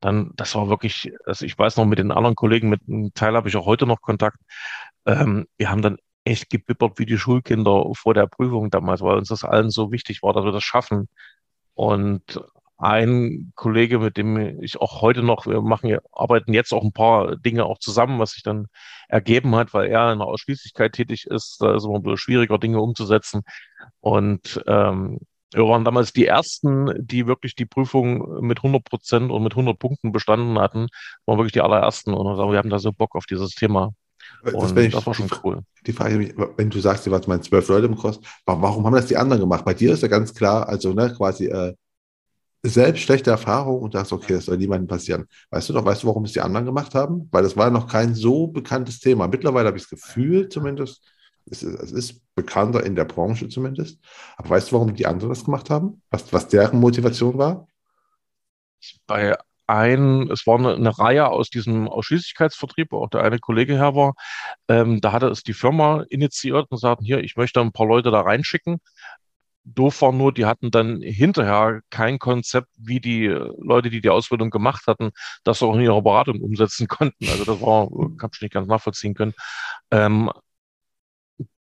dann, 0.00 0.32
das 0.36 0.54
war 0.54 0.68
wirklich, 0.68 1.12
also 1.24 1.44
ich 1.46 1.58
weiß 1.58 1.76
noch 1.76 1.86
mit 1.86 1.98
den 1.98 2.12
anderen 2.12 2.36
Kollegen, 2.36 2.68
mit 2.68 2.82
einem 2.88 3.12
Teil 3.14 3.34
habe 3.34 3.48
ich 3.48 3.56
auch 3.56 3.66
heute 3.66 3.86
noch 3.86 4.00
Kontakt. 4.00 4.38
Ähm, 5.06 5.46
wir 5.58 5.70
haben 5.70 5.82
dann 5.82 5.98
echt 6.24 6.50
gebibbert 6.50 6.98
wie 6.98 7.06
die 7.06 7.18
Schulkinder 7.18 7.84
vor 7.94 8.14
der 8.14 8.26
Prüfung 8.26 8.70
damals, 8.70 9.00
weil 9.00 9.16
uns 9.16 9.28
das 9.28 9.44
allen 9.44 9.70
so 9.70 9.92
wichtig 9.92 10.22
war, 10.22 10.32
dass 10.32 10.44
wir 10.44 10.52
das 10.52 10.64
schaffen. 10.64 11.08
Und 11.74 12.40
ein 12.78 13.52
Kollege, 13.54 13.98
mit 13.98 14.16
dem 14.16 14.62
ich 14.62 14.80
auch 14.80 15.00
heute 15.00 15.22
noch, 15.22 15.46
wir 15.46 15.62
machen, 15.62 15.96
arbeiten 16.12 16.52
jetzt 16.52 16.72
auch 16.72 16.84
ein 16.84 16.92
paar 16.92 17.36
Dinge 17.36 17.64
auch 17.64 17.78
zusammen, 17.78 18.18
was 18.18 18.32
sich 18.32 18.42
dann 18.42 18.66
ergeben 19.08 19.54
hat, 19.54 19.72
weil 19.72 19.88
er 19.88 20.12
in 20.12 20.18
der 20.18 20.28
Ausschließlichkeit 20.28 20.92
tätig 20.92 21.26
ist. 21.26 21.56
Da 21.60 21.74
ist 21.74 21.82
es 21.82 21.84
immer 21.84 21.96
ein 21.96 22.02
bisschen 22.02 22.18
schwieriger, 22.18 22.58
Dinge 22.58 22.80
umzusetzen. 22.80 23.42
Und 24.00 24.62
ähm, 24.66 25.20
wir 25.52 25.64
waren 25.64 25.84
damals 25.84 26.12
die 26.12 26.26
ersten, 26.26 26.92
die 26.98 27.26
wirklich 27.26 27.54
die 27.54 27.66
Prüfung 27.66 28.44
mit 28.44 28.58
100 28.58 28.84
Prozent 28.84 29.30
und 29.30 29.42
mit 29.42 29.52
100 29.52 29.78
Punkten 29.78 30.12
bestanden 30.12 30.58
hatten. 30.58 30.80
Wir 30.80 30.88
waren 31.26 31.38
wirklich 31.38 31.52
die 31.52 31.62
allerersten 31.62 32.12
und 32.12 32.36
wir 32.36 32.58
haben 32.58 32.70
da 32.70 32.78
so 32.78 32.92
Bock 32.92 33.14
auf 33.14 33.26
dieses 33.26 33.52
Thema. 33.52 33.92
Und 34.42 34.76
das, 34.76 34.90
das 34.90 35.06
war 35.06 35.14
schon 35.14 35.30
cool. 35.44 35.62
Die 35.86 35.92
Frage, 35.92 36.34
wenn 36.56 36.68
du 36.68 36.80
sagst, 36.80 37.06
du 37.06 37.10
warst 37.10 37.28
mal 37.28 37.40
zwölf 37.40 37.68
Leute 37.68 37.86
im 37.86 37.96
Kurs, 37.96 38.20
warum 38.44 38.84
haben 38.84 38.94
das 38.94 39.06
die 39.06 39.16
anderen 39.16 39.40
gemacht? 39.40 39.64
Bei 39.64 39.72
dir 39.72 39.92
ist 39.92 40.02
ja 40.02 40.08
ganz 40.08 40.34
klar, 40.34 40.68
also 40.68 40.92
ne, 40.92 41.14
quasi 41.16 41.46
äh, 41.46 41.74
selbst 42.62 43.02
schlechte 43.02 43.30
Erfahrung 43.30 43.80
und 43.80 43.92
sagst, 43.92 44.12
okay, 44.12 44.34
das 44.34 44.46
soll 44.46 44.56
niemandem 44.56 44.88
passieren. 44.88 45.26
Weißt 45.50 45.68
du 45.68 45.72
doch, 45.72 45.84
weißt 45.84 46.02
du, 46.02 46.08
warum 46.08 46.24
es 46.24 46.32
die 46.32 46.40
anderen 46.40 46.66
gemacht 46.66 46.94
haben? 46.94 47.28
Weil 47.30 47.42
das 47.42 47.56
war 47.56 47.70
noch 47.70 47.86
kein 47.86 48.14
so 48.14 48.48
bekanntes 48.48 48.98
Thema. 49.00 49.28
Mittlerweile 49.28 49.68
habe 49.68 49.76
ich 49.76 49.84
das 49.84 49.90
Gefühl 49.90 50.48
zumindest, 50.48 51.02
es 51.48 51.62
ist, 51.62 51.80
es 51.80 51.92
ist, 51.92 52.22
bekannter 52.34 52.84
in 52.84 52.94
der 52.94 53.06
Branche 53.06 53.48
zumindest. 53.48 53.98
Aber 54.36 54.50
weißt 54.50 54.70
du, 54.70 54.76
warum 54.76 54.94
die 54.94 55.06
anderen 55.06 55.30
das 55.30 55.44
gemacht 55.44 55.70
haben? 55.70 56.02
Was, 56.10 56.32
was 56.32 56.48
deren 56.48 56.78
Motivation 56.78 57.38
war? 57.38 57.66
Bei 59.06 59.36
ein, 59.66 60.30
es 60.30 60.46
war 60.46 60.58
eine, 60.58 60.74
eine, 60.74 60.96
Reihe 60.96 61.28
aus 61.28 61.50
diesem 61.50 61.88
Ausschließlichkeitsvertrieb, 61.88 62.92
wo 62.92 63.02
auch 63.02 63.10
der 63.10 63.22
eine 63.22 63.38
Kollege 63.38 63.74
her 63.74 63.94
war. 63.94 64.14
Ähm, 64.68 65.00
da 65.00 65.12
hatte 65.12 65.28
es 65.28 65.42
die 65.42 65.54
Firma 65.54 66.04
initiiert 66.08 66.70
und 66.70 66.78
sagten, 66.78 67.04
hier, 67.04 67.20
ich 67.20 67.36
möchte 67.36 67.60
ein 67.60 67.72
paar 67.72 67.86
Leute 67.86 68.10
da 68.10 68.20
reinschicken. 68.20 68.78
Doof 69.66 70.00
war 70.02 70.12
nur, 70.12 70.32
die 70.32 70.46
hatten 70.46 70.70
dann 70.70 71.00
hinterher 71.02 71.80
kein 71.90 72.18
Konzept, 72.18 72.68
wie 72.76 73.00
die 73.00 73.26
Leute, 73.26 73.90
die 73.90 74.00
die 74.00 74.10
Ausbildung 74.10 74.50
gemacht 74.50 74.86
hatten, 74.86 75.10
das 75.44 75.62
auch 75.62 75.74
in 75.74 75.80
ihrer 75.80 76.02
Beratung 76.02 76.40
umsetzen 76.40 76.86
konnten. 76.88 77.28
Also 77.28 77.44
das 77.44 77.60
war, 77.60 77.88
habe 77.90 78.30
ich 78.34 78.40
nicht 78.42 78.54
ganz 78.54 78.68
nachvollziehen 78.68 79.14
können. 79.14 79.34
Ähm, 79.90 80.30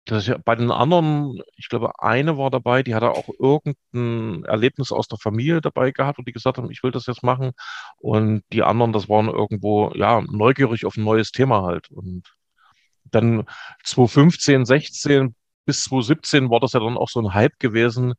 das, 0.07 0.31
bei 0.45 0.57
den 0.57 0.73
anderen, 0.73 1.41
ich 1.57 1.69
glaube, 1.69 1.93
eine 2.01 2.37
war 2.37 2.51
dabei, 2.51 2.83
die 2.83 2.95
hatte 2.95 3.11
auch 3.13 3.29
irgendein 3.39 4.45
Erlebnis 4.45 4.91
aus 4.91 5.07
der 5.07 5.19
Familie 5.19 5.61
dabei 5.61 5.93
gehabt, 5.93 6.19
wo 6.19 6.23
die 6.23 6.33
gesagt 6.33 6.59
haben, 6.59 6.71
ich 6.73 6.83
will 6.83 6.91
das 6.91 7.07
jetzt 7.07 7.23
machen. 7.23 7.53
Und 7.99 8.43
die 8.53 8.65
anderen, 8.65 8.93
das 8.93 9.09
waren 9.09 9.29
irgendwo, 9.29 9.93
ja, 9.95 10.21
neugierig 10.23 10.87
auf 10.87 10.97
ein 10.97 11.05
neues 11.05 11.31
Thema 11.31 11.63
halt. 11.63 11.89
Und 11.91 12.35
dann 13.05 13.45
2015, 13.85 14.65
16 14.65 15.35
bis 15.65 15.85
2017 15.85 16.51
war 16.51 16.61
das 16.61 16.73
ja 16.73 16.81
dann 16.81 16.97
auch 16.97 17.09
so 17.09 17.21
ein 17.21 17.35
Hype 17.35 17.59
gewesen, 17.59 18.15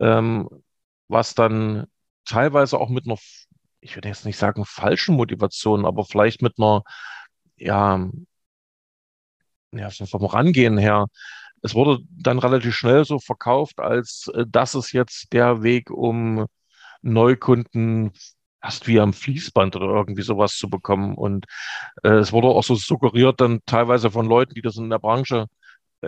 ähm, 0.00 0.48
was 1.08 1.34
dann 1.34 1.86
teilweise 2.24 2.78
auch 2.78 2.88
mit 2.88 3.06
einer, 3.06 3.18
ich 3.80 3.96
würde 3.96 4.08
jetzt 4.08 4.26
nicht 4.26 4.38
sagen 4.38 4.64
falschen 4.64 5.16
Motivation, 5.16 5.86
aber 5.86 6.04
vielleicht 6.04 6.42
mit 6.42 6.54
einer, 6.58 6.82
ja, 7.56 8.10
ja, 9.72 9.90
vom 9.90 10.24
Rangehen 10.24 10.78
her, 10.78 11.06
es 11.62 11.74
wurde 11.74 12.00
dann 12.10 12.38
relativ 12.38 12.74
schnell 12.74 13.04
so 13.04 13.18
verkauft, 13.18 13.80
als 13.80 14.30
äh, 14.34 14.44
das 14.48 14.74
ist 14.74 14.92
jetzt 14.92 15.32
der 15.32 15.62
Weg, 15.62 15.90
um 15.90 16.46
Neukunden 17.02 18.12
fast 18.62 18.86
wie 18.86 19.00
am 19.00 19.12
Fließband 19.12 19.76
oder 19.76 19.86
irgendwie 19.86 20.22
sowas 20.22 20.56
zu 20.56 20.70
bekommen. 20.70 21.14
Und 21.16 21.46
äh, 22.02 22.10
es 22.14 22.32
wurde 22.32 22.48
auch 22.48 22.64
so 22.64 22.74
suggeriert 22.74 23.40
dann 23.40 23.60
teilweise 23.66 24.10
von 24.10 24.26
Leuten, 24.26 24.54
die 24.54 24.62
das 24.62 24.76
in 24.76 24.90
der 24.90 24.98
Branche 24.98 25.46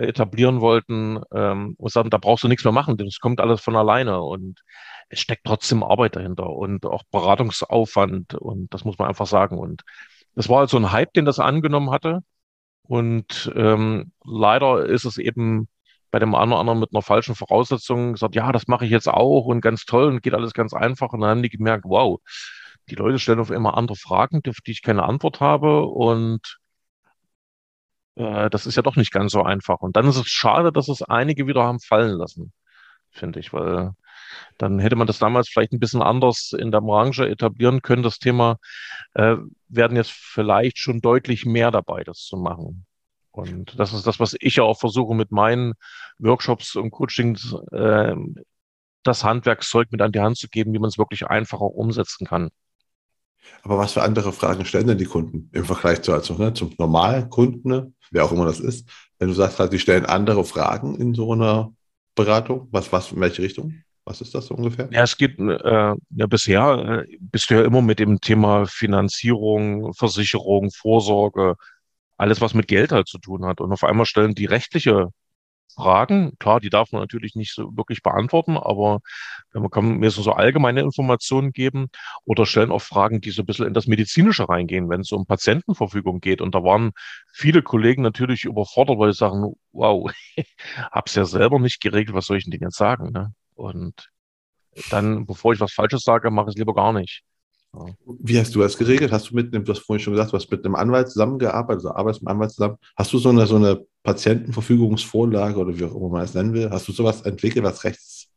etablieren 0.02 0.60
wollten 0.60 1.20
ähm, 1.35 1.74
und 1.78 1.93
sagen, 1.93 2.10
da 2.10 2.18
brauchst 2.18 2.44
du 2.44 2.48
nichts 2.48 2.64
mehr 2.64 2.73
machen, 2.73 2.97
das 2.97 3.18
kommt 3.20 3.40
alles 3.40 3.60
von 3.60 3.77
alleine. 3.77 4.23
Und 4.23 4.60
es 5.09 5.20
steckt 5.20 5.44
trotzdem 5.44 5.82
Arbeit 5.82 6.16
dahinter 6.16 6.51
und 6.51 6.86
auch 6.86 7.05
Beratungsaufwand 7.10 8.35
und 8.35 8.73
das 8.74 8.85
muss 8.85 8.98
man 8.98 9.09
einfach 9.09 9.27
sagen. 9.27 9.59
Und 9.59 9.82
das 10.35 10.48
war 10.48 10.60
also 10.60 10.77
ein 10.77 10.93
Hype, 10.93 11.12
den 11.14 11.24
das 11.24 11.39
angenommen 11.39 11.90
hatte. 11.90 12.20
Und 12.82 13.52
ähm, 13.56 14.12
leider 14.24 14.86
ist 14.86 15.05
es 15.05 15.18
eben 15.18 15.68
bei 16.10 16.18
dem 16.18 16.35
einen 16.35 16.52
oder 16.52 16.60
anderen 16.60 16.81
mit 16.81 16.90
einer 16.93 17.02
falschen 17.02 17.35
Voraussetzung 17.35 18.12
gesagt, 18.12 18.35
ja, 18.35 18.52
das 18.52 18.68
mache 18.68 18.85
ich 18.85 18.90
jetzt 18.90 19.09
auch 19.09 19.47
und 19.47 19.60
ganz 19.60 19.85
toll 19.85 20.06
und 20.06 20.23
geht 20.23 20.35
alles 20.35 20.52
ganz 20.55 20.73
einfach. 20.73 21.12
Und 21.12 21.20
dann 21.20 21.31
haben 21.31 21.43
die 21.43 21.51
gemerkt, 21.51 21.85
wow, 21.86 22.20
die 22.89 22.94
Leute 22.94 23.18
stellen 23.18 23.40
auf 23.40 23.51
immer 23.51 23.77
andere 23.77 23.97
Fragen, 23.97 24.40
auf 24.48 24.59
die 24.66 24.70
ich 24.73 24.82
keine 24.82 25.02
Antwort 25.05 25.40
habe. 25.40 25.82
Und 25.86 26.59
äh, 28.16 28.51
das 28.51 28.66
ist 28.66 28.76
ja 28.76 28.82
doch 28.82 28.97
nicht 28.97 29.12
ganz 29.12 29.32
so 29.32 29.43
einfach. 29.43 29.80
Und 29.80 29.97
dann 29.97 30.09
ist 30.09 30.16
es 30.16 30.28
schade, 30.28 30.72
dass 30.72 30.88
es 30.88 31.02
einige 31.02 31.47
wieder 31.47 31.62
haben 31.62 31.80
fallen 31.80 32.18
lassen, 32.18 32.52
finde 33.10 33.40
ich, 33.40 33.52
weil 33.52 33.93
dann 34.59 34.78
hätte 34.78 34.97
man 34.97 35.06
das 35.06 35.18
damals 35.18 35.48
vielleicht 35.48 35.72
ein 35.72 35.78
bisschen 35.78 36.02
anders 36.02 36.52
in 36.59 36.72
der 36.72 36.80
Branche 36.80 37.28
etablieren 37.28 37.82
können. 37.82 38.02
Das 38.02 38.18
Thema 38.18 38.59
äh, 39.14 39.36
werden 39.68 39.97
jetzt 39.97 40.12
vielleicht 40.12 40.78
schon 40.78 41.01
deutlich 41.01 41.44
mehr 41.47 41.70
dabei, 41.70 42.05
das 42.05 42.18
zu 42.20 42.36
machen. 42.36 42.86
Und 43.30 43.78
das 43.78 43.93
ist 43.93 44.06
das, 44.06 44.18
was 44.18 44.34
ich 44.40 44.56
ja 44.56 44.64
auch 44.64 44.78
versuche 44.78 45.14
mit 45.14 45.30
meinen 45.30 45.74
Workshops 46.18 46.74
und 46.74 46.90
Coachings 46.90 47.55
äh, 47.72 48.14
das 49.02 49.24
Handwerkszeug 49.24 49.93
mit 49.93 50.01
an 50.02 50.12
die 50.12 50.20
Hand 50.20 50.38
zu 50.38 50.48
geben, 50.48 50.72
wie 50.72 50.78
man 50.78 50.88
es 50.88 50.98
wirklich 50.98 51.26
einfacher 51.26 51.66
umsetzen 51.66 52.26
kann. 52.26 52.48
Aber 53.62 53.78
was 53.78 53.93
für 53.93 54.02
andere 54.02 54.32
Fragen 54.32 54.64
stellen 54.64 54.86
denn 54.86 54.98
die 54.98 55.06
Kunden 55.06 55.51
im 55.52 55.64
Vergleich 55.64 56.02
zu, 56.02 56.12
also, 56.12 56.35
ne, 56.35 56.52
zum 56.55 56.73
Normalkunden, 56.78 57.70
ne, 57.70 57.93
wer 58.10 58.24
auch 58.24 58.32
immer 58.32 58.44
das 58.44 58.60
ist? 58.60 58.89
Wenn 59.18 59.28
du 59.28 59.35
sagst, 59.35 59.59
halt, 59.59 59.73
die 59.73 59.78
stellen 59.78 60.06
andere 60.06 60.44
Fragen 60.44 60.97
in 61.01 61.14
so 61.14 61.32
einer 61.32 61.73
Beratung, 62.14 62.68
was, 62.70 62.93
was, 62.93 63.12
in 63.12 63.20
welche 63.20 63.43
Richtung? 63.43 63.74
Was 64.05 64.20
ist 64.20 64.35
das 64.35 64.47
so 64.47 64.55
ungefähr? 64.55 64.89
Ja, 64.93 65.02
es 65.02 65.16
geht, 65.16 65.39
äh, 65.39 65.94
ja, 66.10 66.27
bisher 66.28 67.05
äh, 67.09 67.16
bist 67.18 67.51
du 67.51 67.55
ja 67.55 67.62
immer 67.64 67.82
mit 67.82 67.98
dem 67.98 68.20
Thema 68.20 68.64
Finanzierung, 68.66 69.93
Versicherung, 69.94 70.70
Vorsorge, 70.70 71.56
alles, 72.16 72.40
was 72.40 72.55
mit 72.55 72.68
Geld 72.68 72.93
halt 72.93 73.09
zu 73.09 73.18
tun 73.18 73.44
hat. 73.44 73.60
Und 73.60 73.73
auf 73.73 73.82
einmal 73.82 74.06
stellen 74.06 74.35
die 74.35 74.47
rechtliche 74.47 75.09
Fragen. 75.74 76.32
Klar, 76.38 76.60
die 76.60 76.70
darf 76.70 76.93
man 76.93 77.02
natürlich 77.02 77.34
nicht 77.34 77.55
so 77.55 77.76
wirklich 77.76 78.02
beantworten, 78.02 78.56
aber 78.56 79.01
man 79.52 79.70
kann 79.70 79.98
mir 79.98 80.10
so 80.10 80.30
allgemeine 80.32 80.80
Informationen 80.80 81.52
geben 81.52 81.88
oder 82.24 82.47
stellen 82.47 82.70
auch 82.70 82.82
Fragen, 82.82 83.20
die 83.20 83.30
so 83.30 83.43
ein 83.43 83.47
bisschen 83.47 83.66
in 83.66 83.74
das 83.74 83.86
Medizinische 83.86 84.48
reingehen, 84.48 84.88
wenn 84.88 85.01
es 85.01 85.12
um 85.12 85.26
Patientenverfügung 85.26 86.20
geht. 86.20 86.40
Und 86.40 86.55
da 86.55 86.62
waren 86.62 86.93
viele 87.32 87.62
Kollegen 87.62 88.02
natürlich 88.02 88.44
überfordert, 88.44 88.98
weil 88.98 89.12
sie 89.12 89.18
sagen, 89.18 89.55
wow, 89.72 90.10
hab's 90.93 91.14
ja 91.14 91.24
selber 91.24 91.59
nicht 91.59 91.80
geregelt, 91.80 92.14
was 92.14 92.26
soll 92.26 92.38
ich 92.38 92.44
denn 92.44 92.60
jetzt 92.60 92.76
sagen? 92.76 93.12
Ne? 93.12 93.32
Und 93.55 94.10
dann, 94.90 95.26
bevor 95.26 95.52
ich 95.52 95.60
was 95.60 95.72
Falsches 95.72 96.02
sage, 96.02 96.30
mache 96.30 96.47
ich 96.47 96.55
es 96.55 96.59
lieber 96.59 96.74
gar 96.74 96.93
nicht. 96.93 97.22
Wie 98.20 98.38
hast 98.38 98.55
du 98.55 98.60
das 98.60 98.78
geregelt? 98.78 99.12
Hast 99.12 99.30
du 99.30 99.34
mit 99.34 99.55
einem, 99.55 99.64
du 99.64 99.72
hast 99.72 99.80
vorhin 99.80 100.02
schon 100.02 100.14
gesagt, 100.14 100.32
du 100.32 100.36
hast 100.36 100.51
mit 100.51 100.64
einem 100.64 100.74
Anwalt 100.74 101.10
zusammengearbeitet, 101.10 101.84
also 101.84 101.94
arbeitest 101.94 102.22
mit 102.22 102.28
einem 102.28 102.36
Anwalt 102.36 102.52
zusammen. 102.52 102.78
Hast 102.97 103.12
du 103.12 103.18
so 103.18 103.28
eine, 103.28 103.47
so 103.47 103.56
eine 103.56 103.86
Patientenverfügungsvorlage 104.02 105.59
oder 105.59 105.78
wie 105.78 105.84
auch 105.84 105.94
immer 105.94 106.09
man 106.09 106.22
es 106.22 106.34
nennen 106.34 106.55
will? 106.55 106.70
Hast 106.70 106.88
du 106.88 106.93
sowas 106.93 107.22
entwickelt, 107.22 107.64
was 107.64 107.84
rechts? 107.84 108.28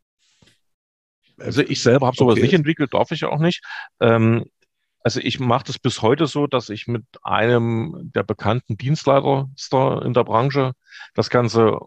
Also 1.37 1.61
ich 1.61 1.81
selber 1.81 2.07
habe 2.07 2.17
sowas 2.17 2.33
okay. 2.33 2.43
nicht 2.43 2.53
entwickelt, 2.53 2.93
darf 2.93 3.11
ich 3.11 3.23
auch 3.23 3.39
nicht. 3.39 3.63
Ähm, 4.01 4.45
also 5.03 5.21
ich 5.21 5.39
mache 5.39 5.65
das 5.65 5.79
bis 5.79 6.01
heute 6.01 6.27
so, 6.27 6.47
dass 6.47 6.69
ich 6.69 6.87
mit 6.87 7.05
einem 7.23 8.11
der 8.13 8.23
bekannten 8.23 8.77
Dienstleiter 8.77 9.49
in 10.03 10.13
der 10.13 10.23
Branche 10.25 10.73
das 11.13 11.29
Ganze 11.29 11.77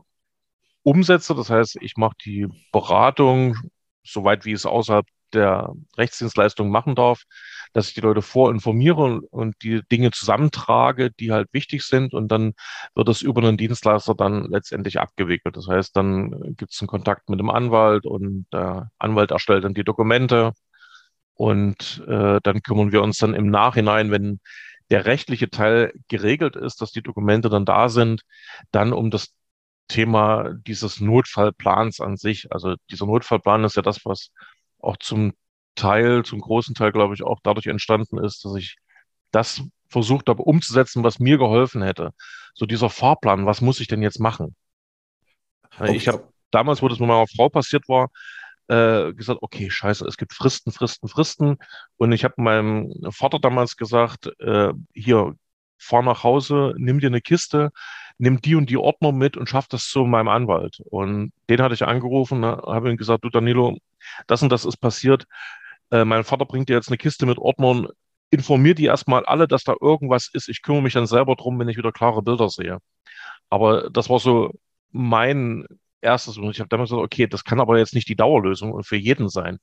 umsetze. 0.82 1.35
Das 1.35 1.51
heißt, 1.51 1.77
ich 1.81 1.97
mache 1.97 2.16
die 2.24 2.48
Beratung, 2.73 3.56
soweit 4.02 4.44
wie 4.44 4.52
es 4.52 4.64
außerhalb 4.64 5.06
der 5.35 5.73
Rechtsdienstleistung 5.97 6.71
machen 6.71 6.95
darf, 6.95 7.25
dass 7.73 7.89
ich 7.89 7.95
die 7.95 8.01
Leute 8.01 8.23
vorinformiere 8.23 9.21
und 9.31 9.55
die 9.63 9.83
Dinge 9.91 10.11
zusammentrage, 10.11 11.11
die 11.11 11.33
halt 11.33 11.49
wichtig 11.53 11.85
sind 11.85 12.15
und 12.15 12.29
dann 12.29 12.55
wird 12.95 13.09
es 13.09 13.23
über 13.23 13.43
einen 13.43 13.57
Dienstleister 13.57 14.15
dann 14.15 14.45
letztendlich 14.51 15.01
abgewickelt. 15.01 15.57
Das 15.57 15.69
heißt, 15.69 15.97
dann 15.97 16.55
gibt 16.57 16.73
es 16.73 16.81
einen 16.81 16.89
Kontakt 16.89 17.29
mit 17.29 17.41
dem 17.41 17.51
Anwalt 17.51 18.07
und 18.07 18.47
der 18.53 18.91
Anwalt 18.99 19.31
erstellt 19.31 19.65
dann 19.65 19.75
die 19.75 19.85
Dokumente 19.85 20.53
und 21.35 22.03
äh, 22.07 22.41
dann 22.43 22.63
kümmern 22.63 22.93
wir 22.93 23.03
uns 23.03 23.19
dann 23.19 23.35
im 23.35 23.51
Nachhinein, 23.51 24.11
wenn 24.11 24.41
der 24.91 25.07
rechtliche 25.07 25.49
Teil 25.49 25.93
geregelt 26.09 26.57
ist, 26.57 26.83
dass 26.83 26.93
die 26.93 27.03
Dokumente 27.03 27.49
dann 27.49 27.65
da 27.65 27.89
sind, 27.89 28.23
dann 28.73 28.93
um 28.93 29.11
das 29.11 29.35
Thema 29.89 30.53
dieses 30.67 31.01
Notfallplans 31.01 32.01
an 32.01 32.17
sich. 32.17 32.53
Also 32.53 32.77
dieser 32.91 33.07
Notfallplan 33.07 33.65
ist 33.65 33.77
ja 33.77 33.83
das, 33.83 34.05
was 34.05 34.31
auch 34.83 34.97
zum 34.99 35.33
Teil, 35.75 36.25
zum 36.25 36.41
großen 36.41 36.75
Teil, 36.75 36.93
glaube 36.93 37.15
ich, 37.15 37.23
auch 37.23 37.41
dadurch 37.43 37.67
entstanden 37.67 38.19
ist, 38.19 38.45
dass 38.45 38.55
ich 38.57 38.77
das 39.31 39.63
versucht 39.89 40.29
habe 40.29 40.43
umzusetzen, 40.43 41.05
was 41.05 41.19
mir 41.19 41.39
geholfen 41.39 41.83
hätte. 41.83 42.13
So 42.55 42.67
dieser 42.67 42.91
Fahrplan, 42.91 43.47
was 43.47 43.61
muss 43.61 43.81
ich 43.81 43.89
denn 43.89 44.03
jetzt 44.03 44.21
machen? 44.21 44.55
Okay. 45.79 45.97
Ich 45.97 46.09
habe 46.09 46.29
damals, 46.51 46.83
wo 46.83 46.89
das 46.89 46.99
mit 46.99 47.09
meiner 47.09 47.27
Frau 47.27 47.49
passiert 47.49 47.89
war, 47.89 48.11
äh, 48.69 49.13
gesagt, 49.15 49.39
okay, 49.43 49.71
scheiße, 49.71 50.07
es 50.07 50.17
gibt 50.17 50.35
Fristen, 50.35 50.73
Fristen, 50.73 51.09
Fristen. 51.09 51.57
Und 51.97 52.13
ich 52.13 52.25
habe 52.25 52.35
meinem 52.37 52.93
Vater 53.11 53.39
damals 53.39 53.77
gesagt, 53.77 54.31
äh, 54.41 54.73
hier, 54.95 55.35
fahr 55.79 56.03
nach 56.03 56.23
Hause, 56.23 56.75
nimm 56.77 57.01
dir 57.01 57.09
eine 57.09 57.21
Kiste, 57.21 57.71
nimm 58.19 58.41
die 58.41 58.55
und 58.55 58.71
die 58.71 58.77
Ordner 58.77 59.13
mit 59.13 59.37
und 59.37 59.49
schaff 59.49 59.69
das 59.69 59.85
zu 59.89 60.05
meinem 60.05 60.29
Anwalt. 60.29 60.81
Und 60.91 61.33
den 61.49 61.63
hatte 61.63 61.75
ich 61.75 61.85
angerufen, 61.85 62.41
ne, 62.41 62.63
habe 62.67 62.91
ihm 62.91 62.97
gesagt, 62.97 63.25
du 63.25 63.31
Danilo, 63.31 63.79
das 64.27 64.43
und 64.43 64.51
das 64.51 64.65
ist 64.65 64.79
passiert. 64.79 65.27
Äh, 65.91 66.05
mein 66.05 66.25
Vater 66.25 66.47
bringt 66.47 66.69
dir 66.69 66.75
jetzt 66.75 66.89
eine 66.89 66.99
Kiste 66.99 67.27
mit 67.27 67.39
Ordnern, 67.39 67.89
informier 68.31 68.75
die 68.75 68.87
erstmal 68.87 69.25
alle, 69.27 69.47
dass 69.49 69.65
da 69.65 69.75
irgendwas 69.81 70.31
ist. 70.33 70.49
Ich 70.49 70.63
kümmere 70.63 70.83
mich 70.83 70.95
dann 70.95 71.07
selber 71.07 71.37
drum, 71.37 71.59
wenn 71.59 71.69
ich 71.69 71.77
wieder 71.77 71.93
klare 71.93 72.23
Bilder 72.23 72.49
sehe. 72.49 72.79
Aber 73.51 73.91
das 73.91 74.09
war 74.09 74.19
so 74.19 74.53
mein 74.91 75.67
erstes 76.01 76.39
und 76.39 76.51
ich 76.51 76.61
habe 76.61 76.69
damals 76.69 76.91
gesagt, 76.91 77.05
okay, 77.05 77.27
das 77.27 77.45
kann 77.45 77.61
aber 77.61 77.79
jetzt 77.79 77.95
nicht 77.95 78.09
die 78.09 78.17
Dauerlösung 78.17 78.83
für 78.83 78.97
jeden 78.97 79.29
sein. 79.29 79.59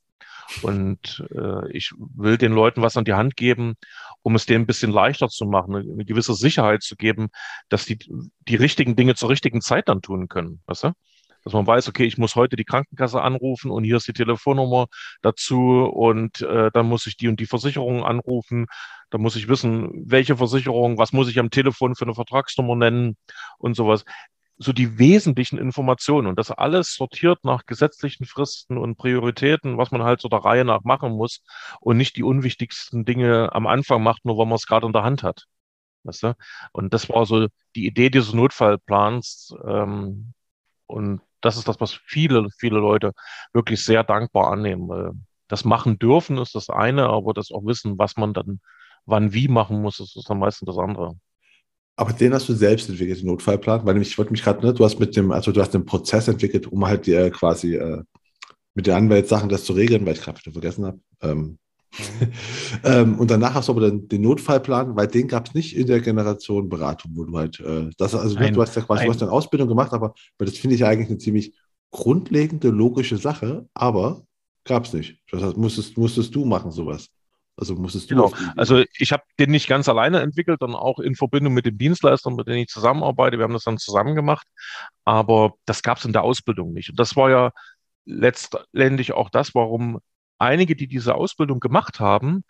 Und 0.62 1.24
äh, 1.32 1.72
ich 1.72 1.92
will 1.98 2.38
den 2.38 2.52
Leuten 2.52 2.82
was 2.82 2.98
an 2.98 3.06
die 3.06 3.14
Hand 3.14 3.36
geben, 3.36 3.76
um 4.22 4.36
es 4.36 4.46
denen 4.46 4.64
ein 4.64 4.68
bisschen 4.68 4.92
leichter 4.92 5.30
zu 5.30 5.46
machen, 5.46 5.76
eine, 5.76 6.06
gewisse 6.06 6.34
Sicherheit 6.34 6.84
zu 6.84 6.96
geben, 6.96 7.30
dass 7.70 7.86
die 7.86 7.98
die 8.48 8.56
richtigen 8.56 8.96
Dinge 8.96 9.16
zur 9.16 9.30
richtigen 9.30 9.62
Zeit 9.62 9.90
dann 9.90 10.02
tun 10.02 10.28
können. 10.28 10.62
Weißt 10.66 10.86
du? 10.86 10.92
Dass 11.44 11.54
man 11.54 11.66
weiß, 11.66 11.88
okay, 11.88 12.04
ich 12.04 12.18
muss 12.18 12.36
heute 12.36 12.58
die 12.58 12.66
Krankenkasse 12.66 13.22
anrufen 13.22 13.72
und 13.72 13.86
hier 13.86 13.98
ist 13.98 14.08
die 14.08 14.14
Telefonnummer 14.14 14.88
dazu 15.22 15.86
und 15.86 16.42
äh, 16.42 16.70
dann 16.74 16.88
muss 16.88 17.08
ich 17.08 17.16
die 17.16 17.30
und 17.30 17.40
die 17.40 17.46
Versicherung 17.46 18.04
anrufen. 18.04 18.66
Da 19.10 19.18
muss 19.18 19.38
ich 19.38 19.48
wissen, 19.48 19.90
welche 20.06 20.38
Versicherung, 20.38 20.98
was 20.98 21.14
muss 21.14 21.30
ich 21.30 21.40
am 21.40 21.50
Telefon 21.50 21.96
für 21.96 22.06
eine 22.06 22.14
Vertragsnummer 22.14 22.76
nennen 22.76 23.16
und 23.58 23.76
sowas 23.76 24.04
so 24.60 24.74
die 24.74 25.00
wesentlichen 25.00 25.58
Informationen 25.58 26.28
und 26.28 26.38
das 26.38 26.52
alles 26.52 26.94
sortiert 26.94 27.44
nach 27.46 27.66
gesetzlichen 27.66 28.26
Fristen 28.26 28.78
und 28.78 28.98
Prioritäten, 28.98 29.78
was 29.78 29.92
man 29.92 30.04
halt 30.04 30.22
so 30.22 30.30
der 30.30 30.40
Reihe 30.40 30.66
nach 30.66 30.84
machen 30.84 31.14
muss 31.14 31.44
und 31.80 31.98
nicht 31.98 32.18
die 32.18 32.24
unwichtigsten 32.24 33.06
Dinge 33.06 33.50
am 33.54 33.68
Anfang 33.68 34.04
macht, 34.04 34.26
nur 34.26 34.38
weil 34.38 34.46
man 34.46 34.56
es 34.56 34.68
gerade 34.68 34.86
in 34.86 34.94
der 34.94 35.04
Hand 35.04 35.24
hat. 35.24 35.46
Weißt 36.04 36.24
du? 36.24 36.36
Und 36.74 36.94
das 36.94 37.10
war 37.10 37.26
so 37.26 37.48
die 37.76 37.86
Idee 37.88 38.10
dieses 38.10 38.34
Notfallplans. 38.34 39.56
Ähm, 39.66 40.34
und 40.88 41.22
das 41.42 41.58
ist 41.58 41.68
das, 41.68 41.80
was 41.80 41.94
viele, 41.94 42.50
viele 42.58 42.80
Leute 42.80 43.14
wirklich 43.54 43.84
sehr 43.84 44.04
dankbar 44.04 44.52
annehmen. 44.52 45.26
Das 45.48 45.66
machen 45.66 46.00
dürfen 46.00 46.38
ist 46.38 46.56
das 46.56 46.70
eine, 46.70 47.08
aber 47.10 47.34
das 47.34 47.52
auch 47.52 47.66
wissen, 47.66 47.98
was 47.98 48.18
man 48.18 48.34
dann 48.34 48.60
wann 49.10 49.34
wie 49.34 49.48
machen 49.48 49.82
muss, 49.82 50.00
ist 50.00 50.30
am 50.30 50.40
meisten 50.40 50.66
das 50.66 50.78
andere. 50.78 51.16
Aber 52.00 52.14
den 52.14 52.34
hast 52.34 52.48
du 52.48 52.54
selbst 52.54 52.88
entwickelt, 52.88 53.20
den 53.20 53.28
Notfallplan, 53.28 53.86
weil 53.86 54.02
ich 54.02 54.18
wollte 54.18 54.32
mich 54.32 54.42
gerade, 54.42 54.66
ne, 54.66 54.74
du 54.74 54.86
hast 54.86 55.02
mit 55.02 55.18
dem, 55.18 55.34
also 55.34 55.52
du 55.52 55.60
hast 55.60 55.74
den 55.74 55.84
Prozess 55.84 56.30
entwickelt, 56.30 56.66
um 56.68 56.86
halt 56.88 57.06
die, 57.06 57.14
äh, 57.14 57.30
quasi 57.30 57.76
äh, 57.76 58.02
mit 58.74 58.88
den 58.88 58.94
Anwältsachen 58.94 59.50
das 59.50 59.66
zu 59.66 59.74
regeln, 59.74 60.06
weil 60.06 60.14
ich 60.14 60.22
gerade 60.22 60.40
wieder 60.40 60.54
vergessen 60.54 60.86
habe. 60.86 61.00
Ähm, 61.22 61.58
ähm, 62.86 63.20
und 63.20 63.30
danach 63.30 63.54
hast 63.54 63.68
du 63.68 63.74
aber 63.74 63.90
den, 63.90 64.08
den 64.08 64.22
Notfallplan, 64.22 64.96
weil 64.96 65.08
den 65.08 65.28
gab 65.28 65.50
es 65.50 65.54
nicht 65.54 65.76
in 65.76 65.88
der 65.88 66.00
Generation 66.00 66.70
Beratung, 66.70 67.12
wo 67.16 67.26
du 67.26 67.38
halt, 67.38 67.60
äh, 67.60 67.90
das, 67.98 68.16
also 68.16 68.38
ein, 68.38 68.54
du 68.54 68.62
hast 68.62 68.78
ja 68.78 68.82
quasi, 68.82 69.02
ein, 69.02 69.08
du 69.08 69.14
hast 69.14 69.22
eine 69.22 69.34
Ausbildung 69.34 69.68
gemacht, 69.68 69.92
aber 69.92 70.14
weil 70.38 70.48
das 70.48 70.58
finde 70.58 70.78
ich 70.78 70.86
eigentlich 70.86 71.10
eine 71.10 71.18
ziemlich 71.18 71.54
grundlegende, 71.92 72.70
logische 72.70 73.18
Sache, 73.18 73.68
aber 73.74 74.24
gab 74.64 74.86
es 74.86 74.94
nicht. 74.94 75.18
Das 75.32 75.44
heißt, 75.44 75.58
musstest, 75.58 75.98
musstest 75.98 76.34
du 76.34 76.46
machen, 76.46 76.72
sowas. 76.72 77.10
Also 77.60 77.76
musstest 77.76 78.10
du. 78.10 78.16
Genau. 78.16 78.34
Also 78.56 78.84
ich 78.98 79.12
habe 79.12 79.24
den 79.38 79.52
nicht 79.52 79.68
ganz 79.68 79.90
alleine 79.90 80.22
entwickelt, 80.22 80.62
dann 80.62 80.76
auch 80.76 81.00
in 81.00 81.16
Verbindung 81.16 81.54
mit 81.54 81.66
den 81.66 81.78
Dienstleistern, 81.78 82.36
mit 82.36 82.48
denen 82.48 82.60
ich 82.60 82.68
zusammenarbeite. 82.68 83.38
Wir 83.38 83.44
haben 83.44 83.54
das 83.54 83.66
dann 83.66 83.78
zusammen 83.78 84.16
gemacht. 84.16 84.48
Aber 85.04 85.54
das 85.66 85.84
gab 85.84 85.98
es 85.98 86.06
in 86.06 86.14
der 86.14 86.24
Ausbildung 86.24 86.74
nicht. 86.74 86.90
Und 86.90 87.00
das 87.00 87.16
war 87.16 87.30
ja 87.30 87.52
letztendlich 88.06 89.14
auch 89.14 89.30
das, 89.30 89.54
warum 89.54 90.00
einige, 90.38 90.76
die 90.76 90.88
diese 90.88 91.16
Ausbildung 91.16 91.60
gemacht 91.60 92.00
haben, 92.00 92.44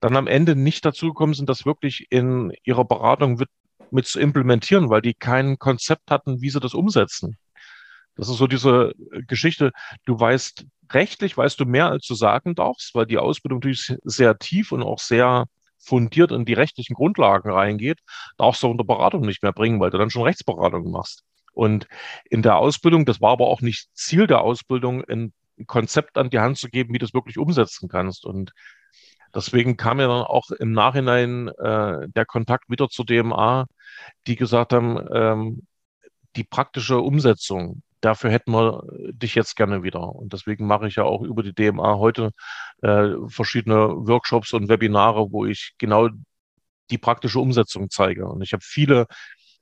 dann 0.00 0.16
am 0.16 0.26
Ende 0.26 0.56
nicht 0.56 0.84
dazu 0.84 1.08
gekommen 1.08 1.34
sind, 1.34 1.48
das 1.48 1.66
wirklich 1.66 2.06
in 2.10 2.52
ihrer 2.64 2.84
Beratung 2.84 3.34
mit, 3.34 3.48
mit 3.90 4.06
zu 4.06 4.20
implementieren, 4.20 4.90
weil 4.90 5.02
die 5.02 5.14
kein 5.14 5.58
Konzept 5.58 6.10
hatten, 6.10 6.40
wie 6.40 6.50
sie 6.50 6.60
das 6.60 6.74
umsetzen. 6.74 7.36
Das 8.16 8.28
ist 8.28 8.36
so 8.36 8.46
diese 8.46 8.92
Geschichte, 9.26 9.72
du 10.04 10.18
weißt 10.18 10.66
rechtlich 10.94 11.36
weißt 11.36 11.58
du 11.60 11.64
mehr, 11.64 11.88
als 11.88 12.06
du 12.06 12.14
sagen 12.14 12.54
darfst, 12.54 12.94
weil 12.94 13.06
die 13.06 13.18
Ausbildung 13.18 13.58
natürlich 13.58 13.94
sehr 14.04 14.38
tief 14.38 14.72
und 14.72 14.82
auch 14.82 14.98
sehr 14.98 15.46
fundiert 15.78 16.30
in 16.30 16.44
die 16.44 16.52
rechtlichen 16.52 16.94
Grundlagen 16.94 17.50
reingeht, 17.50 17.98
darfst 18.38 18.62
du 18.62 18.68
unter 18.68 18.84
Beratung 18.84 19.22
nicht 19.22 19.42
mehr 19.42 19.52
bringen, 19.52 19.80
weil 19.80 19.90
du 19.90 19.98
dann 19.98 20.10
schon 20.10 20.22
Rechtsberatung 20.22 20.90
machst. 20.90 21.24
Und 21.52 21.86
in 22.30 22.42
der 22.42 22.56
Ausbildung, 22.56 23.04
das 23.04 23.20
war 23.20 23.32
aber 23.32 23.48
auch 23.48 23.60
nicht 23.60 23.88
Ziel 23.94 24.26
der 24.26 24.40
Ausbildung, 24.40 25.04
ein 25.04 25.32
Konzept 25.66 26.16
an 26.16 26.30
die 26.30 26.38
Hand 26.38 26.58
zu 26.58 26.68
geben, 26.68 26.94
wie 26.94 26.98
du 26.98 27.04
es 27.04 27.14
wirklich 27.14 27.38
umsetzen 27.38 27.88
kannst. 27.88 28.24
Und 28.24 28.52
deswegen 29.34 29.76
kam 29.76 30.00
ja 30.00 30.08
dann 30.08 30.22
auch 30.22 30.50
im 30.50 30.72
Nachhinein 30.72 31.48
äh, 31.48 32.08
der 32.08 32.26
Kontakt 32.26 32.70
wieder 32.70 32.88
zur 32.88 33.04
DMA, 33.04 33.66
die 34.26 34.36
gesagt 34.36 34.72
haben, 34.72 34.98
ähm, 35.12 35.66
die 36.36 36.44
praktische 36.44 37.00
Umsetzung, 37.00 37.82
dafür 38.02 38.30
hätten 38.30 38.52
wir 38.52 38.82
dich 39.12 39.34
jetzt 39.34 39.56
gerne 39.56 39.82
wieder. 39.82 40.14
Und 40.14 40.32
deswegen 40.32 40.66
mache 40.66 40.88
ich 40.88 40.96
ja 40.96 41.04
auch 41.04 41.22
über 41.22 41.42
die 41.42 41.54
DMA 41.54 41.96
heute 41.96 42.32
äh, 42.82 43.10
verschiedene 43.28 43.88
Workshops 44.06 44.52
und 44.52 44.68
Webinare, 44.68 45.32
wo 45.32 45.46
ich 45.46 45.72
genau 45.78 46.10
die 46.90 46.98
praktische 46.98 47.38
Umsetzung 47.38 47.88
zeige. 47.88 48.26
Und 48.26 48.42
ich 48.42 48.52
habe 48.52 48.62
viele 48.64 49.06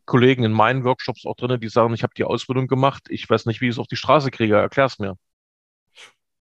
Kollegen 0.07 0.43
in 0.43 0.53
meinen 0.53 0.85
Workshops 0.85 1.25
auch 1.25 1.37
drin, 1.37 1.61
die 1.61 1.69
sagen, 1.69 1.95
ich 1.95 2.03
habe 2.03 2.15
die 2.17 2.25
Ausbildung 2.25 2.67
gemacht, 2.67 3.05
ich 3.09 3.29
weiß 3.29 3.47
nicht, 3.47 3.61
wie 3.61 3.67
ich 3.67 3.75
es 3.75 3.79
auf 3.79 3.87
die 3.87 3.97
Straße 3.97 4.31
kriege, 4.31 4.57
erklär's 4.57 4.99
mir. 4.99 5.17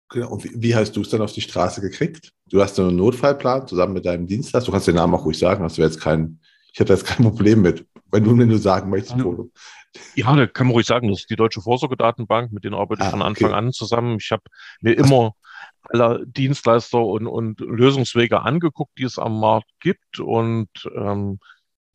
Genau. 0.09 0.29
Und 0.29 0.43
wie, 0.43 0.51
wie 0.55 0.75
hast 0.75 0.95
du 0.95 1.01
es 1.01 1.09
dann 1.09 1.21
auf 1.21 1.33
die 1.33 1.41
Straße 1.41 1.81
gekriegt? 1.81 2.31
Du 2.49 2.61
hast 2.61 2.79
einen 2.79 2.95
Notfallplan 2.95 3.67
zusammen 3.67 3.93
mit 3.93 4.05
deinem 4.05 4.25
Dienstleister. 4.25 4.67
Du 4.67 4.71
kannst 4.71 4.87
den 4.87 4.95
Namen 4.95 5.13
auch 5.13 5.25
ruhig 5.25 5.37
sagen. 5.37 5.63
Das 5.63 5.77
wäre 5.77 5.87
jetzt 5.87 6.01
kein, 6.01 6.39
ich 6.73 6.79
hätte 6.79 6.93
jetzt 6.93 7.05
kein 7.05 7.23
Problem 7.23 7.61
mit, 7.61 7.85
wenn 8.11 8.23
du, 8.23 8.35
wenn 8.35 8.49
du 8.49 8.57
sagen 8.57 8.89
möchtest, 8.89 9.19
Polo. 9.19 9.51
Ja, 10.15 10.35
da 10.35 10.45
kann 10.45 10.67
man 10.67 10.73
ruhig 10.73 10.85
sagen, 10.85 11.09
das 11.09 11.21
ist 11.21 11.29
die 11.29 11.35
Deutsche 11.35 11.61
Vorsorgedatenbank, 11.61 12.51
mit 12.51 12.63
denen 12.63 12.75
arbeite 12.75 13.01
ich 13.01 13.07
ah, 13.07 13.11
von 13.11 13.21
Anfang 13.21 13.49
okay. 13.49 13.57
an 13.57 13.71
zusammen. 13.71 14.17
Ich 14.19 14.31
habe 14.31 14.43
mir 14.81 14.93
immer 14.93 15.33
alle 15.83 16.25
Dienstleister 16.27 16.99
und, 16.99 17.27
und 17.27 17.59
Lösungswege 17.59 18.41
angeguckt, 18.41 18.97
die 18.97 19.03
es 19.03 19.17
am 19.17 19.39
Markt 19.39 19.69
gibt. 19.79 20.19
Und 20.19 20.69
ähm, 20.95 21.39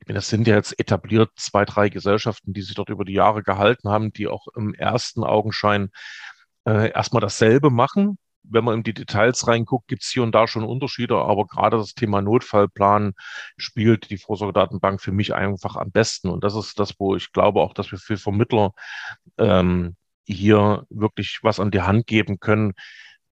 das 0.07 0.29
sind 0.29 0.47
ja 0.47 0.57
jetzt 0.57 0.79
etabliert 0.79 1.31
zwei, 1.37 1.65
drei 1.65 1.89
Gesellschaften, 1.89 2.53
die 2.53 2.63
sich 2.63 2.75
dort 2.75 2.91
über 2.91 3.05
die 3.05 3.15
Jahre 3.15 3.43
gehalten 3.43 3.89
haben, 3.89 4.13
die 4.13 4.29
auch 4.29 4.47
im 4.57 4.75
ersten 4.75 5.23
Augenschein 5.23 5.91
äh, 6.67 6.91
erstmal 6.91 7.21
dasselbe 7.21 7.71
machen. 7.71 8.19
Wenn 8.45 8.65
man 8.65 8.79
in 8.79 8.83
die 8.83 8.95
Details 8.95 9.47
reinguckt, 9.49 9.89
gibt 9.89 10.03
es 10.03 10.11
hier 10.11 10.23
und 10.23 10.35
da 10.35 10.47
schon 10.47 10.65
Unterschiede, 10.65 11.17
aber 11.17 11.47
gerade 11.47 11.77
das 11.77 11.95
Thema 11.95 12.23
Notfallplan 12.23 13.15
spielt 13.57 14.11
die 14.11 14.19
Vorsorgedatenbank 14.19 15.01
für 15.01 15.13
mich 15.13 15.35
einfach 15.35 15.77
am 15.77 15.91
besten. 15.91 16.29
Und 16.29 16.45
das 16.45 16.55
ist 16.55 16.79
das, 16.79 16.95
wo 16.99 17.17
ich 17.17 17.33
glaube 17.33 17.61
auch, 17.61 17.75
dass 17.75 17.91
wir 17.91 17.99
für 17.99 18.17
Vermittler 18.17 18.73
ähm, 19.39 19.97
hier 20.25 20.87
wirklich 20.91 21.41
was 21.43 21.61
an 21.61 21.71
die 21.71 21.83
Hand 21.83 22.07
geben 22.07 22.41
können. 22.41 22.75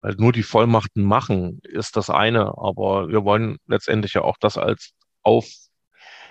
Weil 0.01 0.15
nur 0.15 0.33
die 0.33 0.43
Vollmachten 0.43 1.03
machen 1.03 1.59
ist 1.63 1.95
das 1.95 2.09
eine, 2.09 2.57
aber 2.57 3.07
wir 3.07 3.23
wollen 3.23 3.57
letztendlich 3.67 4.13
ja 4.15 4.21
auch 4.21 4.37
das 4.37 4.57
als 4.57 4.93
auf 5.21 5.47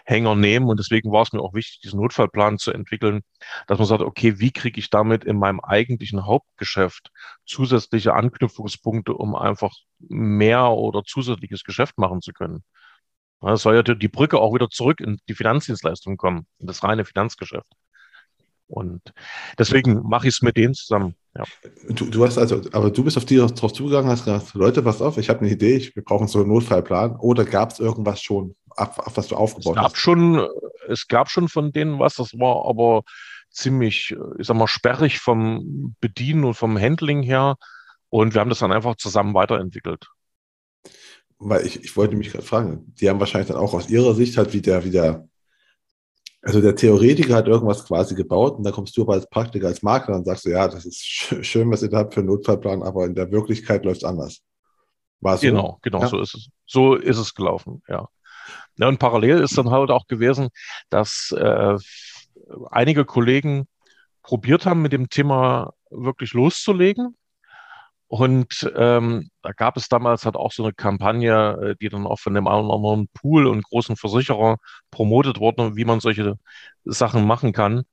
Hänger 0.05 0.35
nehmen. 0.35 0.69
Und 0.69 0.79
deswegen 0.79 1.13
war 1.13 1.23
es 1.23 1.33
mir 1.33 1.41
auch 1.41 1.55
wichtig, 1.55 1.81
diesen 1.81 2.01
Notfallplan 2.01 2.59
zu 2.59 2.73
entwickeln, 2.73 3.23
dass 3.67 3.79
man 3.79 3.87
sagt, 3.87 4.03
okay, 4.03 4.39
wie 4.39 4.51
kriege 4.51 4.79
ich 4.79 4.91
damit 4.91 5.25
in 5.25 5.39
meinem 5.39 5.61
eigentlichen 5.61 6.27
Hauptgeschäft 6.27 7.11
zusätzliche 7.47 8.15
Anknüpfungspunkte, 8.15 9.15
um 9.15 9.35
einfach 9.35 9.73
mehr 9.99 10.71
oder 10.71 11.03
zusätzliches 11.05 11.65
Geschäft 11.65 11.99
machen 11.99 12.21
zu 12.21 12.33
können. 12.33 12.65
Es 13.45 13.63
soll 13.63 13.75
ja 13.75 13.83
die 13.83 14.09
Brücke 14.09 14.39
auch 14.39 14.55
wieder 14.55 14.69
zurück 14.71 15.01
in 15.01 15.19
die 15.29 15.35
Finanzdienstleistung 15.35 16.17
kommen, 16.17 16.47
in 16.59 16.69
das 16.69 16.85
reine 16.85 17.05
Finanzgeschäft. 17.05 17.67
Und 18.73 19.03
deswegen 19.59 20.01
mache 20.09 20.29
ich 20.29 20.35
es 20.37 20.43
mit 20.43 20.57
denen 20.57 20.73
zusammen. 20.73 21.15
Ja. 21.37 21.45
Du, 21.91 22.07
du 22.07 22.25
hast 22.25 22.39
also, 22.39 22.63
aber 22.73 22.91
du 22.91 23.05
bist 23.05 23.19
auf 23.19 23.27
die 23.27 23.37
drauf 23.37 23.73
zugegangen, 23.73 24.11
hast 24.11 24.25
gesagt, 24.25 24.55
Leute, 24.55 24.83
pass 24.83 25.03
auf, 25.03 25.19
ich 25.19 25.29
habe 25.29 25.41
eine 25.41 25.51
Idee, 25.51 25.77
ich, 25.77 25.95
wir 25.95 26.03
brauchen 26.03 26.27
so 26.27 26.39
einen 26.39 26.49
Notfallplan. 26.49 27.17
Oder 27.17 27.45
gab 27.45 27.73
es 27.73 27.81
irgendwas 27.81 28.23
schon, 28.23 28.55
ab, 28.77 28.99
ab, 29.07 29.13
was 29.15 29.29
du 29.29 29.37
aufgebaut 29.37 29.77
es 29.77 29.83
gab 29.83 29.93
hast? 29.93 29.97
Schon, 29.97 30.49
es 30.89 31.09
gab 31.09 31.31
schon 31.31 31.49
von 31.49 31.73
denen 31.73 31.99
was, 31.99 32.17
das 32.17 32.39
war 32.39 32.67
aber 32.67 33.03
ziemlich, 33.51 34.15
ich 34.39 34.47
sag 34.47 34.57
mal, 34.57 34.67
sperrig 34.67 35.19
vom 35.19 35.95
Bedienen 36.01 36.45
und 36.45 36.55
vom 36.55 36.79
Handling 36.79 37.23
her. 37.23 37.57
Und 38.09 38.35
wir 38.35 38.41
haben 38.41 38.51
das 38.51 38.59
dann 38.59 38.73
einfach 38.73 38.97
zusammen 38.97 39.35
weiterentwickelt. 39.35 40.09
Weil 41.39 41.67
ich, 41.67 41.83
ich 41.83 41.97
wollte 41.97 42.17
mich 42.17 42.31
gerade 42.31 42.45
fragen, 42.45 42.95
die 43.01 43.09
haben 43.09 43.21
wahrscheinlich 43.21 43.49
dann 43.49 43.57
auch 43.57 43.75
aus 43.75 43.89
ihrer 43.89 44.15
Sicht 44.15 44.37
halt 44.37 44.53
wieder, 44.53 44.85
wieder 44.85 45.27
also 46.43 46.61
der 46.61 46.75
Theoretiker 46.75 47.37
hat 47.37 47.47
irgendwas 47.47 47.85
quasi 47.85 48.17
gebaut 48.17 48.57
und 48.57 48.65
da 48.65 48.73
kommst 48.73 48.97
du 48.97 49.03
aber 49.03 49.15
als 49.15 49.29
Praktiker, 49.29 49.69
als 49.69 49.83
Makler 49.83 50.17
und 50.17 50.25
sagst 50.25 50.45
du, 50.45 50.51
ja, 50.51 50.67
das 50.67 50.85
ist 50.85 51.01
schön, 51.01 51.71
was 51.71 51.83
ihr 51.83 51.89
da 51.89 51.99
habt 51.99 52.15
für 52.15 52.21
einen 52.21 52.29
Notfallplan, 52.29 52.83
aber 52.83 53.07
in 53.07 53.15
der 53.15 53.31
Wirklichkeit 53.31 53.85
läuft 53.85 53.99
es 53.99 54.05
anders. 54.05 54.43
War 55.21 55.39
so? 55.39 55.47
Genau, 55.47 55.79
genau, 55.83 56.01
ja. 56.01 56.09
so 56.09 56.21
ist 56.21 56.35
es. 56.35 56.49
So 56.67 56.97
ist 56.97 57.19
es 57.19 57.35
gelaufen, 57.35 57.83
ja. 57.89 58.09
Ja. 58.77 58.89
Und 58.89 58.99
parallel 58.99 59.41
ist 59.41 59.57
dann 59.59 59.71
halt 59.71 59.91
auch 59.91 60.07
gewesen, 60.07 60.49
dass 60.91 61.35
äh, 61.37 61.77
einige 62.71 63.05
Kollegen 63.05 63.67
probiert 64.23 64.67
haben, 64.67 64.83
mit 64.83 64.93
dem 64.93 65.09
Thema 65.09 65.73
wirklich 65.91 66.33
loszulegen. 66.33 67.17
Und 68.09 68.71
ähm, 68.77 69.31
da 69.41 69.53
gab 69.53 69.79
es 69.79 69.89
damals 69.89 70.27
halt 70.27 70.37
auch 70.37 70.53
so 70.53 70.63
eine 70.63 70.75
Kampagne, 70.75 71.57
äh, 71.63 71.77
die 71.81 71.89
dann 71.89 72.07
auch 72.07 72.19
von 72.21 72.35
dem 72.35 72.47
einen 72.47 72.67
oder 72.67 72.75
anderen 72.75 73.09
Pool 73.15 73.47
und 73.47 73.65
großen 73.65 73.97
Versicherer 73.97 74.59
promotet 74.91 75.41
wurde, 75.41 75.77
wie 75.77 75.87
man 75.87 76.01
solche 76.01 76.35
Sachen 76.85 77.27
machen 77.27 77.55
kann. 77.55 77.85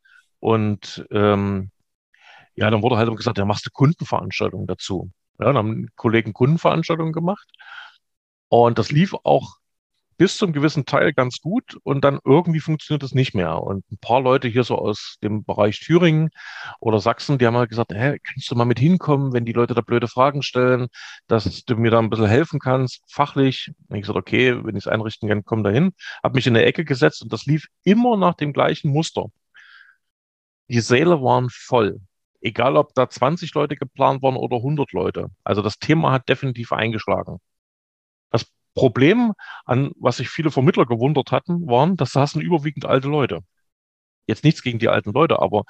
Und 0.42 1.06
ähm, 1.12 1.72
ja, 2.56 2.70
dann 2.70 2.82
wurde 2.82 2.98
halt 2.98 3.16
gesagt, 3.16 3.38
ja, 3.38 3.46
machst 3.46 3.66
du 3.66 3.70
Kundenveranstaltungen 3.72 4.68
dazu. 4.68 5.10
Ja, 5.40 5.46
dann 5.46 5.58
haben 5.58 5.88
Kollegen 5.96 6.34
Kundenveranstaltungen 6.34 7.14
gemacht. 7.14 7.48
Und 8.50 8.78
das 8.78 8.92
lief 8.92 9.16
auch 9.24 9.59
bis 10.20 10.38
zum 10.38 10.52
gewissen 10.52 10.86
Teil 10.86 11.14
ganz 11.14 11.40
gut 11.40 11.78
und 11.84 12.04
dann 12.04 12.20
irgendwie 12.26 12.60
funktioniert 12.60 13.04
es 13.04 13.14
nicht 13.14 13.34
mehr. 13.34 13.64
Und 13.64 13.90
ein 13.90 13.98
paar 14.00 14.20
Leute 14.22 14.50
hier 14.50 14.66
so 14.66 14.78
aus 14.78 15.16
dem 15.24 15.46
Bereich 15.46 15.80
Thüringen 15.80 16.30
oder 16.82 17.00
Sachsen, 17.00 17.38
die 17.38 17.48
haben 17.48 17.56
halt 17.56 17.70
gesagt, 17.70 17.94
hä, 17.94 18.20
kannst 18.22 18.52
du 18.52 18.56
mal 18.56 18.66
mit 18.66 18.80
hinkommen, 18.80 19.32
wenn 19.32 19.46
die 19.46 19.54
Leute 19.54 19.74
da 19.74 19.80
blöde 19.80 20.10
Fragen 20.10 20.44
stellen, 20.44 20.90
dass 21.28 21.64
du 21.64 21.78
mir 21.78 21.90
da 21.90 22.00
ein 22.00 22.10
bisschen 22.10 22.28
helfen 22.28 22.60
kannst, 22.60 23.02
fachlich. 23.10 23.72
Und 23.88 23.96
ich 23.96 24.02
gesagt, 24.02 24.20
okay, 24.20 24.62
wenn 24.66 24.76
ich 24.76 24.86
es 24.86 24.92
einrichten 24.92 25.30
kann, 25.30 25.46
komm 25.46 25.64
da 25.64 25.70
hin. 25.70 25.94
Hab 26.22 26.36
mich 26.36 26.46
in 26.48 26.56
eine 26.56 26.66
Ecke 26.66 26.84
gesetzt 26.84 27.22
und 27.24 27.32
das 27.32 27.46
lief 27.46 27.68
immer 27.86 28.18
nach 28.18 28.34
dem 28.36 28.52
gleichen 28.52 28.92
Muster. 28.92 29.28
Die 30.68 30.82
Säle 30.82 31.22
waren 31.22 31.50
voll. 31.50 32.02
Egal, 32.42 32.76
ob 32.76 32.94
da 32.94 33.10
20 33.10 33.54
Leute 33.54 33.78
geplant 33.78 34.22
waren 34.22 34.36
oder 34.36 34.58
100 34.58 34.92
Leute. 34.92 35.28
Also 35.46 35.62
das 35.62 35.80
Thema 35.80 36.12
hat 36.12 36.28
definitiv 36.28 36.74
eingeschlagen. 36.74 37.40
Problem, 38.76 39.34
an 39.66 39.92
was 40.00 40.18
sich 40.18 40.30
viele 40.30 40.52
Vermittler 40.52 40.86
gewundert 40.86 41.32
hatten, 41.32 41.68
waren, 41.68 41.96
dass 41.96 42.12
saßen 42.12 42.42
überwiegend 42.42 42.86
alte 42.86 43.08
Leute. 43.08 43.40
Jetzt 44.28 44.44
nichts 44.44 44.62
gegen 44.62 44.80
die 44.80 44.90
alten 44.90 45.12
Leute, 45.12 45.42
aber 45.42 45.64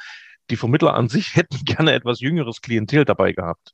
die 0.49 0.57
Vermittler 0.57 0.93
an 0.93 1.09
sich 1.09 1.35
hätten 1.35 1.63
gerne 1.65 1.93
etwas 1.93 2.19
jüngeres 2.19 2.61
Klientel 2.61 3.05
dabei 3.05 3.33
gehabt. 3.33 3.73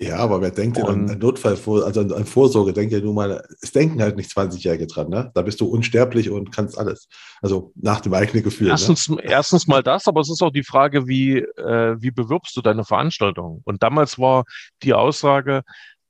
Ja, 0.00 0.18
aber 0.18 0.40
wer 0.40 0.52
denkt 0.52 0.76
denn 0.76 0.86
an 0.86 1.18
Notfall, 1.18 1.58
also 1.82 2.00
an 2.00 2.24
Vorsorge, 2.24 2.72
denkt 2.72 2.92
ja 2.92 3.00
nur 3.00 3.14
mal, 3.14 3.42
es 3.60 3.72
denken 3.72 4.00
halt 4.00 4.16
nicht 4.16 4.30
20-Jährige 4.30 4.86
dran, 4.86 5.08
ne? 5.08 5.32
Da 5.34 5.42
bist 5.42 5.60
du 5.60 5.66
unsterblich 5.66 6.30
und 6.30 6.52
kannst 6.52 6.78
alles. 6.78 7.08
Also 7.42 7.72
nach 7.74 8.00
dem 8.00 8.14
eigenen 8.14 8.44
Gefühl. 8.44 8.68
Ne? 8.68 8.74
Erstens, 8.74 9.08
ne? 9.08 9.18
erstens 9.20 9.66
mal 9.66 9.82
das, 9.82 10.06
aber 10.06 10.20
es 10.20 10.30
ist 10.30 10.40
auch 10.40 10.52
die 10.52 10.62
Frage, 10.62 11.08
wie, 11.08 11.38
äh, 11.38 11.96
wie 11.98 12.12
bewirbst 12.12 12.56
du 12.56 12.60
deine 12.60 12.84
Veranstaltung? 12.84 13.60
Und 13.64 13.82
damals 13.82 14.20
war 14.20 14.44
die 14.84 14.94
Aussage, 14.94 15.62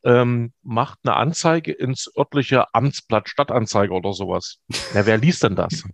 ähm, 0.04 0.52
macht 0.62 0.98
eine 1.02 1.16
Anzeige 1.16 1.72
ins 1.72 2.10
örtliche 2.16 2.72
Amtsblatt 2.74 3.28
Stadtanzeige 3.28 3.92
oder 3.92 4.12
sowas. 4.12 4.58
Na, 4.94 5.06
wer 5.06 5.18
liest 5.18 5.42
denn 5.42 5.56
das? 5.56 5.84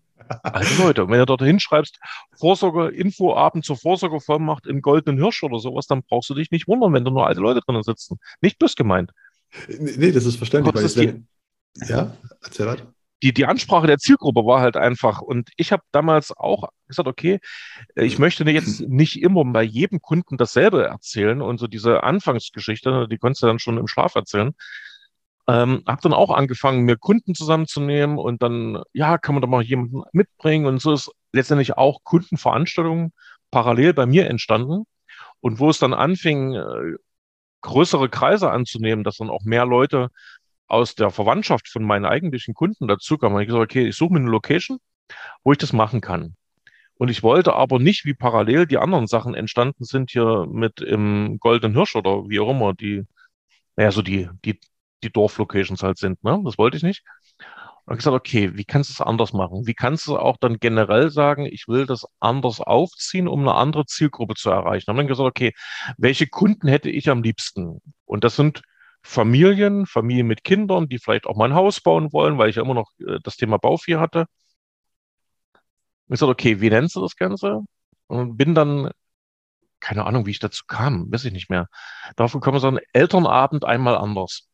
Alte 0.43 0.83
Leute, 0.83 1.05
und 1.05 1.11
wenn 1.11 1.19
du 1.19 1.27
dort 1.27 1.43
hinschreibst, 1.43 1.99
Vorsorge, 2.39 2.89
Infoabend 2.89 3.65
zur 3.65 3.77
Vorsorgevollmacht 3.77 4.67
im 4.67 4.81
Goldenen 4.81 5.21
Hirsch 5.21 5.43
oder 5.43 5.59
sowas, 5.59 5.87
dann 5.87 6.03
brauchst 6.03 6.31
du 6.31 6.35
dich 6.35 6.51
nicht 6.51 6.67
wundern, 6.67 6.95
wenn 6.95 7.05
da 7.05 7.11
nur 7.11 7.27
alte 7.27 7.41
Leute 7.41 7.61
drinnen 7.61 7.83
sitzen. 7.83 8.19
Nicht 8.41 8.59
bös 8.59 8.75
gemeint. 8.75 9.11
Nee, 9.69 10.13
das 10.13 10.25
ist 10.25 10.37
verständlich. 10.37 10.75
Das 10.75 10.85
ist 10.85 10.99
die, 10.99 11.25
ja, 11.87 12.17
erzähl 12.43 12.67
weiter 12.67 12.94
die, 13.25 13.33
die 13.33 13.47
Ansprache 13.47 13.87
der 13.87 13.97
Zielgruppe 13.97 14.45
war 14.45 14.61
halt 14.61 14.77
einfach. 14.77 15.23
Und 15.23 15.49
ich 15.57 15.73
habe 15.73 15.83
damals 15.93 16.37
auch 16.37 16.69
gesagt, 16.87 17.09
okay, 17.09 17.41
ich 17.95 18.19
möchte 18.19 18.45
jetzt 18.51 18.83
nicht 18.83 19.23
immer 19.23 19.43
bei 19.47 19.63
jedem 19.63 20.03
Kunden 20.03 20.37
dasselbe 20.37 20.85
erzählen 20.85 21.41
und 21.41 21.57
so 21.57 21.67
diese 21.67 22.03
Anfangsgeschichte, 22.03 23.09
die 23.11 23.17
konntest 23.17 23.43
du 23.43 23.47
dann 23.47 23.59
schon 23.59 23.79
im 23.79 23.87
Schlaf 23.89 24.15
erzählen. 24.15 24.53
Ähm, 25.49 25.83
habe 25.87 26.03
dann 26.03 26.13
auch 26.13 26.31
angefangen, 26.31 26.83
mir 26.85 26.99
Kunden 26.99 27.35
zusammenzunehmen 27.35 28.19
und 28.19 28.43
dann, 28.43 28.83
ja, 28.93 29.17
kann 29.17 29.35
man 29.35 29.41
da 29.41 29.49
mal 29.49 29.63
jemanden 29.63 30.03
mitbringen 30.13 30.67
und 30.67 30.81
so 30.83 30.93
ist 30.93 31.11
letztendlich 31.33 31.79
auch 31.79 32.01
Kundenveranstaltungen 32.05 33.13
parallel 33.51 33.95
bei 33.95 34.05
mir 34.05 34.29
entstanden. 34.29 34.85
Und 35.41 35.61
wo 35.61 35.71
es 35.71 35.79
dann 35.79 35.95
anfing, 35.95 36.55
äh, 36.55 36.97
größere 37.63 38.11
Kreise 38.11 38.51
anzunehmen, 38.51 39.05
dass 39.05 39.17
dann 39.17 39.31
auch 39.31 39.45
mehr 39.45 39.65
Leute 39.65 40.11
aus 40.75 40.95
der 40.97 41.11
Verwandtschaft 41.11 41.69
von 41.69 41.85
meinen 41.85 42.05
eigentlichen 42.05 42.53
Kunden 42.53 42.89
dazu 42.89 43.17
kam. 43.17 43.35
Und 43.35 43.41
ich 43.41 43.47
gesagt, 43.47 43.63
okay, 43.63 43.87
ich 43.89 43.97
suche 43.97 44.13
mir 44.13 44.21
eine 44.21 44.31
Location, 44.31 44.79
wo 45.45 45.53
ich 45.53 45.59
das 45.59 45.73
machen 45.73 46.01
kann. 46.01 46.35
Und 46.97 47.09
ich 47.09 47.23
wollte 47.23 47.55
aber 47.55 47.79
nicht, 47.79 48.05
wie 48.05 48.15
parallel 48.15 48.67
die 48.67 48.79
anderen 48.79 49.07
Sachen 49.07 49.35
entstanden 49.35 49.85
sind, 49.85 50.11
hier 50.11 50.47
mit 50.51 50.81
im 50.81 51.39
Goldenen 51.39 51.77
Hirsch 51.77 51.97
oder 51.97 52.29
wie 52.29 52.41
auch 52.41 52.51
immer, 52.51 52.75
die, 52.75 53.05
naja, 53.77 53.91
so 53.93 54.03
die, 54.03 54.29
die, 54.45 54.61
die 55.03 55.11
Dorflocations 55.13 55.83
halt 55.83 55.99
sind, 55.99 56.23
ne? 56.25 56.41
Das 56.45 56.59
wollte 56.59 56.77
ich 56.77 56.83
nicht. 56.83 57.05
Und 57.87 57.95
ich 57.95 57.99
gesagt, 57.99 58.17
okay, 58.17 58.57
wie 58.57 58.65
kannst 58.65 58.91
du 58.91 58.95
es 58.95 59.01
anders 59.01 59.33
machen? 59.33 59.67
Wie 59.67 59.75
kannst 59.75 60.07
du 60.07 60.17
auch 60.17 60.39
dann 60.39 60.59
generell 60.59 61.11
sagen, 61.11 61.47
ich 61.47 61.69
will 61.69 61.87
das 61.87 62.07
anders 62.19 62.61
aufziehen, 62.61 63.29
um 63.29 63.41
eine 63.41 63.55
andere 63.55 63.85
Zielgruppe 63.87 64.35
zu 64.35 64.51
erreichen? 64.51 64.85
Dann 64.87 64.97
haben 64.97 65.05
wir 65.05 65.09
gesagt, 65.09 65.29
okay, 65.29 65.53
welche 65.99 66.27
Kunden 66.27 66.69
hätte 66.69 66.91
ich 66.91 67.11
am 67.11 67.23
liebsten? 67.23 67.81
Und 68.07 68.25
das 68.25 68.37
sind 68.37 68.63
Familien, 69.05 69.87
Familien 69.87 70.27
mit 70.27 70.45
Kindern, 70.45 70.89
die 70.89 70.99
vielleicht 70.99 71.27
auch 71.27 71.37
mal 71.37 71.47
ein 71.51 71.55
Haus 71.55 71.81
bauen 71.81 72.13
wollen, 72.13 72.39
weil 72.39 72.49
ich 72.51 72.57
ja 72.57 72.63
immer 72.63 72.75
noch 72.75 72.91
äh, 73.01 73.19
das 73.23 73.37
Thema 73.37 73.59
Bauvieh 73.59 73.97
hatte. 73.97 74.27
Ich 76.09 76.19
sagte, 76.19 76.33
okay, 76.33 76.61
wie 76.61 76.71
nennst 76.71 76.97
du 76.97 77.01
das 77.03 77.17
Ganze? 77.17 77.61
Und 78.07 78.37
bin 78.37 78.55
dann, 78.55 78.91
keine 79.81 80.07
Ahnung, 80.07 80.27
wie 80.27 80.31
ich 80.33 80.39
dazu 80.39 80.65
kam, 80.67 81.13
weiß 81.13 81.25
ich 81.27 81.33
nicht 81.33 81.51
mehr. 81.51 81.69
Darauf 82.17 82.33
gekommen, 82.33 82.59
so 82.61 82.69
ein 82.69 82.81
Elternabend 82.93 83.65
einmal 83.65 83.97
anders. 83.97 84.49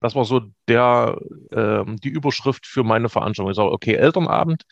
Das 0.00 0.14
war 0.14 0.24
so 0.24 0.42
der, 0.68 1.18
äh, 1.50 1.84
die 1.86 2.10
Überschrift 2.10 2.66
für 2.66 2.84
meine 2.84 3.08
Veranstaltung. 3.08 3.50
Ich 3.50 3.56
sage, 3.56 3.72
okay, 3.72 3.94
Elternabend. 3.94 4.64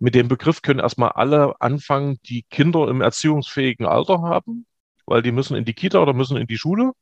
Mit 0.00 0.14
dem 0.14 0.28
Begriff 0.28 0.62
können 0.62 0.80
erstmal 0.80 1.12
alle 1.12 1.60
anfangen, 1.60 2.18
die 2.24 2.44
Kinder 2.50 2.88
im 2.88 3.00
erziehungsfähigen 3.02 3.86
Alter 3.86 4.22
haben 4.22 4.66
weil 5.08 5.22
die 5.22 5.32
müssen 5.32 5.56
in 5.56 5.64
die 5.64 5.74
Kita 5.74 5.98
oder 6.00 6.12
müssen 6.12 6.36
in 6.36 6.46
die 6.46 6.58
Schule. 6.58 6.92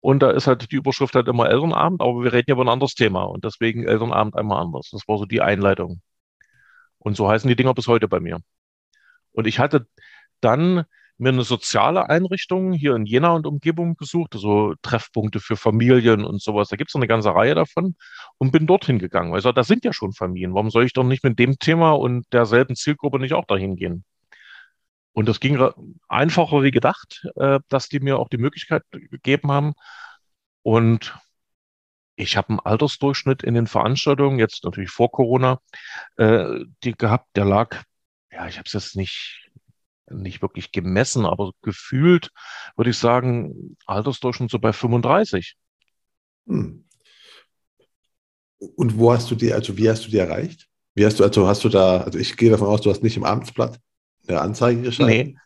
Und 0.00 0.20
da 0.20 0.30
ist 0.30 0.46
halt 0.46 0.70
die 0.70 0.76
Überschrift 0.76 1.14
halt 1.14 1.28
immer 1.28 1.48
Elternabend, 1.50 2.00
aber 2.00 2.22
wir 2.22 2.32
reden 2.32 2.46
ja 2.48 2.54
über 2.54 2.64
ein 2.64 2.68
anderes 2.68 2.94
Thema 2.94 3.24
und 3.24 3.44
deswegen 3.44 3.84
Elternabend 3.84 4.36
einmal 4.36 4.62
anders. 4.62 4.90
Das 4.92 5.02
war 5.08 5.18
so 5.18 5.24
die 5.24 5.40
Einleitung. 5.42 6.00
Und 6.98 7.16
so 7.16 7.28
heißen 7.28 7.48
die 7.48 7.56
Dinger 7.56 7.74
bis 7.74 7.88
heute 7.88 8.08
bei 8.08 8.20
mir. 8.20 8.40
Und 9.32 9.46
ich 9.46 9.58
hatte 9.58 9.86
dann 10.40 10.84
mir 11.18 11.30
eine 11.30 11.42
soziale 11.42 12.08
Einrichtung 12.08 12.72
hier 12.72 12.94
in 12.94 13.04
Jena 13.04 13.30
und 13.32 13.46
Umgebung 13.46 13.96
gesucht, 13.96 14.34
also 14.34 14.74
Treffpunkte 14.82 15.40
für 15.40 15.56
Familien 15.56 16.24
und 16.24 16.40
sowas. 16.40 16.68
Da 16.68 16.76
gibt 16.76 16.90
es 16.90 16.96
eine 16.96 17.08
ganze 17.08 17.34
Reihe 17.34 17.54
davon 17.56 17.96
und 18.38 18.52
bin 18.52 18.66
dorthin 18.66 18.98
gegangen. 19.00 19.34
Also 19.34 19.52
da 19.52 19.64
sind 19.64 19.84
ja 19.84 19.92
schon 19.92 20.12
Familien. 20.12 20.54
Warum 20.54 20.70
soll 20.70 20.84
ich 20.84 20.92
doch 20.92 21.04
nicht 21.04 21.24
mit 21.24 21.38
dem 21.38 21.58
Thema 21.58 21.92
und 21.92 22.26
derselben 22.32 22.76
Zielgruppe 22.76 23.18
nicht 23.18 23.34
auch 23.34 23.46
dahin 23.46 23.76
gehen? 23.76 24.04
Und 25.18 25.28
das 25.28 25.40
ging 25.40 25.60
einfacher 26.06 26.62
wie 26.62 26.70
gedacht, 26.70 27.26
äh, 27.34 27.58
dass 27.68 27.88
die 27.88 27.98
mir 27.98 28.20
auch 28.20 28.28
die 28.28 28.38
Möglichkeit 28.38 28.84
gegeben 28.92 29.50
haben. 29.50 29.72
Und 30.62 31.18
ich 32.14 32.36
habe 32.36 32.50
einen 32.50 32.60
Altersdurchschnitt 32.60 33.42
in 33.42 33.54
den 33.54 33.66
Veranstaltungen, 33.66 34.38
jetzt 34.38 34.62
natürlich 34.62 34.90
vor 34.90 35.10
Corona, 35.10 35.58
äh, 36.18 36.60
die 36.84 36.92
gehabt, 36.92 37.26
der 37.34 37.46
lag, 37.46 37.82
ja, 38.30 38.46
ich 38.46 38.58
habe 38.58 38.66
es 38.66 38.74
jetzt 38.74 38.94
nicht 38.94 39.50
nicht 40.08 40.40
wirklich 40.40 40.70
gemessen, 40.70 41.26
aber 41.26 41.50
gefühlt 41.62 42.30
würde 42.76 42.90
ich 42.90 42.98
sagen, 42.98 43.76
Altersdurchschnitt 43.86 44.52
so 44.52 44.60
bei 44.60 44.72
35. 44.72 45.56
Hm. 46.46 46.84
Und 48.60 48.96
wo 48.96 49.12
hast 49.12 49.28
du 49.32 49.34
die, 49.34 49.52
also 49.52 49.76
wie 49.76 49.90
hast 49.90 50.06
du 50.06 50.10
die 50.12 50.18
erreicht? 50.18 50.68
Wie 50.94 51.04
hast 51.04 51.18
du, 51.18 51.24
also 51.24 51.48
hast 51.48 51.64
du 51.64 51.68
da, 51.68 52.02
also 52.02 52.20
ich 52.20 52.36
gehe 52.36 52.50
davon 52.50 52.68
aus, 52.68 52.82
du 52.82 52.90
hast 52.90 53.02
nicht 53.02 53.16
im 53.16 53.24
Amtsblatt 53.24 53.80
eine 54.28 54.40
Anzeige 54.40 54.82
geschrieben? 54.82 55.08
Nee. 55.08 55.36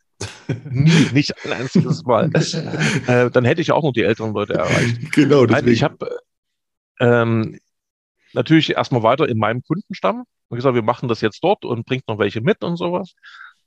Nie, 0.70 1.08
nicht 1.12 1.34
ein 1.44 1.52
einziges 1.52 2.04
Mal. 2.04 2.30
äh, 3.06 3.30
dann 3.30 3.44
hätte 3.44 3.60
ich 3.60 3.72
auch 3.72 3.82
noch 3.82 3.92
die 3.92 4.02
älteren 4.02 4.32
Leute 4.32 4.54
erreicht. 4.54 5.12
Genau, 5.12 5.46
deswegen. 5.46 5.66
Nein, 5.66 5.68
ich 5.68 5.82
habe 5.82 6.18
ähm, 7.00 7.58
natürlich 8.32 8.70
erstmal 8.70 9.02
weiter 9.02 9.28
in 9.28 9.38
meinem 9.38 9.62
Kundenstamm 9.62 10.24
und 10.48 10.56
gesagt, 10.56 10.74
wir 10.74 10.82
machen 10.82 11.08
das 11.08 11.20
jetzt 11.20 11.42
dort 11.42 11.64
und 11.64 11.86
bringt 11.86 12.06
noch 12.08 12.18
welche 12.18 12.40
mit 12.40 12.62
und 12.62 12.76
sowas. 12.76 13.14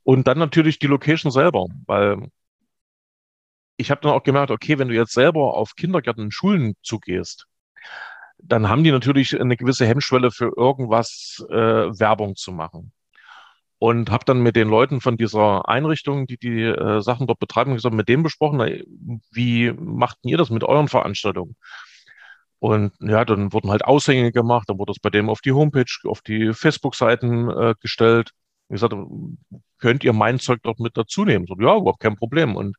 Und 0.02 0.26
dann 0.26 0.38
natürlich 0.38 0.78
die 0.78 0.86
Location 0.86 1.32
selber, 1.32 1.66
weil 1.86 2.28
ich 3.76 3.90
habe 3.90 4.00
dann 4.00 4.12
auch 4.12 4.22
gemerkt, 4.22 4.50
okay, 4.50 4.78
wenn 4.78 4.88
du 4.88 4.94
jetzt 4.94 5.12
selber 5.12 5.54
auf 5.54 5.74
Kindergärten 5.74 6.24
und 6.24 6.32
Schulen 6.32 6.74
zugehst, 6.82 7.46
dann 8.38 8.68
haben 8.68 8.84
die 8.84 8.92
natürlich 8.92 9.38
eine 9.38 9.56
gewisse 9.56 9.86
Hemmschwelle 9.86 10.30
für 10.30 10.52
irgendwas 10.56 11.44
äh, 11.50 11.54
Werbung 11.54 12.36
zu 12.36 12.52
machen. 12.52 12.92
Und 13.78 14.10
habe 14.10 14.24
dann 14.24 14.40
mit 14.40 14.56
den 14.56 14.68
Leuten 14.68 15.02
von 15.02 15.18
dieser 15.18 15.68
Einrichtung, 15.68 16.26
die 16.26 16.38
die 16.38 16.62
äh, 16.62 17.02
Sachen 17.02 17.26
dort 17.26 17.38
betreiben, 17.38 17.74
gesagt, 17.74 17.94
mit 17.94 18.08
dem 18.08 18.22
besprochen, 18.22 18.58
wie 19.30 19.72
macht 19.72 20.18
ihr 20.22 20.38
das 20.38 20.48
mit 20.48 20.64
euren 20.64 20.88
Veranstaltungen? 20.88 21.56
Und 22.58 22.92
ja, 23.00 23.24
dann 23.24 23.52
wurden 23.52 23.70
halt 23.70 23.84
Aushänge 23.84 24.32
gemacht, 24.32 24.68
dann 24.68 24.78
wurde 24.78 24.92
es 24.92 24.98
bei 24.98 25.10
dem 25.10 25.28
auf 25.28 25.40
die 25.42 25.52
Homepage, 25.52 25.84
auf 26.04 26.22
die 26.22 26.54
Facebook-Seiten 26.54 27.50
äh, 27.50 27.74
gestellt. 27.80 28.30
Ich 28.68 28.74
gesagt, 28.74 28.94
könnt 29.78 30.04
ihr 30.04 30.12
mein 30.12 30.38
Zeug 30.38 30.60
dort 30.62 30.80
mit 30.80 30.96
dazu 30.96 31.24
nehmen? 31.24 31.46
So, 31.46 31.54
ja, 31.60 31.76
überhaupt 31.76 32.00
kein 32.00 32.16
Problem. 32.16 32.56
Und 32.56 32.76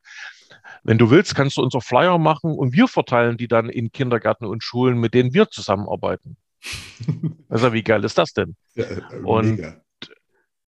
wenn 0.83 0.97
du 0.97 1.09
willst, 1.11 1.35
kannst 1.35 1.57
du 1.57 1.61
unser 1.61 1.81
Flyer 1.81 2.17
machen 2.17 2.51
und 2.51 2.73
wir 2.73 2.87
verteilen 2.87 3.37
die 3.37 3.47
dann 3.47 3.69
in 3.69 3.91
Kindergärten 3.91 4.47
und 4.47 4.63
Schulen, 4.63 4.97
mit 4.99 5.13
denen 5.13 5.33
wir 5.33 5.49
zusammenarbeiten. 5.49 6.37
also, 7.49 7.71
wie 7.71 7.83
geil 7.83 8.03
ist 8.03 8.17
das 8.17 8.33
denn? 8.33 8.55
Ja, 8.73 8.85
äh, 8.85 9.01
und 9.23 9.61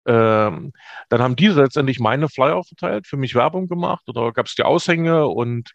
ähm, 0.05 0.71
dann 1.09 1.21
haben 1.21 1.35
die 1.35 1.47
letztendlich 1.47 1.99
meine 1.99 2.29
Flyer 2.29 2.63
verteilt, 2.63 3.07
für 3.07 3.17
mich 3.17 3.35
Werbung 3.35 3.67
gemacht 3.67 4.07
oder 4.07 4.31
gab 4.31 4.45
es 4.45 4.55
die 4.55 4.63
Aushänge 4.63 5.27
und 5.27 5.71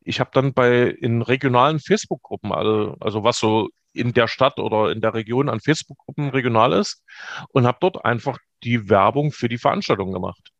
ich 0.00 0.20
habe 0.20 0.30
dann 0.32 0.54
bei 0.54 0.86
in 0.86 1.22
regionalen 1.22 1.80
Facebook-Gruppen, 1.80 2.52
also, 2.52 2.96
also 3.00 3.24
was 3.24 3.38
so 3.38 3.68
in 3.92 4.12
der 4.12 4.28
Stadt 4.28 4.58
oder 4.58 4.90
in 4.90 5.00
der 5.00 5.14
Region 5.14 5.48
an 5.48 5.60
Facebook-Gruppen 5.60 6.30
regional 6.30 6.72
ist 6.72 7.02
und 7.50 7.66
habe 7.66 7.78
dort 7.80 8.04
einfach 8.04 8.38
die 8.62 8.88
Werbung 8.88 9.32
für 9.32 9.48
die 9.48 9.58
Veranstaltung 9.58 10.12
gemacht. 10.12 10.50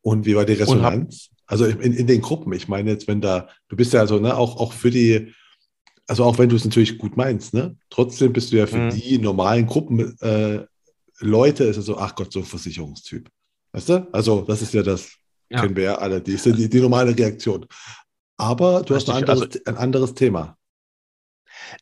Und 0.00 0.26
wie 0.26 0.36
war 0.36 0.44
die 0.44 0.54
Resonanz? 0.54 1.30
Hab, 1.30 1.52
also 1.52 1.66
in, 1.66 1.92
in 1.92 2.06
den 2.06 2.20
Gruppen, 2.20 2.52
ich 2.52 2.68
meine 2.68 2.90
jetzt, 2.90 3.08
wenn 3.08 3.20
da, 3.20 3.48
du 3.68 3.76
bist 3.76 3.92
ja 3.92 4.00
also 4.00 4.18
ne, 4.18 4.36
auch, 4.36 4.58
auch 4.58 4.72
für 4.72 4.90
die, 4.90 5.32
also 6.06 6.24
auch 6.24 6.38
wenn 6.38 6.48
du 6.48 6.56
es 6.56 6.64
natürlich 6.64 6.98
gut 6.98 7.16
meinst, 7.16 7.54
ne, 7.54 7.76
trotzdem 7.90 8.32
bist 8.32 8.52
du 8.52 8.56
ja 8.56 8.66
für 8.66 8.78
mhm. 8.78 8.90
die 8.90 9.18
normalen 9.18 9.66
Gruppen 9.66 10.16
äh, 10.20 10.66
Leute, 11.20 11.64
ist 11.64 11.76
es 11.76 11.86
so, 11.86 11.98
ach 11.98 12.14
Gott, 12.14 12.32
so 12.32 12.40
ein 12.40 12.44
Versicherungstyp. 12.44 13.28
Weißt 13.72 13.88
du? 13.88 14.08
Also, 14.12 14.42
das 14.42 14.62
ist 14.62 14.74
ja 14.74 14.82
das, 14.82 15.12
ja. 15.48 15.60
kennen 15.60 15.76
wir 15.76 15.84
ja 15.84 15.94
alle, 15.96 16.20
die, 16.20 16.36
die, 16.36 16.68
die 16.68 16.80
normale 16.80 17.16
Reaktion. 17.16 17.66
Aber 18.36 18.82
du 18.82 18.94
Richtig, 18.94 19.14
hast 19.14 19.22
ein 19.22 19.28
anderes, 19.28 19.42
also, 19.42 19.60
ein 19.66 19.76
anderes 19.76 20.14
Thema. 20.14 20.56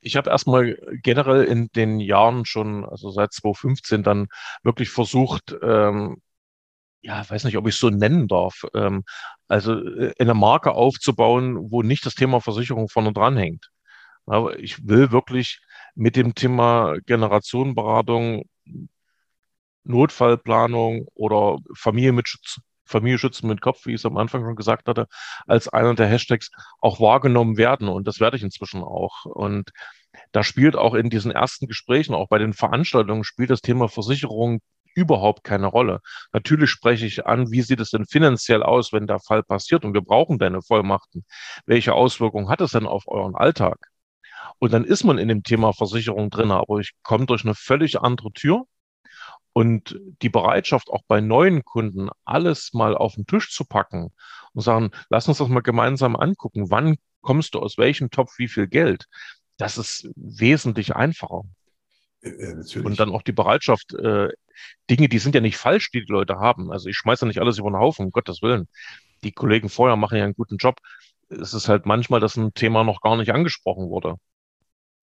Ich 0.01 0.17
habe 0.17 0.31
erstmal 0.31 0.77
generell 1.03 1.45
in 1.45 1.69
den 1.75 2.01
Jahren 2.01 2.45
schon, 2.45 2.85
also 2.85 3.11
seit 3.11 3.33
2015 3.33 4.03
dann 4.03 4.29
wirklich 4.63 4.91
versucht, 4.91 5.55
ähm, 5.63 6.21
ja, 7.03 7.29
weiß 7.29 7.45
nicht, 7.45 7.57
ob 7.57 7.67
ich 7.67 7.75
es 7.75 7.81
so 7.81 7.89
nennen 7.91 8.29
darf, 8.29 8.65
ähm, 8.75 9.05
also 9.49 9.75
äh, 9.75 10.13
eine 10.19 10.35
Marke 10.35 10.73
aufzubauen, 10.73 11.71
wo 11.71 11.83
nicht 11.83 12.05
das 12.05 12.15
Thema 12.15 12.41
Versicherung 12.41 12.89
vorne 12.89 13.13
dran 13.13 13.37
hängt. 13.37 13.71
Aber 14.27 14.59
ich 14.59 14.87
will 14.87 15.11
wirklich 15.11 15.61
mit 15.95 16.17
dem 16.17 16.35
Thema 16.35 16.97
Generationenberatung, 17.07 18.45
Notfallplanung 19.85 21.07
oder 21.15 21.59
Familie 21.77 22.13
mit 22.13 22.29
Schutz, 22.29 22.61
Familie 22.85 23.19
schützen 23.19 23.47
mit 23.49 23.61
Kopf, 23.61 23.87
wie 23.87 23.91
ich 23.91 24.01
es 24.01 24.07
am 24.07 24.17
Anfang 24.17 24.43
schon 24.43 24.57
gesagt 24.57 24.89
hatte, 24.89 25.07
als 25.47 25.69
einer 25.69 25.95
der 25.95 26.09
Hashtags 26.09 26.51
auch 26.81 27.01
wahrgenommen 27.01 27.57
werden. 27.57 27.89
Und 27.89 28.07
das 28.07 28.21
werde 28.21 28.37
ich 28.37 28.43
inzwischen 28.43 28.83
auch. 28.83 29.25
Und 29.25 29.71
da 30.33 30.43
spielt 30.43 30.77
auch 30.77 30.95
in 30.95 31.09
diesen 31.09 31.31
ersten 31.31 31.67
Gesprächen, 31.67 32.15
auch 32.15 32.29
bei 32.29 32.39
den 32.39 32.53
Veranstaltungen, 32.53 33.25
spielt 33.25 33.51
das 33.51 33.61
Thema 33.61 33.89
Versicherung 33.89 34.61
überhaupt 34.95 35.45
keine 35.45 35.67
Rolle. 35.67 36.01
Natürlich 36.33 36.71
spreche 36.71 37.07
ich 37.07 37.27
an, 37.27 37.51
wie 37.53 37.63
sieht 37.63 37.81
es 37.81 37.91
denn 37.91 38.07
finanziell 38.07 38.63
aus, 38.63 38.93
wenn 38.93 39.07
der 39.07 39.21
Fall 39.21 39.45
passiert 39.45 39.85
und 39.85 39.95
wir 39.95 40.03
brauchen 40.03 40.39
deine 40.39 40.63
Vollmachten. 40.63 41.25
Welche 41.67 41.95
Auswirkungen 41.95 42.49
hat 42.49 42.61
es 42.61 42.73
denn 42.73 42.87
auf 42.87 43.05
euren 43.07 43.37
Alltag? 43.37 43.79
Und 44.59 44.73
dann 44.73 44.85
ist 44.85 45.05
man 45.05 45.19
in 45.19 45.29
dem 45.29 45.43
Thema 45.45 45.73
Versicherung 45.73 46.29
drin, 46.31 46.51
aber 46.51 46.81
ich 46.81 46.93
komme 47.03 47.27
durch 47.27 47.45
eine 47.45 47.55
völlig 47.55 48.01
andere 48.01 48.33
Tür 48.33 48.67
und 49.53 49.99
die 50.23 50.29
Bereitschaft, 50.29 50.89
auch 50.89 51.03
bei 51.09 51.21
neuen 51.21 51.65
Kunden 51.65 52.09
alles 52.25 52.73
mal 52.73 52.97
auf 52.97 53.15
den 53.15 53.27
Tisch 53.27 53.53
zu 53.53 53.65
packen 53.65 54.13
und 54.53 54.63
sagen, 54.63 54.91
lass 55.09 55.29
uns 55.29 55.39
das 55.39 55.49
mal 55.49 55.61
gemeinsam 55.61 56.17
angucken, 56.17 56.71
wann 56.71 56.97
kommst 57.21 57.55
du 57.55 57.61
aus 57.61 57.77
welchem 57.77 58.11
Topf 58.11 58.39
wie 58.39 58.49
viel 58.49 58.69
Geld, 58.69 59.07
das 59.57 59.79
ist 59.79 60.09
wesentlich 60.17 60.97
einfacher. 60.97 61.43
Ja, 62.23 62.83
und 62.85 63.01
dann 63.01 63.11
auch 63.11 63.23
die 63.23 63.33
Bereitschaft, 63.33 63.95
äh, 63.95 64.29
Dinge, 64.91 65.09
die 65.09 65.19
sind 65.19 65.35
ja 65.35 65.41
nicht 65.41 65.57
falsch, 65.57 65.91
die 65.91 66.05
die 66.05 66.13
Leute 66.13 66.39
haben. 66.39 66.71
Also 66.71 66.89
ich 66.89 66.97
schmeiße 66.97 67.25
ja 67.25 67.29
nicht 67.29 67.41
alles 67.41 67.59
über 67.59 67.71
den 67.71 67.79
Haufen, 67.79 68.07
um 68.07 68.13
Gottes 68.13 68.43
Willen. 68.43 68.69
Die 69.25 69.33
Kollegen 69.33 69.71
vorher 69.71 69.97
machen 69.97 70.19
ja 70.19 70.25
einen 70.25 70.35
guten 70.35 70.59
Job. 70.59 70.77
Es 71.31 71.55
ist 71.55 71.69
halt 71.69 71.87
manchmal, 71.87 72.21
dass 72.21 72.37
ein 72.37 72.53
Thema 72.53 72.85
noch 72.85 73.01
gar 73.01 73.17
nicht 73.17 73.33
angesprochen 73.33 73.89
wurde 73.89 74.17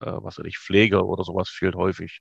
äh, 0.00 0.12
was 0.12 0.38
weiß 0.38 0.46
ich, 0.46 0.58
Pflege 0.58 1.04
oder 1.04 1.24
sowas 1.24 1.48
fehlt 1.48 1.74
häufig. 1.74 2.20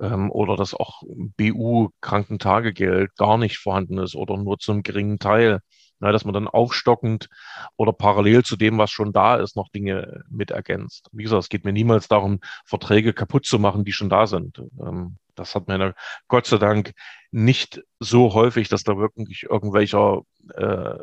Ähm, 0.00 0.30
oder 0.30 0.56
dass 0.56 0.74
auch 0.74 1.02
BU-Krankentagegeld 1.36 3.16
gar 3.16 3.38
nicht 3.38 3.58
vorhanden 3.58 3.98
ist 3.98 4.14
oder 4.14 4.36
nur 4.36 4.58
zum 4.58 4.82
geringen 4.82 5.18
Teil. 5.18 5.60
Ja, 6.00 6.12
dass 6.12 6.26
man 6.26 6.34
dann 6.34 6.46
aufstockend 6.46 7.30
oder 7.76 7.90
parallel 7.90 8.44
zu 8.44 8.56
dem, 8.56 8.76
was 8.76 8.90
schon 8.90 9.14
da 9.14 9.36
ist, 9.36 9.56
noch 9.56 9.70
Dinge 9.70 10.24
mit 10.28 10.50
ergänzt. 10.50 11.08
Wie 11.12 11.22
gesagt, 11.22 11.44
es 11.44 11.48
geht 11.48 11.64
mir 11.64 11.72
niemals 11.72 12.06
darum, 12.06 12.40
Verträge 12.66 13.14
kaputt 13.14 13.46
zu 13.46 13.58
machen, 13.58 13.82
die 13.82 13.92
schon 13.92 14.10
da 14.10 14.26
sind. 14.26 14.62
Ähm, 14.78 15.16
das 15.36 15.54
hat 15.54 15.68
mir 15.68 15.94
Gott 16.28 16.46
sei 16.46 16.58
Dank 16.58 16.92
nicht 17.30 17.82
so 17.98 18.34
häufig, 18.34 18.68
dass 18.68 18.84
da 18.84 18.98
wirklich 18.98 19.44
irgendwelcher 19.44 20.20
äh, 20.54 20.98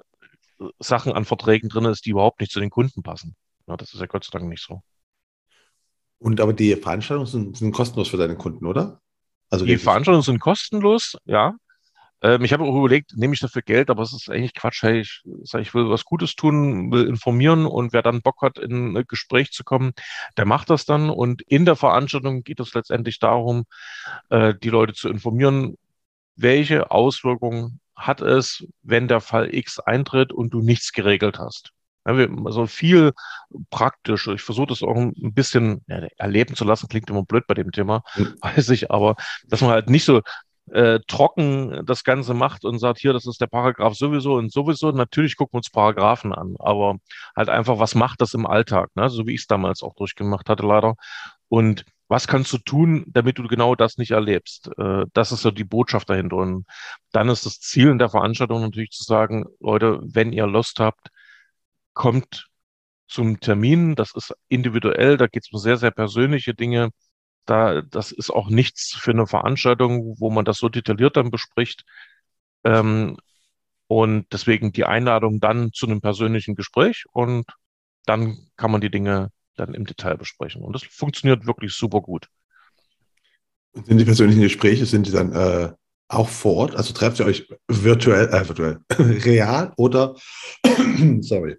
Sachen 0.80 1.14
an 1.14 1.26
Verträgen 1.26 1.70
drin 1.70 1.86
ist, 1.86 2.06
die 2.06 2.12
überhaupt 2.12 2.40
nicht 2.40 2.52
zu 2.52 2.60
den 2.60 2.70
Kunden 2.70 3.02
passen. 3.04 3.36
Ja, 3.68 3.78
das 3.78 3.94
ist 3.94 4.00
ja 4.00 4.08
Gott 4.08 4.24
sei 4.24 4.38
Dank 4.38 4.50
nicht 4.50 4.64
so. 4.64 4.84
Und 6.24 6.40
aber 6.40 6.54
die 6.54 6.74
Veranstaltungen 6.78 7.28
sind, 7.28 7.58
sind 7.58 7.74
kostenlos 7.74 8.08
für 8.08 8.16
deine 8.16 8.38
Kunden, 8.38 8.66
oder? 8.66 9.02
Also 9.50 9.66
die 9.66 9.78
Veranstaltungen 9.78 10.24
sind 10.24 10.40
kostenlos, 10.40 11.18
ja. 11.26 11.56
Ähm, 12.22 12.46
ich 12.46 12.54
habe 12.54 12.64
auch 12.64 12.78
überlegt, 12.78 13.18
nehme 13.18 13.34
ich 13.34 13.42
dafür 13.42 13.62
Geld, 13.62 13.90
aber 13.90 14.04
es 14.04 14.14
ist 14.14 14.30
eigentlich 14.30 14.54
Quatsch. 14.54 14.84
Hey, 14.84 15.02
ich, 15.02 15.22
ich 15.60 15.74
will 15.74 15.90
was 15.90 16.06
Gutes 16.06 16.38
tun, 16.38 16.94
will 16.94 17.08
informieren 17.08 17.66
und 17.66 17.92
wer 17.92 18.02
dann 18.02 18.22
Bock 18.22 18.42
hat, 18.42 18.58
in 18.58 18.96
ein 18.96 19.04
Gespräch 19.06 19.52
zu 19.52 19.66
kommen, 19.66 19.92
der 20.38 20.46
macht 20.46 20.70
das 20.70 20.86
dann. 20.86 21.10
Und 21.10 21.42
in 21.42 21.66
der 21.66 21.76
Veranstaltung 21.76 22.44
geht 22.44 22.62
es 22.62 22.74
letztendlich 22.74 23.20
darum, 23.20 23.66
äh, 24.30 24.54
die 24.56 24.70
Leute 24.70 24.94
zu 24.94 25.10
informieren, 25.10 25.78
welche 26.38 26.90
Auswirkungen 26.90 27.82
hat 27.98 28.22
es, 28.22 28.66
wenn 28.82 29.10
der 29.10 29.20
Fall 29.20 29.54
X 29.54 29.80
eintritt 29.80 30.32
und 30.32 30.54
du 30.54 30.62
nichts 30.62 30.94
geregelt 30.94 31.38
hast. 31.38 31.73
Also 32.04 32.68
viel 32.68 33.14
praktisch. 33.70 34.28
Ich 34.28 34.42
versuche 34.42 34.68
das 34.68 34.84
auch 34.84 34.96
ein 34.96 35.34
bisschen 35.34 35.84
erleben 36.18 36.56
zu 36.56 36.66
lassen. 36.66 36.88
Klingt 36.88 37.10
immer 37.10 37.24
blöd 37.24 37.46
bei 37.48 37.54
dem 37.54 37.72
Thema, 37.72 38.04
mhm. 38.16 38.36
weiß 38.42 38.70
ich, 38.70 38.92
aber 38.92 39.16
dass 39.48 39.62
man 39.62 39.72
halt 39.72 39.90
nicht 39.90 40.06
so 40.06 40.22
äh, 40.72 41.00
trocken 41.08 41.86
das 41.86 42.04
Ganze 42.04 42.34
macht 42.34 42.64
und 42.66 42.80
sagt, 42.80 43.00
hier, 43.00 43.14
das 43.14 43.26
ist 43.26 43.42
der 43.42 43.48
Paragraph 43.48 43.96
sowieso 43.96 44.36
und 44.36 44.52
sowieso. 44.52 44.92
Natürlich 44.92 45.36
gucken 45.36 45.54
wir 45.54 45.58
uns 45.58 45.70
Paragraphen 45.70 46.34
an, 46.34 46.56
aber 46.60 46.98
halt 47.36 47.50
einfach, 47.50 47.80
was 47.80 47.96
macht 47.96 48.22
das 48.22 48.34
im 48.34 48.46
Alltag, 48.46 48.90
ne? 48.96 49.10
so 49.10 49.28
wie 49.28 49.34
ich 49.34 49.42
es 49.42 49.48
damals 49.48 49.84
auch 49.84 49.96
durchgemacht 49.96 50.50
hatte, 50.50 50.66
leider. 50.66 50.96
Und 51.50 51.86
was 52.08 52.28
kannst 52.28 52.54
du 52.54 52.58
tun, 52.58 53.06
damit 53.08 53.38
du 53.38 53.48
genau 53.48 53.76
das 53.76 53.98
nicht 53.98 54.12
erlebst? 54.12 54.70
Äh, 54.78 55.06
das 55.14 55.32
ist 55.32 55.42
so 55.42 55.52
die 55.52 55.64
Botschaft 55.64 56.10
dahinter. 56.10 56.38
Und 56.38 56.66
dann 57.12 57.30
ist 57.30 57.46
das 57.46 57.60
Ziel 57.60 57.90
in 57.90 58.00
der 58.00 58.10
Veranstaltung 58.10 58.62
natürlich 58.62 58.92
zu 58.92 59.04
sagen, 59.04 59.46
Leute, 59.60 60.00
wenn 60.04 60.32
ihr 60.34 60.48
Lust 60.48 60.80
habt, 60.80 61.10
kommt 61.94 62.48
zum 63.08 63.40
Termin. 63.40 63.96
Das 63.96 64.16
ist 64.16 64.34
individuell, 64.48 65.18
da 65.18 65.28
geht 65.28 65.44
es 65.46 65.52
um 65.52 65.60
sehr, 65.60 65.78
sehr 65.78 65.92
persönliche 65.92 66.54
Dinge. 66.54 66.90
Da, 67.46 67.82
das 67.82 68.12
ist 68.12 68.30
auch 68.30 68.50
nichts 68.50 68.96
für 68.96 69.12
eine 69.12 69.28
Veranstaltung, 69.28 70.16
wo 70.20 70.30
man 70.30 70.46
das 70.46 70.58
so 70.58 70.70
detailliert 70.70 71.18
dann 71.18 71.32
bespricht. 71.32 71.84
Ähm, 72.64 73.18
und 73.88 74.26
deswegen 74.32 74.72
die 74.72 74.86
Einladung 74.86 75.40
dann 75.40 75.72
zu 75.74 75.86
einem 75.86 76.02
persönlichen 76.02 76.56
Gespräch 76.56 77.04
und 77.12 77.46
dann 78.06 78.48
kann 78.56 78.72
man 78.72 78.82
die 78.82 78.90
Dinge 78.90 79.30
dann 79.56 79.74
im 79.74 79.86
Detail 79.86 80.18
besprechen. 80.18 80.64
Und 80.64 80.74
das 80.74 80.84
funktioniert 80.84 81.46
wirklich 81.46 81.74
super 81.74 82.02
gut. 82.02 82.28
Sind 83.74 83.98
die 83.98 84.06
persönlichen 84.06 84.42
Gespräche, 84.42 84.86
sind 84.86 85.08
die 85.08 85.12
dann 85.12 85.34
äh, 85.34 85.74
auch 86.08 86.30
vor 86.30 86.56
Ort? 86.56 86.76
Also 86.76 86.94
trefft 86.94 87.20
ihr 87.20 87.26
euch 87.26 87.48
virtuell, 87.68 88.30
äh, 88.30 88.48
virtuell 88.48 88.80
real 88.98 89.74
oder, 89.78 90.16
sorry, 91.22 91.58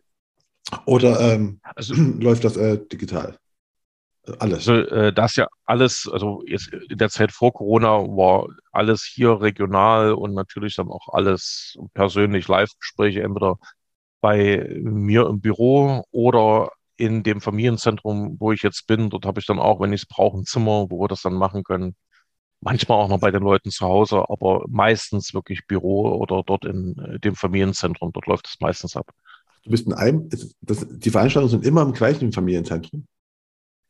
oder 0.87 1.21
ähm, 1.21 1.61
also, 1.63 1.95
läuft 2.21 2.45
das 2.45 2.57
äh, 2.57 2.79
digital? 2.87 3.39
Alles. 4.39 4.69
Also, 4.69 4.73
äh, 4.73 5.13
das 5.13 5.37
ja 5.37 5.47
alles, 5.67 6.09
also 6.11 6.43
jetzt 6.47 6.69
in 6.69 6.97
der 6.97 7.11
Zeit 7.11 7.31
vor 7.31 7.53
Corona 7.53 7.91
war 7.91 8.47
alles 8.73 9.05
hier 9.05 9.41
regional 9.41 10.15
und 10.15 10.33
natürlich 10.35 10.77
dann 10.77 10.89
auch 10.89 11.09
alles 11.13 11.77
persönlich 11.93 12.49
Live-Gespräche, 12.49 13.23
entweder 13.23 13.57
bei 14.23 14.67
mir 14.81 15.27
im 15.27 15.41
Büro 15.41 16.05
oder 16.11 16.71
in 16.97 17.23
dem 17.23 17.41
Familienzentrum, 17.43 18.37
wo 18.41 18.53
ich 18.53 18.63
jetzt 18.63 18.87
bin. 18.87 19.11
Dort 19.11 19.27
habe 19.27 19.41
ich 19.41 19.47
dann 19.47 19.59
auch, 19.59 19.81
wenn 19.81 19.93
ich 19.93 20.03
es 20.03 20.09
brauche, 20.09 20.39
ein 20.39 20.45
Zimmer, 20.45 20.87
wo 20.91 21.01
wir 21.03 21.09
das 21.09 21.23
dann 21.23 21.35
machen 21.35 21.63
können. 21.65 21.95
Manchmal 22.61 22.99
auch 22.99 23.09
noch 23.09 23.21
bei 23.21 23.31
den 23.31 23.43
Leuten 23.43 23.71
zu 23.71 23.87
Hause, 23.87 24.25
aber 24.31 24.65
meistens 24.69 25.35
wirklich 25.35 25.67
Büro 25.67 26.17
oder 26.17 26.43
dort 26.47 26.65
in 26.65 26.97
äh, 26.99 27.21
dem 27.21 27.35
Familienzentrum. 27.35 28.13
Dort 28.13 28.27
läuft 28.27 28.47
es 28.49 28.61
meistens 28.61 28.97
ab. 28.97 29.11
Du 29.65 29.71
bist 29.71 29.87
in 29.87 29.95
einem, 29.95 30.29
das, 30.61 30.87
die 30.89 31.11
Veranstaltungen 31.11 31.51
sind 31.51 31.65
immer 31.65 31.83
im 31.83 31.93
gleichen 31.93 32.33
Familienzentrum? 32.33 33.07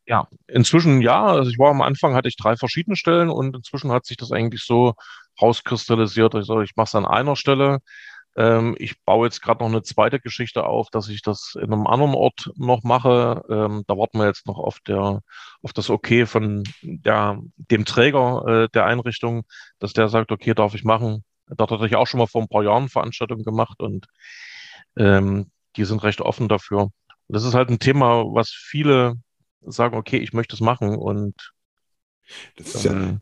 Ja, 0.07 0.27
inzwischen 0.47 1.01
ja. 1.01 1.25
Also 1.25 1.49
ich 1.49 1.59
war 1.59 1.71
am 1.71 1.81
Anfang, 1.81 2.15
hatte 2.15 2.27
ich 2.27 2.37
drei 2.37 2.55
verschiedene 2.55 2.95
Stellen 2.95 3.29
und 3.29 3.55
inzwischen 3.55 3.91
hat 3.91 4.05
sich 4.05 4.17
das 4.17 4.31
eigentlich 4.31 4.63
so 4.63 4.93
rauskristallisiert. 5.41 6.35
Ich, 6.35 6.45
sage, 6.45 6.63
ich 6.63 6.75
mache 6.75 6.85
es 6.85 6.95
an 6.95 7.05
einer 7.05 7.35
Stelle. 7.35 7.79
Ähm, 8.37 8.75
ich 8.79 9.01
baue 9.03 9.27
jetzt 9.27 9.41
gerade 9.41 9.63
noch 9.63 9.69
eine 9.69 9.81
zweite 9.81 10.19
Geschichte 10.19 10.65
auf, 10.65 10.89
dass 10.91 11.09
ich 11.09 11.21
das 11.21 11.55
in 11.55 11.73
einem 11.73 11.87
anderen 11.87 12.15
Ort 12.15 12.51
noch 12.55 12.83
mache. 12.83 13.43
Ähm, 13.49 13.83
da 13.87 13.97
warten 13.97 14.19
wir 14.19 14.27
jetzt 14.27 14.45
noch 14.47 14.59
auf 14.59 14.79
der, 14.81 15.21
auf 15.61 15.73
das 15.73 15.89
Okay 15.89 16.25
von 16.25 16.63
der, 16.81 17.39
dem 17.57 17.85
Träger 17.85 18.45
äh, 18.65 18.69
der 18.73 18.85
Einrichtung, 18.85 19.43
dass 19.79 19.93
der 19.93 20.09
sagt, 20.09 20.31
okay, 20.31 20.53
darf 20.53 20.75
ich 20.75 20.83
machen. 20.83 21.23
Da 21.47 21.67
hatte 21.69 21.85
ich 21.85 21.95
auch 21.95 22.07
schon 22.07 22.19
mal 22.19 22.27
vor 22.27 22.41
ein 22.41 22.47
paar 22.47 22.63
Jahren 22.63 22.89
Veranstaltungen 22.89 23.43
gemacht 23.43 23.79
und 23.81 24.07
ähm, 24.97 25.51
die 25.77 25.85
sind 25.85 26.03
recht 26.03 26.21
offen 26.21 26.47
dafür. 26.47 26.83
Und 26.83 26.91
das 27.27 27.43
ist 27.43 27.53
halt 27.53 27.69
ein 27.69 27.79
Thema, 27.79 28.23
was 28.33 28.49
viele 28.49 29.15
sagen, 29.61 29.97
okay, 29.97 30.17
ich 30.17 30.33
möchte 30.33 30.55
es 30.55 30.61
machen 30.61 30.95
und 30.95 31.33
ja, 32.83 33.19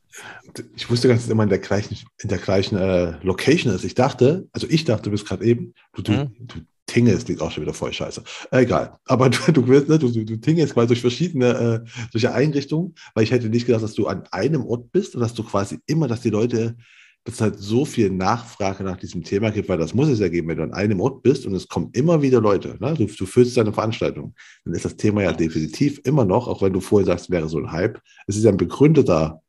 ich 0.76 0.90
wusste 0.90 1.10
ganz, 1.10 1.24
dass 1.24 1.30
immer 1.30 1.44
in 1.44 1.50
der 1.50 1.60
gleichen, 1.60 1.98
in 2.22 2.30
der 2.30 2.38
gleichen 2.38 2.78
äh, 2.78 3.18
Location 3.22 3.74
ist. 3.74 3.84
Ich 3.84 3.96
dachte, 3.96 4.48
also 4.54 4.66
ich 4.70 4.86
dachte 4.86 5.10
bis 5.10 5.26
gerade 5.26 5.44
eben, 5.44 5.74
du, 5.94 6.02
du, 6.02 6.12
mhm. 6.14 6.36
du 6.40 6.62
tingelst, 6.86 7.26
klingt 7.26 7.42
auch 7.42 7.52
schon 7.52 7.64
wieder 7.64 7.74
voll 7.74 7.92
scheiße. 7.92 8.24
Egal. 8.52 8.98
Aber 9.06 9.30
du, 9.30 9.52
du 9.52 9.62
ne, 9.62 10.00
du, 10.00 10.10
du, 10.10 10.24
du 10.24 10.38
tingelst 10.38 10.74
quasi 10.74 10.88
durch 10.88 11.02
verschiedene 11.02 11.84
äh, 11.86 11.90
solche 12.12 12.34
Einrichtungen, 12.34 12.96
weil 13.14 13.24
ich 13.24 13.32
hätte 13.32 13.50
nicht 13.50 13.66
gedacht, 13.66 13.84
dass 13.84 13.94
du 13.94 14.08
an 14.08 14.24
einem 14.32 14.66
Ort 14.66 14.92
bist 14.92 15.16
und 15.16 15.22
dass 15.22 15.34
du 15.34 15.44
quasi 15.44 15.80
immer, 15.86 16.08
dass 16.08 16.22
die 16.22 16.30
Leute 16.30 16.78
dass 17.26 17.36
es 17.36 17.42
halt 17.42 17.58
so 17.58 17.86
viel 17.86 18.10
Nachfrage 18.10 18.84
nach 18.84 18.98
diesem 18.98 19.24
Thema 19.24 19.50
gibt, 19.50 19.70
weil 19.70 19.78
das 19.78 19.94
muss 19.94 20.10
es 20.10 20.20
ja 20.20 20.28
geben, 20.28 20.50
wenn 20.50 20.58
du 20.58 20.64
an 20.64 20.74
einem 20.74 21.00
Ort 21.00 21.24
bist 21.24 21.46
und 21.46 21.56
es 21.56 21.68
kommen 21.68 21.90
immer 21.94 22.22
wieder 22.22 22.42
Leute, 22.42 22.78
ne? 22.80 22.94
du, 22.96 23.06
du 23.06 23.26
füllst 23.26 23.56
deine 23.56 23.72
Veranstaltung, 23.72 24.36
dann 24.66 24.74
ist 24.74 24.84
das 24.84 24.98
Thema 24.98 25.24
ja 25.24 25.32
definitiv 25.32 26.02
immer 26.04 26.26
noch, 26.26 26.48
auch 26.48 26.62
wenn 26.62 26.74
du 26.74 26.82
vorher 26.82 27.06
sagst, 27.06 27.30
wäre 27.30 27.48
so 27.48 27.60
ein 27.60 27.72
Hype, 27.72 28.02
es 28.28 28.36
ist 28.36 28.44
ja 28.44 28.52
ein 28.52 28.58
begründeter 28.58 29.42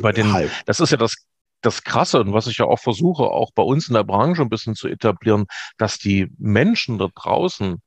bei 0.00 0.12
den, 0.12 0.32
Hype. 0.32 0.50
Das 0.66 0.80
ist 0.80 0.90
ja 0.90 0.96
das, 0.96 1.14
das 1.60 1.82
Krasse 1.84 2.20
und 2.20 2.32
was 2.32 2.46
ich 2.46 2.58
ja 2.58 2.66
auch 2.66 2.80
versuche, 2.80 3.24
auch 3.24 3.50
bei 3.52 3.62
uns 3.62 3.88
in 3.88 3.94
der 3.94 4.04
Branche 4.04 4.42
ein 4.42 4.48
bisschen 4.48 4.74
zu 4.74 4.88
etablieren, 4.88 5.46
dass 5.76 5.98
die 5.98 6.32
Menschen 6.38 6.98
da 6.98 7.08
draußen 7.14 7.80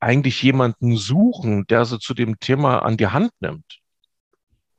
eigentlich 0.00 0.42
jemanden 0.42 0.96
suchen, 0.96 1.66
der 1.66 1.84
sie 1.84 1.98
zu 1.98 2.14
dem 2.14 2.38
Thema 2.40 2.80
an 2.80 2.96
die 2.96 3.08
Hand 3.08 3.32
nimmt. 3.40 3.79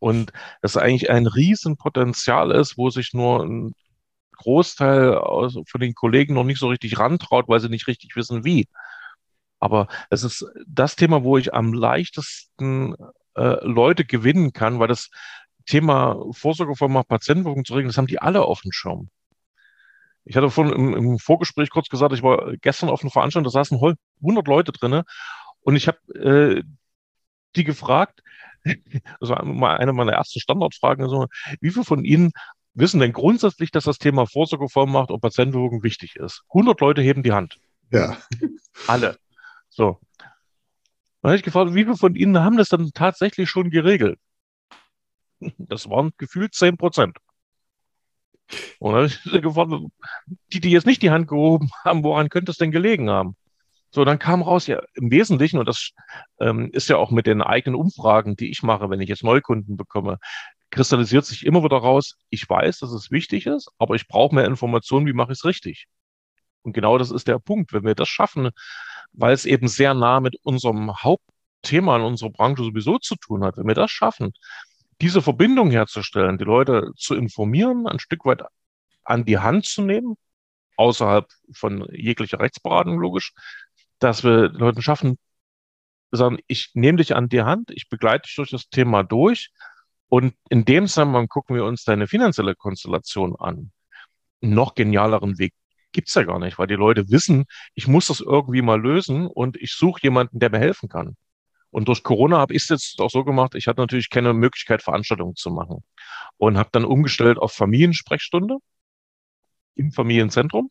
Und 0.02 0.34
das 0.64 0.78
eigentlich 0.78 1.12
ein 1.12 1.28
Riesenpotenzial 1.28 2.50
ist, 2.50 2.76
wo 2.76 2.90
sich 2.90 3.14
nur 3.14 3.46
ein 3.46 3.76
Großteil 4.36 5.14
aus, 5.16 5.60
von 5.68 5.80
den 5.80 5.94
Kollegen 5.94 6.34
noch 6.34 6.44
nicht 6.44 6.60
so 6.60 6.70
richtig 6.70 6.98
rantraut, 6.98 7.48
weil 7.48 7.60
sie 7.60 7.70
nicht 7.70 7.86
richtig 7.88 8.16
wissen, 8.16 8.44
wie. 8.44 8.68
Aber 9.60 9.88
es 10.10 10.24
ist 10.24 10.44
das 10.68 10.96
Thema, 10.96 11.24
wo 11.24 11.38
ich 11.38 11.54
am 11.54 11.72
leichtesten 11.72 12.96
äh, 13.36 13.64
Leute 13.64 14.04
gewinnen 14.04 14.54
kann, 14.54 14.80
weil 14.80 14.88
das 14.88 15.12
Thema 15.68 16.20
Vorsorgevollmacht 16.32 17.08
Patientenwirkung 17.08 17.64
zu 17.64 17.76
regeln, 17.76 17.90
das 17.90 17.98
haben 17.98 18.08
die 18.08 18.20
alle 18.20 18.42
auf 18.42 18.62
dem 18.62 18.72
Schirm. 18.72 19.12
Ich 20.26 20.36
hatte 20.36 20.50
vorhin 20.50 20.74
im, 20.74 20.94
im, 20.96 21.20
Vorgespräch 21.20 21.70
kurz 21.70 21.90
gesagt, 21.90 22.14
ich 22.14 22.24
war 22.24 22.58
gestern 22.58 22.90
auf 22.90 23.04
einer 23.04 23.12
Veranstaltung, 23.12 23.44
da 23.44 23.52
saßen 23.52 23.80
100 24.22 24.48
Leute 24.48 24.72
drinne 24.72 25.04
und 25.62 25.76
ich 25.76 25.88
habe 25.88 26.00
äh, 26.16 26.64
die 27.56 27.64
gefragt, 27.64 28.24
das 28.64 29.30
war 29.30 29.44
mal 29.46 29.78
eine 29.78 29.94
meiner 29.94 30.14
ersten 30.14 30.40
Standardfragen. 30.40 31.04
Also, 31.04 31.28
wie 31.60 31.72
viele 31.72 31.86
von 31.86 32.04
Ihnen 32.04 32.32
wissen 32.74 33.00
denn 33.00 33.14
grundsätzlich, 33.14 33.72
dass 33.72 33.86
das 33.86 33.98
Thema 33.98 34.26
Vorsorgevollmacht 34.26 35.12
und 35.12 35.22
Patientenwirkung 35.22 35.84
wichtig 35.84 36.16
ist? 36.16 36.44
100 36.50 36.80
Leute 36.80 37.02
heben 37.02 37.24
die 37.24 37.34
Hand. 37.34 37.58
Ja. 37.92 38.18
Alle. 38.88 39.18
So. 39.70 40.00
Dann 41.22 41.32
habe 41.32 41.36
ich 41.36 41.44
gefragt, 41.44 41.74
wie 41.74 41.84
viele 41.84 41.98
von 41.98 42.16
Ihnen 42.16 42.40
haben 42.40 42.58
das 42.58 42.70
dann 42.70 42.92
tatsächlich 42.94 43.50
schon 43.50 43.70
geregelt? 43.70 44.20
Das 45.58 45.90
waren 45.90 46.12
gefühlt 46.18 46.54
10 46.54 46.78
Prozent. 46.78 47.18
Und 48.80 48.94
dann 48.94 49.04
habe 49.04 49.06
ich 49.08 49.24
gefragt, 49.42 49.72
die, 50.54 50.60
die 50.60 50.72
jetzt 50.72 50.86
nicht 50.86 51.02
die 51.02 51.12
Hand 51.12 51.28
gehoben 51.28 51.70
haben, 51.84 52.04
woran 52.04 52.30
könnte 52.30 52.52
es 52.52 52.58
denn 52.58 52.72
gelegen 52.72 53.10
haben? 53.10 53.36
So, 53.92 54.06
dann 54.06 54.20
kam 54.20 54.42
raus, 54.42 54.68
ja, 54.68 54.82
im 54.94 55.12
Wesentlichen, 55.12 55.60
und 55.60 55.68
das 55.68 55.92
ähm, 56.40 56.70
ist 56.72 56.90
ja 56.90 56.98
auch 56.98 57.12
mit 57.12 57.28
den 57.28 57.42
eigenen 57.42 57.76
Umfragen, 57.76 58.36
die 58.38 58.50
ich 58.50 58.64
mache, 58.64 58.90
wenn 58.90 59.02
ich 59.02 59.10
jetzt 59.10 59.24
Neukunden 59.24 59.78
bekomme, 59.78 60.18
kristallisiert 60.72 61.26
sich 61.26 61.46
immer 61.46 61.64
wieder 61.64 61.78
raus, 61.78 62.16
ich 62.30 62.50
weiß, 62.50 62.80
dass 62.80 62.92
es 62.92 63.12
wichtig 63.12 63.46
ist, 63.46 63.70
aber 63.78 63.96
ich 63.96 64.08
brauche 64.08 64.34
mehr 64.34 64.46
Informationen, 64.46 65.06
wie 65.08 65.14
mache 65.14 65.34
ich 65.34 65.40
es 65.40 65.46
richtig? 65.46 65.88
Und 66.64 66.74
genau 66.74 66.98
das 66.98 67.12
ist 67.12 67.28
der 67.28 67.40
Punkt. 67.40 67.74
Wenn 67.74 67.84
wir 67.84 67.96
das 67.96 68.08
schaffen, 68.08 68.52
weil 69.14 69.34
es 69.34 69.46
eben 69.46 69.68
sehr 69.68 69.94
nah 69.94 70.20
mit 70.20 70.38
unserem 70.44 70.96
Hauptthema 71.04 71.98
in 71.98 72.04
unserer 72.04 72.30
Branche 72.30 72.64
sowieso 72.64 72.98
zu 73.00 73.16
tun 73.16 73.44
hat, 73.44 73.58
wenn 73.58 73.68
wir 73.68 73.76
das 73.76 73.92
schaffen, 73.92 74.32
diese 75.02 75.22
Verbindung 75.22 75.72
herzustellen, 75.72 76.38
die 76.38 76.44
Leute 76.44 76.92
zu 76.96 77.16
informieren, 77.16 77.88
ein 77.88 78.00
Stück 78.00 78.26
weit 78.26 78.44
an 79.04 79.26
die 79.26 79.40
Hand 79.40 79.66
zu 79.66 79.82
nehmen, 79.82 80.16
außerhalb 80.78 81.28
von 81.54 81.88
jeglicher 81.92 82.40
Rechtsberatung 82.40 83.00
logisch, 83.00 83.34
dass 84.02 84.24
wir 84.24 84.50
Leuten 84.50 84.82
schaffen, 84.82 85.18
sagen, 86.12 86.40
ich 86.48 86.72
nehme 86.74 86.98
dich 86.98 87.16
an 87.16 87.30
die 87.30 87.44
Hand, 87.44 87.72
ich 87.72 87.88
begleite 87.90 88.24
dich 88.24 88.36
durch 88.36 88.50
das 88.50 88.70
Thema 88.70 89.04
durch 89.04 89.52
und 90.10 90.34
in 90.50 90.66
dem 90.66 90.88
Zusammenhang 90.88 91.28
gucken 91.28 91.56
wir 91.56 91.64
uns 91.66 91.86
deine 91.86 92.08
finanzielle 92.08 92.56
Konstellation 92.56 93.36
an. 93.38 93.72
Einen 94.42 94.54
noch 94.54 94.76
genialeren 94.76 95.38
Weg 95.38 95.54
gibt's 95.94 96.16
ja 96.16 96.24
gar 96.24 96.40
nicht, 96.40 96.58
weil 96.60 96.68
die 96.68 96.76
Leute 96.76 97.10
wissen, 97.10 97.46
ich 97.76 97.88
muss 97.88 98.08
das 98.08 98.20
irgendwie 98.20 98.62
mal 98.62 98.82
lösen 98.82 99.28
und 99.28 99.56
ich 99.58 99.74
suche 99.74 100.02
jemanden, 100.04 100.40
der 100.40 100.50
mir 100.50 100.60
helfen 100.60 100.90
kann. 100.90 101.16
Und 101.70 101.88
durch 101.88 102.04
Corona 102.04 102.38
habe 102.40 102.54
ich 102.54 102.64
es 102.64 102.70
jetzt 102.70 103.00
auch 103.00 103.10
so 103.10 103.24
gemacht, 103.24 103.56
ich 103.56 103.68
hatte 103.68 103.80
natürlich 103.80 104.10
keine 104.10 104.34
Möglichkeit, 104.34 104.82
Veranstaltungen 104.82 105.36
zu 105.36 105.50
machen. 105.52 105.84
Und 106.38 106.58
habe 106.58 106.70
dann 106.74 106.86
umgestellt 106.86 107.38
auf 107.38 107.54
Familiensprechstunde 107.54 108.58
im 109.76 109.92
Familienzentrum. 109.92 110.70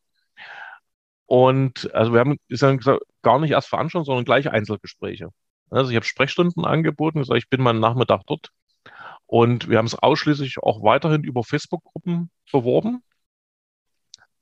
Und 1.31 1.94
also 1.94 2.12
wir 2.12 2.19
haben 2.19 2.39
ist 2.48 2.65
dann 2.65 2.78
gesagt, 2.78 3.02
gar 3.23 3.39
nicht 3.39 3.52
erst 3.52 3.69
Veranstaltungen, 3.69 4.05
sondern 4.07 4.24
gleich 4.24 4.51
Einzelgespräche. 4.51 5.28
Also 5.70 5.90
ich 5.90 5.97
habe 5.97 6.05
Sprechstunden 6.05 6.65
angeboten, 6.65 7.20
gesagt, 7.20 7.39
ich 7.39 7.48
bin 7.48 7.62
mal 7.62 7.70
einen 7.70 7.78
Nachmittag 7.78 8.23
dort. 8.27 8.51
Und 9.27 9.69
wir 9.69 9.78
haben 9.78 9.86
es 9.86 9.94
ausschließlich 9.94 10.59
auch 10.59 10.82
weiterhin 10.82 11.23
über 11.23 11.44
Facebook-Gruppen 11.44 12.32
beworben. 12.51 13.05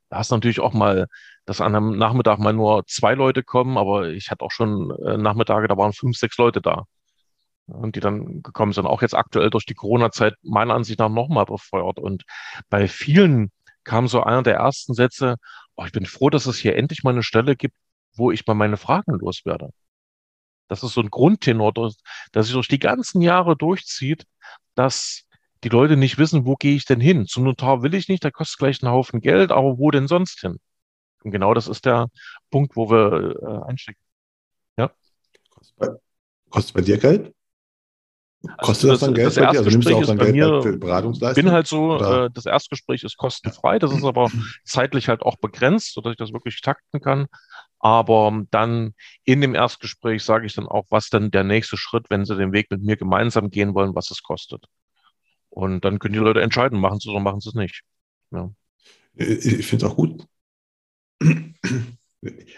Da 0.09 0.17
hast 0.17 0.31
du 0.31 0.37
natürlich 0.37 0.61
auch 0.61 0.73
mal, 0.73 1.09
dass 1.45 1.61
an 1.61 1.77
einem 1.77 1.99
Nachmittag 1.99 2.39
mal 2.39 2.55
nur 2.55 2.87
zwei 2.87 3.13
Leute 3.13 3.43
kommen, 3.43 3.77
aber 3.77 4.09
ich 4.09 4.31
hatte 4.31 4.43
auch 4.47 4.51
schon 4.51 4.91
äh, 5.05 5.19
Nachmittage, 5.19 5.69
da 5.69 5.77
waren 5.77 5.93
fünf, 5.93 6.17
sechs 6.17 6.39
Leute 6.39 6.63
da. 6.63 6.85
und 7.67 7.97
die 7.97 8.01
dann 8.01 8.43
gekommen 8.43 8.73
sind, 8.73 8.87
auch 8.87 9.03
jetzt 9.03 9.15
aktuell 9.15 9.51
durch 9.51 9.67
die 9.67 9.75
Corona-Zeit 9.75 10.35
meiner 10.43 10.75
Ansicht 10.75 10.99
nach 10.99 11.11
nochmal 11.11 11.45
befeuert. 11.45 11.99
Und 11.99 12.25
bei 12.71 12.89
vielen 12.89 13.51
kam 13.85 14.09
so 14.09 14.23
einer 14.23 14.43
der 14.43 14.57
ersten 14.57 14.95
Sätze, 14.95 15.37
oh, 15.79 15.85
ich 15.87 15.93
bin 15.93 16.07
froh, 16.07 16.29
dass 16.29 16.47
es 16.47 16.59
hier 16.59 16.77
endlich 16.77 17.05
mal 17.05 17.11
eine 17.11 17.23
Stelle 17.23 17.57
gibt, 17.57 17.77
wo 18.15 18.31
ich 18.33 18.47
mal 18.47 18.55
meine 18.55 18.77
Fragen 18.77 19.13
loswerde. 19.19 19.71
Das 20.67 20.83
ist 20.83 20.93
so 20.93 21.01
ein 21.01 21.09
Grundtenor, 21.11 21.73
dass 21.73 22.47
sich 22.47 22.53
durch 22.53 22.69
die 22.69 22.81
ganzen 22.81 23.23
Jahre 23.23 23.57
durchzieht, 23.57 24.25
dass 24.75 25.25
die 25.65 25.69
Leute 25.69 25.97
nicht 25.97 26.19
wissen, 26.19 26.45
wo 26.45 26.57
gehe 26.57 26.75
ich 26.75 26.85
denn 26.85 27.01
hin? 27.01 27.27
Zum 27.27 27.45
Notar 27.45 27.83
will 27.83 27.95
ich 27.95 28.09
nicht, 28.09 28.25
da 28.25 28.31
kostet 28.31 28.59
gleich 28.59 28.83
einen 28.83 28.93
Haufen 28.93 29.21
Geld, 29.21 29.51
aber 29.51 29.79
wo 29.79 29.91
denn 29.91 30.09
sonst 30.09 30.41
hin? 30.41 30.59
Und 31.23 31.31
genau 31.31 31.55
das 31.55 31.69
ist 31.69 31.87
der 31.87 32.09
Punkt, 32.51 32.77
wo 32.77 32.91
wir 32.91 33.37
äh, 33.41 33.69
einstecken. 33.69 34.01
Ja. 34.77 34.91
Kostet 35.51 35.77
bei, 35.77 35.89
kostet 36.51 36.75
bei 36.75 36.81
dir 36.83 36.99
Geld? 36.99 37.35
Kostet 38.59 38.91
also 38.91 38.91
das, 38.91 39.01
das, 39.01 39.01
dann 39.01 39.15
Geld 39.15 39.27
das 39.27 39.35
bei 39.35 39.41
dir? 39.41 39.59
Also 39.59 39.71
nimmst 39.71 39.89
du 39.89 39.97
auch 39.97 40.07
dann 40.07 40.19
Geld 40.19 40.33
mir, 40.33 40.63
für 40.63 40.79
Beratungsleistung? 40.79 41.45
bin 41.45 41.53
halt 41.53 41.67
so, 41.67 41.97
äh, 41.99 42.31
das 42.33 42.47
Erstgespräch 42.47 43.03
ist 43.03 43.17
kostenfrei, 43.17 43.79
das 43.81 43.93
ist 43.93 44.05
aber 44.05 44.31
zeitlich 44.65 45.09
halt 45.09 45.23
auch 45.23 45.37
begrenzt, 45.37 45.95
sodass 45.95 46.13
ich 46.13 46.19
das 46.19 46.33
wirklich 46.33 46.61
takten 46.61 47.01
kann. 47.01 47.27
Aber 47.81 48.45
dann 48.51 48.95
in 49.25 49.41
dem 49.41 49.55
Erstgespräch 49.55 50.23
sage 50.23 50.47
ich 50.47 50.55
dann 50.55 50.67
auch, 50.67 50.87
was 50.91 51.11
dann 51.11 51.31
der 51.31 51.45
nächste 51.45 51.77
Schritt, 51.77 52.11
wenn 52.11 52.25
sie 52.25 52.37
den 52.37 52.53
Weg 52.53 52.71
mit 52.71 52.83
mir 52.83 52.97
gemeinsam 52.97 53.51
gehen 53.51 53.75
wollen, 53.75 53.95
was 53.95 54.11
es 54.11 54.23
kostet. 54.23 54.65
Und 55.49 55.85
dann 55.85 55.99
können 55.99 56.15
die 56.15 56.21
Leute 56.21 56.41
entscheiden, 56.41 56.79
machen 56.79 57.01
sie 57.01 57.09
es 57.09 57.15
oder 57.15 57.23
machen 57.23 57.41
sie 57.41 57.49
es 57.49 57.55
nicht. 57.55 57.83
Ja. 58.31 58.51
Ich 59.15 59.67
finde 59.67 59.87
es 59.87 59.91
auch 59.91 59.97
gut. 59.97 60.25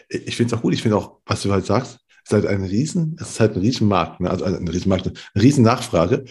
Ich 0.08 0.36
finde 0.36 0.54
es 0.54 0.58
auch 0.58 0.62
gut. 0.62 0.74
Ich 0.74 0.82
finde 0.82 0.96
auch, 0.96 1.20
was 1.24 1.42
du 1.42 1.52
halt 1.52 1.64
sagst, 1.64 1.99
ist 2.24 2.32
halt 2.32 2.46
ein 2.46 2.64
Riesen, 2.64 3.16
es 3.20 3.30
ist 3.30 3.40
halt 3.40 3.56
ein 3.56 3.60
Riesenmarkt, 3.60 4.20
ne? 4.20 4.30
also 4.30 4.44
ein 4.44 4.68
Riesenmarkt, 4.68 5.06
eine 5.06 5.42
Riesennachfrage. 5.42 6.24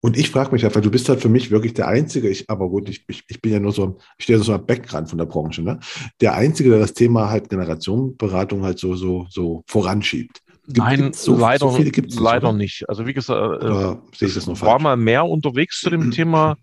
Und 0.00 0.16
ich 0.16 0.30
frage 0.30 0.52
mich 0.52 0.62
halt, 0.62 0.74
weil 0.74 0.82
du 0.82 0.90
bist 0.90 1.08
halt 1.08 1.20
für 1.20 1.28
mich 1.28 1.50
wirklich 1.50 1.74
der 1.74 1.88
Einzige, 1.88 2.28
ich, 2.28 2.48
aber 2.48 2.68
gut, 2.68 2.88
ich, 2.88 3.04
ich, 3.08 3.24
ich 3.28 3.40
bin 3.40 3.52
ja 3.52 3.58
nur 3.58 3.72
so, 3.72 3.98
ich 4.18 4.24
stehe 4.24 4.38
so 4.38 4.52
am 4.52 4.64
Background 4.64 5.08
von 5.08 5.18
der 5.18 5.24
Branche, 5.24 5.62
ne? 5.62 5.80
Der 6.20 6.34
Einzige, 6.34 6.70
der 6.70 6.78
das 6.78 6.92
Thema 6.92 7.28
halt 7.28 7.48
Generationenberatung 7.48 8.62
halt 8.62 8.78
so, 8.78 8.94
so, 8.94 9.26
so 9.30 9.64
voranschiebt. 9.66 10.42
Gibt, 10.66 10.78
Nein, 10.78 11.12
so, 11.12 11.36
leider, 11.36 11.70
so 11.70 11.78
nicht, 11.78 12.20
leider 12.20 12.52
nicht, 12.52 12.80
nicht. 12.80 12.88
Also 12.88 13.06
wie 13.06 13.14
gesagt, 13.14 13.62
äh, 13.62 14.24
ich 14.24 14.46
noch 14.46 14.60
war 14.60 14.80
mal 14.80 14.96
mehr 14.96 15.24
unterwegs 15.24 15.80
zu 15.80 15.90
dem 15.90 16.10
Thema. 16.12 16.56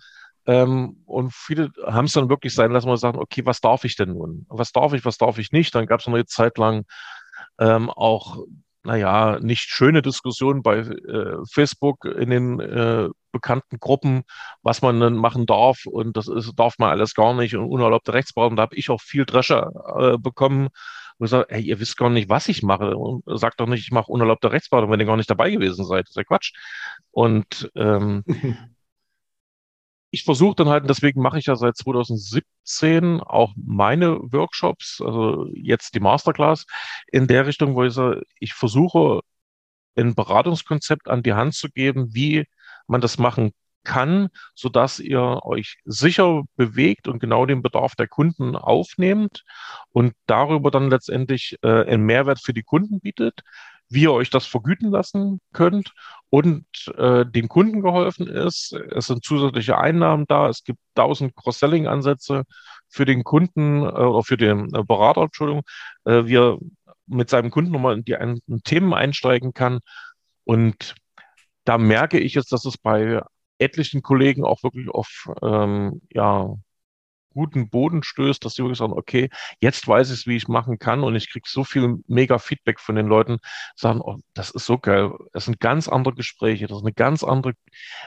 Ähm, 0.45 0.97
und 1.05 1.33
viele 1.33 1.71
haben 1.85 2.05
es 2.05 2.13
dann 2.13 2.27
wirklich 2.27 2.53
sein 2.53 2.71
lassen, 2.71 2.87
mal 2.87 2.97
sagen, 2.97 3.17
okay, 3.17 3.45
was 3.45 3.61
darf 3.61 3.85
ich 3.85 3.95
denn 3.95 4.09
nun? 4.09 4.45
Was 4.49 4.73
darf 4.73 4.91
ich, 4.93 5.05
was 5.05 5.17
darf 5.17 5.37
ich 5.37 5.53
nicht? 5.53 5.73
Dann 5.73 5.85
gab 5.85 6.01
es 6.01 6.07
eine 6.07 6.25
Zeit 6.25 6.57
lang 6.57 6.83
ähm, 7.59 7.89
auch, 7.89 8.43
naja, 8.83 9.39
nicht 9.39 9.69
schöne 9.69 10.01
Diskussionen 10.01 10.61
bei 10.61 10.79
äh, 10.79 11.37
Facebook 11.51 12.05
in 12.05 12.29
den 12.29 12.59
äh, 12.59 13.09
bekannten 13.31 13.79
Gruppen, 13.79 14.23
was 14.61 14.81
man 14.81 14.99
dann 14.99 15.15
machen 15.15 15.45
darf 15.45 15.85
und 15.85 16.17
das 16.17 16.27
ist, 16.27 16.53
darf 16.55 16.77
man 16.77 16.89
alles 16.89 17.13
gar 17.13 17.33
nicht 17.33 17.55
und 17.55 17.65
unerlaubte 17.65 18.13
Rechtsberatung. 18.13 18.55
Da 18.55 18.63
habe 18.63 18.75
ich 18.75 18.89
auch 18.89 19.01
viel 19.01 19.25
Drescher 19.25 19.71
äh, 19.97 20.17
bekommen, 20.17 20.69
wo 21.17 21.25
ich 21.25 21.31
sage, 21.31 21.47
hey, 21.49 21.61
ihr 21.61 21.79
wisst 21.79 21.97
gar 21.97 22.09
nicht, 22.09 22.29
was 22.29 22.47
ich 22.47 22.63
mache 22.63 22.95
und 22.95 23.23
sagt 23.39 23.59
doch 23.59 23.67
nicht, 23.67 23.81
ich 23.81 23.91
mache 23.91 24.11
unerlaubte 24.11 24.51
Rechtsberatung, 24.51 24.91
wenn 24.91 24.99
ihr 24.99 25.05
gar 25.05 25.17
nicht 25.17 25.29
dabei 25.29 25.51
gewesen 25.51 25.85
seid. 25.85 26.05
Das 26.05 26.11
ist 26.11 26.17
ja 26.17 26.23
Quatsch. 26.23 26.53
Und 27.11 27.71
ähm, 27.75 28.23
ich 30.13 30.23
versuche 30.23 30.53
dann 30.55 30.69
halt, 30.69 30.87
deswegen 30.87 31.23
mache 31.23 31.39
ich 31.39 31.47
ja 31.47 31.55
seit 31.55 31.75
2017 31.75 33.19
auch 33.19 33.51
meine 33.55 34.19
Workshops, 34.31 35.01
also 35.03 35.47
jetzt 35.55 35.95
die 35.95 35.99
Masterclass 35.99 36.67
in 37.07 37.25
der 37.25 37.47
Richtung, 37.47 37.73
wo 37.73 37.83
ich 37.83 37.93
sage, 37.93 38.21
ich 38.39 38.53
versuche 38.53 39.21
ein 39.95 40.13
Beratungskonzept 40.13 41.09
an 41.09 41.23
die 41.23 41.33
Hand 41.33 41.55
zu 41.55 41.67
geben, 41.67 42.13
wie 42.13 42.45
man 42.85 43.01
das 43.01 43.17
machen 43.17 43.53
kann, 43.83 44.29
so 44.53 44.69
dass 44.69 44.99
ihr 44.99 45.39
euch 45.43 45.77
sicher 45.83 46.43
bewegt 46.57 47.07
und 47.07 47.17
genau 47.17 47.47
den 47.47 47.63
Bedarf 47.63 47.95
der 47.95 48.07
Kunden 48.07 48.55
aufnehmt 48.55 49.43
und 49.93 50.13
darüber 50.27 50.69
dann 50.69 50.91
letztendlich 50.91 51.57
äh, 51.63 51.85
einen 51.85 52.03
Mehrwert 52.03 52.39
für 52.39 52.53
die 52.53 52.63
Kunden 52.63 52.99
bietet, 52.99 53.41
wie 53.89 54.03
ihr 54.03 54.13
euch 54.13 54.29
das 54.29 54.45
vergüten 54.45 54.91
lassen 54.91 55.41
könnt 55.53 55.91
und 56.33 56.65
äh, 56.97 57.27
dem 57.27 57.47
Kunden 57.47 57.83
geholfen 57.83 58.25
ist. 58.25 58.73
Es 58.73 59.05
sind 59.05 59.23
zusätzliche 59.23 59.77
Einnahmen 59.77 60.25
da. 60.27 60.49
Es 60.49 60.63
gibt 60.63 60.79
tausend 60.95 61.35
Cross-Selling-Ansätze 61.35 62.45
für 62.89 63.05
den 63.05 63.23
Kunden 63.23 63.83
äh, 63.83 63.85
oder 63.85 64.23
für 64.23 64.35
den 64.35 64.73
äh, 64.73 64.83
Berater, 64.83 65.21
Entschuldigung, 65.21 65.61
äh, 66.05 66.25
wie 66.25 66.37
er 66.37 66.57
mit 67.05 67.29
seinem 67.29 67.51
Kunden 67.51 67.71
nochmal 67.71 67.99
in 67.99 68.03
die 68.03 68.13
in 68.13 68.63
Themen 68.63 68.95
einsteigen 68.95 69.53
kann. 69.53 69.81
Und 70.43 70.95
da 71.65 71.77
merke 71.77 72.17
ich 72.17 72.33
jetzt, 72.33 72.51
dass 72.51 72.65
es 72.65 72.79
bei 72.79 73.21
etlichen 73.59 74.01
Kollegen 74.01 74.43
auch 74.43 74.63
wirklich 74.63 74.89
auf 74.89 75.29
ähm, 75.43 76.01
ja, 76.09 76.55
guten 77.33 77.69
Boden 77.69 78.03
stößt, 78.03 78.43
dass 78.43 78.53
sie 78.53 78.63
wirklich 78.63 78.77
sagen, 78.77 78.93
okay, 78.93 79.29
jetzt 79.59 79.87
weiß 79.87 80.11
ich, 80.11 80.27
wie 80.27 80.35
ich 80.35 80.47
machen 80.47 80.79
kann 80.79 81.03
und 81.03 81.15
ich 81.15 81.31
kriege 81.31 81.47
so 81.49 81.63
viel 81.63 81.97
mega 82.07 82.39
Feedback 82.39 82.79
von 82.79 82.95
den 82.95 83.07
Leuten, 83.07 83.39
sagen, 83.75 84.01
oh, 84.01 84.17
das 84.33 84.51
ist 84.51 84.65
so 84.65 84.77
geil. 84.77 85.11
Das 85.33 85.45
sind 85.45 85.59
ganz 85.59 85.87
andere 85.87 86.13
Gespräche, 86.13 86.67
das 86.67 86.77
ist 86.77 86.83
eine 86.83 86.93
ganz 86.93 87.23
andere 87.23 87.53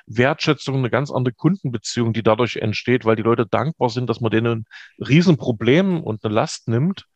Wertschätzung, 0.07 0.77
eine 0.77 0.91
ganz 0.91 1.11
andere 1.11 1.35
Kundenbeziehung, 1.35 2.13
die 2.13 2.23
dadurch 2.23 2.57
entsteht, 2.57 3.05
weil 3.05 3.17
die 3.17 3.23
Leute 3.23 3.47
dankbar 3.47 3.91
sind, 3.91 4.09
dass 4.09 4.21
man 4.21 4.31
denen 4.31 4.47
ein 4.61 4.65
Riesenproblem 5.07 6.03
und 6.03 6.25
eine 6.25 6.35
Last 6.35 6.69
nimmt. 6.69 7.07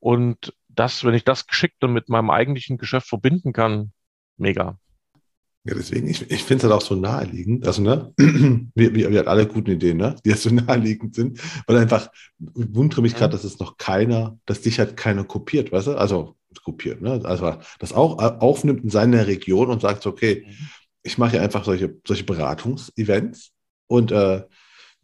Und 0.00 0.54
das, 0.68 1.04
wenn 1.04 1.14
ich 1.14 1.24
das 1.24 1.46
geschickt 1.46 1.82
und 1.84 1.92
mit 1.92 2.08
meinem 2.08 2.30
eigentlichen 2.30 2.78
Geschäft 2.78 3.08
verbinden 3.08 3.52
kann, 3.52 3.92
mega. 4.36 4.78
Ja, 5.66 5.74
deswegen, 5.74 6.08
ich, 6.08 6.30
ich 6.30 6.44
finde 6.44 6.66
es 6.66 6.70
halt 6.70 6.74
auch 6.74 6.86
so 6.86 6.94
naheliegend. 6.94 7.66
Also, 7.66 7.80
ne, 7.80 8.12
wir, 8.74 8.94
wir, 8.94 9.10
wir 9.10 9.18
haben 9.20 9.28
alle 9.28 9.46
guten 9.46 9.70
Ideen, 9.70 9.96
ne, 9.96 10.14
die 10.24 10.30
jetzt 10.30 10.42
so 10.42 10.50
naheliegend 10.54 11.14
sind, 11.14 11.40
weil 11.66 11.78
einfach, 11.78 12.10
ich 12.38 12.66
wundere 12.74 13.00
mich 13.00 13.14
gerade, 13.14 13.32
dass 13.32 13.44
es 13.44 13.58
noch 13.58 13.78
keiner, 13.78 14.38
dass 14.44 14.60
dich 14.60 14.78
halt 14.78 14.96
keiner 14.96 15.24
kopiert, 15.24 15.72
weißt 15.72 15.88
du? 15.88 15.94
Also, 15.94 16.36
kopiert, 16.62 17.00
ne? 17.00 17.20
Also, 17.24 17.56
das 17.78 17.92
auch 17.92 18.20
äh, 18.20 18.36
aufnimmt 18.40 18.84
in 18.84 18.90
seiner 18.90 19.26
Region 19.26 19.70
und 19.70 19.80
sagt, 19.80 20.06
okay, 20.06 20.44
mhm. 20.46 20.68
ich 21.02 21.18
mache 21.18 21.36
ja 21.36 21.42
einfach 21.42 21.64
solche, 21.64 21.96
solche 22.06 22.24
Beratungsevents 22.24 23.52
und 23.86 24.12
äh, 24.12 24.42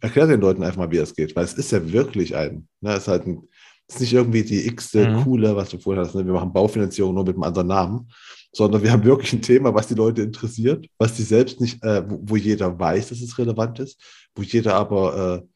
erkläre 0.00 0.28
den 0.28 0.40
Leuten 0.40 0.62
einfach 0.62 0.78
mal, 0.78 0.90
wie 0.90 0.98
das 0.98 1.14
geht, 1.14 1.34
weil 1.36 1.44
es 1.44 1.54
ist 1.54 1.72
ja 1.72 1.90
wirklich 1.92 2.36
ein, 2.36 2.68
ne, 2.80 2.92
es 2.92 3.02
ist 3.02 3.08
halt 3.08 3.26
ein, 3.26 3.48
es 3.86 3.96
ist 3.96 4.00
nicht 4.02 4.12
irgendwie 4.12 4.44
die 4.44 4.66
x-te 4.66 5.08
mhm. 5.08 5.24
coole, 5.24 5.56
was 5.56 5.70
du 5.70 5.78
vorhin 5.78 6.04
hast, 6.04 6.14
ne? 6.14 6.24
wir 6.24 6.32
machen 6.32 6.52
Baufinanzierung 6.52 7.14
nur 7.14 7.24
mit 7.24 7.34
einem 7.34 7.44
anderen 7.44 7.68
Namen, 7.68 8.08
sondern 8.52 8.82
wir 8.82 8.90
haben 8.90 9.04
wirklich 9.04 9.32
ein 9.32 9.42
Thema, 9.42 9.74
was 9.74 9.88
die 9.88 9.94
Leute 9.94 10.22
interessiert, 10.22 10.86
was 10.98 11.14
die 11.14 11.22
selbst 11.22 11.60
nicht, 11.60 11.82
äh, 11.84 12.08
wo, 12.08 12.20
wo, 12.22 12.36
jeder 12.36 12.78
weiß, 12.78 13.10
dass 13.10 13.20
es 13.20 13.38
relevant 13.38 13.78
ist, 13.78 14.00
wo 14.34 14.42
jeder 14.42 14.74
aber 14.74 15.42
äh, 15.42 15.46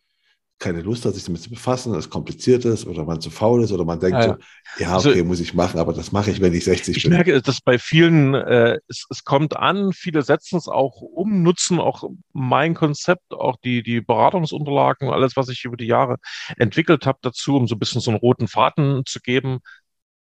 keine 0.58 0.80
Lust 0.80 1.04
hat, 1.04 1.14
sich 1.14 1.24
damit 1.24 1.42
zu 1.42 1.50
befassen, 1.50 1.94
es 1.94 2.08
kompliziert 2.08 2.64
ist 2.64 2.86
oder 2.86 3.04
man 3.04 3.20
zu 3.20 3.28
faul 3.28 3.62
ist 3.64 3.72
oder 3.72 3.84
man 3.84 3.98
denkt 3.98 4.18
ja, 4.18 4.22
so, 4.22 4.36
ja, 4.82 4.94
also 4.94 5.08
okay, 5.10 5.18
also, 5.18 5.28
muss 5.28 5.40
ich 5.40 5.52
machen, 5.52 5.80
aber 5.80 5.92
das 5.92 6.12
mache 6.12 6.30
ich, 6.30 6.40
wenn 6.40 6.54
ich 6.54 6.64
60 6.64 6.96
ich 6.96 7.02
bin. 7.02 7.12
Ich 7.12 7.16
merke, 7.16 7.42
dass 7.42 7.60
bei 7.60 7.78
vielen, 7.78 8.34
äh, 8.34 8.78
es, 8.88 9.04
es 9.10 9.24
kommt 9.24 9.56
an, 9.56 9.92
viele 9.92 10.22
setzen 10.22 10.56
es 10.56 10.68
auch 10.68 11.00
um, 11.02 11.42
nutzen 11.42 11.80
auch 11.80 12.04
mein 12.32 12.74
Konzept, 12.74 13.32
auch 13.32 13.56
die, 13.62 13.82
die 13.82 14.00
Beratungsunterlagen, 14.00 15.10
alles, 15.10 15.36
was 15.36 15.48
ich 15.48 15.64
über 15.64 15.76
die 15.76 15.86
Jahre 15.86 16.16
entwickelt 16.56 17.04
habe 17.04 17.18
dazu, 17.20 17.56
um 17.56 17.66
so 17.66 17.74
ein 17.74 17.80
bisschen 17.80 18.00
so 18.00 18.10
einen 18.12 18.20
roten 18.20 18.46
Faden 18.46 19.02
zu 19.04 19.20
geben. 19.20 19.58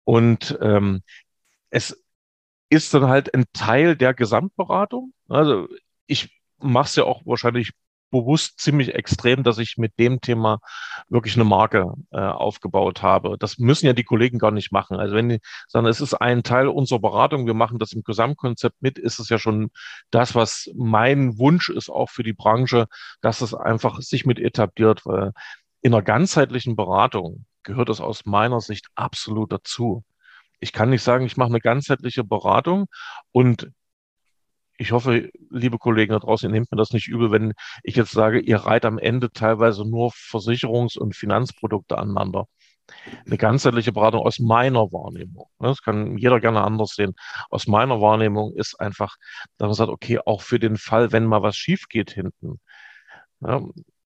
Und 0.03 0.57
ähm, 0.61 1.01
es 1.69 2.03
ist 2.69 2.93
dann 2.93 3.07
halt 3.07 3.33
ein 3.33 3.45
Teil 3.53 3.95
der 3.95 4.13
Gesamtberatung. 4.13 5.13
Also 5.29 5.67
ich 6.07 6.41
mache 6.59 6.85
es 6.85 6.95
ja 6.95 7.03
auch 7.03 7.21
wahrscheinlich 7.25 7.71
bewusst 8.11 8.59
ziemlich 8.59 8.93
extrem, 8.95 9.43
dass 9.43 9.57
ich 9.57 9.77
mit 9.77 9.99
dem 9.99 10.21
Thema 10.21 10.59
wirklich 11.09 11.35
eine 11.35 11.43
Marke 11.43 11.93
äh, 12.11 12.19
aufgebaut 12.19 13.01
habe. 13.01 13.37
Das 13.37 13.57
müssen 13.57 13.87
ja 13.87 13.93
die 13.93 14.03
Kollegen 14.03 14.39
gar 14.39 14.51
nicht 14.51 14.71
machen. 14.71 14.97
Also 14.97 15.15
wenn 15.15 15.29
die 15.29 15.39
sagen, 15.67 15.87
es 15.87 16.01
ist 16.01 16.13
ein 16.13 16.43
Teil 16.43 16.67
unserer 16.67 16.99
Beratung, 16.99 17.45
wir 17.45 17.53
machen 17.53 17.79
das 17.79 17.91
im 17.93 18.03
Gesamtkonzept 18.03 18.81
mit, 18.81 18.97
ist 18.97 19.19
es 19.19 19.29
ja 19.29 19.37
schon 19.37 19.69
das, 20.11 20.35
was 20.35 20.71
mein 20.75 21.37
Wunsch 21.37 21.69
ist, 21.69 21.89
auch 21.89 22.09
für 22.09 22.23
die 22.23 22.33
Branche, 22.33 22.87
dass 23.21 23.41
es 23.41 23.53
einfach 23.53 23.99
sich 24.01 24.25
mit 24.25 24.39
etabliert. 24.39 25.05
Weil 25.05 25.33
in 25.81 25.93
einer 25.93 26.03
ganzheitlichen 26.03 26.75
Beratung 26.75 27.45
gehört 27.63 27.89
es 27.89 27.99
aus 27.99 28.25
meiner 28.25 28.61
Sicht 28.61 28.87
absolut 28.95 29.51
dazu 29.51 30.03
ich 30.59 30.73
kann 30.73 30.89
nicht 30.89 31.03
sagen, 31.03 31.25
ich 31.25 31.37
mache 31.37 31.49
eine 31.49 31.59
ganzheitliche 31.59 32.23
Beratung 32.23 32.85
und 33.31 33.69
ich 34.77 34.91
hoffe, 34.91 35.29
liebe 35.49 35.77
Kollegen 35.77 36.11
da 36.11 36.19
draußen, 36.19 36.49
ihr 36.49 36.53
nehmt 36.53 36.71
mir 36.71 36.77
das 36.77 36.91
nicht 36.91 37.07
übel, 37.07 37.31
wenn 37.31 37.53
ich 37.83 37.95
jetzt 37.95 38.11
sage, 38.11 38.39
ihr 38.39 38.57
reiht 38.57 38.85
am 38.85 38.97
Ende 38.97 39.31
teilweise 39.31 39.89
nur 39.89 40.11
Versicherungs- 40.11 40.97
und 40.97 41.15
Finanzprodukte 41.15 41.97
aneinander. 41.97 42.47
Eine 43.25 43.37
ganzheitliche 43.37 43.93
Beratung 43.93 44.21
aus 44.21 44.39
meiner 44.39 44.91
Wahrnehmung, 44.91 45.47
ne, 45.59 45.69
das 45.69 45.81
kann 45.81 46.17
jeder 46.17 46.39
gerne 46.39 46.61
anders 46.61 46.91
sehen, 46.91 47.15
aus 47.49 47.65
meiner 47.67 47.99
Wahrnehmung 47.99 48.53
ist 48.55 48.79
einfach, 48.79 49.15
dass 49.57 49.67
man 49.67 49.73
sagt, 49.73 49.89
okay, 49.89 50.19
auch 50.23 50.41
für 50.41 50.59
den 50.59 50.77
Fall, 50.77 51.11
wenn 51.11 51.25
mal 51.25 51.41
was 51.41 51.55
schief 51.55 51.87
geht 51.89 52.11
hinten, 52.11 52.59
ja, 53.41 53.61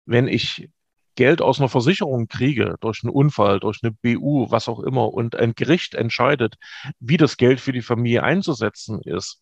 wenn 0.05 0.27
ich 0.27 0.69
Geld 1.15 1.41
aus 1.41 1.59
einer 1.59 1.69
Versicherung 1.69 2.27
kriege, 2.27 2.75
durch 2.81 3.01
einen 3.03 3.11
Unfall, 3.13 3.59
durch 3.59 3.79
eine 3.83 3.91
BU, 3.91 4.51
was 4.51 4.67
auch 4.69 4.79
immer, 4.81 5.13
und 5.13 5.35
ein 5.35 5.53
Gericht 5.55 5.95
entscheidet, 5.95 6.55
wie 6.99 7.17
das 7.17 7.37
Geld 7.37 7.59
für 7.61 7.71
die 7.71 7.81
Familie 7.81 8.23
einzusetzen 8.23 9.01
ist, 9.03 9.41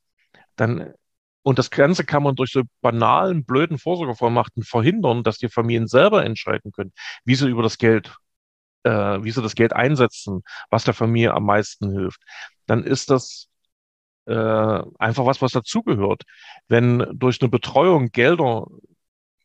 dann 0.56 0.94
Und 1.44 1.60
das 1.60 1.70
Ganze 1.72 2.06
kann 2.06 2.24
man 2.24 2.36
durch 2.36 2.52
so 2.52 2.64
banalen, 2.82 3.46
blöden 3.46 3.78
Vorsorgevollmachten 3.78 4.64
verhindern, 4.64 5.24
dass 5.24 5.38
die 5.40 5.50
Familien 5.50 5.88
selber 5.88 6.24
entscheiden 6.26 6.72
können, 6.72 6.94
wie 7.26 7.36
sie 7.36 7.50
über 7.50 7.64
das 7.64 7.78
Geld, 7.78 8.16
äh, 8.84 8.92
wie 9.24 9.32
sie 9.32 9.42
das 9.42 9.56
Geld 9.56 9.74
einsetzen, 9.74 10.44
was 10.70 10.86
der 10.86 10.94
Familie 10.94 11.34
am 11.34 11.46
meisten 11.46 11.92
hilft. 11.92 12.22
Dann 12.68 12.84
ist 12.84 13.10
das 13.10 13.50
äh, 14.26 14.34
einfach 15.00 15.26
was, 15.26 15.42
was 15.42 15.52
dazugehört. 15.52 16.24
Wenn 16.68 17.06
durch 17.14 17.42
eine 17.42 17.50
Betreuung 17.50 18.10
Gelder, 18.12 18.68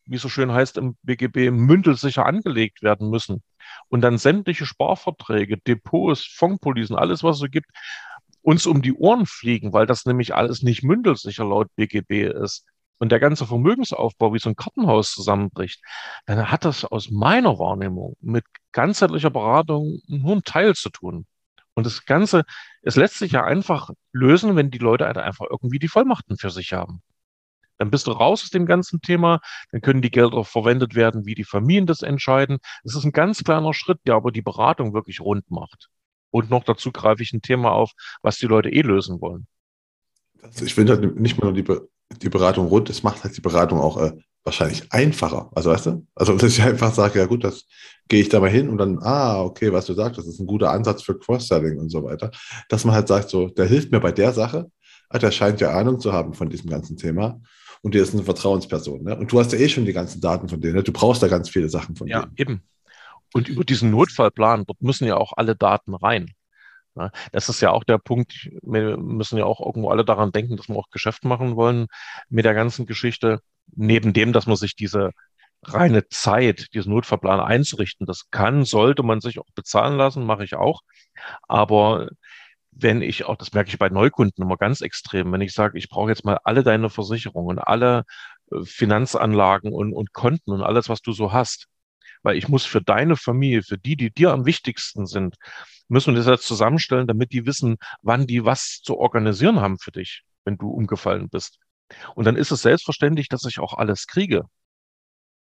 wie 0.09 0.17
so 0.17 0.29
schön 0.29 0.51
heißt 0.51 0.77
im 0.77 0.97
BGB, 1.03 1.51
mündelsicher 1.51 2.25
angelegt 2.25 2.81
werden 2.81 3.09
müssen 3.09 3.43
und 3.89 4.01
dann 4.01 4.17
sämtliche 4.17 4.65
Sparverträge, 4.65 5.57
Depots, 5.57 6.25
Fondspolisen, 6.25 6.95
alles, 6.95 7.23
was 7.23 7.37
es 7.37 7.41
so 7.41 7.47
gibt, 7.47 7.69
uns 8.41 8.65
um 8.65 8.81
die 8.81 8.93
Ohren 8.93 9.25
fliegen, 9.25 9.73
weil 9.73 9.85
das 9.85 10.05
nämlich 10.05 10.33
alles 10.33 10.63
nicht 10.63 10.83
mündelsicher 10.83 11.45
laut 11.45 11.67
BGB 11.75 12.27
ist 12.27 12.65
und 12.99 13.11
der 13.11 13.19
ganze 13.19 13.45
Vermögensaufbau 13.45 14.33
wie 14.33 14.39
so 14.39 14.49
ein 14.49 14.55
Kartenhaus 14.55 15.11
zusammenbricht, 15.11 15.81
dann 16.25 16.51
hat 16.51 16.65
das 16.65 16.85
aus 16.85 17.09
meiner 17.09 17.57
Wahrnehmung 17.59 18.15
mit 18.21 18.45
ganzheitlicher 18.71 19.29
Beratung 19.29 20.01
nur 20.07 20.33
einen 20.33 20.43
Teil 20.43 20.75
zu 20.75 20.89
tun. 20.89 21.25
Und 21.75 21.85
das 21.85 22.05
Ganze, 22.05 22.43
es 22.81 22.97
lässt 22.97 23.19
sich 23.19 23.31
ja 23.31 23.43
einfach 23.45 23.89
lösen, 24.11 24.55
wenn 24.57 24.69
die 24.69 24.79
Leute 24.79 25.05
halt 25.05 25.17
einfach 25.17 25.45
irgendwie 25.49 25.79
die 25.79 25.87
Vollmachten 25.87 26.37
für 26.37 26.49
sich 26.49 26.73
haben. 26.73 27.01
Dann 27.79 27.89
bist 27.89 28.07
du 28.07 28.11
raus 28.11 28.43
aus 28.43 28.49
dem 28.49 28.65
ganzen 28.65 29.01
Thema, 29.01 29.39
dann 29.71 29.81
können 29.81 30.01
die 30.01 30.11
Gelder 30.11 30.43
verwendet 30.43 30.95
werden, 30.95 31.25
wie 31.25 31.33
die 31.33 31.45
Familien 31.45 31.87
das 31.87 32.01
entscheiden. 32.01 32.59
Es 32.83 32.93
ist 32.93 33.05
ein 33.05 33.13
ganz 33.13 33.43
kleiner 33.43 33.73
Schritt, 33.73 33.99
der 34.05 34.15
aber 34.15 34.31
die 34.31 34.41
Beratung 34.41 34.93
wirklich 34.93 35.21
rund 35.21 35.49
macht. 35.49 35.87
Und 36.29 36.49
noch 36.49 36.63
dazu 36.63 36.91
greife 36.91 37.23
ich 37.23 37.33
ein 37.33 37.41
Thema 37.41 37.71
auf, 37.71 37.93
was 38.21 38.37
die 38.37 38.45
Leute 38.45 38.69
eh 38.69 38.81
lösen 38.81 39.21
wollen. 39.21 39.47
Also 40.43 40.65
ich 40.65 40.75
finde 40.75 40.93
halt 40.93 41.19
nicht 41.19 41.39
mal 41.39 41.51
nur 41.51 41.53
die, 41.53 41.65
die 42.21 42.29
Beratung 42.29 42.67
rund, 42.67 42.89
es 42.89 43.01
macht 43.01 43.23
halt 43.23 43.35
die 43.35 43.41
Beratung 43.41 43.79
auch 43.79 43.97
äh, 43.97 44.11
wahrscheinlich 44.43 44.91
einfacher. 44.91 45.49
Also 45.55 45.71
weißt 45.71 45.85
du? 45.87 46.07
Also 46.15 46.33
dass 46.37 46.51
ich 46.51 46.61
einfach 46.61 46.93
sage, 46.93 47.19
ja 47.19 47.25
gut, 47.25 47.43
das 47.43 47.65
gehe 48.09 48.21
ich 48.21 48.29
da 48.29 48.39
mal 48.39 48.49
hin 48.49 48.69
und 48.69 48.77
dann, 48.77 48.99
ah, 48.99 49.41
okay, 49.41 49.71
was 49.71 49.85
du 49.85 49.93
sagst, 49.93 50.17
das 50.17 50.27
ist 50.27 50.39
ein 50.39 50.47
guter 50.47 50.71
Ansatz 50.71 51.01
für 51.01 51.17
Cross-Selling 51.17 51.79
und 51.79 51.89
so 51.89 52.03
weiter. 52.03 52.31
Dass 52.67 52.83
man 52.83 52.95
halt 52.95 53.07
sagt, 53.07 53.29
so, 53.29 53.47
der 53.47 53.65
hilft 53.65 53.91
mir 53.91 53.99
bei 53.99 54.11
der 54.11 54.33
Sache, 54.33 54.69
ah, 55.09 55.17
der 55.17 55.31
scheint 55.31 55.61
ja 55.61 55.71
Ahnung 55.71 55.99
zu 55.99 56.11
haben 56.11 56.33
von 56.33 56.49
diesem 56.49 56.69
ganzen 56.69 56.97
Thema 56.97 57.41
und 57.81 57.93
der 57.93 58.03
ist 58.03 58.13
eine 58.13 58.23
Vertrauensperson. 58.23 59.03
Ne? 59.03 59.15
Und 59.15 59.31
du 59.31 59.39
hast 59.39 59.51
ja 59.53 59.59
eh 59.59 59.69
schon 59.69 59.85
die 59.85 59.93
ganzen 59.93 60.21
Daten 60.21 60.49
von 60.49 60.59
denen. 60.59 60.75
Ne? 60.75 60.83
Du 60.83 60.91
brauchst 60.91 61.23
da 61.23 61.27
ganz 61.27 61.49
viele 61.49 61.69
Sachen 61.69 61.95
von 61.95 62.07
ja, 62.07 62.21
denen. 62.21 62.33
Ja, 62.37 62.41
eben. 62.41 62.63
Und 63.33 63.47
über 63.47 63.63
diesen 63.63 63.91
Notfallplan, 63.91 64.65
dort 64.65 64.81
müssen 64.81 65.07
ja 65.07 65.17
auch 65.17 65.33
alle 65.35 65.55
Daten 65.55 65.93
rein. 65.93 66.33
Das 67.31 67.47
ist 67.47 67.61
ja 67.61 67.71
auch 67.71 67.83
der 67.83 67.97
Punkt, 67.97 68.49
wir 68.61 68.97
müssen 68.97 69.37
ja 69.37 69.45
auch 69.45 69.65
irgendwo 69.65 69.89
alle 69.89 70.03
daran 70.03 70.31
denken, 70.31 70.57
dass 70.57 70.67
wir 70.67 70.75
auch 70.75 70.89
Geschäft 70.89 71.23
machen 71.23 71.55
wollen 71.55 71.87
mit 72.29 72.45
der 72.45 72.53
ganzen 72.53 72.85
Geschichte. 72.85 73.39
Neben 73.75 74.11
dem, 74.11 74.33
dass 74.33 74.47
man 74.47 74.57
sich 74.57 74.75
diese 74.75 75.11
reine 75.63 76.07
Zeit, 76.09 76.73
diesen 76.73 76.91
Notfallplan 76.91 77.39
einzurichten, 77.39 78.05
das 78.05 78.29
kann, 78.31 78.65
sollte 78.65 79.03
man 79.03 79.21
sich 79.21 79.39
auch 79.39 79.49
bezahlen 79.55 79.97
lassen, 79.97 80.25
mache 80.25 80.43
ich 80.43 80.55
auch. 80.55 80.81
Aber 81.47 82.09
wenn 82.71 83.01
ich 83.01 83.25
auch, 83.25 83.35
das 83.35 83.53
merke 83.53 83.69
ich 83.69 83.79
bei 83.79 83.89
Neukunden 83.89 84.43
immer 84.43 84.57
ganz 84.57 84.81
extrem, 84.81 85.31
wenn 85.31 85.41
ich 85.41 85.53
sage, 85.53 85.77
ich 85.77 85.89
brauche 85.89 86.09
jetzt 86.09 86.25
mal 86.25 86.39
alle 86.43 86.63
deine 86.63 86.89
Versicherungen, 86.89 87.59
alle 87.59 88.03
äh, 88.51 88.63
Finanzanlagen 88.63 89.73
und, 89.73 89.93
und 89.93 90.13
Konten 90.13 90.51
und 90.51 90.61
alles, 90.61 90.89
was 90.89 91.01
du 91.01 91.11
so 91.11 91.33
hast, 91.33 91.67
weil 92.23 92.37
ich 92.37 92.47
muss 92.47 92.65
für 92.65 92.81
deine 92.81 93.15
Familie, 93.15 93.63
für 93.63 93.77
die, 93.77 93.95
die 93.95 94.11
dir 94.11 94.31
am 94.31 94.45
wichtigsten 94.45 95.05
sind, 95.05 95.35
müssen 95.87 96.13
wir 96.13 96.19
das 96.19 96.27
jetzt 96.27 96.47
zusammenstellen, 96.47 97.07
damit 97.07 97.31
die 97.33 97.45
wissen, 97.45 97.77
wann 98.01 98.27
die 98.27 98.45
was 98.45 98.81
zu 98.83 98.97
organisieren 98.97 99.59
haben 99.59 99.79
für 99.79 99.91
dich, 99.91 100.23
wenn 100.45 100.57
du 100.57 100.69
umgefallen 100.69 101.29
bist. 101.29 101.59
Und 102.15 102.25
dann 102.25 102.35
ist 102.35 102.51
es 102.51 102.61
selbstverständlich, 102.61 103.29
dass 103.29 103.45
ich 103.45 103.59
auch 103.59 103.73
alles 103.73 104.05
kriege. 104.07 104.45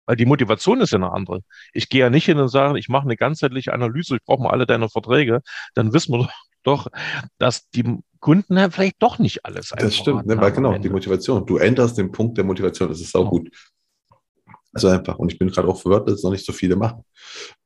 Weil 0.06 0.18
die 0.18 0.26
Motivation 0.26 0.82
ist 0.82 0.92
ja 0.92 0.98
eine 0.98 1.12
andere. 1.12 1.42
Ich 1.74 1.90
gehe 1.90 2.02
ja 2.02 2.10
nicht 2.10 2.26
hin 2.26 2.38
und 2.40 2.50
sage, 2.50 2.78
ich 2.78 2.90
mache 2.90 3.06
eine 3.06 3.16
ganzheitliche 3.16 3.74
Analyse, 3.74 4.18
ich 4.18 4.24
brauche 4.24 4.44
mal 4.44 4.52
alle 4.52 4.68
deine 4.68 4.90
Verträge. 4.90 5.42
Dann 5.74 5.94
wissen 5.94 6.14
wir 6.14 6.20
doch, 6.20 6.34
dass 7.38 7.70
die 7.70 8.00
Kunden 8.20 8.58
ja 8.58 8.70
vielleicht 8.70 9.02
doch 9.02 9.20
nicht 9.20 9.46
alles 9.46 9.72
Das 9.78 9.96
stimmt, 9.96 10.26
ne, 10.26 10.38
weil 10.38 10.52
genau, 10.52 10.78
die 10.78 10.90
Motivation. 10.90 11.46
Du 11.46 11.58
änderst 11.58 11.98
den 11.98 12.12
Punkt 12.12 12.38
der 12.38 12.44
Motivation, 12.44 12.90
das 12.90 13.00
ist 13.00 13.16
auch 13.16 13.30
gut. 13.30 13.50
Also 14.74 14.90
einfach. 14.90 15.18
Und 15.18 15.32
ich 15.32 15.40
bin 15.40 15.50
gerade 15.50 15.68
auch 15.68 15.82
verwirrt, 15.82 16.08
dass 16.08 16.16
es 16.16 16.24
noch 16.24 16.32
nicht 16.32 16.46
so 16.46 16.52
viele 16.52 16.76
machen. 16.76 17.04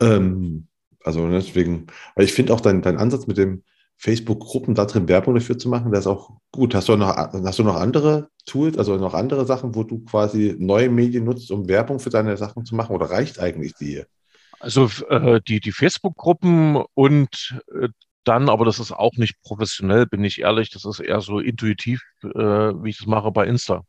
Ähm, 0.02 0.68
also 1.04 1.26
ne, 1.26 1.40
deswegen, 1.40 1.88
weil 2.16 2.26
ich 2.26 2.34
finde 2.34 2.54
auch 2.54 2.62
dein, 2.62 2.82
dein 2.82 2.98
Ansatz 2.98 3.26
mit 3.26 3.38
dem 3.38 3.64
Facebook-Gruppen 3.98 4.76
da 4.76 4.86
drin 4.86 5.08
Werbung 5.08 5.36
dafür 5.36 5.58
zu 5.58 5.68
machen, 5.68 5.92
der 5.92 6.00
ist 6.00 6.08
auch 6.08 6.32
gut. 6.52 6.74
Hast 6.74 6.88
du 6.88 6.96
noch, 6.96 7.16
hast 7.16 7.60
du 7.60 7.64
noch 7.64 7.76
andere 7.76 8.30
Tools, 8.46 8.78
also 8.78 8.96
noch 8.96 9.14
andere 9.14 9.46
Sachen, 9.46 9.76
wo 9.76 9.84
du 9.84 10.06
quasi 10.06 10.56
neue 10.58 10.90
Medien 10.90 11.26
nutzt, 11.26 11.52
um 11.52 11.68
Werbung 11.68 12.00
für 12.00 12.10
deine 12.10 12.38
Sachen 12.38 12.66
zu 12.66 12.76
machen? 12.76 12.96
Oder 12.96 13.08
reicht 13.08 13.40
eigentlich 13.40 13.74
die? 13.74 14.04
Also 14.60 14.90
äh, 15.10 15.42
die, 15.48 15.60
die 15.60 15.72
Facebook-Gruppen 15.72 16.84
und 16.94 17.62
äh, 17.74 17.90
dann, 18.24 18.50
aber 18.50 18.66
das 18.66 18.80
ist 18.80 18.92
auch 18.92 19.14
nicht 19.14 19.42
professionell, 19.42 20.06
bin 20.06 20.24
ich 20.24 20.42
ehrlich, 20.42 20.70
das 20.70 20.86
ist 20.86 21.00
eher 21.00 21.22
so 21.22 21.40
intuitiv, 21.40 22.02
äh, 22.24 22.30
wie 22.30 22.90
ich 22.90 22.98
das 22.98 23.08
mache 23.08 23.32
bei 23.32 23.46
Insta. 23.48 23.84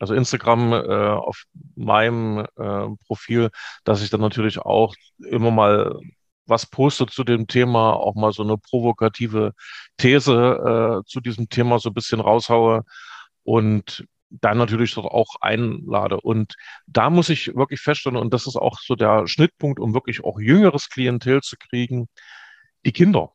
Also 0.00 0.14
Instagram 0.14 0.72
äh, 0.72 0.76
auf 0.78 1.44
meinem 1.76 2.46
äh, 2.56 2.86
Profil, 3.06 3.50
dass 3.84 4.02
ich 4.02 4.10
dann 4.10 4.22
natürlich 4.22 4.58
auch 4.58 4.94
immer 5.18 5.50
mal 5.50 6.00
was 6.46 6.66
poste 6.66 7.06
zu 7.06 7.22
dem 7.22 7.46
Thema, 7.46 7.92
auch 7.94 8.14
mal 8.14 8.32
so 8.32 8.42
eine 8.42 8.56
provokative 8.58 9.52
These 9.98 11.02
äh, 11.02 11.06
zu 11.06 11.20
diesem 11.20 11.48
Thema 11.48 11.78
so 11.78 11.90
ein 11.90 11.94
bisschen 11.94 12.20
raushaue 12.20 12.84
und 13.44 14.06
dann 14.30 14.58
natürlich 14.58 14.94
dort 14.94 15.06
auch 15.06 15.36
einlade. 15.40 16.20
Und 16.20 16.54
da 16.86 17.10
muss 17.10 17.28
ich 17.28 17.54
wirklich 17.54 17.80
feststellen, 17.80 18.18
und 18.18 18.32
das 18.32 18.46
ist 18.46 18.56
auch 18.56 18.78
so 18.80 18.94
der 18.94 19.26
Schnittpunkt, 19.26 19.80
um 19.80 19.94
wirklich 19.94 20.24
auch 20.24 20.40
jüngeres 20.40 20.88
Klientel 20.88 21.40
zu 21.42 21.56
kriegen, 21.58 22.08
die 22.84 22.92
Kinder 22.92 23.32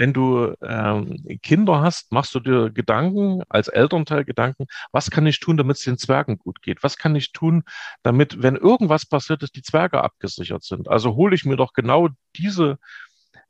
wenn 0.00 0.14
du 0.14 0.54
ähm, 0.62 1.22
Kinder 1.42 1.82
hast, 1.82 2.10
machst 2.10 2.34
du 2.34 2.40
dir 2.40 2.70
Gedanken, 2.70 3.42
als 3.50 3.68
Elternteil 3.68 4.24
Gedanken, 4.24 4.64
was 4.92 5.10
kann 5.10 5.26
ich 5.26 5.40
tun, 5.40 5.58
damit 5.58 5.76
es 5.76 5.84
den 5.84 5.98
Zwergen 5.98 6.38
gut 6.38 6.62
geht? 6.62 6.82
Was 6.82 6.96
kann 6.96 7.14
ich 7.16 7.32
tun, 7.32 7.64
damit, 8.02 8.42
wenn 8.42 8.56
irgendwas 8.56 9.04
passiert 9.04 9.42
ist, 9.42 9.56
die 9.56 9.62
Zwerge 9.62 10.02
abgesichert 10.02 10.64
sind? 10.64 10.88
Also 10.88 11.16
hole 11.16 11.34
ich 11.34 11.44
mir 11.44 11.56
doch 11.56 11.74
genau 11.74 12.08
diese, 12.34 12.78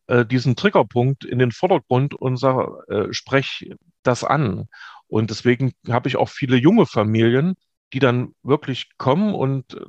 äh, 0.09 0.27
diesen 0.27 0.57
Triggerpunkt 0.57 1.25
in 1.25 1.39
den 1.39 1.53
Vordergrund 1.53 2.15
und 2.15 2.37
sage, 2.37 2.83
äh, 2.89 3.13
sprech 3.13 3.71
das 4.03 4.25
an. 4.25 4.67
Und 5.07 5.31
deswegen 5.31 5.73
habe 5.89 6.09
ich 6.09 6.17
auch 6.17 6.31
viele 6.31 6.57
junge 6.57 6.87
Familien, 6.87 7.55
die 7.93 8.01
dann 8.01 8.35
wirklich 8.43 8.91
kommen 8.99 9.37
und 9.37 9.75
äh, 9.75 9.85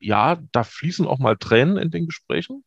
ja, 0.00 0.36
da 0.50 0.64
fließen 0.64 1.06
auch 1.06 1.20
mal 1.20 1.36
Tränen 1.36 1.76
in 1.76 1.92
den 1.92 2.06
Gesprächen 2.06 2.64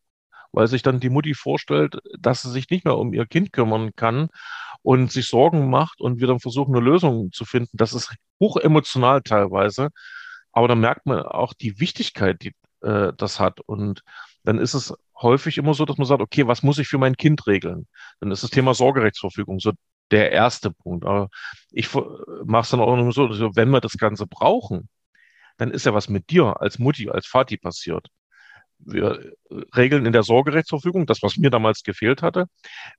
weil 0.51 0.67
sich 0.67 0.81
dann 0.81 0.99
die 0.99 1.09
Mutti 1.09 1.33
vorstellt, 1.33 1.97
dass 2.19 2.41
sie 2.41 2.51
sich 2.51 2.69
nicht 2.69 2.85
mehr 2.85 2.97
um 2.97 3.13
ihr 3.13 3.25
Kind 3.25 3.53
kümmern 3.53 3.91
kann 3.95 4.29
und 4.81 5.11
sich 5.11 5.27
Sorgen 5.27 5.69
macht 5.69 6.01
und 6.01 6.19
wir 6.19 6.27
dann 6.27 6.39
versuchen, 6.39 6.75
eine 6.75 6.83
Lösung 6.83 7.31
zu 7.31 7.45
finden. 7.45 7.77
Das 7.77 7.93
ist 7.93 8.13
hoch 8.39 8.57
emotional 8.57 9.21
teilweise, 9.21 9.89
aber 10.51 10.67
dann 10.67 10.79
merkt 10.79 11.05
man 11.05 11.23
auch 11.23 11.53
die 11.53 11.79
Wichtigkeit, 11.79 12.41
die 12.43 12.53
äh, 12.81 13.13
das 13.17 13.39
hat. 13.39 13.59
Und 13.61 14.03
dann 14.43 14.59
ist 14.59 14.73
es 14.73 14.93
häufig 15.21 15.57
immer 15.57 15.73
so, 15.73 15.85
dass 15.85 15.97
man 15.97 16.07
sagt, 16.07 16.21
okay, 16.21 16.47
was 16.47 16.63
muss 16.63 16.77
ich 16.79 16.87
für 16.87 16.97
mein 16.97 17.17
Kind 17.17 17.47
regeln? 17.47 17.87
Dann 18.19 18.31
ist 18.31 18.43
das 18.43 18.51
Thema 18.51 18.73
Sorgerechtsverfügung 18.73 19.59
so 19.59 19.71
der 20.11 20.31
erste 20.31 20.71
Punkt. 20.71 21.05
Aber 21.05 21.29
ich 21.71 21.93
mache 21.93 22.63
es 22.63 22.69
dann 22.69 22.79
auch 22.79 22.93
immer 22.93 23.11
so, 23.11 23.29
wenn 23.55 23.69
wir 23.69 23.81
das 23.81 23.93
Ganze 23.97 24.27
brauchen, 24.27 24.89
dann 25.57 25.71
ist 25.71 25.85
ja 25.85 25.93
was 25.93 26.09
mit 26.09 26.29
dir 26.29 26.61
als 26.61 26.79
Mutti, 26.79 27.09
als 27.09 27.27
Vati 27.27 27.57
passiert 27.57 28.09
wir 28.79 29.33
regeln 29.75 30.05
in 30.05 30.13
der 30.13 30.23
Sorgerechtsverfügung, 30.23 31.05
das, 31.05 31.23
was 31.23 31.37
mir 31.37 31.49
damals 31.49 31.83
gefehlt 31.83 32.21
hatte, 32.21 32.45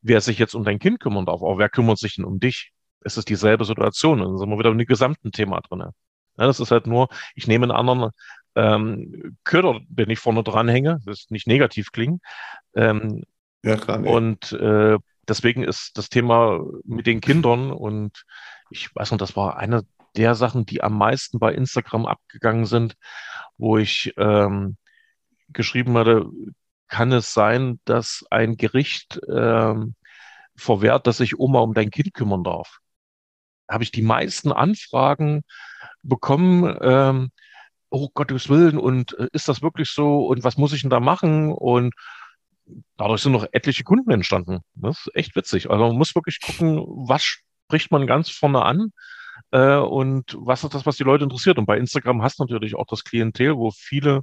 wer 0.03 0.20
sich 0.20 0.39
jetzt 0.39 0.55
um 0.55 0.65
dein 0.65 0.78
Kind 0.78 1.01
kümmern 1.01 1.27
darf, 1.27 1.43
auch 1.43 1.59
wer 1.59 1.69
kümmert 1.69 1.98
sich 1.98 2.16
denn 2.16 2.24
um 2.24 2.40
dich? 2.40 2.73
Es 3.01 3.16
ist 3.16 3.28
dieselbe 3.28 3.65
Situation. 3.65 4.19
Dann 4.19 4.36
sind 4.36 4.48
wir 4.48 4.59
wieder 4.59 4.70
in 4.70 4.78
dem 4.78 4.86
gesamten 4.86 5.31
Thema 5.31 5.61
drin. 5.61 5.81
Ja, 5.81 6.47
das 6.47 6.61
ist 6.61 6.70
halt 6.70 6.86
nur, 6.86 7.09
ich 7.35 7.47
nehme 7.47 7.65
einen 7.65 7.73
anderen 7.73 8.11
ähm, 8.57 9.36
Köder, 9.44 9.81
den 9.89 10.11
ich 10.11 10.19
vorne 10.19 10.43
dranhänge, 10.43 11.01
das 11.05 11.27
nicht 11.31 11.47
negativ 11.47 11.93
klingen. 11.93 12.20
Ähm, 12.74 13.23
ja, 13.62 13.77
klar. 13.77 13.98
Nee. 13.98 14.09
Und 14.09 14.53
äh, 14.53 14.98
deswegen 15.28 15.62
ist 15.62 15.93
das 15.97 16.09
Thema 16.09 16.65
mit 16.85 17.07
den 17.07 17.20
Kindern 17.20 17.70
und 17.70 18.24
ich 18.70 18.94
weiß 18.94 19.12
noch, 19.12 19.19
das 19.19 19.36
war 19.36 19.57
eine 19.57 19.82
der 20.16 20.35
Sachen, 20.35 20.65
die 20.66 20.82
am 20.82 20.97
meisten 20.97 21.39
bei 21.39 21.55
Instagram 21.55 22.07
abgegangen 22.07 22.65
sind, 22.65 22.94
wo 23.59 23.77
ich 23.77 24.15
ähm, 24.16 24.77
geschrieben 25.48 25.97
hatte, 25.97 26.27
kann 26.89 27.12
es 27.12 27.32
sein, 27.35 27.81
dass 27.85 28.24
ein 28.31 28.56
Gericht 28.56 29.20
ähm, 29.28 29.94
verwehrt, 30.56 31.06
dass 31.06 31.18
sich 31.18 31.39
Oma 31.39 31.60
um 31.60 31.74
dein 31.74 31.90
Kind 31.90 32.14
kümmern 32.14 32.44
darf. 32.44 32.78
Da 33.66 33.74
habe 33.74 33.85
ich 33.85 33.90
die 33.90 34.02
meisten 34.02 34.52
Anfragen 34.52 35.43
bekommen, 36.02 36.77
ähm, 36.81 37.31
oh 37.90 38.09
Gottes 38.14 38.48
Willen, 38.48 38.78
und 38.78 39.18
äh, 39.18 39.28
ist 39.32 39.48
das 39.48 39.62
wirklich 39.62 39.90
so 39.90 40.27
und 40.27 40.44
was 40.44 40.56
muss 40.56 40.73
ich 40.73 40.82
denn 40.82 40.90
da 40.90 41.01
machen? 41.01 41.52
Und 41.52 41.94
dadurch 42.97 43.23
sind 43.23 43.32
noch 43.32 43.47
etliche 43.52 43.85
Kunden 43.85 44.10
entstanden. 44.10 44.60
Das 44.74 45.01
ist 45.06 45.16
echt 45.16 45.36
witzig. 45.36 45.70
Also 45.70 45.86
man 45.86 45.97
muss 45.97 46.14
wirklich 46.14 46.40
gucken, 46.40 46.78
was 46.86 47.23
spricht 47.24 47.90
man 47.90 48.06
ganz 48.06 48.31
vorne 48.31 48.62
an 48.62 48.93
Äh, 49.52 49.77
und 49.77 50.36
was 50.39 50.64
ist 50.64 50.74
das, 50.74 50.86
was 50.86 50.97
die 50.97 51.05
Leute 51.05 51.24
interessiert? 51.24 51.59
Und 51.59 51.66
bei 51.66 51.78
Instagram 51.78 52.23
hast 52.23 52.39
du 52.39 52.44
natürlich 52.44 52.74
auch 52.74 52.86
das 52.86 53.05
Klientel, 53.05 53.56
wo 53.56 53.70
viele 53.70 54.23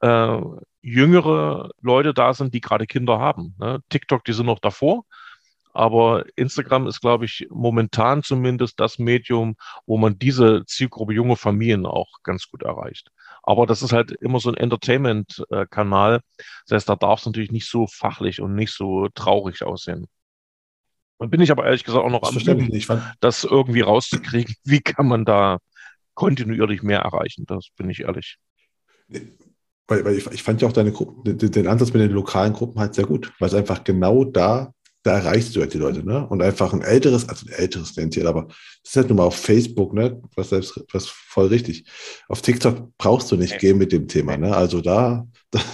äh, 0.00 0.40
jüngere 0.82 1.70
Leute 1.80 2.14
da 2.14 2.34
sind, 2.34 2.54
die 2.54 2.60
gerade 2.60 2.86
Kinder 2.86 3.18
haben. 3.18 3.54
Ne? 3.58 3.80
TikTok, 3.88 4.24
die 4.24 4.32
sind 4.32 4.46
noch 4.46 4.58
davor. 4.58 5.04
Aber 5.72 6.24
Instagram 6.36 6.86
ist, 6.86 7.00
glaube 7.00 7.24
ich, 7.24 7.48
momentan 7.50 8.22
zumindest 8.22 8.78
das 8.78 9.00
Medium, 9.00 9.56
wo 9.86 9.98
man 9.98 10.18
diese 10.18 10.64
Zielgruppe 10.66 11.14
junge 11.14 11.36
Familien 11.36 11.84
auch 11.84 12.22
ganz 12.22 12.48
gut 12.48 12.62
erreicht. 12.62 13.10
Aber 13.42 13.66
das 13.66 13.82
ist 13.82 13.92
halt 13.92 14.12
immer 14.12 14.38
so 14.38 14.50
ein 14.50 14.56
Entertainment-Kanal. 14.56 16.20
Das 16.66 16.76
heißt, 16.76 16.88
da 16.88 16.94
darf 16.94 17.20
es 17.20 17.26
natürlich 17.26 17.50
nicht 17.50 17.68
so 17.68 17.88
fachlich 17.88 18.40
und 18.40 18.54
nicht 18.54 18.72
so 18.72 19.08
traurig 19.14 19.64
aussehen. 19.64 20.06
Dann 21.18 21.30
bin 21.30 21.40
ich 21.40 21.50
aber 21.50 21.64
ehrlich 21.64 21.82
gesagt 21.82 22.04
auch 22.04 22.10
noch 22.10 22.20
Das 22.20 22.48
am 22.48 22.58
Üben, 22.58 23.06
das 23.20 23.44
irgendwie 23.44 23.80
rauszukriegen. 23.80 24.54
Wie 24.64 24.80
kann 24.80 25.08
man 25.08 25.24
da 25.24 25.58
kontinuierlich 26.14 26.82
mehr 26.82 27.00
erreichen? 27.00 27.46
Das 27.46 27.68
bin 27.76 27.90
ich 27.90 28.00
ehrlich. 28.00 28.38
Weil, 29.08 30.04
weil 30.04 30.16
ich, 30.16 30.26
ich 30.30 30.42
fand 30.42 30.62
ja 30.62 30.68
auch 30.68 30.72
deine 30.72 30.92
Gruppen, 30.92 31.36
den, 31.36 31.66
Ansatz 31.66 31.92
mit 31.92 32.02
den 32.02 32.10
lokalen 32.10 32.52
Gruppen 32.52 32.80
halt 32.80 32.94
sehr 32.94 33.04
gut, 33.04 33.32
weil 33.38 33.48
es 33.48 33.54
einfach 33.54 33.84
genau 33.84 34.24
da, 34.24 34.72
da 35.02 35.18
erreichst 35.18 35.54
du 35.54 35.60
halt 35.60 35.74
die 35.74 35.78
Leute, 35.78 36.04
ne? 36.04 36.26
Und 36.26 36.40
einfach 36.42 36.72
ein 36.72 36.80
älteres, 36.80 37.28
also 37.28 37.46
ein 37.46 37.52
älteres 37.52 37.92
Klientel, 37.92 38.26
aber 38.26 38.46
das 38.46 38.90
ist 38.90 38.96
halt 38.96 39.08
nun 39.08 39.18
mal 39.18 39.24
auf 39.24 39.36
Facebook, 39.36 39.92
ne? 39.92 40.20
Was 40.34 40.48
selbst, 40.48 40.82
was 40.92 41.08
voll 41.08 41.48
richtig. 41.48 41.84
Auf 42.28 42.40
TikTok 42.40 42.96
brauchst 42.96 43.30
du 43.30 43.36
nicht 43.36 43.58
gehen 43.58 43.76
mit 43.76 43.92
dem 43.92 44.08
Thema, 44.08 44.38
ne? 44.38 44.56
Also 44.56 44.80
da, 44.80 45.26
das, 45.50 45.64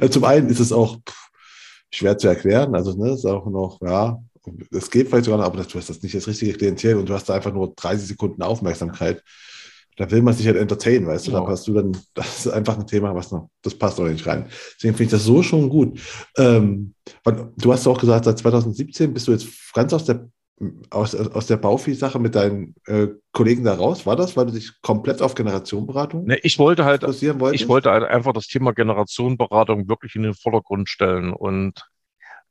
also 0.00 0.08
zum 0.08 0.24
einen 0.24 0.48
ist 0.48 0.60
es 0.60 0.72
auch 0.72 0.98
schwer 1.90 2.16
zu 2.18 2.28
erklären, 2.28 2.74
also 2.74 2.96
ne, 2.96 3.12
ist 3.12 3.26
auch 3.26 3.46
noch, 3.46 3.80
ja, 3.82 4.22
es 4.70 4.90
geht 4.90 5.08
vielleicht 5.08 5.24
sogar 5.24 5.38
noch, 5.38 5.46
aber 5.46 5.62
du 5.62 5.78
hast 5.78 5.90
das 5.90 6.02
nicht 6.02 6.14
das 6.14 6.28
richtige 6.28 6.52
Klientel 6.52 6.96
und 6.96 7.08
du 7.08 7.14
hast 7.14 7.28
da 7.28 7.34
einfach 7.34 7.52
nur 7.52 7.72
30 7.74 8.06
Sekunden 8.06 8.42
Aufmerksamkeit. 8.42 9.22
Da 9.96 10.10
will 10.10 10.22
man 10.22 10.34
sich 10.34 10.46
halt 10.46 10.56
entertainen, 10.56 11.06
weißt 11.06 11.26
du? 11.26 11.32
Ja. 11.32 11.40
Da 11.40 11.46
passt 11.46 11.66
du 11.66 11.74
dann, 11.74 11.96
das 12.14 12.46
ist 12.46 12.52
einfach 12.52 12.78
ein 12.78 12.86
Thema, 12.86 13.14
was 13.14 13.32
noch, 13.32 13.48
das 13.62 13.74
passt 13.74 13.98
doch 13.98 14.06
nicht 14.06 14.26
rein. 14.26 14.46
Deswegen 14.76 14.94
finde 14.94 15.04
ich 15.04 15.10
das 15.10 15.24
so 15.24 15.42
schon 15.42 15.68
gut. 15.68 16.00
Ähm, 16.36 16.94
du 17.56 17.72
hast 17.72 17.86
auch 17.86 17.98
gesagt, 17.98 18.26
seit 18.26 18.38
2017 18.38 19.12
bist 19.12 19.28
du 19.28 19.32
jetzt 19.32 19.48
ganz 19.72 19.92
aus 19.92 20.04
der, 20.04 20.28
aus, 20.90 21.14
aus 21.14 21.46
der 21.46 21.56
Baufi-Sache 21.56 22.18
mit 22.18 22.34
deinen 22.34 22.74
äh, 22.86 23.08
Kollegen 23.32 23.64
da 23.64 23.74
raus. 23.74 24.06
War 24.06 24.16
das, 24.16 24.36
weil 24.36 24.46
du 24.46 24.52
dich 24.52 24.80
komplett 24.82 25.20
auf 25.22 25.34
Generationenberatung 25.34 26.24
Ne, 26.24 26.38
ich 26.42 26.58
wollte 26.58 26.84
halt? 26.84 27.02
Ich 27.02 27.68
wollte 27.68 27.90
halt 27.90 28.04
einfach 28.04 28.32
das 28.32 28.46
Thema 28.46 28.72
Generationenberatung 28.72 29.88
wirklich 29.88 30.14
in 30.14 30.22
den 30.22 30.34
Vordergrund 30.34 30.88
stellen. 30.88 31.32
Und 31.32 31.82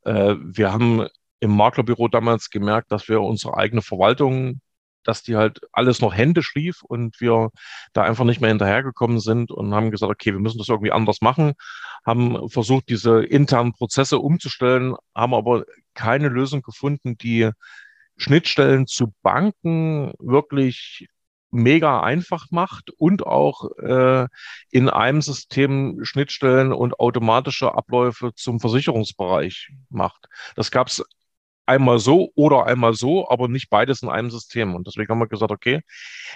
äh, 0.04 0.36
wir 0.40 0.72
haben 0.72 1.08
im 1.40 1.52
Maklerbüro 1.52 2.08
damals 2.08 2.50
gemerkt, 2.50 2.92
dass 2.92 3.08
wir 3.08 3.22
unsere 3.22 3.58
eigene 3.58 3.82
Verwaltung, 3.82 4.62
dass 5.06 5.24
die 5.24 5.36
halt 5.36 5.62
alles 5.72 6.02
noch 6.02 6.14
händisch 6.14 6.54
lief 6.56 6.84
und 6.84 7.22
wir 7.22 7.50
da 7.94 8.04
einfach 8.04 8.26
nicht 8.26 8.42
mehr 8.42 8.50
hinterhergekommen 8.50 9.20
sind 9.20 9.52
und 9.52 9.74
haben 9.74 9.92
gesagt, 9.92 10.12
okay, 10.12 10.34
wir 10.34 10.40
müssen 10.40 10.58
das 10.58 10.70
irgendwie 10.70 10.92
anders 10.92 11.22
machen, 11.22 11.54
haben 12.06 12.50
versucht, 12.50 12.90
diese 12.90 13.24
internen 13.24 13.74
Prozesse 13.74 14.20
umzustellen, 14.20 14.96
haben 15.14 15.34
aber 15.34 15.66
keine 15.94 16.30
Lösung 16.30 16.62
gefunden, 16.62 17.18
die 17.18 17.52
Schnittstellen 18.18 18.88
zu 18.88 19.14
Banken 19.22 20.14
wirklich 20.20 21.08
mega 21.52 22.02
einfach 22.02 22.48
macht 22.52 22.92
und 22.98 23.26
auch 23.26 23.72
äh, 23.78 24.28
in 24.72 24.90
einem 24.90 25.22
System 25.22 26.00
Schnittstellen 26.04 26.74
und 26.74 27.00
automatische 27.00 27.74
Abläufe 27.74 28.34
zum 28.36 28.60
Versicherungsbereich 28.60 29.70
macht. 29.90 30.28
Das 30.56 30.70
gab 30.70 30.88
es 30.88 31.04
einmal 31.66 32.00
so 32.00 32.32
oder 32.36 32.66
einmal 32.66 32.94
so, 32.94 33.30
aber 33.30 33.48
nicht 33.48 33.70
beides 33.70 34.02
in 34.02 34.10
einem 34.10 34.32
System. 34.32 34.76
Und 34.76 34.88
deswegen 34.88 35.10
haben 35.10 35.20
wir 35.20 35.28
gesagt, 35.28 35.52
okay, 35.52 35.82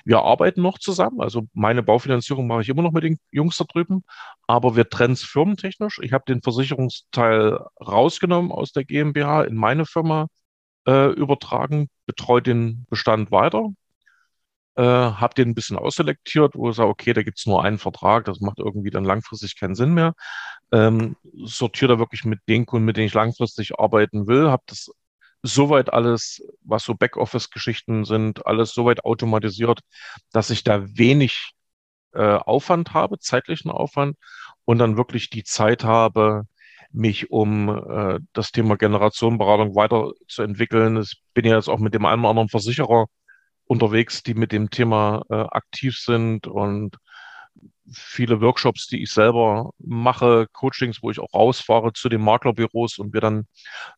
wir 0.06 0.20
arbeiten 0.20 0.62
noch 0.62 0.80
zusammen. 0.80 1.22
Also 1.22 1.44
meine 1.54 1.84
Baufinanzierung 1.84 2.48
mache 2.48 2.62
ich 2.62 2.70
immer 2.70 2.82
noch 2.82 2.92
mit 2.92 3.04
den 3.04 3.20
Jungs 3.32 3.58
da 3.58 3.66
drüben, 3.66 4.04
aber 4.48 4.76
wir 4.76 4.90
trennen 4.90 5.14
es 5.14 5.24
firmentechnisch. 5.24 6.00
Ich 6.02 6.14
habe 6.14 6.26
den 6.28 6.42
Versicherungsteil 6.42 7.60
rausgenommen 7.86 8.52
aus 8.52 8.72
der 8.72 8.86
GmbH 8.86 9.44
in 9.44 9.56
meine 9.56 9.86
Firma 9.86 10.28
äh, 10.88 11.12
übertragen, 11.14 11.90
betreue 12.06 12.42
den 12.42 12.86
Bestand 12.90 13.32
weiter 13.32 13.70
äh, 14.80 14.82
habe 14.82 15.34
den 15.36 15.50
ein 15.50 15.56
bisschen 15.56 15.78
ausselektiert, 15.78 16.56
wo 16.56 16.70
ich 16.70 16.78
sage, 16.78 16.90
okay, 16.90 17.12
da 17.12 17.22
gibt's 17.22 17.46
nur 17.46 17.64
einen 17.64 17.80
Vertrag, 17.80 18.24
das 18.26 18.40
macht 18.40 18.60
irgendwie 18.60 18.92
dann 18.92 19.04
langfristig 19.04 19.60
keinen 19.60 19.76
Sinn 19.76 19.94
mehr. 19.94 20.14
Ähm, 20.72 21.18
sortiere 21.44 21.94
da 21.94 22.00
wirklich 22.00 22.24
mit 22.24 22.40
den 22.48 22.66
Kunden, 22.66 22.86
mit 22.86 22.96
denen 22.96 23.08
ich 23.08 23.14
langfristig 23.14 23.78
arbeiten 23.78 24.28
will, 24.28 24.50
habe 24.50 24.64
das 24.68 24.90
soweit 25.41 25.94
alles, 25.94 26.41
was 26.64 26.84
so 26.84 26.95
Backoffice-Geschichten 26.95 28.06
sind, 28.06 28.45
alles 28.45 28.74
soweit 28.74 29.06
automatisiert, 29.06 29.82
dass 30.32 30.49
ich 30.49 30.64
da 30.64 30.86
wenig 30.98 31.52
äh, 32.14 32.36
Aufwand 32.36 32.94
habe, 32.94 33.20
zeitlichen 33.20 33.72
Aufwand 33.72 34.18
und 34.66 34.80
dann 34.80 34.98
wirklich 34.98 35.30
die 35.30 35.44
Zeit 35.44 35.84
habe, 35.84 36.44
mich 36.91 37.32
um 37.32 37.70
äh, 37.70 38.20
das 38.34 38.52
Thema 38.52 38.76
Generationenberatung 38.78 39.76
weiterzuentwickeln. 39.76 40.98
Ich 40.98 41.22
bin 41.34 41.45
ja 41.45 41.56
jetzt 41.56 41.70
auch 41.70 41.80
mit 41.80 41.94
dem 41.94 42.06
einen 42.06 42.22
oder 42.22 42.32
anderen 42.32 42.49
Versicherer 42.49 43.06
unterwegs, 43.66 44.24
die 44.24 44.34
mit 44.34 44.52
dem 44.52 44.72
Thema 44.72 45.24
äh, 45.30 45.36
aktiv 45.36 45.98
sind 45.98 46.48
und 46.48 46.98
viele 47.94 48.41
Workshops, 48.41 48.88
die 48.88 49.02
ich 49.03 49.11
selber 49.11 49.72
mache, 49.80 50.48
Coachings, 50.53 51.02
wo 51.02 51.11
ich 51.11 51.20
auch 51.20 51.34
rausfahre 51.34 51.94
zu 51.94 52.10
den 52.10 52.22
Maklerbüros 52.22 52.98
und 52.99 53.14
wir 53.14 53.22
dann 53.22 53.48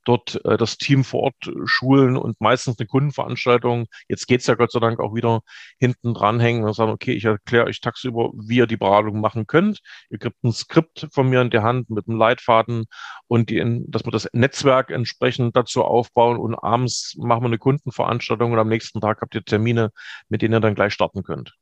dort 0.06 0.44
äh, 0.46 0.58
das 0.58 0.78
Team 0.78 1.04
vor 1.04 1.24
Ort 1.24 1.52
schulen 1.66 2.18
und 2.18 2.40
meistens 2.42 2.80
eine 2.80 2.88
Kundenveranstaltung. 2.88 3.88
Jetzt 4.08 4.28
geht's 4.28 4.48
ja 4.48 4.56
Gott 4.56 4.72
sei 4.72 4.80
Dank 4.80 5.00
auch 5.00 5.16
wieder 5.16 5.42
hinten 5.80 6.14
dranhängen 6.14 6.64
und 6.64 6.74
sagen, 6.74 6.92
okay, 6.92 7.14
ich 7.14 7.26
erkläre 7.26 7.66
euch 7.66 7.82
tagsüber, 7.82 8.32
wie 8.34 8.58
ihr 8.58 8.68
die 8.68 8.78
Beratung 8.78 9.20
machen 9.20 9.48
könnt. 9.48 9.80
Ihr 10.10 10.20
kriegt 10.20 10.44
ein 10.44 10.52
Skript 10.52 11.08
von 11.12 11.30
mir 11.30 11.42
in 11.42 11.50
der 11.50 11.64
Hand 11.64 11.90
mit 11.90 12.08
einem 12.08 12.18
Leitfaden 12.18 12.86
und 13.28 13.50
die, 13.50 13.84
dass 13.88 14.06
wir 14.06 14.12
das 14.12 14.28
Netzwerk 14.34 14.92
entsprechend 14.92 15.56
dazu 15.56 15.84
aufbauen 15.84 16.38
und 16.38 16.56
abends 16.56 17.16
machen 17.18 17.44
wir 17.44 17.48
eine 17.48 17.58
Kundenveranstaltung 17.58 18.52
und 18.52 18.60
am 18.60 18.70
nächsten 18.70 19.02
Tag 19.02 19.22
habt 19.22 19.36
ihr 19.36 19.44
Termine, 19.44 19.92
mit 20.30 20.42
denen 20.42 20.56
ihr 20.56 20.60
dann 20.60 20.76
gleich 20.76 20.94
starten 20.94 21.24
könnt. 21.24 21.56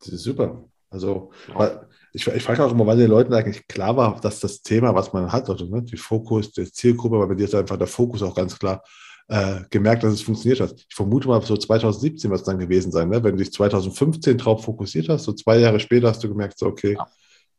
Das 0.00 0.08
ist 0.08 0.24
super. 0.24 0.64
Also, 0.92 1.32
Ja. 1.48 1.86
ich, 2.12 2.26
ich 2.26 2.42
frage 2.42 2.64
auch 2.64 2.70
immer, 2.72 2.86
wann 2.86 2.98
den 2.98 3.10
Leuten 3.10 3.32
eigentlich 3.34 3.66
klar 3.66 3.96
war, 3.96 4.20
dass 4.20 4.40
das 4.40 4.62
Thema, 4.62 4.94
was 4.94 5.12
man 5.12 5.32
hat, 5.32 5.48
also 5.48 5.64
ne, 5.66 5.82
die 5.82 5.96
Fokus, 5.96 6.52
die 6.52 6.70
Zielgruppe, 6.70 7.18
weil 7.18 7.28
bei 7.28 7.34
dir 7.34 7.44
ist 7.44 7.54
einfach 7.54 7.78
der 7.78 7.86
Fokus 7.86 8.22
auch 8.22 8.34
ganz 8.34 8.58
klar 8.58 8.82
äh, 9.28 9.60
gemerkt, 9.70 10.02
dass 10.02 10.12
es 10.12 10.22
funktioniert 10.22 10.60
hat. 10.60 10.74
Ich 10.88 10.94
vermute 10.94 11.28
mal, 11.28 11.40
so 11.42 11.56
2017 11.56 12.30
wird 12.30 12.40
es 12.40 12.46
dann 12.46 12.58
gewesen 12.58 12.92
sein, 12.92 13.08
ne? 13.08 13.22
wenn 13.24 13.36
du 13.36 13.42
dich 13.42 13.52
2015 13.52 14.36
drauf 14.36 14.64
fokussiert 14.64 15.08
hast, 15.08 15.24
so 15.24 15.32
zwei 15.32 15.58
Jahre 15.58 15.80
später 15.80 16.08
hast 16.08 16.22
du 16.22 16.28
gemerkt, 16.28 16.58
so, 16.58 16.66
okay, 16.66 16.94
Ja. 16.94 17.08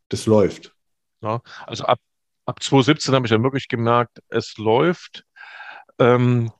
das 0.10 0.26
läuft. 0.28 0.74
Ja, 1.22 1.42
also 1.66 1.86
ab, 1.86 2.00
ab 2.46 2.62
2017 2.62 3.16
habe 3.16 3.26
ich 3.26 3.32
dann 3.32 3.44
wirklich 3.44 3.68
gemerkt, 3.68 4.20
es 4.30 4.58
läuft. 4.58 5.24
Ähm, 6.00 6.52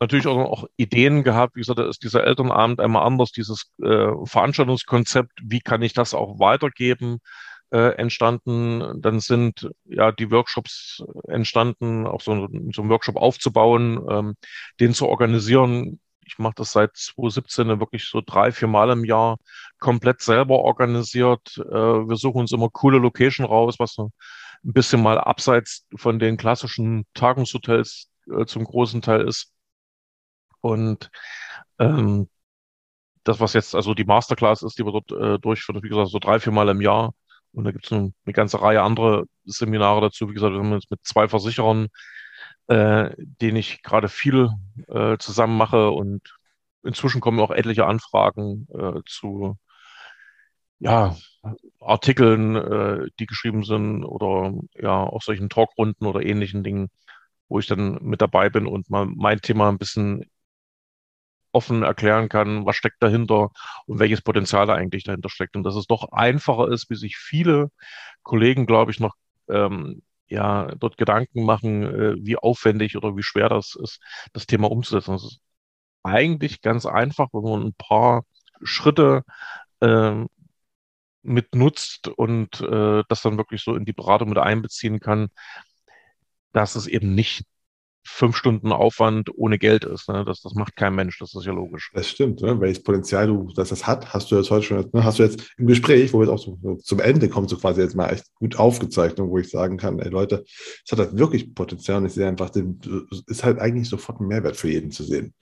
natürlich 0.00 0.26
auch, 0.26 0.38
auch 0.38 0.64
Ideen 0.76 1.22
gehabt. 1.22 1.56
Wie 1.56 1.60
gesagt, 1.60 1.78
da 1.78 1.88
ist 1.88 2.02
dieser 2.02 2.24
Elternabend 2.24 2.80
einmal 2.80 3.06
anders, 3.06 3.32
dieses 3.32 3.70
äh, 3.82 4.08
Veranstaltungskonzept, 4.24 5.32
wie 5.42 5.60
kann 5.60 5.82
ich 5.82 5.92
das 5.92 6.14
auch 6.14 6.38
weitergeben, 6.38 7.18
äh, 7.70 7.94
entstanden. 7.96 9.00
Dann 9.00 9.20
sind 9.20 9.70
ja 9.84 10.12
die 10.12 10.30
Workshops 10.30 11.02
entstanden, 11.28 12.06
auch 12.06 12.20
so, 12.20 12.48
so 12.72 12.82
einen 12.82 12.90
Workshop 12.90 13.16
aufzubauen, 13.16 14.00
ähm, 14.10 14.34
den 14.80 14.94
zu 14.94 15.06
organisieren. 15.06 16.00
Ich 16.24 16.38
mache 16.38 16.54
das 16.56 16.72
seit 16.72 16.96
2017 16.96 17.80
wirklich 17.80 18.04
so 18.08 18.22
drei, 18.24 18.52
vier 18.52 18.68
Mal 18.68 18.90
im 18.90 19.04
Jahr 19.04 19.38
komplett 19.78 20.20
selber 20.20 20.60
organisiert. 20.60 21.56
Äh, 21.58 21.72
wir 21.72 22.16
suchen 22.16 22.40
uns 22.40 22.52
immer 22.52 22.70
coole 22.70 22.98
Location 22.98 23.46
raus, 23.46 23.76
was 23.78 23.96
ein 23.98 24.10
bisschen 24.62 25.02
mal 25.02 25.18
abseits 25.18 25.86
von 25.96 26.18
den 26.18 26.36
klassischen 26.36 27.06
Tagungshotels 27.14 28.08
äh, 28.30 28.46
zum 28.46 28.64
großen 28.64 29.02
Teil 29.02 29.26
ist. 29.26 29.52
Und 30.60 31.10
ähm, 31.78 32.28
das, 33.24 33.40
was 33.40 33.52
jetzt 33.54 33.74
also 33.74 33.94
die 33.94 34.04
Masterclass 34.04 34.62
ist, 34.62 34.78
die 34.78 34.84
wir 34.84 34.92
dort 34.92 35.12
äh, 35.12 35.38
durchführen, 35.38 35.82
wie 35.82 35.88
gesagt, 35.88 36.08
so 36.10 36.18
drei, 36.18 36.40
vier 36.40 36.52
Mal 36.52 36.68
im 36.68 36.80
Jahr. 36.80 37.12
Und 37.52 37.64
da 37.64 37.72
gibt 37.72 37.86
es 37.86 37.92
eine, 37.92 38.12
ganze 38.32 38.62
Reihe 38.62 38.82
andere 38.82 39.24
Seminare 39.44 40.00
dazu. 40.00 40.28
Wie 40.28 40.34
gesagt, 40.34 40.52
wir 40.52 40.60
haben 40.60 40.72
uns 40.72 40.90
mit 40.90 41.00
zwei 41.04 41.28
Versicherern, 41.28 41.88
äh, 42.68 43.10
denen 43.18 43.56
ich 43.56 43.82
gerade 43.82 44.08
viel 44.08 44.50
äh, 44.88 45.18
zusammen 45.18 45.56
mache. 45.56 45.90
Und 45.90 46.22
inzwischen 46.82 47.20
kommen 47.20 47.40
auch 47.40 47.50
etliche 47.50 47.86
Anfragen 47.86 48.68
äh, 48.72 49.00
zu 49.06 49.58
ja, 50.78 51.16
Artikeln, 51.80 52.56
äh, 52.56 53.08
die 53.18 53.26
geschrieben 53.26 53.64
sind 53.64 54.04
oder 54.04 54.54
ja, 54.74 55.02
auch 55.04 55.22
solchen 55.22 55.50
Talkrunden 55.50 56.06
oder 56.06 56.22
ähnlichen 56.22 56.64
Dingen, 56.64 56.88
wo 57.48 57.58
ich 57.58 57.66
dann 57.66 57.98
mit 58.02 58.22
dabei 58.22 58.50
bin 58.50 58.66
und 58.66 58.90
mal 58.90 59.06
mein 59.06 59.40
Thema 59.40 59.68
ein 59.68 59.78
bisschen 59.78 60.24
offen 61.52 61.82
erklären 61.82 62.28
kann, 62.28 62.66
was 62.66 62.76
steckt 62.76 63.02
dahinter 63.02 63.50
und 63.86 63.98
welches 63.98 64.22
Potenzial 64.22 64.66
da 64.66 64.74
eigentlich 64.74 65.04
dahinter 65.04 65.28
steckt. 65.28 65.56
Und 65.56 65.64
dass 65.64 65.76
es 65.76 65.86
doch 65.86 66.12
einfacher 66.12 66.68
ist, 66.68 66.90
wie 66.90 66.96
sich 66.96 67.16
viele 67.16 67.70
Kollegen, 68.22 68.66
glaube 68.66 68.90
ich, 68.92 69.00
noch 69.00 69.14
ähm, 69.48 70.02
ja, 70.28 70.72
dort 70.76 70.96
Gedanken 70.96 71.44
machen, 71.44 71.82
äh, 71.82 72.14
wie 72.24 72.36
aufwendig 72.36 72.96
oder 72.96 73.16
wie 73.16 73.22
schwer 73.22 73.48
das 73.48 73.76
ist, 73.82 74.00
das 74.32 74.46
Thema 74.46 74.70
umzusetzen. 74.70 75.12
Das 75.12 75.24
ist 75.24 75.40
eigentlich 76.02 76.62
ganz 76.62 76.86
einfach, 76.86 77.28
wenn 77.32 77.42
man 77.42 77.66
ein 77.68 77.74
paar 77.74 78.24
Schritte 78.62 79.24
äh, 79.80 80.24
mit 81.22 81.54
nutzt 81.54 82.08
und 82.08 82.60
äh, 82.60 83.02
das 83.08 83.22
dann 83.22 83.36
wirklich 83.38 83.62
so 83.62 83.74
in 83.74 83.84
die 83.84 83.92
Beratung 83.92 84.28
mit 84.28 84.38
einbeziehen 84.38 85.00
kann, 85.00 85.28
dass 86.52 86.76
es 86.76 86.86
eben 86.86 87.14
nicht 87.14 87.44
fünf 88.04 88.36
Stunden 88.36 88.72
Aufwand 88.72 89.30
ohne 89.36 89.58
Geld 89.58 89.84
ist. 89.84 90.08
Ne? 90.08 90.24
Das, 90.24 90.40
das 90.40 90.54
macht 90.54 90.76
kein 90.76 90.94
Mensch, 90.94 91.18
das 91.18 91.34
ist 91.34 91.44
ja 91.44 91.52
logisch. 91.52 91.90
Das 91.94 92.08
stimmt, 92.08 92.40
ne? 92.40 92.60
welches 92.60 92.82
Potenzial 92.82 93.26
du, 93.26 93.48
dass 93.54 93.68
das 93.68 93.86
hat, 93.86 94.12
hast 94.12 94.30
du 94.30 94.36
jetzt 94.36 94.50
heute 94.50 94.64
schon, 94.64 94.90
ne? 94.92 95.04
hast 95.04 95.18
du 95.18 95.22
jetzt 95.22 95.42
im 95.58 95.66
Gespräch, 95.66 96.12
wo 96.12 96.18
wir 96.18 96.26
jetzt 96.26 96.32
auch 96.32 96.38
so, 96.38 96.58
so 96.62 96.76
zum 96.76 97.00
Ende 97.00 97.28
kommen, 97.28 97.48
so 97.48 97.56
quasi 97.56 97.80
jetzt 97.80 97.96
mal 97.96 98.08
echt 98.08 98.24
gut 98.34 98.58
aufgezeichnet, 98.58 99.28
wo 99.28 99.38
ich 99.38 99.50
sagen 99.50 99.76
kann, 99.76 99.98
ey 99.98 100.08
Leute, 100.08 100.44
es 100.46 100.92
hat 100.92 100.98
halt 100.98 101.18
wirklich 101.18 101.54
Potenzial 101.54 101.98
und 101.98 102.06
ich 102.06 102.12
sehe 102.12 102.26
einfach, 102.26 102.50
den, 102.50 102.80
ist 103.26 103.44
halt 103.44 103.58
eigentlich 103.58 103.88
sofort 103.88 104.20
ein 104.20 104.28
Mehrwert 104.28 104.56
für 104.56 104.68
jeden 104.68 104.90
zu 104.90 105.04
sehen. 105.04 105.34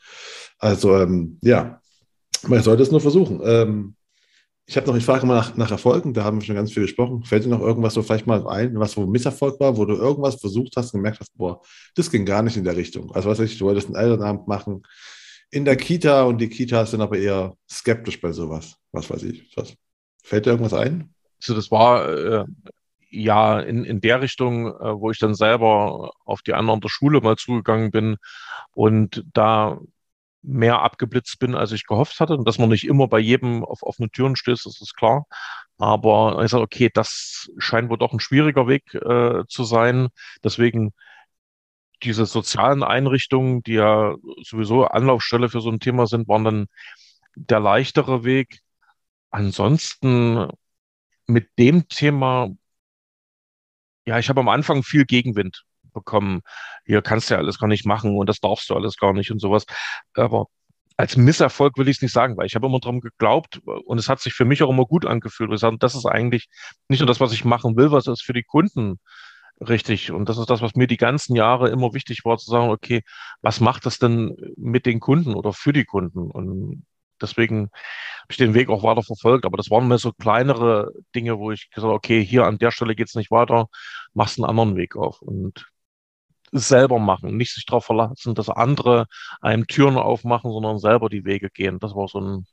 Also 0.58 0.96
ähm, 0.96 1.38
ja, 1.42 1.80
man 2.46 2.62
sollte 2.62 2.82
es 2.82 2.90
nur 2.90 3.00
versuchen. 3.00 3.40
Ähm, 3.42 3.94
ich 4.68 4.76
habe 4.76 4.86
noch, 4.86 4.96
ich 4.96 5.04
frage 5.06 5.22
immer 5.22 5.34
nach, 5.34 5.56
nach 5.56 5.70
Erfolgen, 5.70 6.12
da 6.12 6.24
haben 6.24 6.40
wir 6.40 6.44
schon 6.44 6.54
ganz 6.54 6.72
viel 6.72 6.82
gesprochen. 6.82 7.24
Fällt 7.24 7.42
dir 7.42 7.48
noch 7.48 7.62
irgendwas 7.62 7.94
so 7.94 8.02
vielleicht 8.02 8.26
mal 8.26 8.46
ein, 8.46 8.78
was 8.78 8.98
wo 8.98 9.06
Misserfolg 9.06 9.58
war, 9.60 9.78
wo 9.78 9.86
du 9.86 9.94
irgendwas 9.94 10.34
versucht 10.34 10.74
hast 10.76 10.92
und 10.92 11.00
gemerkt 11.00 11.20
hast, 11.20 11.34
boah, 11.38 11.62
das 11.94 12.10
ging 12.10 12.26
gar 12.26 12.42
nicht 12.42 12.58
in 12.58 12.64
der 12.64 12.76
Richtung. 12.76 13.10
Also 13.12 13.30
was 13.30 13.38
weiß 13.38 13.50
ich, 13.50 13.58
du 13.58 13.64
wolltest 13.64 13.86
einen 13.86 13.96
Elternabend 13.96 14.46
machen 14.46 14.82
in 15.50 15.64
der 15.64 15.76
Kita 15.76 16.24
und 16.24 16.36
die 16.36 16.50
Kitas 16.50 16.90
sind 16.90 17.00
aber 17.00 17.16
eher 17.16 17.56
skeptisch 17.66 18.20
bei 18.20 18.30
sowas. 18.32 18.76
Was 18.92 19.08
weiß 19.08 19.22
ich. 19.22 19.50
Was? 19.56 19.74
Fällt 20.22 20.44
dir 20.44 20.50
irgendwas 20.50 20.74
ein? 20.74 21.14
Also 21.40 21.54
das 21.54 21.70
war 21.70 22.06
äh, 22.06 22.44
ja 23.08 23.60
in, 23.60 23.84
in 23.84 24.02
der 24.02 24.20
Richtung, 24.20 24.66
äh, 24.66 25.00
wo 25.00 25.10
ich 25.10 25.18
dann 25.18 25.34
selber 25.34 26.10
auf 26.26 26.42
die 26.42 26.52
anderen 26.52 26.82
der 26.82 26.90
Schule 26.90 27.22
mal 27.22 27.36
zugegangen 27.36 27.90
bin 27.90 28.16
und 28.74 29.24
da 29.32 29.80
mehr 30.48 30.80
abgeblitzt 30.82 31.38
bin, 31.38 31.54
als 31.54 31.72
ich 31.72 31.86
gehofft 31.86 32.20
hatte. 32.20 32.34
Und 32.34 32.46
dass 32.48 32.58
man 32.58 32.70
nicht 32.70 32.86
immer 32.86 33.08
bei 33.08 33.18
jedem 33.18 33.64
auf 33.64 33.82
offene 33.82 34.10
Türen 34.10 34.36
stößt, 34.36 34.66
das 34.66 34.80
ist 34.80 34.96
klar. 34.96 35.26
Aber 35.78 36.42
ich 36.44 36.50
sage, 36.50 36.64
okay, 36.64 36.90
das 36.92 37.48
scheint 37.58 37.90
wohl 37.90 37.98
doch 37.98 38.12
ein 38.12 38.20
schwieriger 38.20 38.66
Weg 38.66 38.94
äh, 38.94 39.44
zu 39.48 39.64
sein. 39.64 40.08
Deswegen 40.42 40.92
diese 42.02 42.26
sozialen 42.26 42.82
Einrichtungen, 42.82 43.62
die 43.62 43.74
ja 43.74 44.14
sowieso 44.42 44.84
Anlaufstelle 44.86 45.48
für 45.48 45.60
so 45.60 45.70
ein 45.70 45.80
Thema 45.80 46.06
sind, 46.06 46.28
waren 46.28 46.44
dann 46.44 46.66
der 47.34 47.60
leichtere 47.60 48.24
Weg. 48.24 48.60
Ansonsten 49.30 50.48
mit 51.26 51.50
dem 51.58 51.88
Thema, 51.88 52.50
ja, 54.06 54.18
ich 54.18 54.28
habe 54.28 54.40
am 54.40 54.48
Anfang 54.48 54.82
viel 54.82 55.04
Gegenwind 55.04 55.64
bekommen, 55.92 56.42
hier 56.88 57.02
kannst 57.02 57.30
du 57.30 57.34
ja 57.34 57.40
alles 57.40 57.58
gar 57.58 57.68
nicht 57.68 57.86
machen 57.86 58.16
und 58.16 58.28
das 58.28 58.40
darfst 58.40 58.70
du 58.70 58.74
alles 58.74 58.96
gar 58.96 59.12
nicht 59.12 59.30
und 59.30 59.40
sowas. 59.40 59.66
Aber 60.14 60.46
als 60.96 61.16
Misserfolg 61.16 61.76
will 61.76 61.88
ich 61.88 61.98
es 61.98 62.02
nicht 62.02 62.12
sagen, 62.12 62.36
weil 62.36 62.46
ich 62.46 62.54
habe 62.54 62.66
immer 62.66 62.80
daran 62.80 63.00
geglaubt 63.00 63.60
und 63.84 63.98
es 63.98 64.08
hat 64.08 64.20
sich 64.20 64.32
für 64.34 64.46
mich 64.46 64.62
auch 64.62 64.70
immer 64.70 64.86
gut 64.86 65.06
angefühlt. 65.06 65.50
Wir 65.50 65.58
sagen, 65.58 65.78
das 65.78 65.94
ist 65.94 66.06
eigentlich 66.06 66.48
nicht 66.88 67.00
nur 67.00 67.06
das, 67.06 67.20
was 67.20 67.32
ich 67.32 67.44
machen 67.44 67.76
will, 67.76 67.92
was 67.92 68.06
ist 68.06 68.22
für 68.22 68.32
die 68.32 68.42
Kunden 68.42 68.98
richtig. 69.60 70.10
Und 70.12 70.28
das 70.28 70.38
ist 70.38 70.50
das, 70.50 70.62
was 70.62 70.74
mir 70.76 70.86
die 70.86 70.96
ganzen 70.96 71.36
Jahre 71.36 71.68
immer 71.68 71.92
wichtig 71.94 72.24
war, 72.24 72.38
zu 72.38 72.50
sagen, 72.50 72.70
okay, 72.70 73.02
was 73.42 73.60
macht 73.60 73.86
das 73.86 73.98
denn 73.98 74.36
mit 74.56 74.86
den 74.86 75.00
Kunden 75.00 75.34
oder 75.34 75.52
für 75.52 75.72
die 75.72 75.84
Kunden? 75.84 76.30
Und 76.30 76.86
deswegen 77.20 77.70
habe 78.22 78.30
ich 78.30 78.36
den 78.36 78.54
Weg 78.54 78.68
auch 78.68 78.82
weiter 78.82 79.02
verfolgt. 79.02 79.44
Aber 79.44 79.56
das 79.56 79.70
waren 79.70 79.88
mir 79.88 79.98
so 79.98 80.12
kleinere 80.12 80.92
Dinge, 81.14 81.38
wo 81.38 81.52
ich 81.52 81.70
gesagt 81.70 81.84
habe, 81.84 81.94
okay, 81.94 82.24
hier 82.24 82.46
an 82.46 82.58
der 82.58 82.70
Stelle 82.70 82.94
geht 82.94 83.08
es 83.08 83.14
nicht 83.14 83.30
weiter, 83.30 83.68
machst 84.14 84.38
einen 84.38 84.48
anderen 84.48 84.76
Weg 84.76 84.96
auf. 84.96 85.20
Und 85.22 85.66
selber 86.52 86.98
machen, 86.98 87.36
nicht 87.36 87.54
sich 87.54 87.66
darauf 87.66 87.84
verlassen, 87.84 88.34
dass 88.34 88.48
andere 88.48 89.06
einem 89.40 89.66
Türen 89.66 89.96
aufmachen, 89.96 90.50
sondern 90.50 90.78
selber 90.78 91.08
die 91.08 91.24
Wege 91.24 91.50
gehen. 91.50 91.78
Das 91.78 91.94
war 91.94 92.08
so 92.08 92.20
ein 92.20 92.46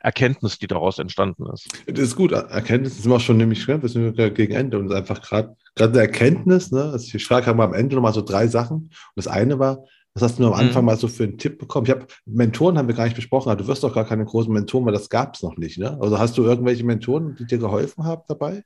Erkenntnis, 0.00 0.58
die 0.58 0.66
daraus 0.66 0.98
entstanden 0.98 1.46
ist. 1.52 1.68
Das 1.86 2.00
ist 2.00 2.16
gut. 2.16 2.32
Erkenntnis 2.32 3.00
sind 3.00 3.10
wir 3.10 3.20
schon 3.20 3.36
nämlich 3.36 3.62
schwer, 3.62 3.80
wir 3.80 3.88
sind 3.88 4.16
gegen 4.34 4.52
Ende 4.52 4.78
und 4.78 4.92
einfach 4.92 5.22
gerade 5.22 5.56
gerade 5.76 5.92
eine 5.92 6.02
Erkenntnis, 6.02 6.72
ne? 6.72 6.84
Also 6.84 7.16
ich 7.16 7.24
frage 7.24 7.54
mal 7.54 7.64
am 7.64 7.74
Ende 7.74 7.94
nochmal 7.94 8.12
so 8.12 8.22
drei 8.22 8.48
Sachen. 8.48 8.76
Und 8.76 8.90
das 9.14 9.28
eine 9.28 9.58
war, 9.58 9.84
was 10.14 10.24
hast 10.24 10.38
du 10.38 10.46
am 10.46 10.52
Anfang 10.52 10.82
mhm. 10.82 10.86
mal 10.86 10.96
so 10.96 11.08
für 11.08 11.24
einen 11.24 11.38
Tipp 11.38 11.58
bekommen? 11.58 11.86
Ich 11.86 11.92
habe 11.92 12.06
Mentoren 12.26 12.76
haben 12.76 12.88
wir 12.88 12.94
gar 12.94 13.04
nicht 13.04 13.16
besprochen, 13.16 13.50
aber 13.50 13.62
du 13.62 13.68
wirst 13.68 13.84
doch 13.84 13.94
gar 13.94 14.04
keine 14.04 14.24
großen 14.24 14.52
Mentoren, 14.52 14.84
weil 14.84 14.92
das 14.92 15.08
gab 15.08 15.36
es 15.36 15.42
noch 15.42 15.56
nicht, 15.56 15.78
ne? 15.78 15.96
Also 16.00 16.18
hast 16.18 16.36
du 16.36 16.44
irgendwelche 16.44 16.84
Mentoren, 16.84 17.36
die 17.36 17.46
dir 17.46 17.58
geholfen 17.58 18.04
haben 18.04 18.22
dabei? 18.28 18.64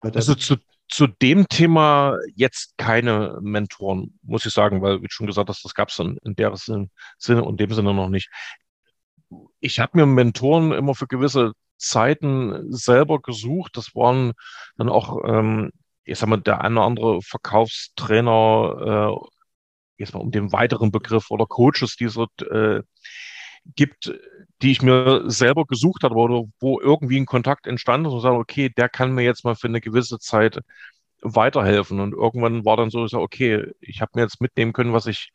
Also 0.00 0.34
zu, 0.34 0.56
zu 0.88 1.06
dem 1.06 1.48
Thema 1.48 2.16
jetzt 2.34 2.76
keine 2.78 3.38
Mentoren, 3.42 4.18
muss 4.22 4.46
ich 4.46 4.52
sagen, 4.52 4.80
weil, 4.82 5.02
wie 5.02 5.06
schon 5.10 5.26
gesagt 5.26 5.48
hast, 5.48 5.64
das 5.64 5.74
gab 5.74 5.90
es 5.90 5.98
in, 5.98 6.18
in 6.24 6.34
der 6.34 6.54
Sinne 6.56 7.44
und 7.44 7.60
dem 7.60 7.72
Sinne 7.72 7.94
noch 7.94 8.08
nicht. 8.08 8.30
Ich 9.60 9.78
habe 9.80 9.98
mir 9.98 10.06
Mentoren 10.06 10.72
immer 10.72 10.94
für 10.94 11.06
gewisse 11.06 11.52
Zeiten 11.76 12.72
selber 12.72 13.20
gesucht. 13.20 13.76
Das 13.76 13.94
waren 13.94 14.32
dann 14.76 14.88
auch, 14.88 15.22
ähm, 15.26 15.70
ich 16.04 16.18
sag 16.18 16.28
mal, 16.28 16.38
der 16.38 16.62
eine 16.62 16.76
oder 16.76 16.86
andere 16.86 17.22
Verkaufstrainer, 17.22 19.12
äh, 19.12 19.26
jetzt 19.98 20.14
mal 20.14 20.20
um 20.20 20.30
den 20.30 20.52
weiteren 20.52 20.90
Begriff 20.90 21.30
oder 21.30 21.44
Coaches, 21.46 21.96
die 21.96 22.04
es 22.04 22.16
äh, 22.16 22.82
gibt, 23.76 24.12
die 24.62 24.72
ich 24.72 24.82
mir 24.82 25.24
selber 25.30 25.64
gesucht 25.66 26.02
habe 26.02 26.14
oder 26.16 26.44
wo 26.60 26.80
irgendwie 26.80 27.18
ein 27.18 27.26
Kontakt 27.26 27.66
entstanden 27.66 28.08
ist 28.08 28.14
und 28.14 28.20
sage, 28.20 28.36
okay, 28.36 28.70
der 28.70 28.88
kann 28.88 29.12
mir 29.14 29.22
jetzt 29.22 29.44
mal 29.44 29.54
für 29.54 29.68
eine 29.68 29.80
gewisse 29.80 30.18
Zeit 30.18 30.60
weiterhelfen. 31.22 32.00
Und 32.00 32.12
irgendwann 32.14 32.64
war 32.64 32.76
dann 32.76 32.90
so, 32.90 33.04
ich 33.04 33.10
sage, 33.10 33.22
okay, 33.22 33.72
ich 33.80 34.00
habe 34.00 34.12
mir 34.14 34.22
jetzt 34.22 34.40
mitnehmen 34.40 34.72
können, 34.72 34.92
was 34.92 35.06
ich 35.06 35.30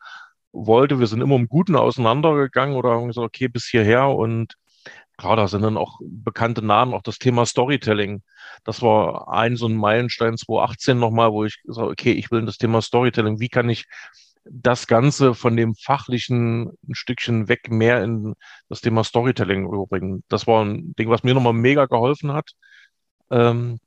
wollte. 0.52 1.00
Wir 1.00 1.06
sind 1.06 1.20
immer 1.22 1.36
im 1.36 1.48
Guten 1.48 1.76
auseinandergegangen 1.76 2.76
oder 2.76 2.90
haben 2.90 3.08
gesagt, 3.08 3.26
okay, 3.26 3.48
bis 3.48 3.66
hierher 3.66 4.08
und 4.08 4.54
klar, 5.16 5.36
da 5.36 5.48
sind 5.48 5.62
dann 5.62 5.76
auch 5.76 6.00
bekannte 6.02 6.64
Namen, 6.64 6.94
auch 6.94 7.02
das 7.02 7.18
Thema 7.18 7.46
Storytelling. 7.46 8.22
Das 8.64 8.82
war 8.82 9.28
ein 9.32 9.56
so 9.56 9.66
ein 9.66 9.76
Meilenstein 9.76 10.36
2018 10.36 10.98
nochmal, 10.98 11.32
wo 11.32 11.44
ich 11.44 11.62
gesagt 11.62 11.88
okay, 11.88 12.12
ich 12.12 12.30
will 12.30 12.44
das 12.44 12.58
Thema 12.58 12.82
Storytelling. 12.82 13.40
Wie 13.40 13.48
kann 13.48 13.68
ich 13.68 13.86
das 14.44 14.86
Ganze 14.86 15.34
von 15.34 15.56
dem 15.56 15.74
fachlichen 15.74 16.70
ein 16.88 16.94
Stückchen 16.94 17.48
weg 17.48 17.70
mehr 17.70 18.02
in 18.04 18.34
das 18.68 18.80
Thema 18.80 19.04
Storytelling 19.04 19.66
überbringen. 19.66 20.24
Das 20.28 20.46
war 20.46 20.64
ein 20.64 20.94
Ding, 20.96 21.08
was 21.10 21.22
mir 21.24 21.34
nochmal 21.34 21.52
mega 21.54 21.86
geholfen 21.86 22.32
hat. 22.32 22.52
Ähm, 23.30 23.78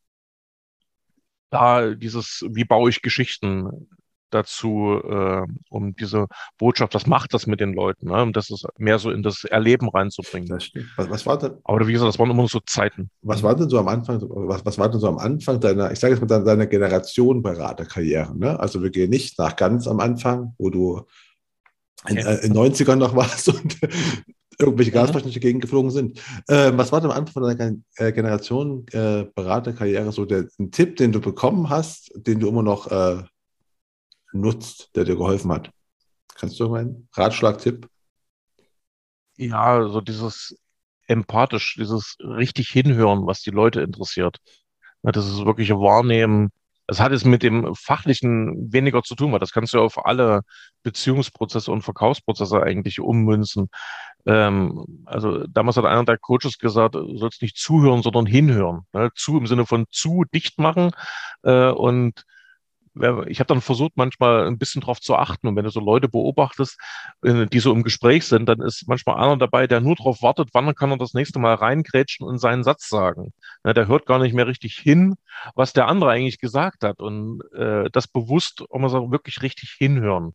da 1.50 1.94
dieses, 1.94 2.44
wie 2.50 2.66
baue 2.66 2.90
ich 2.90 3.02
Geschichten 3.02 3.88
dazu, 4.30 5.00
äh, 5.04 5.44
um 5.70 5.96
diese 5.96 6.28
Botschaft, 6.58 6.94
was 6.94 7.08
macht 7.08 7.34
das 7.34 7.48
mit 7.48 7.60
den 7.60 7.74
Leuten, 7.74 8.08
ne? 8.08 8.22
um 8.22 8.34
das 8.34 8.50
ist 8.50 8.66
mehr 8.78 9.00
so 9.00 9.12
in 9.12 9.24
das 9.24 9.44
Erleben 9.44 9.90
reinzubringen. 9.90 10.50
Das 10.50 10.66
stimmt. 10.66 10.88
Was, 10.98 11.10
was 11.10 11.26
war 11.26 11.38
denn? 11.38 11.54
Aber 11.64 11.88
wie 11.88 11.94
gesagt, 11.94 12.10
das 12.10 12.20
waren 12.20 12.30
immer 12.30 12.48
so 12.48 12.60
Zeiten. 12.66 13.10
Was 13.22 13.44
war 13.44 13.56
denn 13.56 13.70
so 13.70 13.80
am 13.80 13.88
Anfang, 13.88 14.22
was, 14.22 14.66
was 14.66 14.78
war 14.78 14.90
denn 14.90 15.00
so 15.00 15.08
am 15.08 15.18
Anfang 15.18 15.60
deiner, 15.60 15.92
ich 15.92 16.00
sage 16.00 16.16
jetzt 16.16 16.28
mal 16.28 16.44
deiner 16.44 16.68
Generation 16.68 17.42
Beraterkarriere? 17.42 18.38
Ne? 18.38 18.60
Also 18.60 18.82
wir 18.84 18.90
gehen 18.90 19.10
nicht 19.10 19.38
nach 19.40 19.56
ganz 19.56 19.88
am 19.88 20.00
Anfang, 20.00 20.54
wo 20.58 20.70
du 20.70 21.02
in, 22.08 22.18
äh, 22.18 22.38
in 22.46 22.54
90ern 22.54 22.96
noch 22.96 23.16
warst 23.16 23.50
und 23.50 23.78
irgendwelche 24.60 24.92
mhm. 24.92 24.96
Gasmaschinen 24.96 25.32
durch 25.32 25.42
Gegend 25.42 25.62
geflogen 25.62 25.92
sind. 25.92 26.20
Äh, 26.48 26.72
was 26.76 26.92
war 26.92 27.02
denn 27.02 27.12
am 27.12 27.18
Anfang 27.18 27.44
deiner 27.44 27.76
äh, 27.98 28.12
Generation 28.12 28.86
äh, 28.92 29.26
Beraterkarriere 29.36 30.12
so 30.12 30.26
der, 30.26 30.48
ein 30.60 30.72
Tipp, 30.72 30.98
den 30.98 31.12
du 31.12 31.22
bekommen 31.22 31.70
hast, 31.70 32.12
den 32.16 32.40
du 32.40 32.48
immer 32.48 32.64
noch 32.64 32.92
äh, 32.92 33.24
nutzt, 34.32 34.96
der 34.96 35.04
dir 35.04 35.16
geholfen 35.16 35.52
hat? 35.52 35.72
Kannst 36.36 36.60
du 36.60 36.70
meinen 36.70 37.10
Ratschlag-Tipp? 37.14 37.90
Ja, 39.38 39.88
so 39.88 40.02
dieses 40.02 40.58
empathisch, 41.08 41.76
dieses 41.76 42.18
richtig 42.20 42.70
hinhören, 42.70 43.26
was 43.26 43.42
die 43.42 43.52
Leute 43.52 43.82
interessiert. 43.82 44.38
Das 45.02 45.26
ist 45.26 45.46
wirklich 45.46 45.70
Wahrnehmen. 45.72 46.50
Es 46.88 47.00
hat 47.00 47.12
es 47.12 47.26
mit 47.26 47.44
dem 47.44 47.74
Fachlichen 47.76 48.72
weniger 48.72 49.04
zu 49.04 49.16
tun, 49.16 49.32
weil 49.32 49.40
das 49.40 49.52
kannst 49.52 49.74
du 49.74 49.82
auf 49.82 50.06
alle 50.06 50.42
Beziehungsprozesse 50.84 51.72
und 51.72 51.82
Verkaufsprozesse 51.82 52.62
eigentlich 52.64 53.00
ummünzen. 53.00 53.70
Ähm, 54.26 55.04
also 55.06 55.46
damals 55.48 55.78
hat 55.78 55.86
einer 55.86 56.06
der 56.06 56.18
Coaches 56.18 56.58
gesagt, 56.58 56.96
du 56.96 57.18
sollst 57.18 57.42
nicht 57.42 57.58
zuhören, 57.58 58.04
sondern 58.04 58.26
hinhören. 58.26 58.82
Ne? 58.94 59.10
Zu 59.16 59.38
im 59.38 59.48
Sinne 59.48 59.66
von 59.66 59.86
zu 59.92 60.24
dicht 60.34 60.60
machen 60.60 60.92
äh, 61.44 61.70
und 61.72 62.24
ich 63.28 63.40
habe 63.40 63.48
dann 63.48 63.62
versucht, 63.62 63.94
manchmal 63.96 64.48
ein 64.48 64.58
bisschen 64.58 64.82
drauf 64.82 65.00
zu 65.02 65.16
achten. 65.16 65.48
Und 65.48 65.56
wenn 65.56 65.64
du 65.64 65.70
so 65.70 65.80
Leute 65.80 66.08
beobachtest, 66.08 66.80
äh, 67.24 67.46
die 67.46 67.60
so 67.60 67.74
im 67.74 67.84
Gespräch 67.84 68.26
sind, 68.26 68.48
dann 68.48 68.62
ist 68.62 68.88
manchmal 68.88 69.18
einer 69.18 69.38
dabei, 69.38 69.68
der 69.68 69.82
nur 69.82 69.96
darauf 69.96 70.22
wartet, 70.22 70.50
wann 70.54 70.74
kann 70.76 70.92
er 70.92 70.98
das 70.98 71.14
nächste 71.14 71.40
Mal 71.40 71.56
reingrätschen 71.56 72.28
und 72.28 72.40
seinen 72.40 72.64
Satz 72.64 72.88
sagen. 72.90 73.34
der 73.64 73.88
hört 73.88 74.06
gar 74.06 74.20
nicht 74.20 74.34
mehr 74.34 74.48
richtig 74.48 74.76
hin, 74.76 75.16
was 75.56 75.74
der 75.74 75.88
andere 75.88 76.12
eigentlich 76.12 76.40
gesagt 76.40 76.84
hat. 76.84 77.00
Und 77.00 77.42
äh, 77.54 77.90
das 77.92 78.08
bewusst, 78.08 78.64
auch 78.70 78.80
mal 78.80 78.90
so 78.90 79.12
wirklich 79.12 79.42
richtig 79.42 79.72
hinhören. 79.78 80.34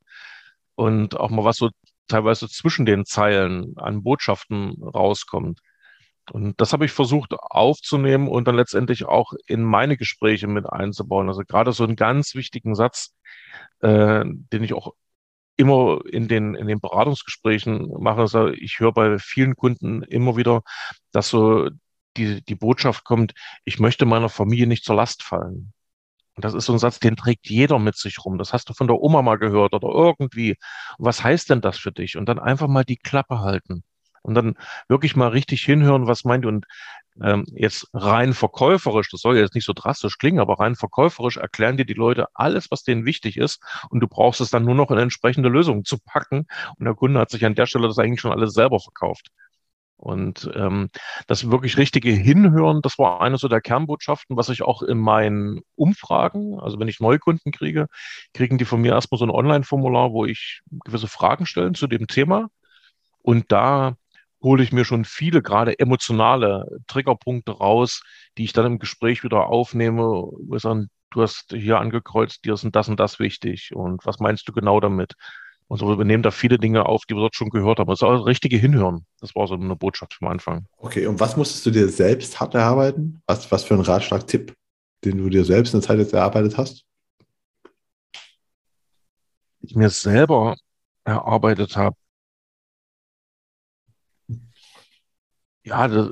Und 0.75 1.19
auch 1.19 1.31
mal 1.31 1.45
was 1.45 1.57
so 1.57 1.71
teilweise 2.09 2.49
zwischen 2.49 2.87
den 2.87 3.05
Zeilen 3.05 3.75
an 3.77 4.03
Botschaften 4.03 4.83
rauskommt. 4.83 5.61
Und 6.31 6.61
das 6.61 6.73
habe 6.73 6.85
ich 6.85 6.93
versucht 6.93 7.35
aufzunehmen 7.35 8.29
und 8.29 8.47
dann 8.47 8.57
letztendlich 8.57 9.05
auch 9.05 9.33
in 9.47 9.63
meine 9.63 9.97
Gespräche 9.97 10.47
mit 10.47 10.67
einzubauen. 10.67 11.29
Also 11.29 11.43
gerade 11.43 11.73
so 11.73 11.85
einen 11.85 11.97
ganz 11.97 12.35
wichtigen 12.35 12.75
Satz, 12.75 13.15
äh, 13.81 14.25
den 14.25 14.65
ich 14.65 14.73
auch 14.75 14.93
immer 15.57 16.01
in 16.11 16.29
den, 16.29 16.55
in 16.55 16.69
den 16.69 16.81
Beratungsgesprächen 16.81 17.93
mache. 18.01 18.21
Also 18.21 18.49
ich 18.49 18.81
höre 18.81 18.93
bei 18.93 19.19
vielen 19.19 19.57
Kunden 19.57 20.03
immer 20.03 20.37
wieder, 20.37 20.63
dass 21.13 21.29
so 21.29 21.69
die, 22.17 22.43
die 22.45 22.55
Botschaft 22.55 23.05
kommt, 23.05 23.35
ich 23.65 23.79
möchte 23.79 24.07
meiner 24.07 24.29
Familie 24.29 24.67
nicht 24.67 24.85
zur 24.85 24.97
Last 24.97 25.23
fallen. 25.23 25.73
Und 26.35 26.45
das 26.45 26.55
ist 26.55 26.67
so 26.67 26.73
ein 26.73 26.79
Satz, 26.79 26.99
den 26.99 27.17
trägt 27.17 27.49
jeder 27.49 27.79
mit 27.79 27.97
sich 27.97 28.25
rum. 28.25 28.39
Das 28.39 28.53
hast 28.53 28.69
du 28.69 28.75
von 28.75 28.87
der 28.87 28.99
Oma 29.01 29.23
mal 29.23 29.39
gehört 29.39 29.75
oder 29.75 29.89
irgendwie. 29.89 30.57
was 30.99 31.23
heißt 31.23 31.51
denn 31.51 31.61
das 31.61 31.79
für 31.79 31.93
dich? 31.93 32.17
Und 32.17 32.27
dann 32.27 32.39
einfach 32.39 32.69
mal 32.69 32.85
die 32.85 32.97
Klappe 32.97 33.41
halten. 33.41 33.85
Und 34.23 34.35
dann 34.35 34.57
wirklich 34.89 35.17
mal 35.17 35.29
richtig 35.29 35.63
hinhören, 35.63 36.07
was 36.07 36.25
meint. 36.25 36.47
Und 36.47 36.67
ähm, 37.21 37.45
jetzt 37.55 37.89
rein 37.93 38.33
verkäuferisch, 38.33 39.11
das 39.11 39.21
soll 39.21 39.37
jetzt 39.37 39.55
nicht 39.55 39.67
so 39.67 39.73
drastisch 39.75 40.17
klingen, 40.19 40.41
aber 40.41 40.61
rein 40.61 40.77
verkäuferisch 40.77 41.37
erklären 41.37 41.77
dir 41.77 41.85
die 41.85 41.93
Leute 41.93 42.27
alles, 42.35 42.71
was 42.71 42.83
denen 42.85 43.05
wichtig 43.05 43.37
ist. 43.37 43.61
Und 43.91 44.01
du 44.01 44.09
brauchst 44.09 44.41
es 44.41 44.51
dann 44.51 44.65
nur 44.65 44.75
noch 44.75 44.91
in 44.91 44.99
entsprechende 44.99 45.49
Lösungen 45.49 45.85
zu 45.85 45.99
packen. 45.99 46.47
Und 46.79 46.85
der 46.85 46.95
Kunde 46.95 47.21
hat 47.21 47.31
sich 47.31 47.45
an 47.45 47.55
der 47.55 47.67
Stelle 47.67 47.89
das 47.89 47.99
eigentlich 47.99 48.21
schon 48.21 48.33
alles 48.33 48.55
selber 48.55 48.81
verkauft. 48.81 49.29
Und 50.03 50.51
ähm, 50.57 50.91
das 51.29 51.49
wirklich 51.53 51.79
richtige 51.79 52.11
Hinhören, 52.11 52.83
das 52.83 52.99
war 52.99 53.21
eine 53.21 53.39
so 53.39 53.47
der 53.47 53.61
Kernbotschaften, 53.61 54.37
was 54.37 54.49
ich 54.49 54.63
auch 54.63 54.83
in 54.83 54.99
meinen 54.99 55.61
Umfragen, 55.77 56.59
also 56.59 56.81
wenn 56.81 56.89
ich 56.89 56.99
Neukunden 56.99 57.53
kriege, 57.53 57.87
kriegen 58.35 58.59
die 58.59 58.65
von 58.65 58.81
mir 58.81 58.95
erstmal 58.95 59.21
so 59.21 59.25
ein 59.25 59.31
Online-Formular, 59.31 60.11
wo 60.11 60.25
ich 60.27 60.63
gewisse 60.85 61.07
Fragen 61.07 61.47
stellen 61.47 61.77
zu 61.77 61.87
dem 61.87 62.09
Thema. 62.09 62.49
Und 63.23 63.53
da 63.53 63.95
hole 64.43 64.63
ich 64.63 64.73
mir 64.73 64.85
schon 64.85 65.05
viele 65.05 65.43
gerade 65.43 65.79
emotionale 65.79 66.65
Triggerpunkte 66.87 67.53
raus, 67.53 68.03
die 68.39 68.45
ich 68.45 68.53
dann 68.53 68.67
im 68.67 68.79
Gespräch 68.79 69.25
wieder 69.25 69.47
aufnehme, 69.47 70.03
wo 70.03 70.55
ich 70.57 70.63
sagen, 70.63 70.89
du 71.11 71.23
hast 71.23 71.53
hier 71.53 71.79
angekreuzt, 71.79 72.45
dir 72.45 72.57
sind 72.57 72.75
das 72.75 72.89
und 72.89 72.99
das 72.99 73.19
wichtig 73.19 73.71
und 73.75 74.05
was 74.05 74.19
meinst 74.19 74.49
du 74.49 74.53
genau 74.53 74.81
damit? 74.81 75.15
Und 75.69 75.79
so, 75.79 75.97
wir 75.97 76.05
nehmen 76.05 76.23
da 76.23 76.31
viele 76.31 76.59
Dinge 76.59 76.85
auf, 76.85 77.05
die 77.07 77.15
wir 77.15 77.21
dort 77.21 77.35
schon 77.35 77.49
gehört 77.49 77.79
haben. 77.79 77.89
Das 77.89 78.01
ist 78.01 78.03
auch 78.03 78.15
das 78.15 78.27
richtige 78.27 78.59
Hinhören. 78.59 79.07
Das 79.21 79.35
war 79.35 79.47
so 79.47 79.55
eine 79.55 79.75
Botschaft 79.75 80.13
vom 80.13 80.29
Anfang. 80.29 80.67
Okay, 80.77 81.07
und 81.07 81.19
was 81.19 81.37
musstest 81.37 81.65
du 81.65 81.71
dir 81.71 81.89
selbst 81.89 82.39
hart 82.41 82.55
erarbeiten? 82.55 83.23
Was, 83.27 83.51
was 83.51 83.65
für 83.65 83.73
ein 83.73 83.81
Ratschlag-Tipp, 83.81 84.55
den 85.03 85.17
du 85.17 85.31
dir 85.31 85.47
selbst 85.47 85.73
in 85.73 85.81
der 85.81 85.87
Zeit 85.87 85.99
jetzt 85.99 86.13
erarbeitet 86.13 86.59
hast? 86.59 86.85
Ich 89.63 89.75
mir 89.75 89.89
selber 89.89 90.57
erarbeitet 91.05 91.75
habe. 91.77 91.97
Ja, 95.65 95.89
das, 95.89 96.11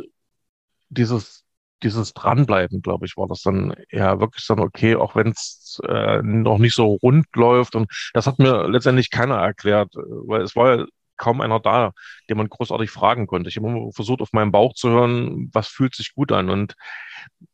dieses 0.90 1.44
dieses 1.82 2.12
Dranbleiben, 2.14 2.82
glaube 2.82 3.06
ich, 3.06 3.16
war 3.16 3.26
das 3.28 3.42
dann 3.42 3.74
ja 3.90 4.20
wirklich 4.20 4.46
dann 4.46 4.60
okay, 4.60 4.96
auch 4.96 5.16
wenn 5.16 5.28
es 5.28 5.80
äh, 5.88 6.22
noch 6.22 6.58
nicht 6.58 6.74
so 6.74 6.94
rund 7.02 7.26
läuft. 7.34 7.74
Und 7.74 7.90
das 8.14 8.26
hat 8.26 8.38
mir 8.38 8.68
letztendlich 8.68 9.10
keiner 9.10 9.36
erklärt, 9.36 9.94
weil 9.94 10.42
es 10.42 10.56
war 10.56 10.76
ja 10.76 10.86
kaum 11.16 11.40
einer 11.40 11.60
da, 11.60 11.92
den 12.28 12.38
man 12.38 12.48
großartig 12.48 12.90
fragen 12.90 13.26
konnte. 13.26 13.48
Ich 13.48 13.56
habe 13.56 13.68
immer 13.68 13.92
versucht, 13.92 14.20
auf 14.22 14.32
meinen 14.32 14.52
Bauch 14.52 14.74
zu 14.74 14.90
hören, 14.90 15.50
was 15.52 15.68
fühlt 15.68 15.94
sich 15.94 16.14
gut 16.14 16.32
an. 16.32 16.50
Und 16.50 16.74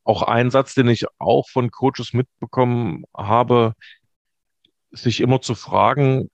auch 0.04 0.22
ein 0.22 0.50
Satz, 0.50 0.74
den 0.74 0.88
ich 0.88 1.04
auch 1.18 1.48
von 1.48 1.70
Coaches 1.70 2.12
mitbekommen 2.12 3.04
habe, 3.16 3.74
sich 4.90 5.20
immer 5.20 5.40
zu 5.40 5.54
fragen, 5.54 6.30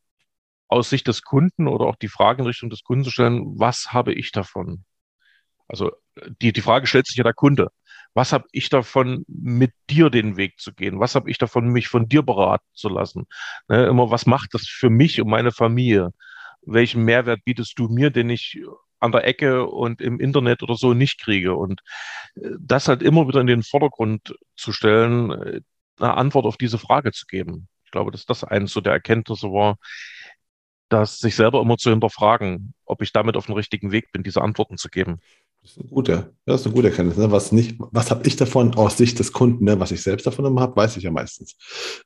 aus 0.69 0.91
Sicht 0.91 1.07
des 1.09 1.23
Kunden 1.23 1.69
oder 1.69 1.87
auch 1.87 1.97
die 1.97 2.09
Frage 2.09 2.43
in 2.43 2.47
Richtung 2.47 2.71
des 2.71 2.83
Kunden 2.85 3.05
zu 3.05 3.11
stellen, 3.11 3.59
was 3.59 3.93
habe 3.93 4.15
ich 4.15 4.33
davon? 4.33 4.85
Also 5.69 5.93
die, 6.41 6.53
die 6.53 6.61
Frage 6.61 6.87
stellt 6.87 7.07
sich 7.07 7.17
ja 7.17 7.25
der 7.25 7.35
Kunde 7.35 7.69
was 8.15 8.33
habe 8.33 8.47
ich 8.53 8.69
davon, 8.69 9.25
mit 9.29 9.73
dir 9.89 10.11
den 10.11 10.37
Weg 10.37 10.59
zu 10.61 10.73
gehen? 10.73 11.01
Was 11.01 11.15
habe 11.15 11.31
ich 11.31 11.39
davon, 11.39 11.69
mich 11.69 11.89
von 11.89 12.09
dir 12.09 12.23
beraten 12.23 12.67
zu 12.75 12.89
lassen? 12.89 13.27
Ne, 13.69 13.87
immer, 13.87 14.11
was 14.11 14.27
macht 14.27 14.55
das 14.55 14.67
für 14.69 14.91
mich 14.91 15.21
und 15.21 15.29
meine 15.29 15.53
Familie? 15.53 16.11
Welchen 16.63 17.05
Mehrwert 17.05 17.41
bietest 17.45 17.79
du 17.79 17.89
mir, 17.89 18.11
den 18.11 18.31
ich 18.31 18.61
an 19.01 19.13
der 19.13 19.27
Ecke 19.27 19.67
und 19.67 20.01
im 20.01 20.21
Internet 20.21 20.63
oder 20.63 20.77
so 20.77 20.95
nicht 20.95 21.21
kriege? 21.21 21.55
Und 21.55 21.81
äh, 22.37 22.51
das 22.61 22.89
halt 22.89 23.03
immer 23.03 23.29
wieder 23.29 23.41
in 23.41 23.47
den 23.47 23.63
Vordergrund 23.63 24.35
zu 24.57 24.73
stellen, 24.73 25.31
äh, 25.33 25.61
eine 25.99 26.15
Antwort 26.15 26.47
auf 26.47 26.57
diese 26.57 26.79
Frage 26.79 27.13
zu 27.13 27.27
geben. 27.27 27.69
Ich 27.85 27.91
glaube, 27.91 28.11
dass 28.11 28.27
das 28.27 28.45
eines 28.45 28.73
so 28.73 28.81
der 28.81 28.95
Erkenntnisse 28.95 29.49
war, 29.49 29.77
dass 30.89 31.19
sich 31.19 31.35
selber 31.37 31.63
immer 31.63 31.79
zu 31.79 31.91
hinterfragen, 31.91 32.75
ob 32.85 33.01
ich 33.01 33.13
damit 33.13 33.37
auf 33.37 33.47
dem 33.47 33.55
richtigen 33.55 33.93
Weg 33.93 34.13
bin, 34.13 34.23
diese 34.23 34.43
Antworten 34.43 34.77
zu 34.77 34.89
geben. 34.91 35.21
Das 35.63 35.71
ist 35.71 35.79
eine 35.79 35.89
gute, 35.91 36.35
das 36.45 36.61
ist 36.61 36.67
eine 36.67 36.75
gute 36.75 36.89
Erkenntnis. 36.89 37.17
Ne? 37.17 37.31
Was 37.31 37.53
nicht, 37.53 37.77
was 37.79 38.11
habe 38.11 38.27
ich 38.27 38.35
davon 38.35 38.75
aus 38.75 38.97
Sicht 38.97 39.19
des 39.21 39.33
Kunden? 39.33 39.65
Ne? 39.65 39.79
Was 39.79 39.93
ich 39.93 40.03
selbst 40.03 40.27
davon 40.27 40.59
habe, 40.59 40.77
weiß 40.77 40.97
ich 40.97 41.05
ja 41.05 41.13
meistens. 41.13 41.57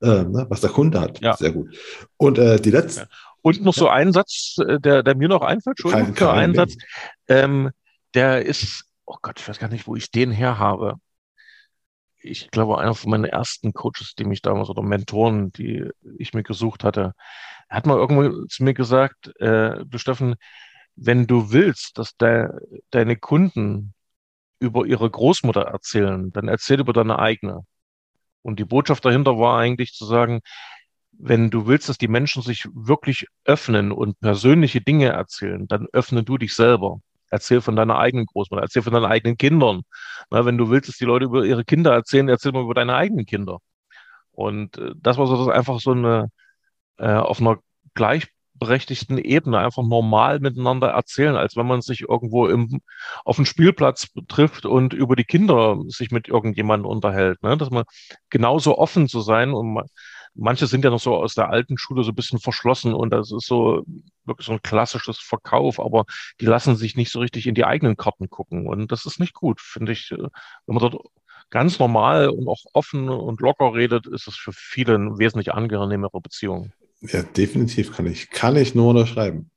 Äh, 0.03 0.25
ne? 0.25 0.47
Was 0.51 0.61
der 0.61 0.71
Kunde 0.71 1.01
hat, 1.01 1.21
ja. 1.23 1.35
sehr 1.37 1.53
gut. 1.53 1.75
Und 2.19 2.39
äh, 2.39 2.61
die 2.61 2.71
letzte. 2.71 3.01
Ja. 3.03 3.07
Und 3.41 3.63
noch 3.63 3.73
so 3.73 3.89
ein 3.89 4.13
Satz, 4.13 4.57
äh, 4.59 4.79
der, 4.79 5.03
der 5.03 5.17
mir 5.17 5.29
noch 5.29 5.41
einfällt, 5.41 5.79
Entschuldigung, 5.79 6.15
kein, 6.15 6.29
kein 6.29 6.39
einen 6.39 6.55
Satz. 6.55 6.75
Ähm, 7.29 7.71
der 8.13 8.45
ist, 8.45 8.85
oh 9.07 9.17
Gott, 9.23 9.41
ich 9.41 9.49
weiß 9.49 9.59
gar 9.59 9.69
nicht, 9.69 9.87
wo 9.87 9.97
ich 9.97 10.11
den 10.11 10.33
her 10.33 10.59
habe. 10.59 10.97
Ich 12.21 12.51
glaube, 12.51 12.79
einer 12.79 12.95
von 12.95 13.11
meinen 13.11 13.25
ersten 13.25 13.73
Coaches, 13.73 14.15
die 14.19 14.25
mich 14.25 14.43
damals 14.43 14.69
oder 14.69 14.83
Mentoren, 14.83 15.53
die 15.53 15.89
ich 16.19 16.35
mir 16.35 16.43
gesucht 16.43 16.85
hatte, 16.85 17.13
hat 17.71 17.87
mal 17.87 17.97
irgendwo 17.97 18.45
zu 18.47 18.65
mir 18.65 18.75
gesagt, 18.75 19.29
äh, 19.41 19.85
du 19.87 19.97
Steffen, 19.97 20.35
wenn 20.97 21.27
du 21.27 21.53
willst, 21.53 21.99
dass 21.99 22.17
de, 22.17 22.49
deine 22.91 23.17
Kunden 23.17 23.95
über 24.59 24.87
ihre 24.87 25.11
Großmutter 25.11 25.63
erzählen, 25.63 26.33
dann 26.33 26.49
erzähl 26.49 26.81
über 26.81 26.93
deine 26.93 27.19
eigene. 27.19 27.63
Und 28.43 28.59
die 28.59 28.65
Botschaft 28.65 29.05
dahinter 29.05 29.39
war 29.39 29.59
eigentlich 29.59 29.93
zu 29.93 30.07
sagen, 30.07 30.41
wenn 31.19 31.51
du 31.51 31.67
willst, 31.67 31.89
dass 31.89 31.99
die 31.99 32.09
Menschen 32.09 32.43
sich 32.43 32.67
wirklich 32.75 33.27
öffnen 33.45 33.93
und 33.93 34.21
persönliche 34.21 34.81
Dinge 34.81 35.09
erzählen, 35.09 35.67
dann 35.69 35.87
öffne 35.93 36.23
du 36.25 36.39
dich 36.39 36.55
selber. 36.55 37.01
Erzähl 37.31 37.61
von 37.61 37.77
deiner 37.77 37.99
eigenen 37.99 38.27
Großmutter, 38.27 38.63
erzähl 38.63 38.83
von 38.83 38.93
deinen 38.93 39.07
eigenen 39.07 39.37
Kindern. 39.37 39.83
Na, 40.31 40.45
wenn 40.45 40.59
du 40.59 40.71
willst, 40.71 40.89
dass 40.89 40.97
die 40.97 41.05
Leute 41.05 41.25
über 41.25 41.45
ihre 41.45 41.65
Kinder 41.65 41.93
erzählen, 41.93 42.29
erzähl 42.29 42.53
mal 42.53 42.63
über 42.63 42.75
deine 42.75 42.95
eigenen 42.95 43.27
Kinder. 43.27 43.59
Und 44.33 44.79
äh, 44.79 44.93
das 44.97 45.19
war 45.19 45.27
so 45.27 45.37
das 45.45 45.55
einfach 45.55 45.81
so 45.81 45.93
eine 45.93 46.31
äh, 46.99 47.09
auf 47.13 47.41
einer 47.41 47.59
gleich 47.95 48.29
berechtigten 48.59 49.19
Ebene 49.19 49.59
einfach 49.59 49.83
normal 49.83 50.41
miteinander 50.41 50.89
erzählen, 50.89 51.37
als 51.37 51.57
wenn 51.57 51.67
man 51.67 51.83
sich 51.83 52.03
irgendwo 52.03 52.47
im, 52.47 52.81
auf 53.25 53.37
dem 53.37 53.45
Spielplatz 53.45 54.09
trifft 54.29 54.67
und 54.67 54.93
über 54.93 55.17
die 55.17 55.25
Kinder 55.25 55.79
sich 55.89 56.11
mit 56.11 56.29
irgendjemandem 56.29 56.91
unterhält. 56.91 57.43
Ne? 57.43 57.57
Dass 57.57 57.71
man 57.71 57.85
genauso 58.31 58.79
offen 58.79 59.09
zu 59.09 59.21
sein 59.21 59.53
und 59.53 59.75
man, 59.75 59.87
manche 60.35 60.67
sind 60.67 60.85
ja 60.85 60.91
noch 60.91 61.01
so 61.01 61.15
aus 61.17 61.35
der 61.35 61.49
alten 61.51 61.79
Schule 61.79 62.05
so 62.05 62.11
ein 62.11 62.15
bisschen 62.15 62.39
verschlossen 62.39 62.95
und 62.95 63.11
das 63.11 63.33
ist 63.33 63.47
so 63.47 63.85
wirklich 64.25 64.47
so 64.47 64.53
ein 64.53 64.63
klassisches 64.63 65.19
Verkauf, 65.19 65.81
aber 65.81 66.05
die 66.41 66.47
lassen 66.47 66.77
sich 66.77 66.97
nicht 66.97 67.11
so 67.11 67.21
richtig 67.21 67.47
in 67.47 67.55
die 67.55 67.65
eigenen 67.65 67.97
Karten 67.97 68.29
gucken 68.29 68.67
und 68.67 68.93
das 68.93 69.07
ist 69.07 69.21
nicht 69.21 69.35
gut, 69.35 69.61
finde 69.61 69.93
ich. 69.93 70.11
Wenn 70.11 70.75
man 70.75 70.79
dort 70.79 71.07
ganz 71.51 71.79
normal 71.79 72.29
und 72.29 72.49
auch 72.49 72.65
offen 72.73 73.09
und 73.09 73.41
locker 73.41 73.75
redet, 73.75 74.07
ist 74.07 74.27
es 74.29 74.37
für 74.37 74.53
viele 74.53 74.95
eine 74.95 75.19
wesentlich 75.19 75.53
angenehmere 75.55 76.21
Beziehung. 76.21 76.73
Ja, 77.13 77.23
definitiv 77.23 77.93
kann 77.95 78.07
ich, 78.07 78.31
kann 78.31 78.57
ich 78.57 78.75
nur 78.75 78.91
unterschreiben. 78.91 79.51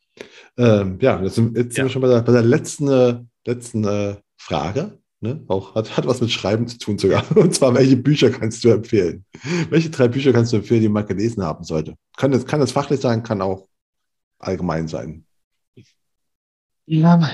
Ähm, 0.57 0.97
ja, 1.01 1.21
jetzt, 1.21 1.35
sind, 1.35 1.55
jetzt 1.57 1.77
ja. 1.77 1.83
sind 1.83 1.85
wir 1.85 1.89
schon 1.89 2.01
bei 2.01 2.09
der, 2.09 2.21
bei 2.21 2.33
der 2.33 2.43
letzten, 2.43 2.87
äh, 2.89 3.19
letzten 3.45 3.83
äh, 3.85 4.17
Frage. 4.37 4.99
Ne? 5.21 5.43
Auch 5.47 5.75
hat, 5.75 5.97
hat 5.97 6.07
was 6.07 6.21
mit 6.21 6.31
Schreiben 6.31 6.67
zu 6.67 6.77
tun 6.77 6.97
sogar. 6.97 7.23
Und 7.35 7.53
zwar, 7.53 7.73
welche 7.73 7.97
Bücher 7.97 8.29
kannst 8.29 8.63
du 8.63 8.69
empfehlen? 8.69 9.25
Welche 9.69 9.89
drei 9.89 10.07
Bücher 10.07 10.31
kannst 10.31 10.53
du 10.53 10.57
empfehlen, 10.57 10.81
die 10.81 10.89
man 10.89 11.05
gelesen 11.05 11.43
haben 11.43 11.63
sollte? 11.63 11.95
Kann 12.17 12.31
das, 12.31 12.45
kann 12.45 12.59
das 12.59 12.71
fachlich 12.71 12.99
sein, 12.99 13.23
kann 13.23 13.41
auch 13.41 13.67
allgemein 14.39 14.87
sein. 14.87 15.25
Ja, 16.85 17.29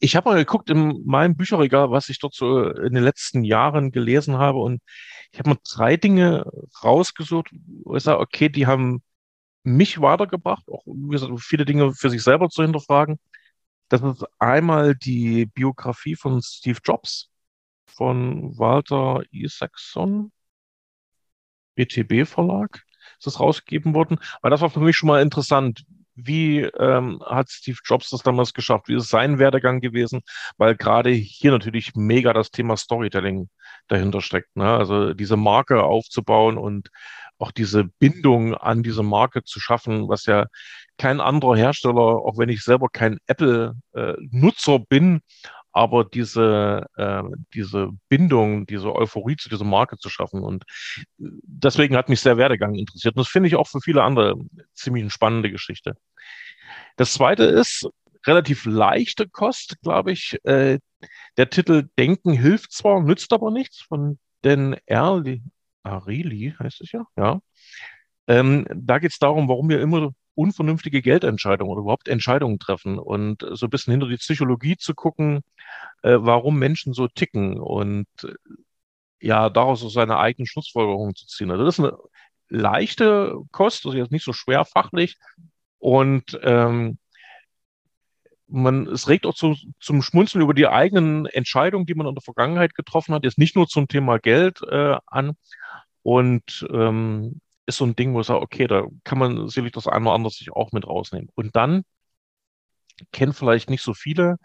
ich 0.00 0.16
habe 0.16 0.30
mal 0.30 0.38
geguckt 0.38 0.70
in 0.70 1.02
meinem 1.04 1.36
Bücherregal, 1.36 1.90
was 1.90 2.08
ich 2.08 2.18
dort 2.18 2.34
so 2.34 2.70
in 2.70 2.94
den 2.94 3.04
letzten 3.04 3.44
Jahren 3.44 3.90
gelesen 3.90 4.38
habe. 4.38 4.58
Und 4.58 4.80
ich 5.32 5.38
habe 5.38 5.50
mal 5.50 5.58
drei 5.68 5.96
Dinge 5.96 6.50
rausgesucht, 6.82 7.50
wo 7.84 7.96
ich 7.96 8.02
sage, 8.02 8.20
okay, 8.20 8.48
die 8.48 8.66
haben 8.66 9.02
mich 9.68 10.00
weitergebracht, 10.00 10.68
auch 10.68 10.82
wie 10.86 11.10
gesagt, 11.10 11.32
viele 11.40 11.64
Dinge 11.64 11.92
für 11.94 12.10
sich 12.10 12.22
selber 12.22 12.48
zu 12.48 12.62
hinterfragen. 12.62 13.18
Das 13.88 14.02
ist 14.02 14.24
einmal 14.38 14.94
die 14.94 15.46
Biografie 15.46 16.16
von 16.16 16.42
Steve 16.42 16.78
Jobs 16.84 17.30
von 17.86 18.56
Walter 18.58 19.22
Isaacson, 19.30 20.30
BTB 21.74 22.26
Verlag, 22.26 22.82
ist 23.18 23.26
das 23.26 23.40
rausgegeben 23.40 23.94
worden. 23.94 24.18
Weil 24.42 24.50
das 24.50 24.60
war 24.60 24.70
für 24.70 24.80
mich 24.80 24.96
schon 24.96 25.08
mal 25.08 25.22
interessant. 25.22 25.84
Wie 26.14 26.62
ähm, 26.62 27.22
hat 27.24 27.48
Steve 27.50 27.78
Jobs 27.84 28.10
das 28.10 28.22
damals 28.22 28.52
geschafft? 28.52 28.88
Wie 28.88 28.96
ist 28.96 29.08
sein 29.08 29.38
Werdegang 29.38 29.80
gewesen? 29.80 30.22
Weil 30.56 30.76
gerade 30.76 31.10
hier 31.10 31.52
natürlich 31.52 31.94
mega 31.94 32.32
das 32.32 32.50
Thema 32.50 32.76
Storytelling 32.76 33.48
dahinter 33.86 34.20
steckt. 34.20 34.54
Ne? 34.56 34.66
Also 34.66 35.14
diese 35.14 35.36
Marke 35.36 35.82
aufzubauen 35.84 36.58
und 36.58 36.90
auch 37.38 37.52
diese 37.52 37.84
Bindung 37.84 38.54
an 38.54 38.82
diese 38.82 39.02
Marke 39.02 39.44
zu 39.44 39.60
schaffen, 39.60 40.08
was 40.08 40.26
ja 40.26 40.46
kein 40.98 41.20
anderer 41.20 41.56
Hersteller, 41.56 42.00
auch 42.00 42.36
wenn 42.38 42.48
ich 42.48 42.62
selber 42.62 42.88
kein 42.92 43.18
Apple-Nutzer 43.26 44.80
bin, 44.80 45.20
aber 45.72 46.04
diese, 46.04 46.86
äh, 46.96 47.22
diese 47.54 47.90
Bindung, 48.08 48.66
diese 48.66 48.92
Euphorie 48.94 49.36
zu 49.36 49.48
dieser 49.48 49.64
Marke 49.64 49.96
zu 49.98 50.08
schaffen. 50.10 50.42
Und 50.42 50.64
deswegen 51.18 51.96
hat 51.96 52.08
mich 52.08 52.20
sehr 52.20 52.36
Werdegang 52.36 52.74
interessiert. 52.74 53.14
Und 53.14 53.20
das 53.20 53.28
finde 53.28 53.48
ich 53.48 53.54
auch 53.54 53.68
für 53.68 53.80
viele 53.80 54.02
andere 54.02 54.34
ziemlich 54.74 55.02
eine 55.02 55.10
spannende 55.10 55.50
Geschichte. 55.50 55.94
Das 56.96 57.12
zweite 57.12 57.44
ist 57.44 57.88
relativ 58.26 58.64
leichte 58.64 59.28
Kost, 59.28 59.76
glaube 59.82 60.10
ich. 60.12 60.36
Äh, 60.44 60.78
der 61.36 61.50
Titel 61.50 61.88
Denken 61.96 62.32
hilft 62.32 62.72
zwar, 62.72 63.00
nützt 63.00 63.32
aber 63.32 63.52
nichts 63.52 63.80
von 63.80 64.18
Dan 64.42 64.76
Erli, 64.86 65.42
Areli 65.88 66.54
heißt 66.58 66.80
es 66.80 66.92
ja, 66.92 67.04
ja. 67.16 67.40
Ähm, 68.26 68.66
da 68.74 68.98
geht 68.98 69.12
es 69.12 69.18
darum, 69.18 69.48
warum 69.48 69.68
wir 69.68 69.80
immer 69.80 70.12
unvernünftige 70.34 71.02
Geldentscheidungen 71.02 71.72
oder 71.72 71.80
überhaupt 71.80 72.08
Entscheidungen 72.08 72.58
treffen 72.58 72.98
und 72.98 73.44
so 73.52 73.66
ein 73.66 73.70
bisschen 73.70 73.90
hinter 73.90 74.08
die 74.08 74.18
Psychologie 74.18 74.76
zu 74.76 74.94
gucken, 74.94 75.40
äh, 76.02 76.16
warum 76.20 76.58
Menschen 76.58 76.92
so 76.92 77.08
ticken 77.08 77.58
und 77.58 78.06
äh, 78.22 78.34
ja, 79.20 79.50
daraus 79.50 79.80
so 79.80 79.88
seine 79.88 80.18
eigenen 80.18 80.46
Schlussfolgerungen 80.46 81.16
zu 81.16 81.26
ziehen. 81.26 81.50
Also 81.50 81.64
das 81.64 81.78
ist 81.78 81.84
eine 81.84 81.98
leichte 82.48 83.34
Kost, 83.50 83.84
also 83.84 83.96
jetzt 83.98 84.12
nicht 84.12 84.24
so 84.24 84.32
schwer 84.32 84.64
fachlich 84.64 85.16
und 85.78 86.38
ähm, 86.42 86.98
man, 88.48 88.86
es 88.86 89.08
regt 89.08 89.26
auch 89.26 89.34
zu, 89.34 89.56
zum 89.80 90.02
Schmunzeln 90.02 90.42
über 90.42 90.54
die 90.54 90.66
eigenen 90.66 91.26
Entscheidungen, 91.26 91.86
die 91.86 91.94
man 91.94 92.06
in 92.06 92.14
der 92.14 92.22
Vergangenheit 92.22 92.74
getroffen 92.74 93.14
hat, 93.14 93.24
jetzt 93.24 93.38
nicht 93.38 93.56
nur 93.56 93.68
zum 93.68 93.88
Thema 93.88 94.18
Geld 94.18 94.60
äh, 94.62 94.96
an. 95.06 95.36
Und 96.02 96.66
ähm, 96.72 97.40
ist 97.66 97.76
so 97.76 97.84
ein 97.84 97.96
Ding, 97.96 98.14
wo 98.14 98.20
ich 98.20 98.26
sage, 98.26 98.40
okay, 98.40 98.66
da 98.66 98.86
kann 99.04 99.18
man 99.18 99.48
sicherlich 99.48 99.72
das 99.72 99.86
eine 99.86 100.06
oder 100.06 100.14
andere 100.14 100.32
sich 100.32 100.50
auch 100.50 100.72
mit 100.72 100.86
rausnehmen. 100.86 101.28
Und 101.34 101.54
dann 101.54 101.84
kennen 103.12 103.34
vielleicht 103.34 103.70
nicht 103.70 103.82
so 103.82 103.94
viele 103.94 104.38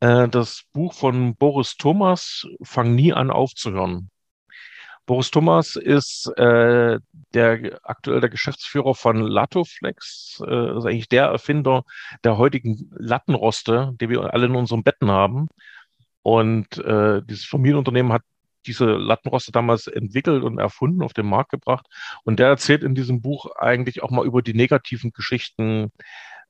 äh, 0.00 0.28
das 0.28 0.64
Buch 0.72 0.94
von 0.94 1.34
Boris 1.36 1.76
Thomas, 1.76 2.46
Fang 2.62 2.94
nie 2.94 3.12
an 3.12 3.30
aufzuhören. 3.30 4.10
Boris 5.06 5.30
Thomas 5.30 5.76
ist 5.76 6.26
äh, 6.36 6.98
der 7.32 7.80
aktuell 7.84 8.20
der 8.20 8.30
Geschäftsführer 8.30 8.94
von 8.94 9.22
Latoflex, 9.22 10.42
äh, 10.46 10.76
ist 10.76 10.84
eigentlich 10.84 11.08
der 11.08 11.26
Erfinder 11.26 11.84
der 12.24 12.38
heutigen 12.38 12.90
Lattenroste, 12.96 13.92
die 14.00 14.08
wir 14.08 14.34
alle 14.34 14.46
in 14.46 14.56
unseren 14.56 14.82
Betten 14.82 15.10
haben. 15.10 15.48
Und 16.22 16.78
äh, 16.78 17.22
dieses 17.24 17.44
Familienunternehmen 17.44 18.12
hat 18.12 18.22
diese 18.66 18.86
Lattenroste 18.86 19.52
damals 19.52 19.86
entwickelt 19.86 20.42
und 20.42 20.58
erfunden, 20.58 21.02
auf 21.02 21.12
den 21.12 21.26
Markt 21.26 21.50
gebracht. 21.50 21.86
Und 22.24 22.40
der 22.40 22.48
erzählt 22.48 22.82
in 22.82 22.96
diesem 22.96 23.22
Buch 23.22 23.46
eigentlich 23.56 24.02
auch 24.02 24.10
mal 24.10 24.26
über 24.26 24.42
die 24.42 24.54
negativen 24.54 25.12
Geschichten 25.12 25.92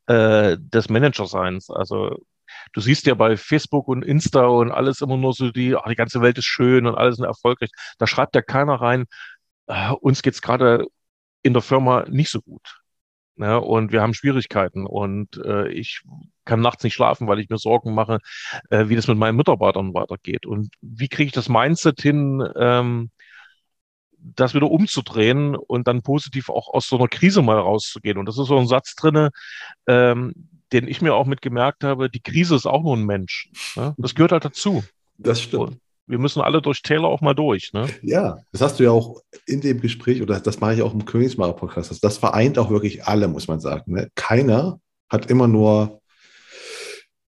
äh, 0.06 0.56
des 0.58 0.88
Managerseins. 0.88 1.68
Also 1.68 2.16
du 2.72 2.80
siehst 2.80 3.06
ja 3.06 3.14
bei 3.14 3.36
Facebook 3.36 3.88
und 3.88 4.04
Insta 4.04 4.46
und 4.46 4.70
alles 4.70 5.00
immer 5.00 5.16
nur 5.16 5.32
so 5.32 5.50
die, 5.50 5.76
ach, 5.76 5.88
die 5.88 5.96
ganze 5.96 6.20
Welt 6.20 6.38
ist 6.38 6.46
schön 6.46 6.86
und 6.86 6.94
alles 6.96 7.18
ist 7.18 7.24
erfolgreich. 7.24 7.70
Da 7.98 8.06
schreibt 8.06 8.34
ja 8.34 8.42
keiner 8.42 8.74
rein, 8.74 9.06
äh, 9.66 9.92
uns 9.92 10.22
geht's 10.22 10.42
gerade 10.42 10.86
in 11.42 11.52
der 11.52 11.62
Firma 11.62 12.04
nicht 12.08 12.30
so 12.30 12.40
gut. 12.42 12.80
Ne? 13.36 13.60
Und 13.60 13.92
wir 13.92 14.02
haben 14.02 14.14
Schwierigkeiten 14.14 14.86
und 14.86 15.36
äh, 15.44 15.68
ich 15.68 16.02
kann 16.44 16.60
nachts 16.60 16.84
nicht 16.84 16.94
schlafen, 16.94 17.28
weil 17.28 17.38
ich 17.38 17.50
mir 17.50 17.58
Sorgen 17.58 17.94
mache, 17.94 18.18
äh, 18.70 18.88
wie 18.88 18.96
das 18.96 19.08
mit 19.08 19.18
meinen 19.18 19.36
Mitarbeitern 19.36 19.92
weitergeht. 19.94 20.46
Und 20.46 20.70
wie 20.80 21.08
kriege 21.08 21.26
ich 21.26 21.32
das 21.32 21.48
Mindset 21.48 22.00
hin, 22.00 22.42
ähm, 22.56 23.10
das 24.18 24.54
wieder 24.54 24.70
umzudrehen 24.70 25.54
und 25.54 25.86
dann 25.86 26.02
positiv 26.02 26.48
auch 26.48 26.68
aus 26.72 26.88
so 26.88 26.96
einer 26.96 27.08
Krise 27.08 27.42
mal 27.42 27.58
rauszugehen. 27.58 28.18
Und 28.18 28.26
das 28.26 28.38
ist 28.38 28.46
so 28.48 28.58
ein 28.58 28.66
Satz 28.66 28.94
drinne, 28.94 29.30
ähm, 29.86 30.32
den 30.72 30.88
ich 30.88 31.00
mir 31.00 31.14
auch 31.14 31.26
mitgemerkt 31.26 31.84
habe, 31.84 32.10
die 32.10 32.20
Krise 32.20 32.56
ist 32.56 32.66
auch 32.66 32.82
nur 32.82 32.96
ein 32.96 33.04
Mensch. 33.04 33.50
Ne? 33.76 33.94
Das 33.98 34.14
gehört 34.14 34.32
halt 34.32 34.44
dazu. 34.44 34.82
Das 35.18 35.40
stimmt. 35.40 35.78
Wir 36.08 36.18
müssen 36.18 36.40
alle 36.40 36.62
durch 36.62 36.82
Täler 36.82 37.08
auch 37.08 37.20
mal 37.20 37.34
durch. 37.34 37.72
Ne? 37.72 37.88
Ja, 38.02 38.38
das 38.52 38.60
hast 38.60 38.78
du 38.78 38.84
ja 38.84 38.90
auch 38.90 39.22
in 39.46 39.60
dem 39.60 39.80
Gespräch, 39.80 40.22
oder 40.22 40.38
das 40.38 40.60
mache 40.60 40.74
ich 40.74 40.82
auch 40.82 40.94
im 40.94 41.04
Königsmacher-Podcast. 41.04 42.02
Das 42.02 42.18
vereint 42.18 42.58
auch 42.58 42.70
wirklich 42.70 43.04
alle, 43.04 43.26
muss 43.26 43.48
man 43.48 43.58
sagen. 43.58 43.92
Ne? 43.92 44.08
Keiner 44.14 44.80
hat 45.08 45.30
immer 45.30 45.48
nur, 45.48 46.00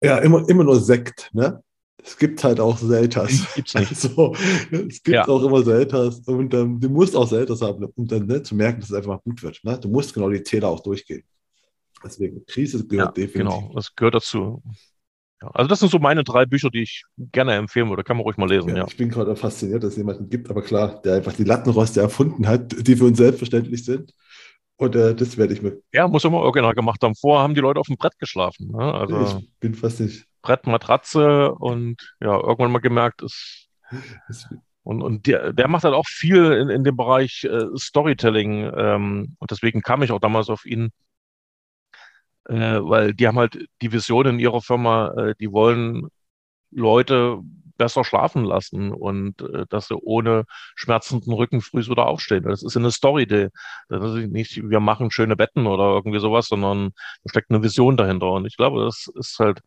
ja, 0.01 0.19
immer, 0.19 0.47
immer 0.47 0.63
nur 0.63 0.79
Sekt. 0.79 1.31
Ne? 1.33 1.63
Es 2.03 2.17
gibt 2.17 2.43
halt 2.43 2.59
auch 2.59 2.77
Selters. 2.77 3.47
Gibt's 3.55 3.73
nicht. 3.73 3.91
Also, 3.91 4.35
es 4.71 5.01
gibt 5.01 5.15
ja. 5.15 5.27
auch 5.27 5.43
immer 5.43 5.63
Selters 5.63 6.19
und 6.27 6.53
ähm, 6.53 6.79
du 6.79 6.89
musst 6.89 7.15
auch 7.15 7.27
Selters 7.27 7.61
haben, 7.61 7.83
um 7.95 8.07
dann 8.07 8.27
ne, 8.27 8.43
zu 8.43 8.55
merken, 8.55 8.79
dass 8.79 8.91
es 8.91 8.95
einfach 8.95 9.09
mal 9.09 9.21
gut 9.23 9.41
wird. 9.41 9.59
Ne? 9.63 9.79
Du 9.79 9.89
musst 9.89 10.13
genau 10.13 10.29
die 10.29 10.43
Täler 10.43 10.69
auch 10.69 10.81
durchgehen. 10.81 11.23
Deswegen, 12.03 12.45
Krise 12.45 12.85
gehört 12.85 13.17
ja, 13.17 13.25
definitiv. 13.25 13.59
Genau, 13.59 13.71
das 13.73 13.95
gehört 13.95 14.15
dazu. 14.15 14.61
Ja, 15.41 15.49
also 15.53 15.67
das 15.67 15.79
sind 15.79 15.91
so 15.91 15.99
meine 15.99 16.23
drei 16.23 16.45
Bücher, 16.45 16.69
die 16.69 16.81
ich 16.81 17.03
gerne 17.17 17.53
empfehlen 17.53 17.89
würde. 17.89 18.03
Kann 18.03 18.17
man 18.17 18.23
ruhig 18.23 18.37
mal 18.37 18.49
lesen. 18.49 18.69
Ja, 18.69 18.77
ja. 18.77 18.85
Ich 18.87 18.97
bin 18.97 19.09
gerade 19.09 19.35
fasziniert, 19.35 19.83
dass 19.83 19.91
es 19.91 19.97
jemanden 19.97 20.29
gibt, 20.29 20.49
aber 20.49 20.63
klar, 20.63 21.01
der 21.03 21.15
einfach 21.15 21.33
die 21.33 21.43
Lattenroste 21.43 22.01
erfunden 22.01 22.47
hat, 22.47 22.87
die 22.87 22.95
für 22.95 23.05
uns 23.05 23.17
selbstverständlich 23.17 23.85
sind. 23.85 24.13
Und 24.77 24.95
äh, 24.95 25.15
das 25.15 25.37
werde 25.37 25.53
ich 25.53 25.61
mir. 25.61 25.79
Ja, 25.91 26.07
muss 26.07 26.23
immer 26.23 26.37
original 26.37 26.73
gemacht 26.73 27.03
haben. 27.03 27.15
Vorher 27.15 27.43
haben 27.43 27.55
die 27.55 27.61
Leute 27.61 27.79
auf 27.79 27.87
dem 27.87 27.97
Brett 27.97 28.17
geschlafen. 28.19 28.71
Ne? 28.71 28.93
Also 28.93 29.39
ich 29.39 29.49
bin 29.59 29.73
fast 29.73 29.99
nicht. 29.99 30.25
Brett, 30.41 30.65
Matratze 30.67 31.51
und 31.51 32.15
ja, 32.21 32.35
irgendwann 32.39 32.71
mal 32.71 32.79
gemerkt, 32.79 33.21
ist. 33.21 33.69
Und, 34.83 35.01
und 35.01 35.27
der, 35.27 35.51
der 35.51 35.67
macht 35.67 35.83
halt 35.83 35.95
auch 35.95 36.07
viel 36.07 36.53
in, 36.53 36.69
in 36.69 36.83
dem 36.83 36.95
Bereich 36.95 37.43
äh, 37.43 37.65
Storytelling. 37.75 38.71
Ähm, 38.75 39.35
und 39.39 39.51
deswegen 39.51 39.81
kam 39.81 40.03
ich 40.03 40.11
auch 40.11 40.19
damals 40.19 40.49
auf 40.49 40.65
ihn 40.65 40.91
äh, 42.47 42.79
weil 42.81 43.13
die 43.13 43.27
haben 43.27 43.37
halt 43.39 43.67
die 43.81 43.91
Vision 43.91 44.27
in 44.27 44.39
ihrer 44.39 44.61
Firma, 44.61 45.11
äh, 45.17 45.35
die 45.39 45.51
wollen 45.51 46.07
Leute 46.71 47.39
besser 47.77 48.03
schlafen 48.03 48.43
lassen 48.43 48.91
und 48.91 49.41
äh, 49.41 49.65
dass 49.69 49.87
sie 49.87 49.95
ohne 49.95 50.45
schmerzenden 50.75 51.33
Rücken 51.33 51.61
früh 51.61 51.85
wieder 51.87 52.07
aufstehen. 52.07 52.43
Das 52.43 52.63
ist 52.63 52.75
eine 52.77 52.91
Story, 52.91 53.27
die, 53.27 53.49
das 53.89 54.15
ist 54.15 54.31
nicht, 54.31 54.57
wir 54.69 54.79
machen 54.79 55.11
schöne 55.11 55.35
Betten 55.35 55.67
oder 55.67 55.85
irgendwie 55.95 56.19
sowas, 56.19 56.47
sondern 56.47 56.91
da 57.23 57.29
steckt 57.29 57.51
eine 57.51 57.63
Vision 57.63 57.97
dahinter. 57.97 58.31
Und 58.31 58.45
ich 58.45 58.57
glaube, 58.57 58.83
das 58.85 59.07
ist 59.15 59.37
halt 59.39 59.61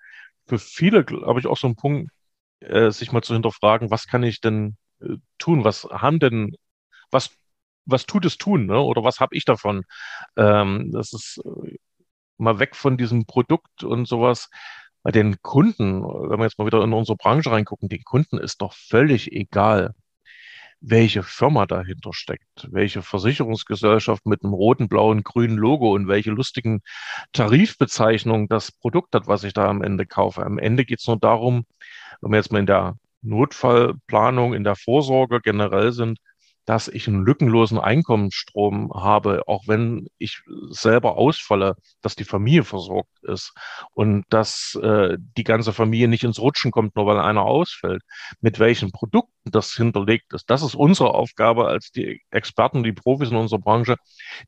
für 0.46 0.58
viele, 0.58 1.04
glaube 1.04 1.40
ich, 1.40 1.46
auch 1.46 1.56
so 1.56 1.68
ein 1.68 1.76
Punkt, 1.76 2.10
äh, 2.60 2.90
sich 2.90 3.12
mal 3.12 3.22
zu 3.22 3.34
hinterfragen, 3.34 3.90
was 3.90 4.06
kann 4.06 4.22
ich 4.22 4.40
denn 4.40 4.76
äh, 5.00 5.16
tun? 5.38 5.64
Was 5.64 5.84
haben 5.84 6.18
denn, 6.20 6.56
was, 7.10 7.30
was 7.86 8.06
tut 8.06 8.24
es 8.26 8.38
tun, 8.38 8.66
ne? 8.66 8.80
Oder 8.80 9.04
was 9.04 9.20
habe 9.20 9.36
ich 9.36 9.44
davon? 9.44 9.84
Ähm, 10.36 10.90
das 10.92 11.12
ist 11.12 11.40
äh, 11.44 11.76
mal 12.40 12.58
weg 12.58 12.76
von 12.76 12.96
diesem 12.96 13.26
Produkt 13.26 13.84
und 13.84 14.06
sowas. 14.06 14.50
Bei 15.02 15.10
den 15.10 15.40
Kunden, 15.42 16.02
wenn 16.02 16.38
wir 16.38 16.44
jetzt 16.44 16.58
mal 16.58 16.66
wieder 16.66 16.82
in 16.82 16.92
unsere 16.92 17.16
Branche 17.16 17.50
reingucken, 17.50 17.88
den 17.88 18.04
Kunden 18.04 18.38
ist 18.38 18.60
doch 18.60 18.74
völlig 18.74 19.32
egal, 19.32 19.94
welche 20.80 21.22
Firma 21.22 21.66
dahinter 21.66 22.12
steckt, 22.12 22.68
welche 22.70 23.02
Versicherungsgesellschaft 23.02 24.26
mit 24.26 24.42
einem 24.42 24.54
roten, 24.54 24.88
blauen, 24.88 25.22
grünen 25.22 25.56
Logo 25.56 25.94
und 25.94 26.08
welche 26.08 26.30
lustigen 26.30 26.82
Tarifbezeichnungen 27.32 28.48
das 28.48 28.72
Produkt 28.72 29.14
hat, 29.14 29.26
was 29.26 29.44
ich 29.44 29.52
da 29.52 29.66
am 29.66 29.82
Ende 29.82 30.06
kaufe. 30.06 30.44
Am 30.44 30.58
Ende 30.58 30.84
geht 30.84 31.00
es 31.00 31.06
nur 31.06 31.18
darum, 31.18 31.66
wenn 32.20 32.32
wir 32.32 32.38
jetzt 32.38 32.52
mal 32.52 32.60
in 32.60 32.66
der 32.66 32.96
Notfallplanung, 33.22 34.54
in 34.54 34.64
der 34.64 34.76
Vorsorge 34.76 35.40
generell 35.40 35.92
sind, 35.92 36.18
dass 36.70 36.86
ich 36.86 37.08
einen 37.08 37.24
lückenlosen 37.24 37.80
Einkommensstrom 37.80 38.92
habe, 38.94 39.42
auch 39.48 39.66
wenn 39.66 40.06
ich 40.18 40.40
selber 40.68 41.16
ausfalle, 41.16 41.74
dass 42.00 42.14
die 42.14 42.22
Familie 42.22 42.62
versorgt 42.62 43.10
ist 43.24 43.52
und 43.92 44.22
dass 44.28 44.78
äh, 44.80 45.16
die 45.36 45.42
ganze 45.42 45.72
Familie 45.72 46.06
nicht 46.06 46.22
ins 46.22 46.38
Rutschen 46.38 46.70
kommt, 46.70 46.94
nur 46.94 47.06
weil 47.06 47.18
einer 47.18 47.42
ausfällt. 47.42 48.02
Mit 48.40 48.60
welchen 48.60 48.92
Produkten 48.92 49.50
das 49.50 49.72
hinterlegt 49.74 50.32
ist, 50.32 50.48
das 50.48 50.62
ist 50.62 50.76
unsere 50.76 51.12
Aufgabe 51.12 51.66
als 51.66 51.90
die 51.90 52.22
Experten, 52.30 52.84
die 52.84 52.92
Profis 52.92 53.32
in 53.32 53.36
unserer 53.36 53.58
Branche, 53.58 53.96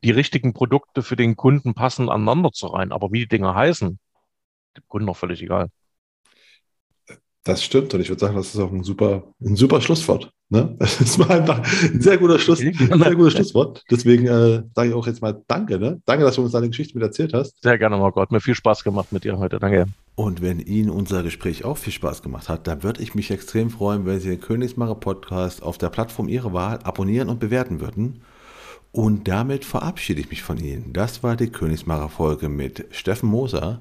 die 0.05 0.13
richtigen 0.13 0.53
Produkte 0.53 1.03
für 1.03 1.17
den 1.17 1.35
Kunden 1.35 1.75
passend 1.75 2.09
aneinander 2.09 2.53
zu 2.53 2.69
reihen. 2.69 2.93
Aber 2.93 3.11
wie 3.11 3.23
die 3.23 3.29
Dinge 3.29 3.53
heißen, 3.53 3.99
dem 4.77 4.85
Kunden 4.87 5.07
noch 5.07 5.17
völlig 5.17 5.43
egal. 5.43 5.71
Das 7.45 7.65
stimmt 7.65 7.93
und 7.93 8.01
ich 8.01 8.09
würde 8.09 8.21
sagen, 8.21 8.37
das 8.37 8.55
ist 8.55 8.61
auch 8.61 8.71
ein 8.71 8.85
super, 8.85 9.25
ein 9.41 9.57
super 9.57 9.81
Schlusswort. 9.81 10.31
Ne? 10.49 10.77
Das 10.79 11.01
ist 11.01 11.19
mal 11.19 11.31
einfach 11.31 11.59
ein 11.59 12.01
sehr 12.01 12.19
guter 12.19 12.39
Schluss, 12.39 12.61
ein 12.61 12.75
sehr 12.75 13.15
gutes 13.17 13.33
Schlusswort. 13.33 13.83
Deswegen 13.91 14.27
äh, 14.27 14.63
sage 14.75 14.91
ich 14.91 14.95
auch 14.95 15.07
jetzt 15.07 15.23
mal 15.23 15.43
Danke. 15.49 15.79
Ne? 15.79 16.01
Danke, 16.05 16.25
dass 16.25 16.37
du 16.37 16.43
uns 16.43 16.53
deine 16.53 16.69
Geschichte 16.69 16.95
mit 16.95 17.03
erzählt 17.03 17.33
hast. 17.33 17.61
Sehr 17.63 17.79
gerne, 17.79 17.97
Marco. 17.97 18.21
Hat 18.21 18.31
mir 18.31 18.41
viel 18.41 18.55
Spaß 18.55 18.85
gemacht 18.85 19.13
mit 19.13 19.25
dir 19.25 19.39
heute. 19.39 19.59
Danke. 19.59 19.87
Und 20.15 20.43
wenn 20.43 20.61
Ihnen 20.61 20.91
unser 20.91 21.23
Gespräch 21.23 21.65
auch 21.65 21.79
viel 21.79 21.93
Spaß 21.93 22.23
gemacht 22.23 22.49
hat, 22.49 22.67
dann 22.67 22.83
würde 22.83 23.03
ich 23.03 23.15
mich 23.15 23.31
extrem 23.31 23.71
freuen, 23.71 24.05
wenn 24.05 24.21
Sie 24.21 24.29
den 24.29 24.41
Königsmacher 24.41 24.95
Podcast 24.95 25.63
auf 25.63 25.79
der 25.79 25.89
Plattform 25.89 26.29
Ihrer 26.29 26.53
Wahl 26.53 26.81
abonnieren 26.85 27.31
und 27.31 27.41
bewerten 27.41 27.81
würden. 27.81 28.21
Und 28.93 29.27
damit 29.27 29.65
verabschiede 29.65 30.21
ich 30.21 30.29
mich 30.29 30.43
von 30.43 30.59
Ihnen. 30.59 30.93
Das 30.93 31.23
war 31.23 31.35
die 31.35 31.49
Königsmacher 31.49 32.11
Folge 32.11 32.51
mit 32.51 32.87
Steffen 32.91 33.31
Moser. 33.31 33.81